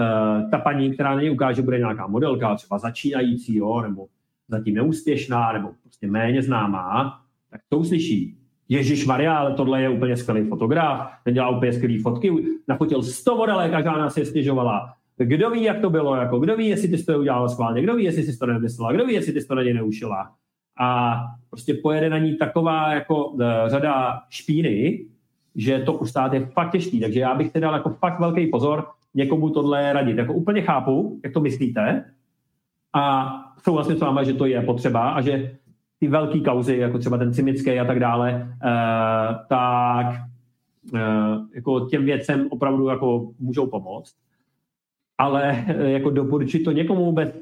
ta 0.50 0.58
paní, 0.58 0.92
která 0.92 1.14
na 1.14 1.20
něj 1.20 1.30
ukáže, 1.30 1.62
bude 1.62 1.78
nějaká 1.78 2.06
modelka, 2.06 2.54
třeba 2.54 2.78
začínající, 2.78 3.56
jo, 3.56 3.80
nebo 3.80 4.06
zatím 4.48 4.74
neúspěšná, 4.74 5.52
nebo 5.52 5.70
prostě 5.82 6.06
méně 6.06 6.42
známá, 6.42 7.20
tak 7.50 7.60
to 7.68 7.78
uslyší. 7.78 8.38
Ježíš 8.68 9.06
Maria, 9.06 9.36
ale 9.36 9.54
tohle 9.54 9.82
je 9.82 9.88
úplně 9.88 10.16
skvělý 10.16 10.48
fotograf, 10.48 11.10
ten 11.24 11.34
dělá 11.34 11.48
úplně 11.48 11.72
skvělý 11.72 11.98
fotky, 11.98 12.32
nafotil 12.68 13.02
100 13.02 13.36
modelek 13.36 13.72
a 13.72 13.82
žádná 13.82 14.10
se 14.10 14.24
stěžovala. 14.24 14.94
Kdo 15.18 15.50
ví, 15.50 15.62
jak 15.62 15.80
to 15.80 15.90
bylo, 15.90 16.16
jako, 16.16 16.38
kdo 16.38 16.56
ví, 16.56 16.68
jestli 16.68 16.88
ty 16.88 17.02
to 17.02 17.18
udělala 17.18 17.48
schválně, 17.48 17.82
kdo 17.82 17.96
ví, 17.96 18.04
jestli 18.04 18.22
jsi 18.22 18.38
to 18.38 18.46
nemyslela, 18.46 18.92
kdo 18.92 19.06
ví, 19.06 19.14
jestli 19.14 19.32
ty 19.32 19.44
to 19.44 19.54
na 19.54 19.62
něj 19.62 19.74
neušila. 19.74 20.32
A 20.80 21.16
prostě 21.50 21.74
pojede 21.74 22.10
na 22.10 22.18
ní 22.18 22.36
taková 22.36 22.92
jako 22.92 23.26
uh, 23.26 23.42
řada 23.66 24.20
špíny, 24.30 25.04
že 25.54 25.78
to 25.78 25.92
ustát 25.92 26.32
je 26.32 26.46
fakt 26.46 26.70
těžký. 26.72 27.00
Takže 27.00 27.20
já 27.20 27.34
bych 27.34 27.52
teda 27.52 27.72
jako 27.72 27.90
fakt 27.90 28.20
velký 28.20 28.46
pozor 28.46 28.86
někomu 29.14 29.50
tohle 29.50 29.92
radit. 29.92 30.18
Jako 30.18 30.32
úplně 30.32 30.62
chápu, 30.62 31.20
jak 31.24 31.32
to 31.32 31.40
myslíte 31.40 32.04
a 32.92 33.34
souhlasím 33.62 33.96
s 33.96 34.00
váma, 34.00 34.22
že 34.22 34.34
to 34.34 34.46
je 34.46 34.62
potřeba 34.62 35.10
a 35.10 35.20
že 35.20 35.56
ty 36.00 36.08
velké 36.08 36.40
kauzy, 36.40 36.76
jako 36.76 36.98
třeba 36.98 37.18
ten 37.18 37.32
Cimický 37.32 37.80
a 37.80 37.84
tak 37.84 38.00
dále, 38.00 38.48
uh, 38.64 39.36
tak 39.48 40.06
uh, 40.92 41.00
jako 41.54 41.80
těm 41.80 42.04
věcem 42.04 42.46
opravdu 42.50 42.88
jako 42.88 43.30
můžou 43.38 43.66
pomoct. 43.66 44.14
Ale 45.18 45.66
uh, 45.68 45.82
jako 45.82 46.10
doporučit 46.10 46.64
to 46.64 46.72
někomu 46.72 47.12
bez 47.12 47.32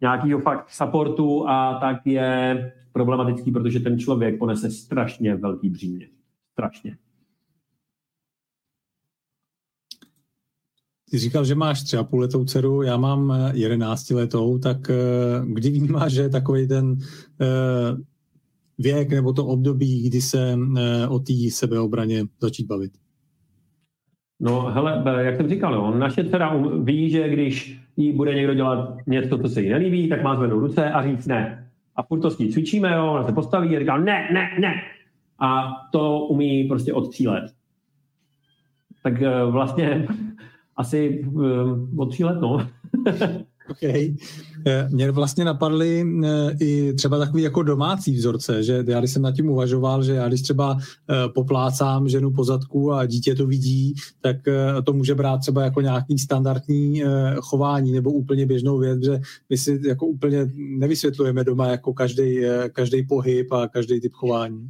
nějakého 0.00 0.40
fakt 0.40 0.70
supportu 0.70 1.48
a 1.48 1.78
tak 1.80 2.06
je 2.06 2.72
problematický, 2.92 3.50
protože 3.50 3.80
ten 3.80 3.98
člověk 3.98 4.38
ponese 4.38 4.70
strašně 4.70 5.36
velký 5.36 5.70
břímě. 5.70 6.08
Strašně. 6.52 6.96
Ty 11.10 11.18
říkal, 11.18 11.44
že 11.44 11.54
máš 11.54 11.82
třeba 11.82 12.04
půl 12.04 12.20
letou 12.20 12.44
dceru, 12.44 12.82
já 12.82 12.96
mám 12.96 13.32
eh, 13.32 13.52
jedenácti 13.54 14.14
letou, 14.14 14.58
tak 14.58 14.90
eh, 14.90 14.94
kdy 15.44 15.70
vnímáš, 15.70 16.12
že 16.12 16.28
takový 16.28 16.68
ten 16.68 16.98
eh, 17.40 17.46
věk 18.78 19.10
nebo 19.10 19.32
to 19.32 19.46
období, 19.46 20.08
kdy 20.08 20.20
se 20.22 20.56
o 21.08 21.18
té 21.18 21.32
sebeobraně 21.50 22.26
začít 22.40 22.66
bavit? 22.66 22.92
No 24.40 24.62
hele, 24.62 25.02
jak 25.20 25.36
jsem 25.36 25.48
říkal, 25.48 25.74
no, 25.74 25.98
naše 25.98 26.24
dcera 26.24 26.56
ví, 26.82 27.10
že 27.10 27.28
když 27.28 27.80
jí 27.96 28.12
bude 28.12 28.34
někdo 28.34 28.54
dělat 28.54 28.96
něco, 29.06 29.38
co 29.38 29.48
se 29.48 29.62
jí 29.62 29.68
nelíbí, 29.68 30.08
tak 30.08 30.22
má 30.22 30.36
zvednout 30.36 30.60
ruce 30.60 30.90
a 30.90 31.02
říct 31.02 31.26
ne. 31.26 31.68
A 31.96 32.02
furt 32.02 32.20
to 32.20 32.30
s 32.30 32.38
ní 32.38 32.52
cvičíme, 32.52 32.94
jo, 32.94 33.12
ona 33.12 33.24
se 33.24 33.32
postaví 33.32 33.76
a 33.76 33.80
říká 33.80 33.96
ne, 33.96 34.28
ne, 34.32 34.50
ne. 34.60 34.74
A 35.38 35.72
to 35.92 36.18
umí 36.18 36.64
prostě 36.64 36.92
od 36.92 37.10
tří 37.10 37.28
let. 37.28 37.52
Tak 39.02 39.14
vlastně 39.50 40.06
asi 40.76 41.24
uh, 41.26 42.00
od 42.00 42.10
tří 42.10 42.24
let, 42.24 42.40
no. 42.40 42.66
OK. 43.68 43.82
Eh, 43.82 44.88
mě 44.90 45.10
vlastně 45.10 45.44
napadly 45.44 46.04
eh, 46.24 46.56
i 46.60 46.92
třeba 46.92 47.18
takový 47.18 47.42
jako 47.42 47.62
domácí 47.62 48.14
vzorce, 48.14 48.62
že 48.62 48.84
já 48.86 48.98
když 48.98 49.10
jsem 49.10 49.22
nad 49.22 49.32
tím 49.32 49.50
uvažoval, 49.50 50.02
že 50.02 50.14
já 50.14 50.28
když 50.28 50.42
třeba 50.42 50.78
poplácám 51.34 52.08
ženu 52.08 52.30
po 52.30 52.44
zadku 52.44 52.92
a 52.92 53.06
dítě 53.06 53.34
to 53.34 53.46
vidí, 53.46 53.94
tak 54.20 54.36
to 54.84 54.92
může 54.92 55.14
brát 55.14 55.38
třeba 55.38 55.62
jako 55.62 55.80
nějaký 55.80 56.18
standardní 56.18 57.02
chování 57.40 57.92
nebo 57.92 58.12
úplně 58.12 58.46
běžnou 58.46 58.78
věc, 58.78 59.04
že 59.04 59.20
my 59.50 59.58
si 59.58 59.80
jako 59.86 60.06
úplně 60.06 60.50
nevysvětlujeme 60.56 61.44
doma 61.44 61.68
jako 61.68 61.92
každý, 61.92 62.40
každý 62.72 63.06
pohyb 63.06 63.52
a 63.52 63.68
každý 63.68 64.00
typ 64.00 64.12
chování. 64.12 64.68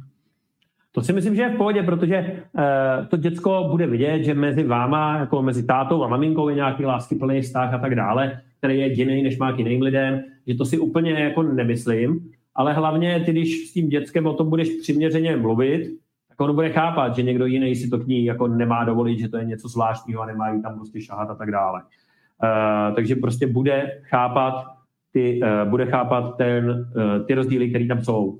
To 0.91 1.01
si 1.01 1.13
myslím, 1.13 1.35
že 1.35 1.41
je 1.41 1.49
v 1.49 1.57
pohodě, 1.57 1.83
protože 1.83 2.43
uh, 2.53 3.07
to 3.07 3.17
děcko 3.17 3.67
bude 3.71 3.87
vidět, 3.87 4.23
že 4.23 4.33
mezi 4.33 4.63
váma, 4.63 5.17
jako 5.17 5.41
mezi 5.41 5.65
tátou 5.65 6.03
a 6.03 6.07
maminkou 6.07 6.49
je 6.49 6.55
nějaký 6.55 6.85
láskyplný 6.85 7.41
vztah 7.41 7.73
a 7.73 7.77
tak 7.77 7.95
dále, 7.95 8.41
který 8.57 8.79
je 8.79 8.93
jiný, 8.93 9.23
než 9.23 9.37
má 9.37 9.51
k 9.51 9.59
jiným 9.59 9.81
lidem, 9.81 10.21
že 10.47 10.55
to 10.55 10.65
si 10.65 10.79
úplně 10.79 11.11
jako 11.11 11.43
nemyslím, 11.43 12.19
ale 12.55 12.73
hlavně 12.73 13.23
ty, 13.25 13.31
když 13.31 13.69
s 13.69 13.73
tím 13.73 13.89
dětskem 13.89 14.25
o 14.25 14.33
tom 14.33 14.49
budeš 14.49 14.69
přiměřeně 14.81 15.37
mluvit, 15.37 15.97
tak 16.29 16.41
on 16.41 16.55
bude 16.55 16.69
chápat, 16.69 17.15
že 17.15 17.23
někdo 17.23 17.45
jiný 17.45 17.75
si 17.75 17.89
to 17.89 17.97
k 17.97 18.07
ní 18.07 18.25
jako 18.25 18.47
nemá 18.47 18.83
dovolit, 18.83 19.19
že 19.19 19.29
to 19.29 19.37
je 19.37 19.45
něco 19.45 19.67
zvláštního 19.67 20.21
a 20.21 20.25
nemá 20.25 20.49
jí 20.49 20.61
tam 20.61 20.75
prostě 20.75 21.01
šahat 21.01 21.29
a 21.29 21.35
tak 21.35 21.51
dále. 21.51 21.81
Uh, 21.81 22.95
takže 22.95 23.15
prostě 23.15 23.47
bude 23.47 24.01
chápat 24.03 24.65
ty, 25.11 25.39
uh, 25.43 25.69
bude 25.69 25.85
chápat 25.85 26.37
ten, 26.37 26.69
uh, 26.69 27.25
ty 27.25 27.33
rozdíly, 27.33 27.69
které 27.69 27.87
tam 27.87 28.01
jsou 28.01 28.39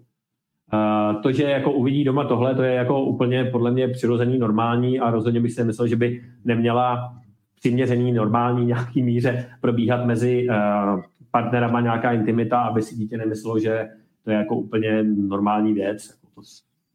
to, 1.24 1.32
že 1.32 1.44
jako 1.44 1.72
uvidí 1.72 2.04
doma 2.04 2.24
tohle, 2.24 2.56
to 2.56 2.64
je 2.64 2.74
jako 2.74 3.04
úplně 3.04 3.46
podle 3.46 3.72
mě 3.72 3.88
přirozený, 3.88 4.38
normální 4.38 5.00
a 5.00 5.12
rozhodně 5.12 5.40
bych 5.40 5.52
si 5.52 5.64
myslel, 5.64 5.88
že 5.88 5.96
by 5.96 6.24
neměla 6.46 7.14
přiměřený, 7.60 8.12
normální 8.12 8.66
nějaký 8.66 9.04
míře 9.04 9.50
probíhat 9.62 10.06
mezi 10.06 10.48
uh, 10.50 11.02
partnerama 11.32 11.82
nějaká 11.82 12.12
intimita, 12.12 12.60
aby 12.60 12.82
si 12.82 12.96
dítě 12.96 13.18
nemyslelo, 13.18 13.60
že 13.60 13.90
to 14.24 14.32
je 14.32 14.38
jako 14.38 14.56
úplně 14.56 15.04
normální 15.04 15.74
věc. 15.74 16.14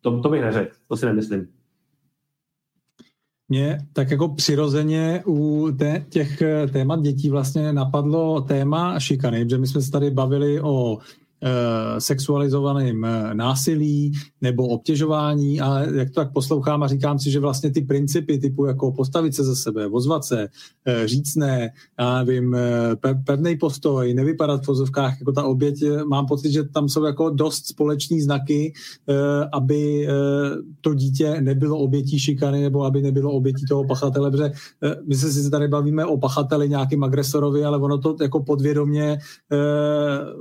To, 0.01 0.21
to, 0.21 0.29
bych 0.29 0.43
neřekl, 0.43 0.75
to 0.89 0.97
si 0.97 1.07
nemyslím. 1.07 1.49
Mě 3.49 3.79
tak 3.93 4.11
jako 4.11 4.29
přirozeně 4.29 5.23
u 5.27 5.69
té, 5.79 6.05
těch 6.09 6.43
témat 6.73 7.01
dětí 7.01 7.31
vlastně 7.31 7.73
napadlo 7.73 8.41
téma 8.41 9.01
šikany, 9.01 9.45
protože 9.45 9.59
my 9.59 9.67
jsme 9.67 9.81
se 9.81 9.91
tady 9.91 10.11
bavili 10.11 10.61
o 10.61 10.99
Eh, 10.99 11.26
sexualizovaným 11.99 13.05
eh, 13.05 13.35
násilí 13.35 14.13
nebo 14.41 14.69
obtěžování 14.69 15.61
a 15.61 15.81
jak 15.81 16.09
to 16.09 16.15
tak 16.15 16.33
poslouchám 16.33 16.83
a 16.83 16.89
říkám 16.89 17.19
si, 17.19 17.31
že 17.31 17.41
vlastně 17.41 17.71
ty 17.71 17.81
principy 17.81 18.39
typu 18.39 18.67
jako 18.67 18.93
postavit 18.93 19.35
se 19.35 19.45
za 19.45 19.55
sebe, 19.55 19.87
ozvat 19.87 20.25
se, 20.25 20.49
eh, 20.87 21.09
říct 21.09 21.37
ne, 21.37 21.71
já 21.99 22.25
nevím, 22.25 22.57
pevný 23.25 23.57
postoj, 23.57 24.15
nevypadat 24.15 24.63
v 24.63 24.67
pozovkách 24.67 25.21
jako 25.21 25.33
ta 25.33 25.45
oběť, 25.45 25.85
mám 26.09 26.27
pocit, 26.27 26.53
že 26.53 26.65
tam 26.65 26.89
jsou 26.89 27.05
jako 27.05 27.31
dost 27.31 27.67
společný 27.67 28.21
znaky, 28.21 28.73
aby 29.53 30.09
to 30.81 30.95
dítě 30.95 31.41
nebylo 31.41 31.79
obětí 31.79 32.19
šikany 32.19 32.63
nebo 32.63 32.85
aby 32.85 33.03
nebylo 33.03 33.33
obětí 33.33 33.65
toho 33.69 33.85
pachatele, 33.85 34.31
protože 34.31 34.51
my 35.07 35.15
se 35.15 35.33
si 35.33 35.51
tady 35.51 35.69
bavíme 35.69 36.05
o 36.05 36.17
pachateli 36.17 36.69
nějakým 36.69 37.05
agresorovi, 37.05 37.65
ale 37.65 37.79
ono 37.79 37.99
to 37.99 38.17
jako 38.21 38.43
podvědomě 38.43 39.19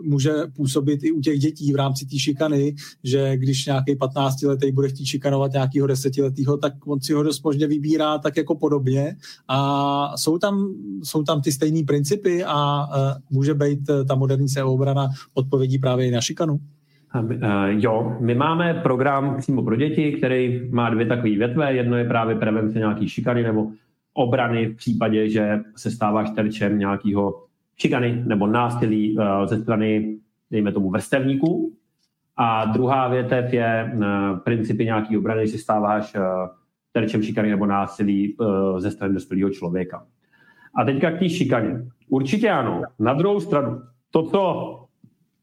může 0.04 0.34
působit 0.56 0.85
působit 0.86 1.04
i 1.04 1.12
u 1.12 1.22
těch 1.22 1.40
dětí 1.40 1.74
v 1.74 1.76
rámci 1.76 2.06
té 2.06 2.20
šikany, 2.20 2.76
že 3.04 3.38
když 3.38 3.66
nějaký 3.66 3.96
15 3.96 4.42
letý 4.42 4.72
bude 4.72 4.88
chtít 4.88 5.06
šikanovat 5.06 5.52
nějakého 5.54 5.88
desetiletého, 5.88 6.58
tak 6.58 6.74
on 6.88 7.02
si 7.02 7.14
ho 7.14 7.24
dost 7.24 7.44
možně 7.44 7.68
vybírá 7.68 8.18
tak 8.18 8.38
jako 8.38 8.56
podobně 8.56 9.16
a 9.48 10.18
jsou 10.18 10.38
tam, 10.38 10.68
jsou 11.04 11.24
tam 11.24 11.42
ty 11.42 11.52
stejné 11.52 11.84
principy 11.88 12.44
a 12.44 12.88
uh, 12.88 12.94
může 13.30 13.54
být 13.54 13.90
uh, 13.90 14.06
ta 14.06 14.16
moderní 14.16 14.50
sebeobrana 14.50 15.08
odpovědí 15.34 15.78
právě 15.78 16.08
i 16.08 16.12
na 16.12 16.22
šikanu. 16.22 16.60
Uh, 17.16 17.32
jo, 17.68 18.18
my 18.20 18.36
máme 18.36 18.74
program 18.74 19.36
přímo 19.38 19.64
pro 19.64 19.76
děti, 19.76 20.12
který 20.12 20.70
má 20.72 20.90
dvě 20.90 21.06
takové 21.06 21.30
větve. 21.30 21.74
Jedno 21.74 21.98
je 21.98 22.06
právě 22.06 22.36
prevence 22.36 22.80
nějaký 22.80 23.10
šikany 23.10 23.44
nebo 23.44 23.68
obrany 24.14 24.66
v 24.66 24.76
případě, 24.76 25.30
že 25.30 25.60
se 25.76 25.92
stáváš 25.92 26.30
terčem 26.36 26.80
nějakého 26.80 27.44
šikany 27.78 28.24
nebo 28.28 28.48
násilí 28.48 29.18
ze 29.46 29.62
strany 29.62 30.18
dejme 30.56 30.72
tomu 30.72 30.90
vrstevníků. 30.90 31.74
A 32.38 32.66
druhá 32.66 33.08
větev 33.08 33.54
je 33.54 33.98
principy 34.44 34.86
nějaký 34.86 35.18
obrany, 35.18 35.42
když 35.42 35.52
si 35.52 35.58
stáváš 35.58 36.16
terčem 36.92 37.24
šikany 37.24 37.50
nebo 37.50 37.66
násilí 37.66 38.38
ze 38.78 38.92
strany 38.92 39.14
dospělého 39.14 39.50
člověka. 39.50 40.06
A 40.76 40.84
teďka 40.84 41.12
k 41.12 41.20
té 41.20 41.30
šikaně. 41.30 41.86
Určitě 42.10 42.50
ano. 42.50 42.82
Na 43.00 43.14
druhou 43.14 43.40
stranu, 43.40 43.82
to, 44.12 44.24
co 44.24 44.86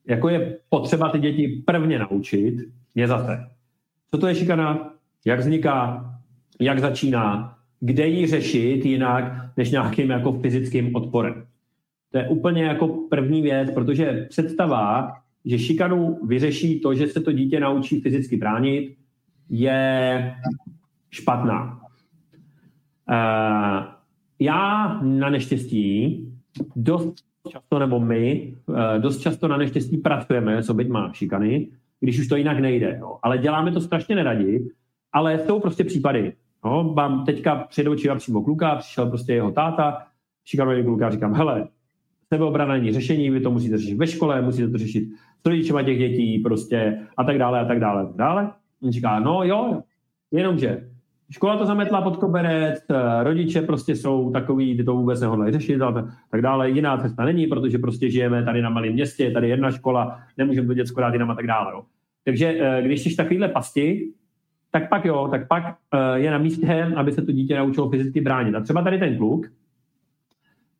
jako 0.06 0.28
je 0.28 0.58
potřeba 0.68 1.08
ty 1.08 1.18
děti 1.18 1.62
prvně 1.66 1.98
naučit, 1.98 2.54
je 2.94 3.08
zase, 3.08 3.46
co 4.10 4.18
to 4.18 4.26
je 4.26 4.34
šikana, 4.34 4.94
jak 5.24 5.40
vzniká, 5.40 6.04
jak 6.60 6.78
začíná, 6.80 7.58
kde 7.80 8.06
ji 8.06 8.26
řešit 8.26 8.84
jinak, 8.84 9.24
než 9.56 9.70
nějakým 9.70 10.10
jako 10.10 10.32
fyzickým 10.32 10.96
odporem. 10.96 11.46
To 12.12 12.18
je 12.18 12.28
úplně 12.28 12.64
jako 12.64 12.88
první 12.88 13.42
věc, 13.42 13.70
protože 13.70 14.26
představa, 14.30 15.12
že 15.44 15.58
šikanu 15.58 16.18
vyřeší 16.26 16.80
to, 16.80 16.94
že 16.94 17.06
se 17.06 17.20
to 17.20 17.32
dítě 17.32 17.60
naučí 17.60 18.00
fyzicky 18.00 18.36
bránit, 18.36 18.96
je 19.48 20.34
špatná. 21.10 21.80
Uh, 23.10 23.84
já 24.38 24.98
na 25.02 25.30
neštěstí 25.30 26.20
dost 26.76 27.14
často, 27.48 27.78
nebo 27.78 28.00
my, 28.00 28.54
uh, 28.66 28.76
dost 28.98 29.18
často 29.18 29.48
na 29.48 29.56
neštěstí 29.56 29.96
pracujeme 29.96 30.62
s 30.62 30.70
oběťma 30.70 31.12
šikany, 31.12 31.68
když 32.00 32.20
už 32.20 32.28
to 32.28 32.36
jinak 32.36 32.58
nejde. 32.58 32.96
Jo. 33.00 33.18
Ale 33.22 33.38
děláme 33.38 33.72
to 33.72 33.80
strašně 33.80 34.14
neradi, 34.14 34.68
ale 35.12 35.38
jsou 35.38 35.60
prostě 35.60 35.84
případy. 35.84 36.32
No, 36.64 36.92
mám 36.96 37.24
teďka 37.24 37.56
před 37.56 37.86
očima 37.86 38.14
přímo 38.14 38.42
kluka, 38.42 38.76
přišel 38.76 39.06
prostě 39.06 39.32
jeho 39.32 39.52
táta, 39.52 40.06
šikanuje 40.44 40.84
kluka, 40.84 41.10
říkám, 41.10 41.34
hele, 41.34 41.68
sebeobrana 42.32 42.74
není 42.74 42.92
řešení, 42.92 43.30
vy 43.30 43.40
to 43.40 43.50
musíte 43.50 43.78
řešit 43.78 43.94
ve 43.94 44.06
škole, 44.06 44.42
musíte 44.42 44.68
to 44.68 44.78
řešit 44.78 45.08
s 45.42 45.46
rodičima 45.46 45.82
těch 45.82 45.98
dětí, 45.98 46.38
prostě 46.38 46.98
a 47.16 47.24
tak 47.24 47.38
dále, 47.38 47.60
a 47.60 47.64
tak 47.64 47.80
dále, 47.80 48.02
a 48.02 48.06
tak 48.06 48.16
dále. 48.16 48.50
On 48.82 48.92
říká, 48.92 49.20
no 49.20 49.44
jo, 49.44 49.82
jenomže 50.30 50.88
škola 51.30 51.56
to 51.56 51.66
zametla 51.66 52.02
pod 52.02 52.16
koberec, 52.16 52.84
rodiče 53.22 53.62
prostě 53.62 53.96
jsou 53.96 54.30
takový, 54.30 54.76
ty 54.76 54.84
to 54.84 54.94
vůbec 54.96 55.20
nehodlají 55.20 55.52
řešit 55.52 55.82
a 55.82 56.08
tak 56.30 56.42
dále. 56.42 56.70
Jiná 56.70 56.98
cesta 56.98 57.24
není, 57.24 57.46
protože 57.46 57.78
prostě 57.78 58.10
žijeme 58.10 58.44
tady 58.44 58.62
na 58.62 58.70
malém 58.70 58.92
městě, 58.92 59.30
tady 59.30 59.48
jedna 59.48 59.70
škola, 59.70 60.18
nemůžeme 60.38 60.66
to 60.66 60.74
děcko 60.74 61.00
dát 61.00 61.12
jinam 61.12 61.30
a 61.30 61.34
tak 61.34 61.46
dále. 61.46 61.72
Jo. 61.72 61.82
Takže 62.24 62.46
eh, 62.46 62.82
když 62.82 63.00
jsi 63.00 63.16
takovýhle 63.16 63.48
pasti, 63.48 64.08
tak 64.70 64.88
pak 64.88 65.04
jo, 65.04 65.28
tak 65.30 65.48
pak 65.48 65.64
uh, 65.64 66.00
je 66.14 66.30
na 66.30 66.38
místě, 66.38 66.92
aby 66.96 67.12
se 67.12 67.22
to 67.22 67.32
dítě 67.32 67.56
naučilo 67.56 67.90
fyzicky 67.90 68.20
bránit. 68.20 68.54
A 68.54 68.60
třeba 68.60 68.82
tady 68.82 68.98
ten 68.98 69.16
kluk 69.16 69.46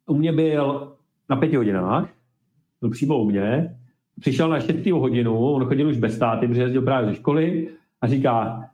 u 0.07 0.15
mě 0.15 0.33
byl 0.33 0.93
na 1.31 1.37
pěti 1.37 1.57
hodinách, 1.57 2.09
byl 2.81 2.91
přímo 2.91 3.19
u 3.19 3.25
mě, 3.25 3.77
přišel 4.21 4.49
na 4.49 4.61
šestou 4.61 5.01
hodinu, 5.01 5.39
on 5.39 5.65
chodil 5.65 5.89
už 5.89 5.97
bez 5.97 6.17
státy, 6.17 6.49
protože 6.49 6.63
jezdil 6.63 6.83
právě 6.83 7.11
ze 7.11 7.15
školy 7.15 7.69
a 8.01 8.07
říká, 8.07 8.65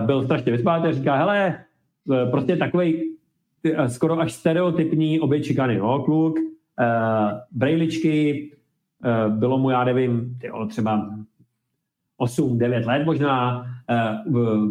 uh, 0.00 0.06
byl 0.06 0.24
strašně 0.24 0.52
vyspátý 0.52 0.88
a 0.88 0.92
říká, 0.92 1.16
hele, 1.16 1.64
uh, 2.04 2.30
prostě 2.30 2.56
takový 2.56 3.02
uh, 3.02 3.84
skoro 3.86 4.20
až 4.20 4.32
stereotypní 4.32 5.20
oběť 5.20 5.44
šikany, 5.44 5.78
no, 5.78 6.02
kluk, 6.02 6.38
brejličky, 7.52 8.50
bylo 9.28 9.58
mu, 9.58 9.70
já 9.70 9.84
nevím, 9.84 10.38
tyjo, 10.40 10.66
třeba 10.66 11.10
8-9 12.20 12.86
let 12.86 13.04
možná, 13.06 13.66
uh, 14.34 14.70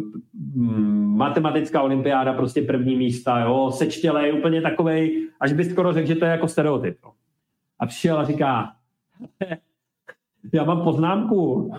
matematická 1.16 1.82
olympiáda, 1.82 2.32
prostě 2.32 2.62
první 2.62 2.96
místa, 2.96 3.40
jo, 3.40 3.70
sečtělej, 3.70 4.38
úplně 4.38 4.62
takovej, 4.62 5.28
až 5.40 5.52
by 5.52 5.64
skoro 5.64 5.92
řekl, 5.92 6.08
že 6.08 6.14
to 6.14 6.24
je 6.24 6.30
jako 6.30 6.48
stereotyp. 6.48 6.98
Jo. 7.04 7.10
A 7.78 7.86
přišel 7.86 8.18
a 8.18 8.24
říká, 8.24 8.72
já 10.52 10.64
mám 10.64 10.80
poznámku. 10.80 11.70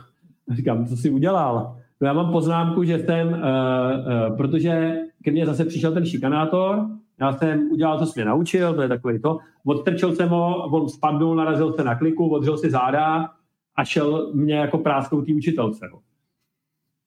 A 0.51 0.55
říkám, 0.55 0.85
co 0.85 0.97
jsi 0.97 1.09
udělal? 1.09 1.75
No 2.01 2.07
já 2.07 2.13
mám 2.13 2.31
poznámku, 2.31 2.83
že 2.83 2.99
jsem, 2.99 3.27
uh, 3.27 3.33
uh, 3.33 4.37
protože 4.37 4.97
ke 5.23 5.31
mně 5.31 5.45
zase 5.45 5.65
přišel 5.65 5.93
ten 5.93 6.05
šikanátor, 6.05 6.85
já 7.19 7.33
jsem 7.33 7.71
udělal, 7.71 7.99
co 7.99 8.05
jsem 8.05 8.23
mě 8.23 8.29
naučil, 8.29 8.73
to 8.73 8.81
je 8.81 8.87
takový 8.87 9.19
to, 9.19 9.37
odtrčil 9.65 10.15
jsem 10.15 10.29
ho, 10.29 10.67
on 10.67 10.89
spadnul, 10.89 11.35
narazil 11.35 11.73
se 11.73 11.83
na 11.83 11.95
kliku, 11.95 12.29
odřel 12.29 12.57
si 12.57 12.69
záda 12.69 13.29
a 13.77 13.85
šel 13.85 14.31
mě 14.33 14.55
jako 14.55 14.77
práskou 14.77 15.21
tý 15.21 15.33
učitelce. 15.33 15.89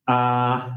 A 0.08 0.76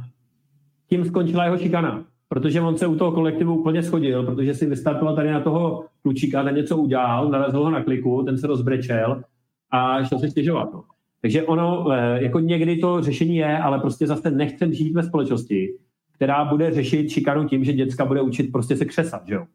tím 0.89 1.05
skončila 1.05 1.45
jeho 1.45 1.57
šikana, 1.57 2.05
protože 2.27 2.61
on 2.61 2.77
se 2.77 2.87
u 2.87 2.95
toho 2.95 3.11
kolektivu 3.11 3.59
úplně 3.59 3.83
schodil, 3.83 4.23
protože 4.23 4.53
si 4.53 4.65
vystartoval 4.65 5.15
tady 5.15 5.31
na 5.31 5.39
toho 5.39 5.85
klučíka, 6.01 6.43
ten 6.43 6.55
něco 6.55 6.77
udělal, 6.77 7.29
narazil 7.29 7.63
ho 7.63 7.71
na 7.71 7.83
kliku, 7.83 8.23
ten 8.23 8.37
se 8.37 8.47
rozbrečel 8.47 9.23
a 9.71 10.03
šel 10.03 10.19
se 10.19 10.29
stěžovat. 10.29 10.73
No. 10.73 10.83
Takže 11.21 11.43
ono, 11.43 11.91
eh, 11.91 12.23
jako 12.23 12.39
někdy 12.39 12.77
to 12.77 13.01
řešení 13.01 13.35
je, 13.35 13.57
ale 13.57 13.79
prostě 13.79 14.07
zase 14.07 14.31
nechcem 14.31 14.73
žít 14.73 14.93
ve 14.93 15.03
společnosti, 15.03 15.73
která 16.11 16.45
bude 16.45 16.71
řešit 16.71 17.09
šikanu 17.09 17.47
tím, 17.47 17.63
že 17.63 17.73
děcka 17.73 18.05
bude 18.05 18.21
učit 18.21 18.51
prostě 18.51 18.77
se 18.77 18.85
křesat, 18.85 19.27
že 19.27 19.33
jo. 19.33 19.45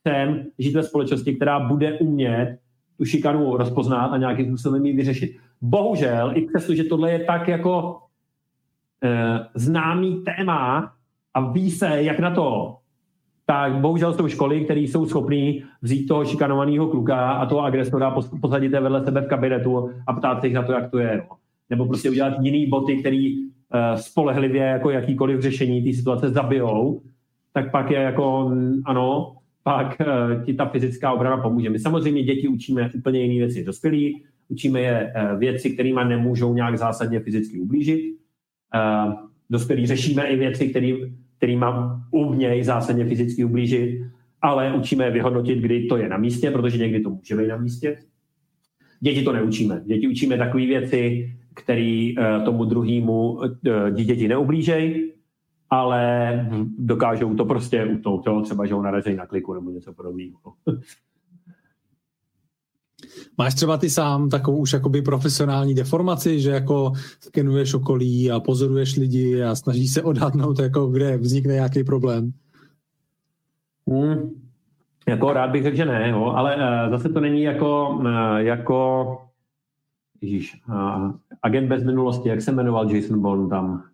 Chcem 0.00 0.46
žít 0.58 0.74
ve 0.74 0.82
společnosti, 0.82 1.34
která 1.34 1.60
bude 1.60 1.98
umět 1.98 2.58
tu 2.98 3.04
šikanu 3.04 3.56
rozpoznat 3.56 4.06
a 4.06 4.16
nějakým 4.16 4.46
způsobem 4.46 4.86
ji 4.86 4.96
vyřešit. 4.96 5.36
Bohužel, 5.64 6.32
i 6.34 6.46
přesto, 6.46 6.74
že 6.74 6.84
tohle 6.84 7.12
je 7.12 7.24
tak 7.24 7.48
jako 7.48 7.98
e, 9.04 9.40
známý 9.54 10.22
téma 10.24 10.92
a 11.34 11.50
ví 11.50 11.70
se, 11.70 12.02
jak 12.02 12.18
na 12.18 12.30
to, 12.30 12.76
tak 13.46 13.72
bohužel 13.72 14.14
jsou 14.14 14.28
školy, 14.28 14.64
které 14.64 14.80
jsou 14.80 15.06
schopné 15.06 15.52
vzít 15.82 16.06
toho 16.06 16.24
šikanovaného 16.24 16.86
kluka 16.86 17.30
a 17.30 17.46
toho 17.46 17.60
agresora 17.60 18.16
posadit 18.40 18.72
vedle 18.72 19.04
sebe 19.04 19.20
v 19.20 19.28
kabinetu 19.28 19.90
a 20.06 20.12
ptát 20.12 20.40
se 20.40 20.46
jich 20.46 20.56
na 20.56 20.62
to, 20.62 20.72
jak 20.72 20.90
to 20.90 20.98
je. 20.98 21.16
No. 21.16 21.36
Nebo 21.70 21.86
prostě 21.86 22.10
udělat 22.10 22.34
jiný 22.40 22.66
boty, 22.66 22.96
který 22.96 23.36
e, 23.36 23.46
spolehlivě 23.96 24.62
jako 24.62 24.90
jakýkoliv 24.90 25.40
řešení 25.40 25.82
té 25.82 25.92
situace 25.92 26.28
zabijou, 26.28 27.02
tak 27.52 27.70
pak 27.70 27.90
je 27.90 27.98
jako, 27.98 28.52
ano, 28.84 29.36
pak 29.62 30.00
e, 30.00 30.04
ti 30.44 30.54
ta 30.54 30.66
fyzická 30.66 31.12
obrana 31.12 31.36
pomůže. 31.36 31.70
My 31.70 31.78
samozřejmě 31.78 32.22
děti 32.22 32.48
učíme 32.48 32.90
úplně 32.94 33.20
jiné 33.20 33.46
věci. 33.46 33.64
Dospělí 33.64 34.24
učíme 34.48 34.80
je 34.80 35.12
e, 35.14 35.36
věci, 35.36 35.70
kterými 35.70 36.00
nemůžou 36.08 36.54
nějak 36.54 36.78
zásadně 36.78 37.20
fyzicky 37.20 37.60
ublížit. 37.60 38.00
E, 38.00 38.78
dospělí 39.50 39.86
řešíme 39.86 40.26
i 40.26 40.36
věci, 40.36 40.68
který, 40.68 41.14
kterými 41.36 41.66
umějí 42.10 42.64
zásadně 42.64 43.04
fyzicky 43.04 43.44
ublížit, 43.44 44.00
ale 44.42 44.74
učíme 44.74 45.04
je 45.04 45.10
vyhodnotit, 45.10 45.58
kdy 45.58 45.86
to 45.86 45.96
je 45.96 46.08
na 46.08 46.16
místě, 46.16 46.50
protože 46.50 46.78
někdy 46.78 47.00
to 47.00 47.10
může 47.10 47.36
být 47.36 47.48
na 47.48 47.56
místě. 47.56 47.98
Děti 49.00 49.22
to 49.22 49.32
neučíme. 49.32 49.82
Děti 49.86 50.08
učíme 50.08 50.38
takové 50.38 50.66
věci, 50.66 51.30
které 51.54 52.12
tomu 52.44 52.64
druhému 52.64 53.40
děti 53.94 54.28
neublížejí, 54.28 55.12
ale 55.70 56.46
dokážou 56.78 57.34
to 57.34 57.44
prostě 57.44 57.84
utnout, 57.84 58.26
jo? 58.26 58.42
třeba, 58.42 58.66
že 58.66 58.74
ho 58.74 58.82
narazí 58.82 59.14
na 59.14 59.26
kliku 59.26 59.54
nebo 59.54 59.70
něco 59.70 59.92
podobného. 59.92 60.38
Máš 63.38 63.54
třeba 63.54 63.76
ty 63.76 63.90
sám 63.90 64.30
takovou 64.30 64.58
už 64.58 64.72
jakoby 64.72 65.02
profesionální 65.02 65.74
deformaci, 65.74 66.40
že 66.40 66.50
jako 66.50 66.92
skenuješ 67.20 67.74
okolí 67.74 68.30
a 68.30 68.40
pozoruješ 68.40 68.96
lidi 68.96 69.42
a 69.42 69.54
snažíš 69.54 69.92
se 69.92 70.02
odhadnout, 70.02 70.58
jako 70.58 70.86
kde 70.86 71.16
vznikne 71.16 71.54
nějaký 71.54 71.84
problém? 71.84 72.32
Hmm. 73.90 74.30
Jako 75.08 75.32
rád 75.32 75.50
bych 75.50 75.62
řekl, 75.62 75.76
že 75.76 75.84
ne, 75.84 76.08
jo, 76.10 76.24
ale 76.24 76.56
uh, 76.56 76.90
zase 76.90 77.08
to 77.08 77.20
není 77.20 77.42
jako, 77.42 77.88
uh, 78.00 78.36
jako 78.36 79.06
Ježíš, 80.20 80.62
uh, 80.68 81.12
agent 81.42 81.68
bez 81.68 81.84
minulosti, 81.84 82.28
jak 82.28 82.42
se 82.42 82.52
jmenoval 82.52 82.90
Jason 82.90 83.22
Bourne 83.22 83.48
tam? 83.48 83.84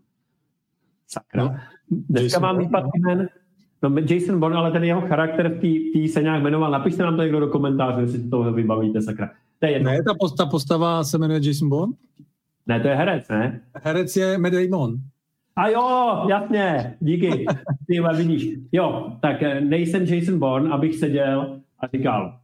Sakra. 1.08 1.44
No, 1.44 1.56
Dneska 1.90 2.40
mám 2.40 2.58
výpad 2.58 2.84
jmen. 2.94 3.28
No, 3.82 3.96
Jason 4.10 4.40
Bourne, 4.40 4.56
ale 4.56 4.70
ten 4.70 4.84
jeho 4.84 5.00
charakter 5.00 5.48
v 5.48 5.92
té 5.92 6.08
se 6.12 6.22
nějak 6.22 6.42
jmenoval. 6.42 6.70
Napište 6.70 7.02
nám 7.02 7.16
to 7.16 7.22
někdo 7.22 7.40
do 7.40 7.48
komentářů, 7.48 8.00
jestli 8.00 8.18
si 8.18 8.30
toho 8.30 8.52
vybavíte, 8.52 9.02
sakra. 9.02 9.30
To 9.58 9.66
je 9.66 9.72
jedno. 9.72 9.90
Ne, 9.90 10.02
ta, 10.02 10.14
posta, 10.20 10.46
postava 10.46 11.04
se 11.04 11.18
jmenuje 11.18 11.40
Jason 11.42 11.68
Bourne? 11.68 11.94
Ne, 12.66 12.80
to 12.80 12.88
je 12.88 12.94
herec, 12.94 13.28
ne? 13.28 13.60
Herec 13.74 14.16
je 14.16 14.38
Matt 14.38 14.54
Damon. 14.54 14.96
A 15.56 15.68
jo, 15.68 16.24
jasně, 16.28 16.96
díky. 17.00 17.46
Ty 17.86 18.00
vidíš. 18.16 18.58
Jo, 18.72 19.12
tak 19.20 19.42
eh, 19.42 19.60
nejsem 19.60 20.04
Jason 20.04 20.38
Bourne, 20.38 20.70
abych 20.70 20.94
seděl 20.94 21.60
a 21.78 21.86
říkal, 21.96 22.38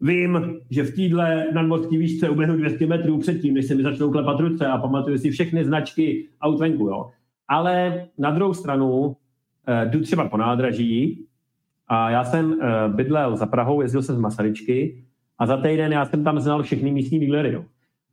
vím, 0.00 0.56
že 0.70 0.82
v 0.82 0.94
týdle 0.94 1.46
nadmořské 1.54 1.98
výšce 1.98 2.28
uběhnu 2.28 2.56
200 2.56 2.86
metrů 2.86 3.18
předtím, 3.18 3.54
než 3.54 3.66
se 3.66 3.74
mi 3.74 3.82
začnou 3.82 4.10
klepat 4.10 4.40
ruce 4.40 4.66
a 4.66 4.78
pamatuju 4.78 5.18
si 5.18 5.30
všechny 5.30 5.64
značky 5.64 6.28
aut 6.40 6.60
venku, 6.60 6.88
jo. 6.88 7.10
Ale 7.48 8.04
na 8.18 8.30
druhou 8.30 8.54
stranu 8.54 9.16
jdu 9.84 10.00
třeba 10.00 10.28
po 10.28 10.36
nádraží 10.36 11.26
a 11.88 12.10
já 12.10 12.24
jsem 12.24 12.60
eh, 12.62 12.88
bydlel 12.88 13.36
za 13.36 13.46
Prahou, 13.46 13.80
jezdil 13.80 14.02
jsem 14.02 14.16
z 14.16 14.18
Masaryčky 14.18 15.04
a 15.38 15.46
za 15.46 15.56
týden 15.56 15.92
já 15.92 16.04
jsem 16.04 16.24
tam 16.24 16.40
znal 16.40 16.62
všechny 16.62 16.92
místní 16.92 17.20
dílery. 17.20 17.52
Jo. 17.52 17.64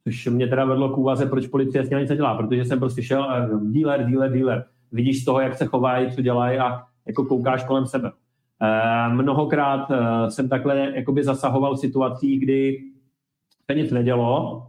Což 0.03 0.27
mě 0.27 0.47
teda 0.47 0.65
vedlo 0.65 0.89
k 0.89 0.97
úvaze, 0.97 1.25
proč 1.25 1.47
policie 1.47 1.85
s 1.85 1.89
něco 1.89 2.15
dělá, 2.15 2.35
protože 2.35 2.65
jsem 2.65 2.79
prostě 2.79 3.03
šel 3.03 3.23
a 3.23 3.49
díler, 3.71 4.05
díler, 4.05 4.33
díler. 4.33 4.65
Vidíš 4.91 5.21
z 5.21 5.25
toho, 5.25 5.41
jak 5.41 5.55
se 5.55 5.65
chovají, 5.65 6.11
co 6.11 6.21
dělají 6.21 6.59
a 6.59 6.83
jako 7.07 7.25
koukáš 7.25 7.63
kolem 7.63 7.85
sebe. 7.85 8.11
E, 8.61 9.09
mnohokrát 9.09 9.91
jsem 10.29 10.49
takhle 10.49 10.91
jakoby 10.95 11.23
zasahoval 11.23 11.75
v 11.75 11.79
situacích, 11.79 12.39
kdy 12.39 12.79
se 13.71 13.75
nic 13.75 13.91
nedělo 13.91 14.63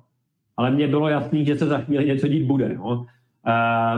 ale 0.59 0.71
mně 0.71 0.89
bylo 0.89 1.09
jasný, 1.09 1.45
že 1.45 1.57
se 1.57 1.67
za 1.67 1.79
chvíli 1.79 2.07
něco 2.07 2.29
dít 2.29 2.47
bude. 2.47 2.75
No. 2.75 3.07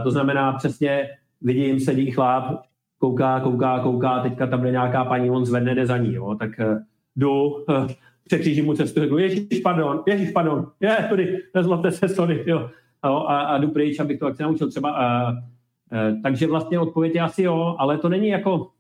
To 0.05 0.11
znamená 0.11 0.52
přesně, 0.52 1.09
vidím, 1.40 1.81
sedí 1.81 2.11
chlap, 2.11 2.62
kouká, 3.01 3.41
kouká, 3.41 3.81
kouká, 3.81 4.21
teďka 4.21 4.47
tam 4.47 4.63
jde 4.63 4.71
nějaká 4.71 5.05
paní, 5.05 5.31
on 5.31 5.45
zvedne, 5.45 5.75
jde 5.75 5.87
za 5.87 5.97
ní, 5.97 6.15
jo, 6.15 6.35
tak 6.39 6.51
uh, 6.59 6.79
jdu, 7.17 7.45
uh, 7.45 7.87
překřížím 8.27 8.65
mu 8.65 8.75
cestu, 8.75 9.01
řeknu, 9.01 9.19
ježiš, 9.19 9.61
pardon, 9.61 10.03
ježiš, 10.07 10.31
pardon, 10.31 10.67
je, 10.81 11.07
tudy, 11.09 11.39
nezlobte 11.55 11.91
se, 11.91 12.09
sorry, 12.09 12.45
jo, 12.47 12.71
jo 13.05 13.25
a, 13.29 13.41
a 13.41 13.59
jdu 13.59 13.69
pryč, 13.69 14.01
abych 14.01 14.19
to 14.19 14.27
akci 14.27 14.43
naučil 14.43 14.69
třeba. 14.69 14.91
Uh, 14.91 15.35
uh, 15.35 16.23
takže 16.23 16.47
vlastně 16.47 16.79
odpověď 16.79 17.15
je 17.15 17.21
asi 17.21 17.43
jo, 17.43 17.77
ale 17.79 17.99
to 17.99 18.09
není 18.09 18.29
jako, 18.29 18.71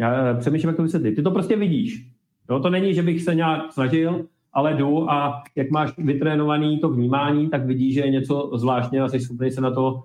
já 0.00 0.34
přemýšlím, 0.34 0.68
jak 0.68 0.76
to 0.76 0.82
vysvětlit. 0.82 1.14
Ty 1.14 1.22
to 1.22 1.30
prostě 1.30 1.56
vidíš. 1.56 2.10
Jo, 2.50 2.60
to 2.60 2.70
není, 2.70 2.94
že 2.94 3.02
bych 3.02 3.22
se 3.22 3.34
nějak 3.34 3.72
snažil, 3.72 4.26
ale 4.52 4.74
jdu 4.74 5.10
a 5.10 5.42
jak 5.56 5.70
máš 5.70 5.98
vytrénovaný 5.98 6.78
to 6.78 6.88
vnímání, 6.88 7.50
tak 7.50 7.66
vidíš, 7.66 7.94
že 7.94 8.00
je 8.00 8.10
něco 8.10 8.50
zvláštně 8.54 9.02
a 9.02 9.08
jsi 9.08 9.20
schopný 9.20 9.50
se 9.50 9.60
na 9.60 9.70
to 9.70 9.92
uh, 9.92 10.00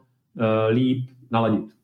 líp 0.70 1.10
naladit. 1.32 1.79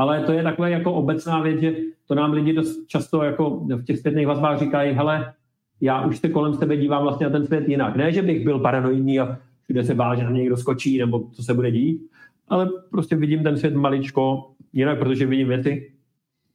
Ale 0.00 0.20
to 0.20 0.32
je 0.32 0.42
takové 0.42 0.70
jako 0.70 0.92
obecná 0.92 1.42
věc, 1.42 1.60
že 1.60 1.74
to 2.06 2.14
nám 2.14 2.32
lidi 2.32 2.52
dost 2.52 2.86
často 2.86 3.22
jako 3.22 3.50
v 3.50 3.84
těch 3.84 3.98
zpětných 3.98 4.26
vazbách 4.26 4.58
říkají, 4.58 4.92
hele, 4.92 5.32
já 5.80 6.06
už 6.06 6.18
se 6.18 6.28
kolem 6.28 6.54
sebe 6.54 6.76
dívám 6.76 7.02
vlastně 7.02 7.26
na 7.26 7.32
ten 7.32 7.46
svět 7.46 7.68
jinak. 7.68 7.96
Ne, 7.96 8.12
že 8.12 8.22
bych 8.22 8.44
byl 8.44 8.58
paranoidní 8.58 9.20
a 9.20 9.38
všude 9.62 9.84
se 9.84 9.94
bál, 9.94 10.16
že 10.16 10.24
na 10.24 10.30
mě 10.30 10.40
někdo 10.40 10.56
skočí 10.56 10.98
nebo 10.98 11.28
co 11.32 11.42
se 11.42 11.54
bude 11.54 11.70
dít, 11.70 12.10
ale 12.48 12.70
prostě 12.90 13.16
vidím 13.16 13.42
ten 13.42 13.58
svět 13.58 13.74
maličko 13.74 14.50
jinak, 14.72 14.98
protože 14.98 15.26
vidím 15.26 15.48
věci, 15.48 15.92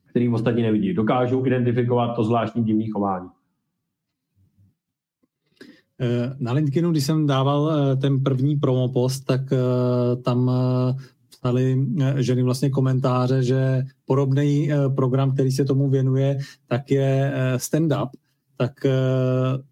které 0.09 0.29
ostatní 0.29 0.63
nevidí. 0.63 0.93
Dokážu 0.93 1.45
identifikovat 1.45 2.15
to 2.15 2.23
zvláštní 2.23 2.63
divné 2.63 2.85
chování. 2.93 3.29
Eh, 6.01 6.35
na 6.39 6.51
LinkedInu, 6.51 6.91
když 6.91 7.05
jsem 7.05 7.27
dával 7.27 7.71
eh, 7.71 7.95
ten 7.95 8.23
první 8.23 8.55
promo 8.55 8.89
post, 8.89 9.19
tak 9.19 9.41
eh, 9.53 10.15
tam 10.15 10.51
psali 11.45 11.85
ženy 12.15 12.43
vlastně 12.43 12.69
komentáře, 12.69 13.43
že 13.43 13.83
podobný 14.05 14.69
program, 14.95 15.33
který 15.33 15.51
se 15.51 15.65
tomu 15.65 15.89
věnuje, 15.89 16.37
tak 16.67 16.91
je 16.91 17.33
stand-up. 17.57 18.09
Tak 18.57 18.71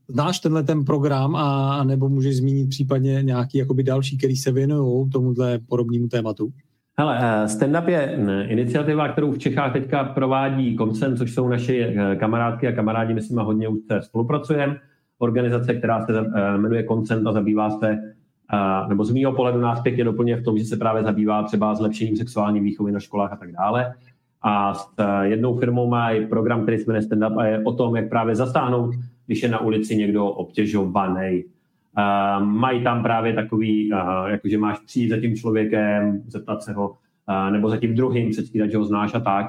znáš 0.08 0.40
tenhle 0.40 0.64
ten 0.64 0.86
program 0.86 1.36
a 1.36 1.84
nebo 1.84 2.10
můžeš 2.10 2.38
zmínit 2.38 2.70
případně 2.70 3.24
nějaký 3.24 3.58
jakoby 3.58 3.84
další, 3.84 4.18
který 4.18 4.36
se 4.36 4.52
věnují 4.52 5.10
tomuhle 5.10 5.60
podobnému 5.70 6.08
tématu? 6.08 6.52
Hele, 6.98 7.46
stand-up 7.46 7.88
je 7.88 8.16
hm, 8.18 8.30
iniciativa, 8.48 9.08
kterou 9.08 9.32
v 9.32 9.38
Čechách 9.38 9.74
teďka 9.74 10.04
provádí 10.04 10.76
Koncen, 10.76 11.18
což 11.18 11.34
jsou 11.34 11.48
naše 11.48 11.94
kamarádky 12.20 12.68
a 12.68 12.72
kamarádi, 12.72 13.14
my 13.14 13.22
s 13.22 13.30
nimi 13.30 13.42
hodně 13.46 13.68
už 13.68 13.80
spolupracujeme 14.02 14.78
organizace, 15.24 15.74
která 15.74 16.06
se 16.06 16.14
eh, 16.20 16.58
jmenuje 16.58 16.84
Koncent 16.84 17.28
a 17.28 17.32
zabývá 17.32 17.70
se, 17.70 17.90
eh, 17.92 18.14
nebo 18.90 19.06
z 19.06 19.14
mého 19.14 19.32
pohledu 19.32 19.62
nás 19.62 19.82
pěkně 19.82 20.04
doplně 20.04 20.36
v 20.36 20.44
tom, 20.44 20.58
že 20.58 20.66
se 20.66 20.78
právě 20.78 21.04
zabývá 21.04 21.44
třeba 21.44 21.76
zlepšením 21.76 22.18
sexuální 22.18 22.60
výchovy 22.60 22.92
na 22.92 23.00
školách 23.00 23.34
a 23.34 23.36
tak 23.36 23.52
dále. 23.52 23.94
A 24.42 24.74
s 24.74 24.88
eh, 24.98 25.28
jednou 25.28 25.58
firmou 25.58 25.90
má 25.90 26.12
i 26.12 26.26
program, 26.26 26.62
který 26.62 26.78
se 26.78 26.84
jmenuje 26.88 27.02
Stand 27.02 27.24
Up 27.32 27.38
a 27.38 27.46
je 27.46 27.64
o 27.64 27.74
tom, 27.74 27.96
jak 27.96 28.10
právě 28.10 28.36
zasáhnout, 28.36 28.96
když 29.26 29.44
je 29.44 29.50
na 29.50 29.62
ulici 29.62 29.96
někdo 29.96 30.26
obtěžovaný. 30.26 31.44
Mají 32.40 32.84
tam 32.84 33.04
právě 33.04 33.34
takový, 33.34 33.90
jakože 34.28 34.58
máš 34.58 34.80
přijít 34.80 35.10
za 35.10 35.18
tím 35.18 35.36
člověkem, 35.36 36.22
zeptat 36.28 36.64
se 36.64 36.74
ho, 36.74 36.94
nebo 37.52 37.70
za 37.70 37.78
tím 37.78 37.96
druhým, 37.96 38.30
předstírat, 38.30 38.72
že 38.72 38.78
ho 38.78 38.86
znáš 38.86 39.14
a 39.14 39.20
tak. 39.20 39.46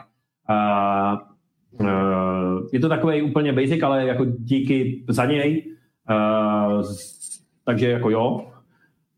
Je 2.73 2.81
to 2.81 2.89
takový 2.89 3.23
úplně 3.23 3.53
basic, 3.53 3.83
ale 3.83 4.07
jako 4.07 4.25
díky 4.25 5.05
za 5.09 5.25
něj. 5.25 5.77
Takže 7.65 7.91
jako 7.91 8.11
jo. 8.11 8.47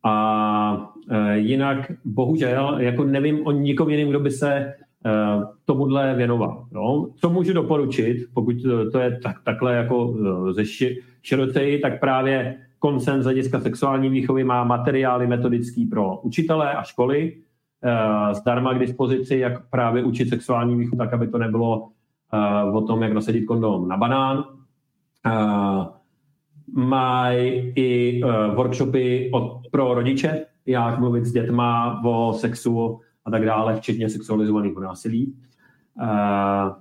A 0.06 0.92
uh, 1.10 1.30
jinak 1.32 1.92
bohužel 2.04 2.76
jako 2.78 3.04
nevím 3.04 3.46
o 3.46 3.50
nikom 3.50 3.90
jiným, 3.90 4.08
kdo 4.08 4.20
by 4.20 4.30
se 4.30 4.74
uh, 5.06 5.44
tomuhle 5.64 6.14
věnoval. 6.14 6.66
Jo? 6.74 7.06
Co 7.16 7.30
můžu 7.30 7.52
doporučit, 7.52 8.26
pokud 8.34 8.56
to, 8.92 8.98
je 8.98 9.20
tak, 9.22 9.36
takhle 9.44 9.74
jako 9.74 10.06
uh, 10.06 10.52
ze 10.52 10.64
ši, 10.64 11.02
široceji, 11.22 11.78
tak 11.78 12.00
právě 12.00 12.56
koncent 12.78 13.22
z 13.22 13.24
hlediska 13.24 13.60
sexuální 13.60 14.08
výchovy 14.08 14.44
má 14.44 14.64
materiály 14.64 15.26
metodický 15.26 15.86
pro 15.86 16.20
učitele 16.20 16.74
a 16.74 16.82
školy, 16.82 17.36
zdarma 18.32 18.74
k 18.74 18.78
dispozici, 18.78 19.38
jak 19.38 19.70
právě 19.70 20.04
učit 20.04 20.28
sexuální 20.28 20.76
výchovu, 20.76 20.98
tak 20.98 21.14
aby 21.14 21.28
to 21.28 21.38
nebylo 21.38 21.88
o 22.72 22.80
tom, 22.80 23.02
jak 23.02 23.12
nasadit 23.12 23.44
kondom 23.44 23.88
na 23.88 23.96
banán. 23.96 24.44
Mají 26.74 27.72
i 27.76 28.20
uh, 28.24 28.54
workshopy 28.54 29.30
od, 29.32 29.60
pro 29.70 29.94
rodiče, 29.94 30.44
jak 30.66 30.98
mluvit 30.98 31.24
s 31.24 31.32
dětma 31.32 32.00
o 32.04 32.32
sexu 32.32 33.00
a 33.24 33.30
tak 33.30 33.44
dále, 33.44 33.76
včetně 33.76 34.08
sexualizovaného 34.08 34.80
násilí. 34.80 35.34
Uh, 36.02 36.72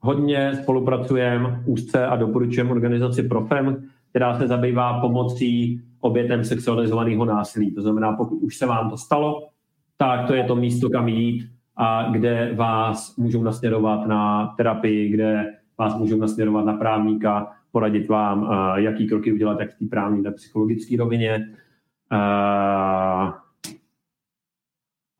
hodně 0.00 0.54
spolupracujeme 0.62 1.62
úzce 1.66 2.06
a 2.06 2.16
doporučujeme 2.16 2.70
organizaci 2.70 3.22
Profem, 3.22 3.82
která 4.10 4.38
se 4.38 4.46
zabývá 4.46 5.00
pomocí 5.00 5.82
obětem 6.00 6.44
sexualizovaného 6.44 7.24
násilí. 7.24 7.74
To 7.74 7.82
znamená, 7.82 8.12
pokud 8.12 8.36
už 8.36 8.56
se 8.56 8.66
vám 8.66 8.90
to 8.90 8.96
stalo, 8.96 9.48
tak 9.96 10.26
to 10.26 10.34
je 10.34 10.44
to 10.44 10.56
místo, 10.56 10.90
kam 10.90 11.08
jít 11.08 11.48
a 11.76 12.08
kde 12.10 12.52
vás 12.54 13.16
můžou 13.16 13.42
nasměrovat 13.42 14.06
na 14.06 14.46
terapii, 14.56 15.08
kde 15.08 15.52
vás 15.78 15.98
můžou 15.98 16.16
nasměrovat 16.16 16.64
na 16.64 16.72
právníka, 16.72 17.52
poradit 17.72 18.08
vám, 18.08 18.50
jaký 18.76 19.08
kroky 19.08 19.32
udělat, 19.32 19.60
jak 19.60 19.74
v 19.74 19.78
té 19.78 19.84
právní, 19.90 20.22
tak 20.22 20.34
psychologické 20.34 20.96
rovině. 20.96 21.48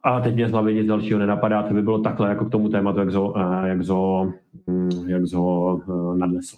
A 0.04 0.20
teď 0.22 0.34
mě 0.34 0.48
z 0.48 0.52
hlavy 0.52 0.74
nic 0.74 0.86
dalšího 0.86 1.18
nenapadá, 1.18 1.62
to 1.62 1.74
by 1.74 1.82
bylo 1.82 1.98
takhle 1.98 2.28
jako 2.28 2.44
k 2.44 2.50
tomu 2.50 2.68
tématu, 2.68 2.98
jak 2.98 3.10
zo, 3.10 3.34
jak 3.64 3.82
zo, 3.82 4.32
hm, 4.70 4.90
jak 5.06 5.26
zo 5.26 5.78
nadnesl. 6.16 6.56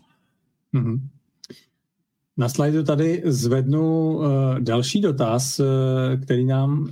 Mm-hmm. 0.75 1.01
Na 2.37 2.49
slajdu 2.49 2.83
tady 2.83 3.23
zvednu 3.25 4.21
další 4.61 5.01
dotaz, 5.01 5.61
který 6.23 6.45
nám 6.45 6.89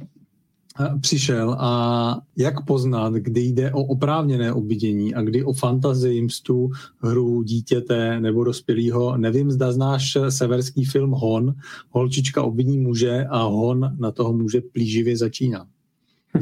přišel 1.00 1.56
a 1.58 2.16
jak 2.36 2.64
poznat, 2.64 3.12
kdy 3.12 3.40
jde 3.40 3.72
o 3.72 3.80
oprávněné 3.80 4.52
obvidění 4.52 5.14
a 5.14 5.22
kdy 5.22 5.44
o 5.44 5.52
fantazii, 5.52 6.22
mstu, 6.22 6.70
hru 6.98 7.42
dítěte 7.42 8.20
nebo 8.20 8.44
dospělého. 8.44 9.16
Nevím, 9.16 9.50
zda 9.50 9.72
znáš 9.72 10.16
severský 10.28 10.84
film 10.84 11.10
Hon. 11.10 11.54
Holčička 11.90 12.42
obviní 12.42 12.78
muže 12.78 13.26
a 13.30 13.42
Hon 13.42 13.96
na 13.98 14.10
toho 14.10 14.32
muže 14.32 14.60
plíživě 14.60 15.16
začíná. 15.16 15.66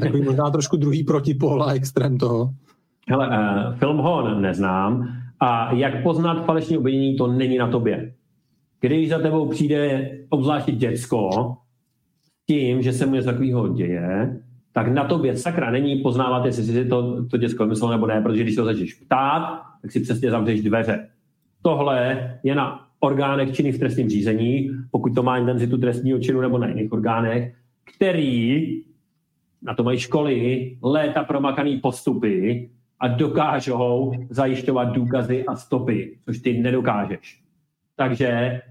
Takový 0.01 0.23
možná 0.23 0.51
trošku 0.51 0.77
druhý 0.77 1.05
protipol 1.05 1.63
a 1.63 1.73
extrém 1.73 2.19
toho. 2.19 2.51
Hele, 3.09 3.29
uh, 3.29 3.79
film 3.79 3.99
Hon 3.99 4.43
neznám 4.43 5.09
a 5.41 5.75
jak 5.75 6.03
poznat 6.03 6.45
falešné 6.45 6.79
obvinění, 6.79 7.17
to 7.17 7.27
není 7.27 7.59
na 7.59 7.69
tobě. 7.69 8.15
Když 8.81 9.11
za 9.11 9.19
tebou 9.19 9.49
přijde 9.49 10.11
obzvláště 10.29 10.73
děcko, 10.73 11.31
tím, 12.51 12.83
že 12.83 12.93
se 12.93 13.07
mu 13.07 13.15
něco 13.15 13.31
takového 13.31 13.69
děje, 13.69 14.41
tak 14.73 14.89
na 14.89 15.05
tobě 15.05 15.37
sakra 15.37 15.71
není 15.71 15.97
poznávat, 15.97 16.45
jestli 16.45 16.65
si 16.65 16.85
to, 16.85 17.25
to 17.25 17.37
děcko 17.37 17.67
myslel 17.67 17.91
nebo 17.91 18.07
ne, 18.07 18.21
protože 18.21 18.43
když 18.43 18.55
se 18.55 18.61
ho 18.61 18.65
začneš 18.65 18.95
ptát, 18.95 19.63
tak 19.83 19.93
si 19.93 20.01
přesně 20.01 20.31
zavřeš 20.31 20.63
dveře. 20.63 21.09
Tohle 21.63 22.31
je 22.43 22.55
na 22.55 22.87
orgánech 23.01 23.53
činných 23.53 23.75
v 23.75 23.79
trestním 23.79 24.09
řízení, 24.09 24.71
pokud 24.91 25.15
to 25.15 25.23
má 25.23 25.39
intenzitu 25.39 25.79
trestního 25.79 26.19
činu 26.19 26.41
nebo 26.41 26.59
na 26.59 26.69
jiných 26.69 26.93
orgánech, 26.93 27.55
který 27.95 28.83
na 29.63 29.75
to 29.75 29.85
mají 29.85 29.99
školy, 29.99 30.77
léta 30.83 31.25
promakaný 31.25 31.77
postupy 31.77 32.71
a 33.01 33.09
dokážou 33.09 34.13
zajišťovat 34.31 34.85
důkazy 34.85 35.45
a 35.47 35.57
stopy, 35.57 36.19
což 36.25 36.39
ty 36.39 36.59
nedokážeš. 36.59 37.41
Takže 37.97 38.27
eh, 38.27 38.63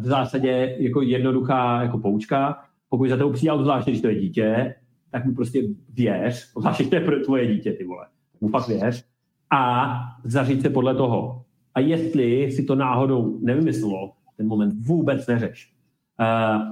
v 0.00 0.04
zásadě 0.04 0.76
jako 0.78 1.02
jednoduchá 1.02 1.82
jako 1.82 1.98
poučka, 1.98 2.67
pokud 2.88 3.08
za 3.08 3.16
to 3.16 3.30
přijde, 3.30 3.52
zvláště 3.62 3.90
když 3.90 4.02
to 4.02 4.08
je 4.08 4.20
dítě, 4.20 4.74
tak 5.10 5.24
mu 5.24 5.34
prostě 5.34 5.62
věř, 5.94 6.52
zvláště 6.58 6.84
to 6.84 6.94
je 6.94 7.00
pro 7.00 7.20
tvoje 7.20 7.54
dítě, 7.54 7.72
ty 7.72 7.84
vole, 7.84 8.06
mu 8.40 8.48
fakt 8.48 8.68
věř 8.68 9.04
a 9.50 9.92
zaříct 10.24 10.62
se 10.62 10.70
podle 10.70 10.94
toho. 10.94 11.44
A 11.74 11.80
jestli 11.80 12.52
si 12.52 12.64
to 12.64 12.74
náhodou 12.74 13.38
nevymyslelo, 13.42 14.12
ten 14.36 14.46
moment 14.46 14.74
vůbec 14.86 15.26
neřeš. 15.26 15.72
Uh, 16.20 16.62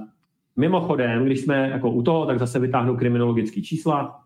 mimochodem, 0.55 1.25
když 1.25 1.41
jsme 1.41 1.69
jako 1.69 1.91
u 1.91 2.01
toho, 2.01 2.25
tak 2.25 2.39
zase 2.39 2.59
vytáhnu 2.59 2.97
kriminologické 2.97 3.61
čísla. 3.61 4.19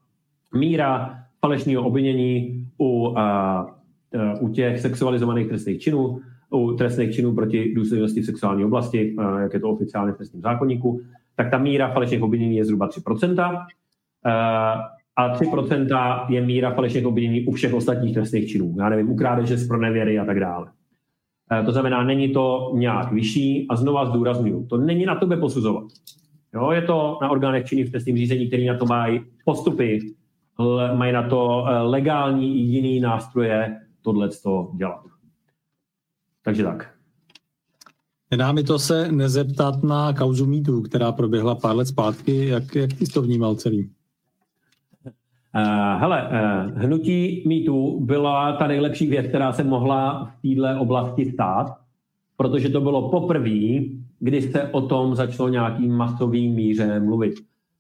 Míra 0.56 1.20
falešného 1.40 1.84
obvinění 1.84 2.68
u, 2.78 3.08
uh, 3.08 3.16
uh, 3.16 4.50
u 4.50 4.50
těch 4.50 4.80
sexualizovaných 4.80 5.48
trestných 5.48 5.82
činů, 5.82 6.20
u 6.50 6.72
trestných 6.72 7.16
činů 7.16 7.36
proti 7.36 7.74
důstojnosti 7.76 8.22
v 8.22 8.26
sexuální 8.26 8.66
oblasti, 8.66 9.16
uh, 9.18 9.40
jak 9.40 9.54
je 9.54 9.60
to 9.60 9.70
oficiálně 9.70 10.14
v 10.14 10.18
trestním 10.18 10.42
zákonníku, 10.42 11.02
tak 11.36 11.52
ta 11.52 11.58
míra 11.58 11.92
falešných 11.92 12.22
obvinění 12.22 12.56
je 12.56 12.66
zhruba 12.66 12.88
3%. 12.88 13.66
Eh, 14.26 14.32
a 15.16 15.30
3% 15.34 16.26
je 16.30 16.42
míra 16.42 16.72
falešných 16.72 17.06
obvinění 17.06 17.46
u 17.46 17.52
všech 17.52 17.74
ostatních 17.74 18.14
trestných 18.14 18.50
činů. 18.50 18.76
Já 18.78 18.90
nevím, 18.90 19.10
u 19.10 19.16
krádeže 19.16 19.58
z 19.58 19.68
pronevěry 19.68 20.20
a 20.20 20.26
tak 20.26 20.40
dále. 20.40 20.68
Eh, 21.52 21.64
to 21.64 21.72
znamená, 21.72 22.04
není 22.04 22.34
to 22.34 22.72
nějak 22.76 23.12
vyšší 23.12 23.68
a 23.70 23.76
znova 23.76 24.06
zdůraznuju, 24.06 24.66
to 24.66 24.78
není 24.78 25.06
na 25.06 25.16
tebe 25.16 25.38
posuzovat. 25.38 25.84
Jo, 26.54 26.72
je 26.72 26.82
to 26.82 27.20
na 27.22 27.30
orgánech 27.30 27.66
činných 27.66 27.88
v 27.88 27.92
trestním 27.92 28.18
řízení, 28.18 28.48
který 28.48 28.68
na 28.68 28.78
to 28.78 28.86
mají 28.86 29.22
postupy, 29.46 30.00
mají 30.96 31.14
na 31.14 31.30
to 31.30 31.66
eh, 31.68 31.82
legální 31.82 32.56
i 32.56 32.60
jiný 32.60 33.00
nástroje 33.00 33.80
tohle 34.02 34.30
dělat. 34.76 35.06
Takže 36.44 36.64
tak. 36.64 37.01
Nedá 38.32 38.52
mi 38.52 38.64
to 38.64 38.80
se 38.80 39.12
nezeptat 39.12 39.84
na 39.84 40.14
kauzu 40.14 40.46
mýtu, 40.46 40.82
která 40.82 41.12
proběhla 41.12 41.56
pár 41.56 41.76
let 41.76 41.86
zpátky. 41.86 42.48
Jak, 42.48 42.76
jak 42.76 42.92
jsi 42.92 43.06
to 43.06 43.22
vnímal 43.22 43.56
celý? 43.56 43.90
Uh, 45.56 46.00
hele, 46.00 46.30
uh, 46.30 46.82
hnutí 46.82 47.44
mýtu 47.48 48.00
byla 48.00 48.56
ta 48.56 48.68
nejlepší 48.68 49.08
věc, 49.08 49.28
která 49.28 49.54
se 49.54 49.64
mohla 49.64 50.32
v 50.44 50.56
této 50.56 50.82
oblasti 50.82 51.32
stát, 51.32 51.78
protože 52.38 52.70
to 52.70 52.82
bylo 52.82 53.10
poprvé, 53.10 53.80
kdy 54.20 54.42
se 54.42 54.64
o 54.64 54.82
tom 54.82 55.16
začalo 55.16 55.50
nějaký 55.50 55.88
masový 55.88 56.50
míře 56.50 57.00
mluvit. 57.00 57.34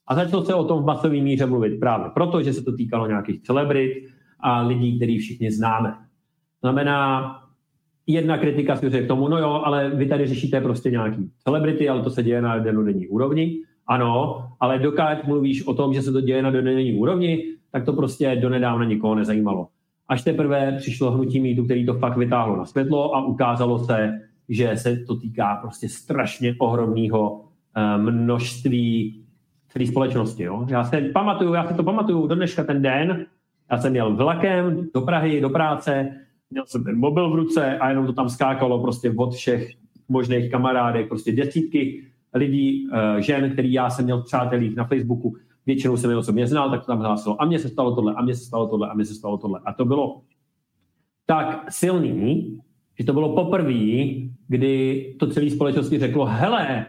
A 0.07 0.15
začalo 0.15 0.45
se 0.45 0.53
o 0.53 0.63
tom 0.63 0.83
v 0.83 0.85
masový 0.85 1.21
míře 1.21 1.45
mluvit 1.45 1.79
právě 1.79 2.09
proto, 2.13 2.43
že 2.43 2.53
se 2.53 2.61
to 2.61 2.75
týkalo 2.75 3.07
nějakých 3.07 3.41
celebrit 3.41 3.91
a 4.39 4.61
lidí, 4.61 4.97
který 4.97 5.17
všichni 5.17 5.51
známe. 5.51 5.95
Znamená, 6.61 7.31
jedna 8.07 8.37
kritika 8.37 8.75
si 8.75 8.89
řekl 8.89 9.07
tomu, 9.07 9.27
no 9.27 9.37
jo, 9.37 9.61
ale 9.65 9.89
vy 9.89 10.05
tady 10.05 10.27
řešíte 10.27 10.61
prostě 10.61 10.91
nějaký 10.91 11.31
celebrity, 11.43 11.89
ale 11.89 12.03
to 12.03 12.09
se 12.09 12.23
děje 12.23 12.41
na 12.41 12.59
denodenní 12.59 13.07
úrovni. 13.07 13.59
Ano, 13.87 14.43
ale 14.59 14.79
dokud 14.79 15.27
mluvíš 15.27 15.67
o 15.67 15.73
tom, 15.73 15.93
že 15.93 16.01
se 16.01 16.11
to 16.11 16.21
děje 16.21 16.41
na 16.41 16.51
denodenní 16.51 16.93
úrovni, 16.93 17.43
tak 17.71 17.85
to 17.85 17.93
prostě 17.93 18.35
donedávna 18.35 18.85
nikoho 18.85 19.15
nezajímalo. 19.15 19.67
Až 20.07 20.23
teprve 20.23 20.77
přišlo 20.77 21.11
hnutí 21.11 21.39
mítu, 21.39 21.65
který 21.65 21.85
to 21.85 21.93
fakt 21.93 22.17
vytáhlo 22.17 22.57
na 22.57 22.65
světlo 22.65 23.15
a 23.15 23.25
ukázalo 23.25 23.79
se, 23.79 24.19
že 24.49 24.71
se 24.75 24.97
to 24.97 25.15
týká 25.15 25.55
prostě 25.55 25.89
strašně 25.89 26.55
ohromného 26.59 27.41
eh, 27.75 27.97
množství 27.97 29.21
celé 29.67 29.87
společnosti. 29.87 30.43
Jo? 30.43 30.65
Já 30.69 30.83
se 30.83 31.01
pamatuju, 31.01 31.53
já 31.53 31.67
si 31.67 31.73
to 31.73 31.83
pamatuju 31.83 32.27
do 32.27 32.35
dneška 32.35 32.63
ten 32.63 32.81
den, 32.81 33.25
já 33.71 33.77
jsem 33.77 33.95
jel 33.95 34.15
vlakem 34.15 34.87
do 34.93 35.01
Prahy, 35.01 35.41
do 35.41 35.49
práce, 35.49 36.11
měl 36.51 36.63
jsem 36.67 36.83
ten 36.83 36.97
mobil 36.97 37.29
v 37.29 37.35
ruce 37.35 37.77
a 37.77 37.89
jenom 37.89 38.05
to 38.05 38.13
tam 38.13 38.29
skákalo 38.29 38.81
prostě 38.81 39.13
od 39.17 39.33
všech 39.33 39.71
možných 40.09 40.51
kamarádek, 40.51 41.07
prostě 41.07 41.31
desítky 41.31 42.03
lidí, 42.33 42.89
eh, 42.93 43.21
žen, 43.21 43.51
který 43.51 43.73
já 43.73 43.89
jsem 43.89 44.05
měl 44.05 44.21
v 44.21 44.25
přátelích 44.25 44.75
na 44.75 44.83
Facebooku, 44.83 45.35
většinou 45.65 45.97
jsem 45.97 46.11
je 46.11 46.17
osobně 46.17 46.47
znal, 46.47 46.69
tak 46.69 46.79
to 46.79 46.85
tam 46.85 46.99
hlásilo 46.99 47.41
a 47.41 47.45
mně 47.45 47.59
se 47.59 47.69
stalo 47.69 47.95
tohle, 47.95 48.13
a 48.13 48.21
mně 48.21 48.35
se 48.35 48.45
stalo 48.45 48.67
tohle, 48.67 48.89
a 48.89 48.93
mně 48.93 49.05
se 49.05 49.13
stalo 49.13 49.37
tohle. 49.37 49.59
A 49.65 49.73
to 49.73 49.85
bylo 49.85 50.21
tak 51.25 51.65
silný, 51.69 52.59
že 52.99 53.05
to 53.05 53.13
bylo 53.13 53.35
poprvé, 53.35 54.05
kdy 54.47 55.15
to 55.19 55.27
celé 55.27 55.49
společnosti 55.49 55.99
řeklo, 55.99 56.25
hele, 56.25 56.85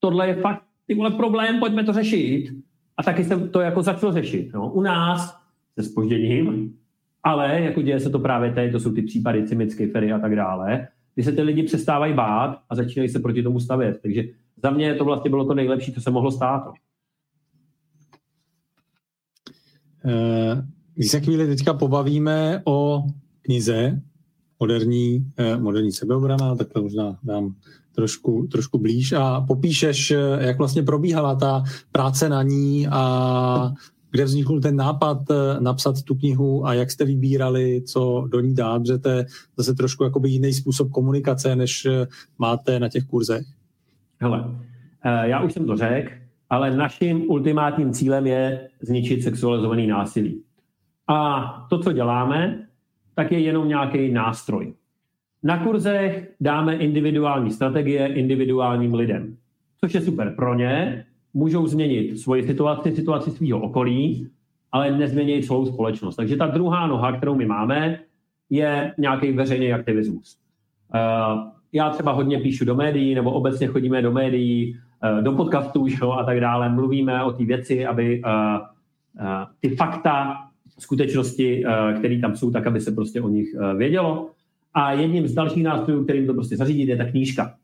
tohle 0.00 0.28
je 0.28 0.34
fakt 0.34 0.62
ty 0.86 0.94
vole 0.94 1.10
problém, 1.10 1.60
pojďme 1.60 1.84
to 1.84 1.92
řešit. 1.92 2.50
A 2.96 3.02
taky 3.02 3.24
se 3.24 3.48
to 3.48 3.60
jako 3.60 3.82
začalo 3.82 4.12
řešit. 4.12 4.50
No. 4.54 4.72
U 4.72 4.80
nás 4.80 5.38
se 5.78 5.82
spožděním, 5.82 6.74
ale 7.22 7.60
jako 7.60 7.82
děje 7.82 8.00
se 8.00 8.10
to 8.10 8.18
právě 8.18 8.52
teď, 8.52 8.72
to 8.72 8.80
jsou 8.80 8.92
ty 8.92 9.02
případy 9.02 9.46
cymické 9.46 9.88
fery 9.88 10.12
a 10.12 10.18
tak 10.18 10.36
dále, 10.36 10.88
kdy 11.14 11.24
se 11.24 11.32
ty 11.32 11.42
lidi 11.42 11.62
přestávají 11.62 12.14
bát 12.14 12.58
a 12.70 12.74
začínají 12.74 13.08
se 13.08 13.18
proti 13.18 13.42
tomu 13.42 13.60
stavět. 13.60 13.98
Takže 14.02 14.22
za 14.62 14.70
mě 14.70 14.94
to 14.94 15.04
vlastně 15.04 15.30
bylo 15.30 15.44
to 15.44 15.54
nejlepší, 15.54 15.92
co 15.92 16.00
se 16.00 16.10
mohlo 16.10 16.30
stát. 16.30 16.72
Eh, 20.04 20.66
když 20.94 21.10
se 21.10 21.20
chvíli 21.20 21.46
teďka 21.46 21.74
pobavíme 21.74 22.62
o 22.64 23.02
knize 23.42 24.00
moderní, 24.60 25.32
eh, 25.36 25.56
moderní 25.56 25.92
sebeobrana, 25.92 26.56
tak 26.56 26.68
to 26.72 26.82
možná 26.82 27.18
dám 27.22 27.54
trošku, 27.94 28.46
trošku 28.52 28.78
blíž 28.78 29.12
a 29.12 29.40
popíšeš, 29.40 30.10
eh, 30.10 30.16
jak 30.40 30.58
vlastně 30.58 30.82
probíhala 30.82 31.34
ta 31.34 31.62
práce 31.92 32.28
na 32.28 32.42
ní 32.42 32.88
a 32.90 33.72
kde 34.10 34.24
vznikl 34.24 34.60
ten 34.60 34.76
nápad 34.76 35.18
eh, 35.30 35.60
napsat 35.60 36.02
tu 36.02 36.14
knihu 36.14 36.66
a 36.66 36.74
jak 36.74 36.90
jste 36.90 37.04
vybírali, 37.04 37.82
co 37.82 38.28
do 38.30 38.40
ní 38.40 38.54
dát, 38.54 38.86
že 38.86 38.98
to 38.98 39.08
je 39.08 39.26
zase 39.56 39.74
trošku 39.74 40.04
jakoby 40.04 40.28
jiný 40.28 40.52
způsob 40.52 40.90
komunikace, 40.90 41.56
než 41.56 41.84
eh, 41.84 42.06
máte 42.38 42.80
na 42.80 42.88
těch 42.88 43.04
kurzech? 43.04 43.46
Hele, 44.20 44.44
já 45.22 45.42
už 45.42 45.52
jsem 45.52 45.66
to 45.66 45.76
řekl, 45.76 46.10
ale 46.50 46.76
naším 46.76 47.30
ultimátním 47.30 47.92
cílem 47.92 48.26
je 48.26 48.68
zničit 48.80 49.22
sexualizovaný 49.22 49.86
násilí. 49.86 50.42
A 51.08 51.66
to, 51.70 51.78
co 51.78 51.92
děláme, 51.92 52.66
tak 53.14 53.32
je 53.32 53.40
jenom 53.40 53.68
nějaký 53.68 54.12
nástroj. 54.12 54.74
Na 55.42 55.64
kurzech 55.64 56.34
dáme 56.40 56.76
individuální 56.76 57.50
strategie 57.50 58.06
individuálním 58.06 58.94
lidem, 58.94 59.36
což 59.80 59.94
je 59.94 60.00
super 60.00 60.34
pro 60.36 60.54
ně, 60.54 61.04
můžou 61.38 61.66
změnit 61.66 62.18
svoji 62.18 62.42
situaci, 62.42 62.96
situaci 62.96 63.30
svého 63.30 63.60
okolí, 63.60 64.28
ale 64.72 64.98
nezměnit 64.98 65.46
celou 65.46 65.66
společnost. 65.66 66.16
Takže 66.16 66.36
ta 66.36 66.46
druhá 66.46 66.86
noha, 66.86 67.12
kterou 67.12 67.34
my 67.34 67.46
máme, 67.46 67.98
je 68.50 68.94
nějaký 68.98 69.32
veřejný 69.32 69.72
aktivismus. 69.72 70.38
Eh, 70.94 70.98
já 71.72 71.90
třeba 71.90 72.12
hodně 72.12 72.38
píšu 72.38 72.64
do 72.64 72.74
médií, 72.74 73.14
nebo 73.14 73.32
obecně 73.32 73.66
chodíme 73.66 74.02
do 74.02 74.12
médií, 74.12 74.78
eh, 75.04 75.22
do 75.22 75.32
podcastů 75.32 75.86
a 76.18 76.24
tak 76.24 76.40
dále, 76.40 76.68
mluvíme 76.68 77.24
o 77.24 77.32
té 77.32 77.44
věci, 77.44 77.86
aby 77.86 78.22
eh, 78.26 78.58
ty 79.60 79.76
fakta, 79.76 80.36
skutečnosti, 80.78 81.64
které 81.98 82.20
tam 82.20 82.36
jsou, 82.36 82.50
tak 82.50 82.66
aby 82.66 82.80
se 82.80 82.92
prostě 82.92 83.20
o 83.20 83.28
nich 83.28 83.48
vědělo. 83.76 84.30
A 84.74 84.92
jedním 84.92 85.28
z 85.28 85.34
dalších 85.34 85.64
nástrojů, 85.64 86.04
kterým 86.04 86.26
to 86.26 86.34
prostě 86.34 86.56
zařídit, 86.56 86.88
je 86.88 86.96
ta 86.96 87.04
knížka. 87.04 87.54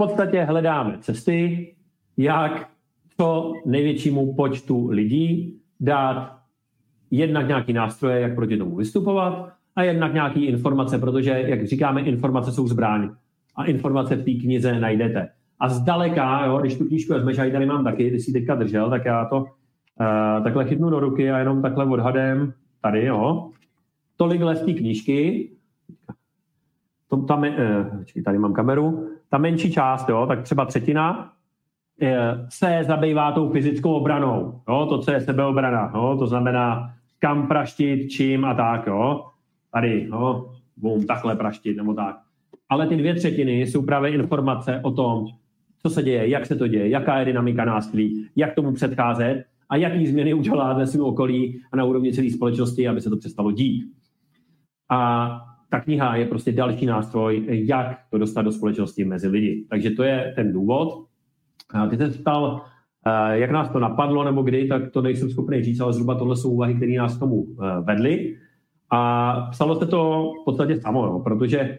Podstatě 0.00 0.42
hledáme 0.42 0.98
cesty, 1.00 1.68
jak 2.16 2.68
co 3.16 3.52
největšímu 3.66 4.34
počtu 4.34 4.88
lidí 4.88 5.60
dát 5.80 6.38
jednak 7.10 7.48
nějaký 7.48 7.72
nástroje, 7.72 8.20
jak 8.20 8.34
proti 8.34 8.56
tomu 8.56 8.76
vystupovat, 8.76 9.52
a 9.76 9.82
jednak 9.82 10.14
nějaký 10.14 10.44
informace, 10.44 10.98
protože, 10.98 11.30
jak 11.46 11.66
říkáme, 11.66 12.00
informace 12.00 12.52
jsou 12.52 12.68
zbraň. 12.68 13.10
A 13.56 13.64
informace 13.64 14.16
v 14.16 14.24
té 14.24 14.30
knize 14.30 14.80
najdete. 14.80 15.28
A 15.60 15.68
zdaleka, 15.68 16.46
jo, 16.46 16.58
když 16.58 16.78
tu 16.78 16.84
knížku 16.84 17.12
vezmeš, 17.12 17.38
a 17.38 17.50
tady 17.50 17.66
mám 17.66 17.84
taky, 17.84 18.10
když 18.10 18.24
si 18.24 18.32
teďka 18.32 18.54
držel, 18.54 18.90
tak 18.90 19.04
já 19.04 19.24
to 19.24 19.36
uh, 19.40 20.44
takhle 20.44 20.64
chytnu 20.64 20.90
do 20.90 21.00
ruky 21.00 21.30
a 21.30 21.38
jenom 21.38 21.62
takhle 21.62 21.84
odhadem, 21.84 22.52
tady, 22.82 23.04
jo, 23.04 23.50
tolik 24.16 24.42
z 24.54 24.64
té 24.64 24.72
knížky, 24.72 25.50
to, 27.08 27.16
tam, 27.16 27.44
eh, 27.44 28.04
tady 28.24 28.38
mám 28.38 28.52
kameru, 28.52 29.10
ta 29.30 29.38
menší 29.38 29.72
část, 29.72 30.08
jo, 30.08 30.26
tak 30.26 30.42
třeba 30.42 30.64
třetina, 30.64 31.32
eh, 32.02 32.46
se 32.48 32.84
zabývá 32.86 33.32
tou 33.32 33.50
fyzickou 33.50 33.94
obranou, 33.94 34.60
jo, 34.68 34.86
to, 34.86 34.98
co 34.98 35.12
je 35.12 35.20
sebeobrana, 35.20 35.92
jo, 35.94 36.16
to 36.18 36.26
znamená, 36.26 36.94
kam 37.18 37.46
praštit, 37.48 38.08
čím 38.08 38.44
a 38.44 38.54
tak, 38.54 38.86
jo. 38.86 39.24
Tady, 39.72 40.06
jo, 40.10 40.50
bum, 40.76 41.06
takhle 41.06 41.36
praštit, 41.36 41.76
nebo 41.76 41.94
tak. 41.94 42.16
Ale 42.68 42.86
ty 42.86 42.96
dvě 42.96 43.14
třetiny 43.14 43.60
jsou 43.60 43.82
právě 43.82 44.10
informace 44.10 44.80
o 44.82 44.90
tom, 44.90 45.26
co 45.82 45.90
se 45.90 46.02
děje, 46.02 46.28
jak 46.28 46.46
se 46.46 46.56
to 46.56 46.66
děje, 46.66 46.88
jaká 46.88 47.18
je 47.18 47.24
dynamika 47.24 47.64
násilí, 47.64 48.26
jak 48.36 48.54
tomu 48.54 48.72
předcházet 48.72 49.44
a 49.68 49.76
jaký 49.76 50.06
změny 50.06 50.34
udělat 50.34 50.76
ve 50.76 50.86
svém 50.86 51.04
okolí 51.04 51.60
a 51.72 51.76
na 51.76 51.84
úrovni 51.84 52.12
celé 52.12 52.30
společnosti, 52.30 52.88
aby 52.88 53.00
se 53.00 53.10
to 53.10 53.16
přestalo 53.16 53.52
dít. 53.52 53.92
A 54.90 55.30
ta 55.70 55.80
kniha 55.80 56.16
je 56.16 56.26
prostě 56.26 56.52
další 56.52 56.86
nástroj, 56.86 57.44
jak 57.48 57.98
to 58.10 58.18
dostat 58.18 58.42
do 58.42 58.52
společnosti 58.52 59.04
mezi 59.04 59.28
lidi. 59.28 59.66
Takže 59.70 59.90
to 59.90 60.02
je 60.02 60.32
ten 60.36 60.52
důvod. 60.52 61.06
Ty 61.90 61.96
se 61.96 62.08
ptal, 62.08 62.62
eh, 63.06 63.38
jak 63.38 63.50
nás 63.50 63.68
to 63.68 63.78
napadlo 63.78 64.24
nebo 64.24 64.42
kdy, 64.42 64.68
tak 64.68 64.90
to 64.90 65.02
nejsem 65.02 65.30
schopný 65.30 65.62
říct, 65.62 65.80
ale 65.80 65.92
zhruba 65.92 66.14
tohle 66.14 66.36
jsou 66.36 66.50
úvahy, 66.50 66.74
které 66.74 66.92
nás 66.92 67.16
k 67.16 67.20
tomu 67.20 67.46
eh, 67.46 67.80
vedly. 67.80 68.36
A 68.90 69.32
psalo 69.50 69.74
se 69.74 69.86
to 69.86 70.32
v 70.42 70.44
podstatě 70.44 70.80
samo, 70.80 71.06
jo, 71.06 71.18
protože 71.18 71.78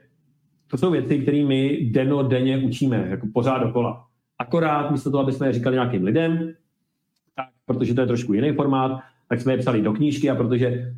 to 0.67 0.77
jsou 0.77 0.91
věci, 0.91 1.19
které 1.19 1.45
my 1.45 1.89
deno 1.91 2.23
denně 2.23 2.57
učíme, 2.57 3.07
jako 3.09 3.27
pořád 3.33 3.57
dokola. 3.57 4.05
Akorát 4.39 4.91
místo 4.91 5.11
toho, 5.11 5.23
aby 5.23 5.31
jsme 5.31 5.47
je 5.47 5.53
říkali 5.53 5.75
nějakým 5.75 6.03
lidem, 6.03 6.53
tak, 7.35 7.45
protože 7.65 7.93
to 7.93 8.01
je 8.01 8.07
trošku 8.07 8.33
jiný 8.33 8.51
formát, 8.51 8.99
tak 9.29 9.41
jsme 9.41 9.53
je 9.53 9.57
psali 9.57 9.81
do 9.81 9.93
knížky 9.93 10.29
a 10.29 10.35
protože 10.35 10.93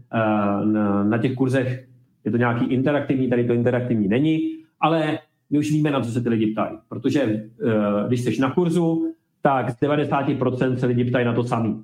na, 0.63 1.03
na 1.03 1.17
těch 1.17 1.35
kurzech 1.35 1.87
je 2.25 2.31
to 2.31 2.37
nějaký 2.37 2.65
interaktivní, 2.65 3.29
tady 3.29 3.47
to 3.47 3.53
interaktivní 3.53 4.07
není, 4.07 4.39
ale 4.79 5.19
my 5.49 5.59
už 5.59 5.71
víme, 5.71 5.91
na 5.91 6.01
co 6.01 6.11
se 6.11 6.21
ty 6.21 6.29
lidi 6.29 6.47
ptají. 6.47 6.77
Protože 6.89 7.23
uh, 7.23 8.07
když 8.07 8.21
jsi 8.21 8.41
na 8.41 8.51
kurzu, 8.51 9.13
tak 9.41 9.69
z 9.69 9.81
90% 9.81 10.75
se 10.75 10.85
lidi 10.85 11.05
ptají 11.05 11.25
na 11.25 11.33
to 11.33 11.43
samý. 11.43 11.83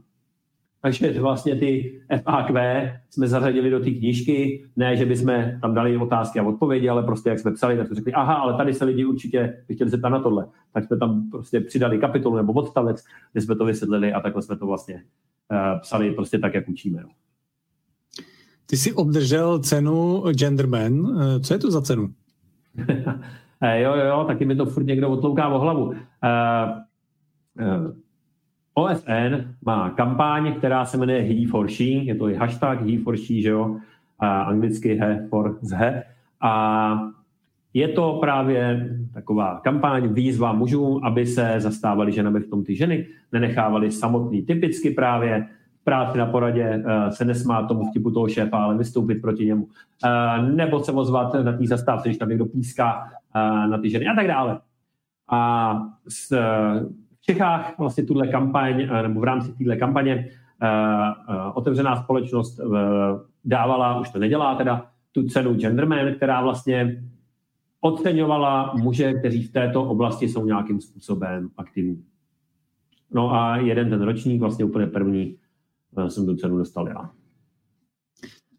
Takže 0.81 1.21
vlastně 1.21 1.55
ty 1.55 2.01
FAQ 2.23 2.91
jsme 3.09 3.27
zařadili 3.27 3.69
do 3.69 3.79
té 3.79 3.91
knížky, 3.91 4.65
ne, 4.75 4.95
že 4.95 5.05
bychom 5.05 5.43
tam 5.61 5.73
dali 5.73 5.97
otázky 5.97 6.39
a 6.39 6.43
odpovědi, 6.43 6.89
ale 6.89 7.03
prostě 7.03 7.29
jak 7.29 7.39
jsme 7.39 7.51
psali, 7.51 7.77
tak 7.77 7.87
jsme 7.87 7.95
řekli, 7.95 8.13
aha, 8.13 8.33
ale 8.33 8.57
tady 8.57 8.73
se 8.73 8.85
lidi 8.85 9.05
určitě 9.05 9.63
by 9.67 9.75
chtěli 9.75 9.89
zeptat 9.89 10.09
na 10.09 10.19
tohle. 10.19 10.47
Tak 10.73 10.85
jsme 10.85 10.97
tam 10.97 11.29
prostě 11.29 11.59
přidali 11.59 11.97
kapitolu 11.97 12.35
nebo 12.35 12.53
odstavec, 12.53 13.03
kde 13.31 13.41
jsme 13.41 13.55
to 13.55 13.65
vysvětlili 13.65 14.13
a 14.13 14.19
takhle 14.19 14.41
jsme 14.41 14.57
to 14.57 14.67
vlastně 14.67 14.95
uh, 15.51 15.79
psali 15.79 16.11
prostě 16.11 16.39
tak, 16.39 16.53
jak 16.53 16.69
učíme. 16.69 17.01
No. 17.01 17.09
Ty 18.69 18.77
jsi 18.77 18.93
obdržel 18.93 19.59
cenu 19.59 20.23
Genderman. 20.31 21.21
Eh, 21.21 21.39
co 21.39 21.53
je 21.53 21.59
to 21.59 21.71
za 21.71 21.81
cenu? 21.81 22.09
E, 23.61 23.81
jo, 23.81 23.95
jo, 23.95 24.05
jo, 24.05 24.23
taky 24.27 24.45
mi 24.45 24.55
to 24.55 24.65
furt 24.65 24.83
někdo 24.83 25.09
otlouká 25.09 25.47
o 25.47 25.59
hlavu. 25.59 25.93
E, 25.93 25.97
e, 27.59 27.93
OSN 28.73 29.53
má 29.65 29.89
kampaň, 29.89 30.53
která 30.53 30.85
se 30.85 30.97
jmenuje 30.97 31.21
He 31.21 31.47
for 31.47 31.69
She, 31.69 31.85
je 31.85 32.15
to 32.15 32.29
i 32.29 32.35
hashtag 32.35 32.81
He 32.81 33.03
for 33.03 33.17
She, 33.17 33.41
že 33.41 33.49
jo, 33.49 33.77
a 34.19 34.41
anglicky 34.41 34.95
He 34.95 35.27
for 35.29 35.57
Zhe. 35.61 36.03
A 36.41 37.11
je 37.73 37.87
to 37.87 38.17
právě 38.21 38.89
taková 39.13 39.59
kampaň, 39.63 40.13
výzva 40.13 40.53
mužům, 40.53 41.03
aby 41.03 41.25
se 41.25 41.55
zastávali 41.57 42.11
ženami 42.11 42.39
v 42.39 42.49
tom 42.49 42.63
ty 42.63 42.75
ženy, 42.75 43.07
nenechávali 43.31 43.91
samotný, 43.91 44.41
typicky 44.41 44.91
právě 44.91 45.47
práci 45.89 46.17
na 46.17 46.25
poradě 46.25 46.83
uh, 46.85 47.09
se 47.09 47.25
nesmát 47.25 47.67
tomu 47.67 47.89
vtipu 47.89 48.11
toho 48.11 48.29
šéfa, 48.29 48.57
ale 48.57 48.77
vystoupit 48.77 49.15
proti 49.15 49.45
němu. 49.45 49.63
Uh, 49.63 50.49
nebo 50.49 50.79
se 50.79 50.91
ozvat 50.91 51.33
na 51.33 51.53
té 51.53 51.67
zastávce, 51.67 52.09
když 52.09 52.17
tam 52.17 52.29
někdo 52.29 52.45
píská 52.45 53.03
uh, 53.03 53.69
na 53.69 53.77
ty 53.77 53.89
ženy 53.89 54.07
a 54.07 54.15
tak 54.15 54.27
dále. 54.27 54.59
A 55.29 55.73
v 56.31 56.31
Čechách 57.21 57.79
vlastně 57.79 58.03
tuhle 58.03 58.27
kampaň, 58.27 58.87
nebo 59.01 59.19
v 59.19 59.23
rámci 59.23 59.51
téhle 59.51 59.75
kampaně 59.75 60.27
otevřená 61.53 61.95
společnost 61.95 62.59
dávala, 63.45 63.99
už 63.99 64.09
to 64.09 64.19
nedělá 64.19 64.55
teda, 64.55 64.85
tu 65.11 65.23
cenu 65.23 65.53
Genderman, 65.53 66.13
která 66.15 66.41
vlastně 66.41 67.03
oceňovala 67.81 68.73
muže, 68.75 69.13
kteří 69.13 69.43
v 69.43 69.51
této 69.51 69.83
oblasti 69.83 70.29
jsou 70.29 70.45
nějakým 70.45 70.81
způsobem 70.81 71.49
aktivní. 71.57 72.03
No 73.13 73.33
a 73.33 73.57
jeden 73.57 73.89
ten 73.89 74.01
ročník, 74.01 74.41
vlastně 74.41 74.65
úplně 74.65 74.87
první, 74.87 75.35
eh, 75.35 75.48
jsem 76.07 76.25
tu 76.25 76.35
cenu 76.35 76.57
dostal 76.57 76.87
já. 76.87 77.09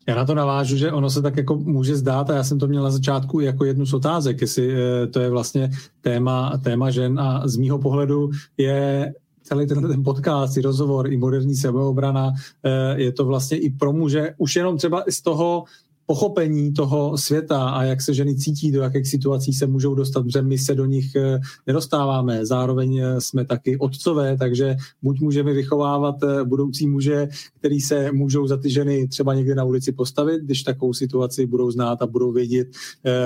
Já 0.08 0.14
na 0.16 0.24
to 0.24 0.34
navážu, 0.34 0.76
že 0.76 0.92
ono 0.92 1.10
se 1.10 1.22
tak 1.22 1.36
jako 1.36 1.56
může 1.56 1.96
zdát, 1.96 2.30
a 2.30 2.34
já 2.34 2.44
jsem 2.44 2.58
to 2.58 2.68
měl 2.68 2.82
na 2.82 2.90
začátku 2.90 3.40
jako 3.40 3.64
jednu 3.64 3.86
z 3.86 3.94
otázek, 3.94 4.40
jestli 4.40 4.74
eh, 4.74 5.06
to 5.06 5.20
je 5.20 5.30
vlastně 5.30 5.70
téma, 6.00 6.58
téma 6.64 6.90
žen 6.90 7.20
a 7.20 7.48
z 7.48 7.56
mýho 7.56 7.78
pohledu 7.78 8.30
je 8.56 9.12
celý 9.42 9.66
ten, 9.66 9.88
ten 9.88 10.04
podcast, 10.04 10.56
i 10.56 10.60
rozhovor, 10.60 11.12
i 11.12 11.16
moderní 11.16 11.54
sebeobrana, 11.54 12.32
eh, 12.64 13.00
je 13.00 13.12
to 13.12 13.24
vlastně 13.24 13.58
i 13.58 13.70
pro 13.70 13.92
muže, 13.92 14.34
už 14.38 14.56
jenom 14.56 14.76
třeba 14.76 15.04
z 15.10 15.22
toho, 15.22 15.64
pochopení 16.10 16.72
toho 16.72 17.18
světa 17.18 17.68
a 17.68 17.82
jak 17.82 18.02
se 18.02 18.14
ženy 18.14 18.36
cítí, 18.36 18.72
do 18.72 18.82
jakých 18.82 19.08
situací 19.08 19.52
se 19.52 19.66
můžou 19.66 19.94
dostat, 19.94 20.22
protože 20.22 20.42
my 20.42 20.58
se 20.58 20.74
do 20.74 20.84
nich 20.86 21.14
eh, 21.14 21.38
nedostáváme. 21.66 22.46
Zároveň 22.46 22.98
eh, 22.98 23.20
jsme 23.20 23.44
taky 23.44 23.78
otcové, 23.78 24.36
takže 24.36 24.76
buď 25.02 25.20
můžeme 25.20 25.52
vychovávat 25.52 26.14
eh, 26.22 26.44
budoucí 26.44 26.86
muže, 26.86 27.28
který 27.58 27.80
se 27.80 28.12
můžou 28.12 28.46
za 28.46 28.56
ty 28.56 28.70
ženy 28.70 29.08
třeba 29.08 29.34
někde 29.34 29.54
na 29.54 29.64
ulici 29.64 29.92
postavit, 29.92 30.42
když 30.42 30.62
takovou 30.62 30.94
situaci 30.94 31.46
budou 31.46 31.70
znát 31.70 32.02
a 32.02 32.06
budou 32.06 32.32
vědět, 32.32 32.68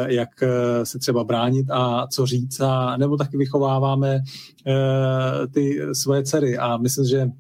jak 0.07 0.29
se 0.83 0.99
třeba 0.99 1.25
bránit 1.25 1.67
a 1.71 2.07
co 2.07 2.27
říct, 2.27 2.61
a 2.61 2.97
nebo 2.97 3.17
taky 3.17 3.37
vychováváme 3.37 4.21
ty 5.51 5.81
svoje 5.93 6.23
dcery. 6.23 6.59
A 6.59 6.77
myslím, 6.77 7.05
že 7.05 7.31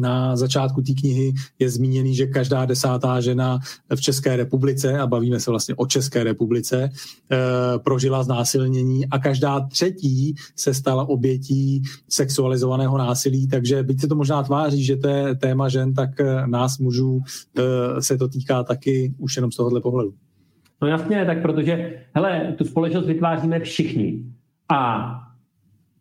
na 0.00 0.36
začátku 0.36 0.82
té 0.82 0.92
knihy 0.92 1.32
je 1.58 1.70
zmíněný, 1.70 2.14
že 2.14 2.26
každá 2.26 2.64
desátá 2.64 3.20
žena 3.20 3.58
v 3.94 4.00
České 4.00 4.36
republice, 4.36 4.98
a 4.98 5.06
bavíme 5.06 5.40
se 5.40 5.50
vlastně 5.50 5.74
o 5.74 5.86
České 5.86 6.24
republice, 6.24 6.90
eh, 7.32 7.36
prožila 7.78 8.22
znásilnění 8.22 9.06
a 9.06 9.18
každá 9.18 9.60
třetí 9.60 10.34
se 10.56 10.74
stala 10.74 11.08
obětí 11.08 11.82
sexualizovaného 12.08 12.98
násilí, 12.98 13.48
takže 13.48 13.82
byť 13.82 14.00
se 14.00 14.08
to 14.08 14.14
možná 14.14 14.42
tváří, 14.42 14.84
že 14.84 14.96
to 14.96 15.08
je 15.08 15.34
téma 15.34 15.68
žen, 15.68 15.94
tak 15.94 16.20
eh, 16.20 16.46
nás 16.46 16.78
mužů 16.78 17.20
eh, 17.58 17.62
se 18.02 18.16
to 18.16 18.28
týká 18.28 18.62
taky 18.62 19.14
už 19.18 19.36
jenom 19.36 19.52
z 19.52 19.56
tohohle 19.56 19.80
pohledu. 19.80 20.14
No 20.82 20.88
jasně, 20.88 21.24
tak 21.24 21.42
protože, 21.42 21.94
hele, 22.12 22.54
tu 22.58 22.64
společnost 22.64 23.06
vytváříme 23.06 23.60
všichni. 23.60 24.24
A 24.68 25.10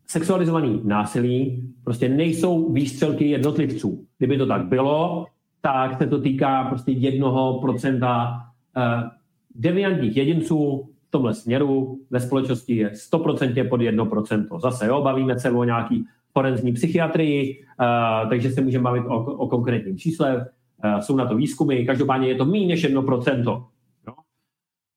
sexualizovaný 0.08 0.82
násilí 0.84 1.70
prostě 1.84 2.10
nejsou 2.10 2.74
výstřelky 2.74 3.30
jednotlivců. 3.30 4.06
Kdyby 4.18 4.38
to 4.38 4.46
tak 4.46 4.66
bylo, 4.66 5.26
tak 5.62 5.98
se 5.98 6.08
to 6.08 6.22
týká 6.22 6.64
prostě 6.64 6.92
jednoho 6.92 7.60
procenta 7.62 8.42
uh, 8.78 8.84
deviantních 9.56 10.18
jedinců 10.18 10.90
v 11.08 11.12
tomhle 11.12 11.34
směru 11.34 12.00
ve 12.10 12.20
společnosti 12.20 12.76
je 12.76 12.90
100% 12.90 13.70
pod 13.70 13.82
1%. 13.82 14.60
Zase 14.60 14.88
jo, 14.88 15.02
bavíme 15.02 15.40
se 15.40 15.52
o 15.52 15.64
nějaký 15.64 16.06
forenzní 16.34 16.74
psychiatrii, 16.74 17.66
uh, 17.80 18.30
takže 18.30 18.52
se 18.52 18.62
můžeme 18.62 18.84
bavit 18.84 19.04
o, 19.08 19.24
o 19.24 19.48
konkrétním 19.48 19.98
čísle, 19.98 20.36
uh, 20.36 21.00
jsou 21.00 21.16
na 21.16 21.26
to 21.26 21.36
výzkumy, 21.36 21.86
každopádně 21.86 22.28
je 22.28 22.36
to 22.36 22.46
méně 22.46 22.68
než 22.68 22.90
1%. 22.90 23.44
Jo? 24.08 24.14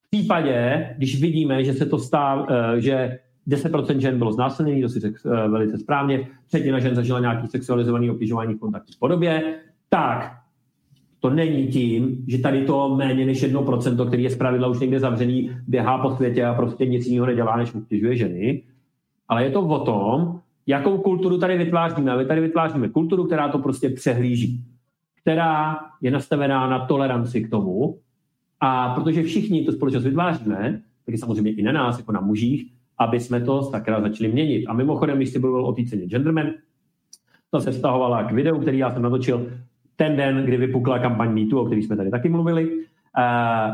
V 0.05 0.09
případě, 0.09 0.89
když 0.97 1.21
vidíme, 1.21 1.63
že 1.63 1.73
se 1.73 1.85
to 1.85 1.99
stává, 1.99 2.47
že 2.79 3.19
10% 3.49 3.97
žen 3.97 4.17
bylo 4.17 4.31
znásilněných, 4.31 4.83
to 4.83 4.89
si 4.89 4.99
řekl 4.99 5.17
uh, 5.25 5.51
velice 5.51 5.77
správně, 5.77 6.27
třetina 6.47 6.79
žen 6.79 6.95
zažila 6.95 7.19
nějaký 7.19 7.47
sexualizovaný 7.47 8.11
obtěžování 8.11 8.53
v 8.53 8.59
kontaktu 8.59 8.93
podobě, 8.99 9.55
tak 9.89 10.39
to 11.19 11.29
není 11.29 11.67
tím, 11.67 12.25
že 12.27 12.37
tady 12.37 12.65
to 12.65 12.95
méně 12.95 13.25
než 13.25 13.43
1%, 13.43 14.07
který 14.07 14.23
je 14.23 14.29
zpravidla 14.29 14.67
už 14.67 14.79
někde 14.79 14.99
zavřený, 14.99 15.51
běhá 15.67 15.97
po 15.97 16.15
světě 16.15 16.45
a 16.45 16.53
prostě 16.53 16.85
nic 16.85 17.07
jiného 17.07 17.25
nedělá, 17.25 17.57
než 17.57 17.75
obtěžuje 17.75 18.15
ženy, 18.15 18.63
ale 19.27 19.43
je 19.43 19.51
to 19.51 19.61
o 19.61 19.79
tom, 19.79 20.39
jakou 20.67 20.97
kulturu 20.97 21.37
tady 21.37 21.57
vytváříme. 21.57 22.11
A 22.11 22.17
my 22.17 22.25
tady 22.25 22.41
vytváříme 22.41 22.89
kulturu, 22.89 23.23
která 23.23 23.49
to 23.49 23.59
prostě 23.59 23.89
přehlíží, 23.89 24.63
která 25.21 25.79
je 26.01 26.11
nastavená 26.11 26.69
na 26.69 26.85
toleranci 26.85 27.41
k 27.41 27.49
tomu. 27.49 27.99
A 28.59 28.95
protože 28.95 29.23
všichni 29.23 29.65
tu 29.65 29.71
společnost 29.71 30.03
vytváříme, 30.03 30.81
tak 31.05 31.13
je 31.13 31.17
samozřejmě 31.17 31.51
i 31.51 31.61
na 31.61 31.71
nás, 31.71 31.97
jako 31.97 32.11
na 32.11 32.21
mužích, 32.21 32.73
aby 32.99 33.19
jsme 33.19 33.41
to 33.41 33.63
sakra 33.63 34.01
začali 34.01 34.31
měnit. 34.31 34.67
A 34.67 34.73
mimochodem, 34.73 35.17
když 35.17 35.29
jsi 35.29 35.39
mluvil 35.39 35.65
o 35.65 35.73
té 35.73 35.83
ceně 35.83 36.05
Genderman, 36.05 36.47
to 37.51 37.61
se 37.61 37.71
vztahovala 37.71 38.23
k 38.23 38.31
videu, 38.31 38.59
který 38.59 38.77
já 38.77 38.91
jsem 38.91 39.01
natočil 39.01 39.51
ten 39.95 40.15
den, 40.15 40.45
kdy 40.45 40.57
vypukla 40.57 40.99
kampaň 40.99 41.33
MeToo, 41.33 41.61
o 41.61 41.65
který 41.65 41.83
jsme 41.83 41.95
tady 41.95 42.09
taky 42.09 42.29
mluvili, 42.29 42.69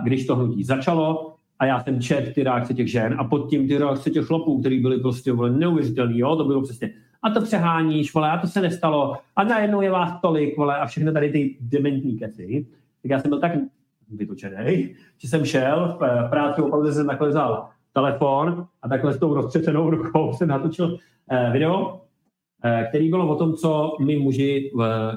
když 0.04 0.26
to 0.26 0.36
hnutí 0.36 0.64
začalo, 0.64 1.32
a 1.60 1.66
já 1.66 1.80
jsem 1.84 2.02
čet 2.02 2.34
ty 2.34 2.44
reakce 2.44 2.74
těch 2.74 2.92
žen 2.92 3.16
a 3.18 3.24
pod 3.24 3.50
tím 3.50 3.68
ty 3.68 3.78
reakce 3.78 4.10
těch 4.10 4.26
chlapů, 4.26 4.60
který 4.60 4.80
byly 4.80 4.98
prostě 4.98 5.34
neuvěřitelný, 5.34 6.20
jo, 6.20 6.36
to 6.36 6.44
bylo 6.46 6.62
přesně, 6.62 6.92
a 7.24 7.30
to 7.30 7.42
přeháníš, 7.42 8.14
vole, 8.14 8.32
a 8.32 8.38
to 8.38 8.48
se 8.48 8.62
nestalo, 8.62 9.18
a 9.36 9.44
najednou 9.44 9.82
je 9.82 9.92
vás 9.92 10.22
tolik, 10.22 10.58
vole, 10.58 10.78
a 10.78 10.86
všechny 10.86 11.12
tady 11.12 11.30
ty 11.30 11.58
dementní 11.62 12.20
keci. 12.20 12.68
Tak 13.02 13.10
já 13.10 13.20
jsem 13.20 13.30
byl 13.30 13.40
tak 13.40 13.52
vytočený, 14.10 14.96
že 15.18 15.28
jsem 15.28 15.46
šel 15.46 15.98
v 16.00 16.30
práci, 16.30 16.62
opravdu 16.62 16.92
jsem 16.92 17.10
vzal 17.28 17.70
telefon 17.96 18.66
a 18.82 18.90
takhle 18.90 19.14
s 19.14 19.20
tou 19.20 19.34
roztřesenou 19.34 19.90
rukou 19.90 20.34
jsem 20.38 20.48
natočil 20.48 20.98
eh, 21.32 21.50
video, 21.54 22.02
eh, 22.64 22.86
který 22.90 23.10
bylo 23.10 23.28
o 23.28 23.36
tom, 23.36 23.54
co 23.54 23.98
my 24.00 24.18
muži 24.18 24.72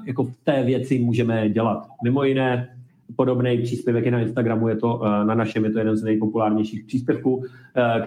jako 0.07 0.25
v 0.25 0.37
té 0.45 0.63
věci 0.63 0.99
můžeme 0.99 1.49
dělat. 1.49 1.87
Mimo 2.05 2.25
jiné, 2.25 2.77
podobný 3.17 3.59
příspěvek 3.59 4.05
je 4.05 4.11
na 4.11 4.21
Instagramu, 4.21 4.69
je 4.69 4.77
to 4.77 5.01
eh, 5.05 5.25
na 5.25 5.35
našem, 5.35 5.65
je 5.65 5.71
to 5.71 5.79
jeden 5.79 5.97
z 5.97 6.03
nejpopulárnějších 6.03 6.85
příspěvků, 6.85 7.45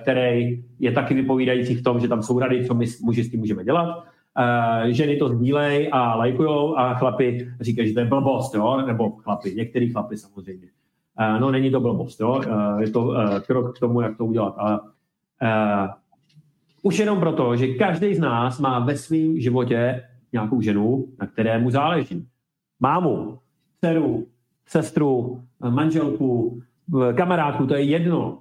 který 0.01 0.63
je 0.79 0.91
taky 0.91 1.13
vypovídající 1.13 1.75
v 1.75 1.83
tom, 1.83 1.99
že 1.99 2.07
tam 2.07 2.23
jsou 2.23 2.39
rady, 2.39 2.65
co 2.65 2.73
my 2.73 2.85
muži 3.03 3.23
s 3.23 3.31
tím 3.31 3.39
můžeme 3.39 3.63
dělat. 3.63 4.03
Ženy 4.87 5.17
to 5.17 5.29
sdílej 5.29 5.89
a 5.91 6.15
lajkujou 6.15 6.77
a 6.77 6.93
chlapi 6.93 7.47
říkají, 7.61 7.87
že 7.87 7.93
to 7.93 7.99
je 7.99 8.05
blbost, 8.05 8.55
jo? 8.55 8.83
nebo 8.87 9.09
chlapi, 9.09 9.53
některý 9.55 9.91
chlapi 9.91 10.17
samozřejmě. 10.17 10.67
Eh, 11.21 11.39
no 11.39 11.51
není 11.51 11.71
to 11.71 11.79
blbost, 11.79 12.19
jo? 12.19 12.41
Eh, 12.45 12.81
je 12.81 12.89
to 12.89 13.17
eh, 13.17 13.39
krok 13.39 13.75
k 13.75 13.79
tomu, 13.79 14.01
jak 14.01 14.17
to 14.17 14.25
udělat. 14.25 14.55
Ale 14.57 14.79
už 16.81 16.99
jenom 16.99 17.19
proto, 17.19 17.55
že 17.55 17.67
každý 17.67 18.15
z 18.15 18.19
nás 18.19 18.59
má 18.59 18.79
ve 18.79 18.97
svém 18.97 19.39
životě 19.39 20.03
nějakou 20.33 20.61
ženu, 20.61 21.07
na 21.19 21.27
které 21.27 21.59
mu 21.59 21.71
záleží. 21.71 22.27
Mámu, 22.79 23.39
dceru, 23.79 24.27
sestru, 24.65 25.41
manželku, 25.69 26.61
kamarádku, 27.15 27.65
to 27.65 27.73
je 27.73 27.83
jedno. 27.83 28.39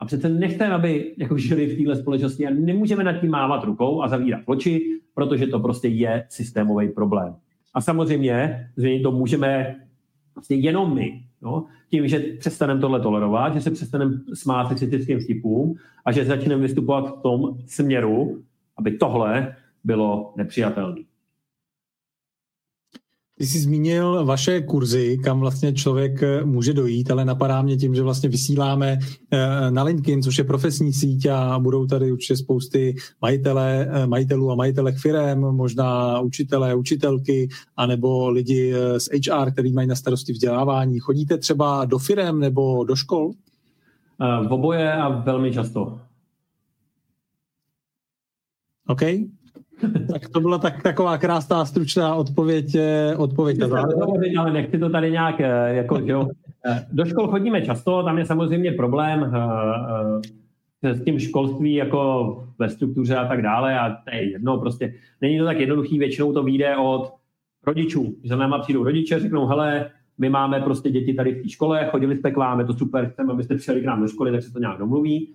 A 0.00 0.06
přece 0.06 0.28
nechceme, 0.28 0.74
aby 0.74 1.14
jako 1.18 1.38
žili 1.38 1.66
v 1.66 1.76
téhle 1.76 1.96
společnosti 1.96 2.46
a 2.46 2.50
nemůžeme 2.50 3.04
nad 3.04 3.12
tím 3.12 3.30
mávat 3.30 3.64
rukou 3.64 4.02
a 4.02 4.08
zavírat 4.08 4.40
oči, 4.46 5.00
protože 5.14 5.46
to 5.46 5.60
prostě 5.60 5.88
je 5.88 6.26
systémový 6.28 6.88
problém. 6.88 7.36
A 7.74 7.80
samozřejmě 7.80 8.70
zřejmě 8.76 9.00
to 9.00 9.12
můžeme 9.12 9.76
vlastně 10.34 10.56
jenom 10.56 10.94
my. 10.94 11.22
No, 11.42 11.66
tím, 11.90 12.08
že 12.08 12.18
přestaneme 12.18 12.80
tohle 12.80 13.00
tolerovat, 13.00 13.54
že 13.54 13.60
se 13.60 13.70
přestaneme 13.70 14.14
smát 14.34 14.68
sexistickým 14.68 15.20
vtipům 15.20 15.74
a 16.04 16.12
že 16.12 16.24
začneme 16.24 16.62
vystupovat 16.62 17.18
v 17.18 17.22
tom 17.22 17.58
směru, 17.66 18.42
aby 18.76 18.90
tohle 18.90 19.56
bylo 19.84 20.32
nepřijatelné. 20.36 21.00
Ty 23.38 23.46
jsi 23.46 23.58
zmínil 23.58 24.24
vaše 24.24 24.60
kurzy, 24.60 25.18
kam 25.24 25.40
vlastně 25.40 25.72
člověk 25.72 26.22
eh, 26.22 26.44
může 26.44 26.72
dojít, 26.72 27.10
ale 27.10 27.24
napadá 27.24 27.62
mě 27.62 27.76
tím, 27.76 27.94
že 27.94 28.02
vlastně 28.02 28.28
vysíláme 28.28 28.98
eh, 29.30 29.70
na 29.70 29.82
LinkedIn, 29.82 30.22
což 30.22 30.38
je 30.38 30.44
profesní 30.44 30.92
síť 30.92 31.26
a 31.26 31.58
budou 31.58 31.86
tady 31.86 32.12
určitě 32.12 32.36
spousty 32.36 32.96
majitele, 33.22 33.88
eh, 33.90 34.06
majitelů 34.06 34.50
a 34.50 34.54
majitelek 34.54 34.96
firem, 34.96 35.40
možná 35.40 36.20
učitelé, 36.20 36.74
učitelky, 36.74 37.48
anebo 37.76 38.30
lidi 38.30 38.74
z 38.98 39.08
HR, 39.08 39.52
který 39.52 39.72
mají 39.72 39.88
na 39.88 39.94
starosti 39.94 40.32
vzdělávání. 40.32 40.98
Chodíte 40.98 41.38
třeba 41.38 41.84
do 41.84 41.98
firem 41.98 42.40
nebo 42.40 42.84
do 42.84 42.96
škol? 42.96 43.32
V 44.48 44.52
oboje 44.52 44.92
a 44.92 45.08
velmi 45.08 45.52
často. 45.52 46.00
OK. 48.86 49.02
Tak 50.12 50.28
to 50.28 50.40
byla 50.40 50.58
tak, 50.58 50.82
taková 50.82 51.18
krásná, 51.18 51.64
stručná 51.64 52.14
odpověď. 52.14 52.74
Eh, 52.74 53.16
odpověď 53.16 53.58
ale 54.38 54.52
nechci 54.52 54.78
to 54.78 54.90
tady 54.90 55.10
nějak, 55.10 55.40
eh, 55.40 55.74
jako, 55.74 55.98
jo. 56.04 56.28
Eh, 56.66 56.86
do 56.92 57.04
škol 57.04 57.28
chodíme 57.28 57.62
často, 57.62 58.02
tam 58.02 58.18
je 58.18 58.24
samozřejmě 58.24 58.72
problém 58.72 59.32
s 60.82 61.04
tím 61.04 61.18
školství 61.18 61.74
jako 61.74 62.44
ve 62.58 62.68
struktuře 62.68 63.16
a 63.16 63.28
tak 63.28 63.42
dále 63.42 63.78
a 63.78 63.90
to 63.90 64.16
je 64.16 64.30
jedno, 64.30 64.58
prostě 64.58 64.94
není 65.20 65.38
to 65.38 65.44
tak 65.44 65.60
jednoduchý, 65.60 65.98
většinou 65.98 66.32
to 66.32 66.42
vyjde 66.42 66.76
od 66.76 67.12
rodičů. 67.66 68.14
Za 68.24 68.36
náma 68.36 68.58
přijdou 68.58 68.84
rodiče, 68.84 69.20
řeknou, 69.20 69.46
hele, 69.46 69.90
my 70.18 70.30
máme 70.30 70.60
prostě 70.60 70.90
děti 70.90 71.14
tady 71.14 71.34
v 71.34 71.42
té 71.42 71.48
škole, 71.48 71.88
chodili 71.90 72.16
jste 72.16 72.30
k 72.30 72.36
vám, 72.36 72.60
je 72.60 72.66
to 72.66 72.72
super, 72.72 73.10
chceme, 73.12 73.32
abyste 73.32 73.56
přijeli 73.56 73.80
k 73.82 73.84
nám 73.84 74.00
do 74.00 74.08
školy, 74.08 74.32
tak 74.32 74.42
se 74.42 74.52
to 74.52 74.58
nějak 74.58 74.78
domluví. 74.78 75.34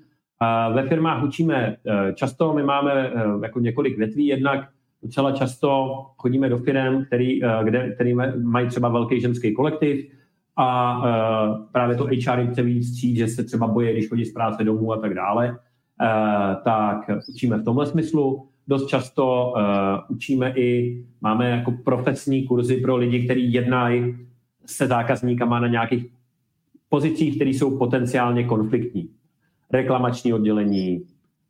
Ve 0.73 0.87
firmách 0.87 1.23
učíme 1.23 1.75
eh, 1.85 2.13
často, 2.13 2.53
my 2.53 2.63
máme 2.63 2.91
eh, 2.91 3.23
jako 3.43 3.59
několik 3.59 3.97
větví, 3.97 4.27
jednak 4.27 4.69
docela 5.03 5.31
často 5.31 5.95
chodíme 6.17 6.49
do 6.49 6.57
firm, 6.57 7.05
který, 7.05 7.43
eh, 7.43 7.63
kde, 7.63 7.91
který 7.95 8.13
mají 8.43 8.67
třeba 8.67 8.89
velký 8.89 9.21
ženský 9.21 9.53
kolektiv 9.53 10.11
a 10.57 11.01
právě 11.71 11.95
to 11.95 12.03
HR 12.03 12.39
jim 12.39 12.51
chce 12.51 12.61
víc 12.61 12.87
stříd, 12.87 13.17
že 13.17 13.27
se 13.27 13.43
třeba 13.43 13.67
boje, 13.67 13.93
když 13.93 14.09
chodí 14.09 14.25
z 14.25 14.33
práce 14.33 14.63
domů 14.63 14.93
a 14.93 14.97
tak 14.97 15.13
dále, 15.13 15.57
tak 16.63 17.09
učíme 17.33 17.57
v 17.57 17.63
tomhle 17.63 17.85
smyslu. 17.85 18.47
Dost 18.67 18.87
často 18.87 19.53
učíme 20.09 20.53
i, 20.55 21.03
máme 21.21 21.49
jako 21.49 21.73
profesní 21.83 22.47
kurzy 22.47 22.77
pro 22.77 22.95
lidi, 22.95 23.25
kteří 23.25 23.53
jednají 23.53 24.15
se 24.65 24.87
zákazníkama 24.87 25.59
na 25.59 25.67
nějakých 25.67 26.05
pozicích, 26.89 27.35
které 27.35 27.49
jsou 27.49 27.77
potenciálně 27.77 28.43
konfliktní. 28.43 29.09
Reklamační 29.73 30.33
oddělení, 30.33 31.03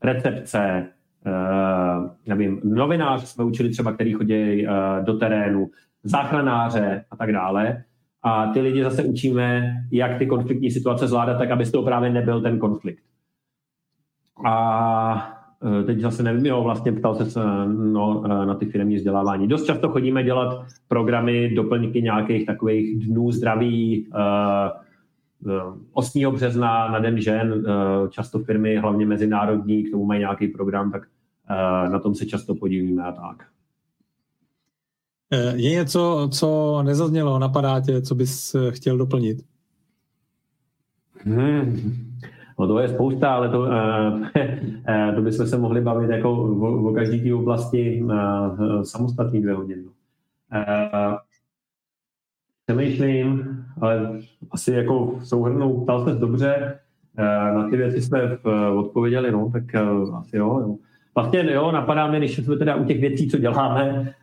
recepce, 0.04 0.88
uh, 1.26 2.10
nevím, 2.26 2.62
novinář 2.64 3.28
jsme 3.28 3.44
učili 3.44 3.70
třeba, 3.70 3.94
který 3.94 4.14
chodí 4.14 4.68
uh, 4.68 4.74
do 5.06 5.14
terénu, 5.14 5.70
záchranáře 6.04 7.06
a 7.12 7.16
tak 7.16 7.32
dále. 7.32 7.84
A 8.24 8.48
ty 8.48 8.62
lidi 8.62 8.84
zase 8.84 9.04
učíme, 9.04 9.74
jak 9.92 10.18
ty 10.18 10.26
konfliktní 10.26 10.72
situace 10.72 11.08
zvládat, 11.08 11.38
tak 11.38 11.52
aby 11.52 11.66
z 11.66 11.72
toho 11.72 11.84
právě 11.84 12.10
nebyl 12.10 12.42
ten 12.42 12.60
konflikt. 12.60 13.04
A 14.46 15.44
Eh, 15.66 15.84
teď 15.84 16.00
zase 16.00 16.24
nevím, 16.24 16.46
jo, 16.46 16.64
vlastně 16.64 16.92
ptal 16.92 17.16
se 17.16 17.40
no, 17.68 18.24
na 18.28 18.56
ty 18.56 18.66
firmní 18.66 18.96
vzdělávání. 18.96 19.48
Dost 19.48 19.66
často 19.66 19.90
chodíme 19.90 20.24
dělat 20.24 20.66
programy, 20.88 21.50
doplňky 21.56 22.02
nějakých 22.02 22.46
takových 22.46 23.08
dnů 23.08 23.32
zdraví, 23.32 24.08
8. 25.94 26.26
Eh, 26.28 26.32
března 26.32 26.92
na 26.92 27.00
Den 27.00 27.22
žen, 27.22 27.66
často 28.10 28.40
firmy, 28.40 28.78
hlavně 28.78 29.06
mezinárodní, 29.06 29.84
k 29.84 29.92
tomu 29.92 30.06
mají 30.06 30.20
nějaký 30.20 30.48
program, 30.48 30.92
tak 30.92 31.08
na 31.92 32.00
tom 32.00 32.16
se 32.16 32.26
často 32.26 32.56
podílíme 32.56 33.04
a 33.04 33.12
tak. 33.12 33.48
Je 35.56 35.72
něco, 35.72 36.30
co 36.32 36.80
nezaznělo, 36.84 37.40
napadá 37.40 37.80
tě, 37.80 38.02
co 38.02 38.16
bys 38.16 38.56
chtěl 38.72 38.98
doplnit? 38.98 39.46
Hmm. 41.26 41.94
No 42.60 42.68
to 42.68 42.80
je 42.80 42.90
spousta, 42.90 43.34
ale 43.34 43.50
to, 43.50 43.60
uh, 43.60 44.28
to 45.16 45.22
bychom 45.22 45.48
se 45.48 45.58
mohli 45.58 45.82
bavit 45.82 46.10
jako 46.10 46.32
o, 46.32 46.90
o 46.90 46.94
každý 46.94 47.22
té 47.22 47.34
oblasti 47.34 48.04
uh, 48.04 48.82
samostatný 48.82 49.42
dvě 49.42 49.54
hodiny. 49.54 49.84
Uh, 49.84 49.92
přemýšlím, 52.66 53.63
ale 53.82 54.20
asi 54.52 54.72
jako 54.72 55.20
souhrnou, 55.24 55.84
ptal 55.84 56.06
se 56.06 56.14
dobře, 56.14 56.80
uh, 57.20 57.56
na 57.56 57.70
ty 57.70 57.78
věci 57.78 58.02
jsme 58.02 58.38
v, 58.44 58.74
odpověděli, 58.76 59.32
no, 59.32 59.50
tak 59.54 59.64
uh, 60.08 60.18
asi 60.18 60.38
jo, 60.38 60.60
jo. 60.60 60.76
Vlastně 61.16 61.52
jo, 61.52 61.72
napadá 61.72 62.08
mě, 62.08 62.20
když 62.20 62.36
jsme 62.36 62.58
teda 62.58 62.76
u 62.76 62.86
těch 62.86 63.00
věcí, 63.00 63.30
co 63.30 63.38
děláme, 63.38 64.14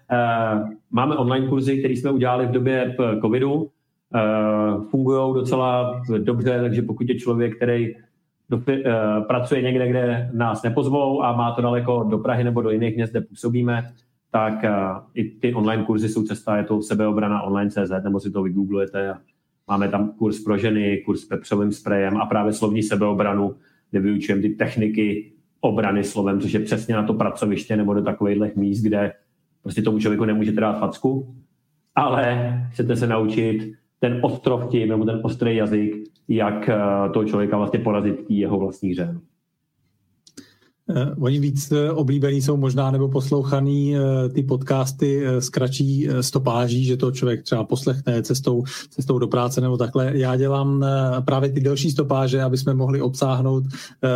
máme 0.91 1.17
online 1.17 1.47
kurzy, 1.47 1.79
které 1.79 1.95
jsme 1.95 2.11
udělali 2.11 2.47
v 2.47 2.51
době 2.51 2.97
covidu, 3.21 3.71
fungují 4.91 5.35
docela 5.35 6.03
dobře, 6.19 6.61
takže 6.61 6.83
pokud 6.83 7.09
je 7.09 7.15
člověk, 7.15 7.57
který 7.57 7.95
pracuje 9.27 9.63
někde, 9.63 9.89
kde 9.89 10.31
nás 10.33 10.63
nepozvou 10.63 11.23
a 11.23 11.37
má 11.37 11.53
to 11.53 11.63
daleko 11.63 12.07
do 12.11 12.19
Prahy 12.19 12.45
nebo 12.45 12.63
do 12.63 12.71
jiných 12.71 12.97
měst, 12.97 13.11
kde 13.11 13.21
působíme, 13.21 13.93
tak 14.31 14.55
i 15.15 15.25
ty 15.25 15.55
online 15.55 15.85
kurzy 15.85 16.09
jsou 16.09 16.23
cesta, 16.23 16.57
je 16.57 16.65
to 16.65 16.83
sebeobrana 16.83 17.43
online.cz, 17.43 17.91
nebo 18.05 18.21
si 18.21 18.31
to 18.31 18.43
vygooglujete. 18.43 19.15
Máme 19.71 19.89
tam 19.89 20.13
kurz 20.13 20.45
pro 20.45 20.59
ženy, 20.59 21.03
kurz 21.07 21.25
pepřovým 21.25 21.73
sprejem 21.73 22.17
a 22.17 22.27
právě 22.27 22.53
slovní 22.53 22.83
sebeobranu, 22.83 23.55
kde 23.91 24.01
vyučujeme 24.01 24.43
ty 24.43 24.49
techniky 24.49 25.33
obrany 25.61 26.05
slovem, 26.05 26.41
což 26.41 26.53
je 26.53 26.61
přesně 26.61 26.95
na 26.95 27.03
to 27.03 27.15
pracoviště 27.15 27.77
nebo 27.77 27.95
do 27.95 28.03
takových 28.03 28.57
míst, 28.57 28.83
kde 28.83 29.13
prostě 29.63 29.83
tomu 29.83 29.99
člověku 29.99 30.25
nemůžete 30.25 30.61
dát 30.61 30.79
facku, 30.79 31.35
ale 31.95 32.55
chcete 32.73 32.97
se 32.97 33.07
naučit 33.07 33.73
ten 33.99 34.19
ostrov 34.23 34.71
tím, 34.71 34.89
nebo 34.89 35.05
ten 35.05 35.21
ostrý 35.23 35.57
jazyk, 35.57 35.97
jak 36.29 36.69
eh, 36.69 36.79
toho 37.13 37.25
člověka 37.25 37.57
vlastně 37.57 37.79
porazit 37.79 38.29
v 38.29 38.31
jeho 38.31 38.59
vlastní 38.59 38.91
hře. 38.91 39.19
Uh, 40.91 41.25
oni 41.25 41.39
víc 41.39 41.73
uh, 41.73 41.99
oblíbený 41.99 42.43
jsou 42.43 42.57
možná 42.57 42.91
nebo 42.91 43.09
poslouchaný 43.09 43.95
uh, 43.95 44.33
ty 44.33 44.43
podcasty 44.43 45.27
s 45.27 45.49
kratší 45.49 46.09
stopáží, 46.21 46.85
že 46.85 46.97
to 46.97 47.11
člověk 47.11 47.43
třeba 47.43 47.65
poslechne 47.65 48.23
cestou, 48.23 48.65
cestou 48.91 49.19
do 49.19 49.29
práce 49.29 49.61
nebo 49.61 49.77
takhle. 49.77 50.13
Já 50.15 50.37
dělám 50.37 50.85
právě 51.25 51.51
ty 51.51 51.61
delší 51.61 51.91
stopáže, 51.91 52.43
aby 52.43 52.59
jsme 52.59 52.75
mohli 52.75 53.01
obsáhnout 53.01 53.65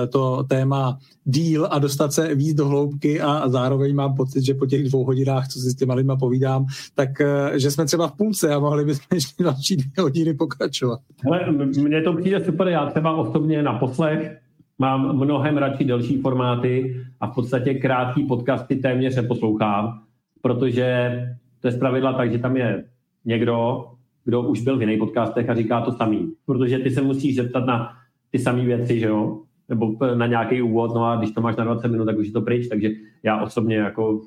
to 0.08 0.44
téma 0.48 0.98
díl 1.24 1.68
a 1.70 1.78
dostat 1.78 2.12
se 2.12 2.34
víc 2.34 2.54
do 2.54 2.68
hloubky 2.68 3.20
a 3.20 3.48
zároveň 3.48 3.94
mám 3.94 4.14
pocit, 4.14 4.44
že 4.44 4.54
po 4.54 4.66
těch 4.66 4.88
dvou 4.88 5.04
hodinách, 5.04 5.48
co 5.48 5.58
si 5.58 5.70
s 5.70 5.74
těma 5.74 5.94
lidma 5.94 6.16
povídám, 6.16 6.66
tak 6.94 7.10
že 7.54 7.70
jsme 7.70 7.84
třeba 7.84 8.08
v 8.08 8.12
půlce 8.12 8.54
a 8.54 8.58
mohli 8.58 8.84
bychom 8.84 9.06
ještě 9.14 9.44
další 9.44 9.76
dvě 9.76 10.02
hodiny 10.02 10.34
pokračovat. 10.34 11.00
Hele, 11.24 11.40
mně 11.82 12.02
to 12.02 12.12
přijde 12.12 12.44
super, 12.44 12.68
já 12.68 12.90
třeba 12.90 13.16
osobně 13.16 13.62
na 13.62 13.72
poslech 13.72 14.38
mám 14.78 15.16
mnohem 15.16 15.56
radši 15.56 15.84
delší 15.84 16.20
formáty 16.20 16.96
a 17.20 17.26
v 17.26 17.34
podstatě 17.34 17.74
krátký 17.74 18.24
podcasty 18.24 18.76
téměř 18.76 19.16
neposlouchám, 19.16 20.02
protože 20.42 21.20
to 21.60 21.68
je 21.68 21.72
zpravidla 21.72 22.12
tak, 22.12 22.32
že 22.32 22.38
tam 22.38 22.56
je 22.56 22.84
někdo, 23.24 23.84
kdo 24.24 24.42
už 24.42 24.60
byl 24.60 24.78
v 24.78 24.80
jiných 24.80 24.98
podcastech 24.98 25.50
a 25.50 25.54
říká 25.54 25.80
to 25.80 25.92
samý. 25.92 26.32
Protože 26.46 26.78
ty 26.78 26.90
se 26.90 27.02
musíš 27.02 27.36
zeptat 27.36 27.66
na 27.66 27.92
ty 28.30 28.38
samé 28.38 28.64
věci, 28.64 29.00
že 29.00 29.06
jo? 29.06 29.40
Nebo 29.68 29.96
na 30.14 30.26
nějaký 30.26 30.62
úvod, 30.62 30.94
no 30.94 31.04
a 31.04 31.16
když 31.16 31.30
to 31.30 31.40
máš 31.40 31.56
na 31.56 31.64
20 31.64 31.88
minut, 31.88 32.04
tak 32.04 32.18
už 32.18 32.26
je 32.26 32.32
to 32.32 32.40
pryč, 32.40 32.68
takže 32.68 32.90
já 33.22 33.42
osobně 33.42 33.76
jako 33.76 34.20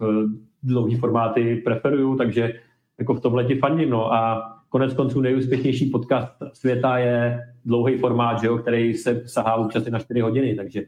dlouhý 0.63 0.95
formáty 0.95 1.55
preferuju, 1.55 2.15
takže 2.15 2.53
jako 2.99 3.13
v 3.13 3.21
tomhle 3.21 3.43
ti 3.43 3.55
fandím, 3.55 3.89
no 3.89 4.13
a 4.13 4.53
konec 4.69 4.93
konců 4.93 5.21
nejúspěšnější 5.21 5.89
podcast 5.89 6.33
světa 6.53 6.97
je 6.97 7.39
dlouhý 7.65 7.97
formát, 7.97 8.41
že 8.41 8.47
jo, 8.47 8.57
který 8.57 8.93
se 8.93 9.23
sahá 9.25 9.55
občas 9.55 9.85
na 9.85 9.99
4 9.99 10.19
hodiny, 10.19 10.55
takže 10.55 10.81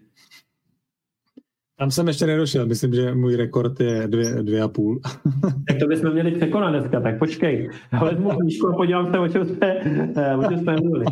tam 1.80 1.92
jsem 1.92 2.08
ještě 2.08 2.26
nedošel, 2.26 2.66
myslím, 2.66 2.94
že 2.94 3.16
můj 3.16 3.36
rekord 3.36 3.80
je 3.80 4.08
dvě, 4.08 4.44
dvě 4.44 4.62
a 4.62 4.68
půl. 4.68 5.00
tak 5.68 5.78
to 5.80 5.88
bychom 5.88 6.14
měli 6.14 6.32
překonat 6.32 6.70
dneska, 6.70 7.02
tak 7.02 7.20
počkej. 7.20 7.70
Vezmu 8.04 8.30
knížku 8.30 8.68
a 8.68 8.76
podívám 8.76 9.12
se, 9.12 9.20
o 9.20 9.28
čem 9.28 9.46
jsme, 9.46 9.68
eh, 10.16 10.36
o 10.36 10.50
čem 10.50 10.60
jsme 10.60 10.76
mluvili. 10.76 11.06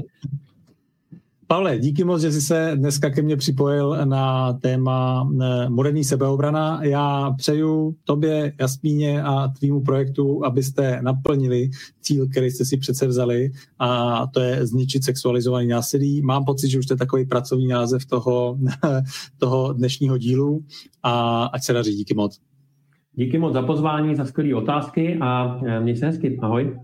Pavle, 1.50 1.80
díky 1.80 2.04
moc, 2.04 2.22
že 2.22 2.32
jsi 2.32 2.42
se 2.42 2.72
dneska 2.76 3.10
ke 3.10 3.22
mně 3.22 3.38
připojil 3.38 4.06
na 4.06 4.54
téma 4.54 5.30
eh, 5.42 5.70
moderní 5.70 6.04
sebeobrana. 6.04 6.84
Já 6.84 7.32
přeju 7.38 7.96
tobě, 8.04 8.54
Jasmíně 8.60 9.24
a 9.24 9.48
tvýmu 9.48 9.82
projektu, 9.82 10.46
abyste 10.46 11.00
naplnili 11.02 11.70
cíl, 12.02 12.28
který 12.28 12.52
jste 12.52 12.66
si 12.66 12.78
přece 12.78 13.08
vzali 13.08 13.50
a 13.80 14.22
to 14.28 14.40
je 14.40 14.66
zničit 14.66 15.04
sexualizovaný 15.04 15.68
násilí. 15.68 16.22
Mám 16.22 16.46
pocit, 16.46 16.70
že 16.70 16.80
už 16.80 16.86
to 16.86 16.94
je 16.94 16.98
takový 16.98 17.26
pracovní 17.26 17.68
název 17.68 18.06
toho, 18.06 18.58
toho 19.38 19.74
dnešního 19.74 20.18
dílu 20.18 20.64
a 21.04 21.44
ať 21.46 21.64
se 21.64 21.74
daří. 21.74 21.96
Díky 21.96 22.14
moc. 22.14 22.40
Díky 23.16 23.38
moc 23.38 23.54
za 23.54 23.62
pozvání, 23.62 24.16
za 24.16 24.26
skvělé 24.26 24.56
otázky 24.56 25.18
a 25.22 25.60
eh, 25.66 25.80
měj 25.80 25.96
se 25.96 26.06
hezky. 26.06 26.40
Ahoj. 26.42 26.80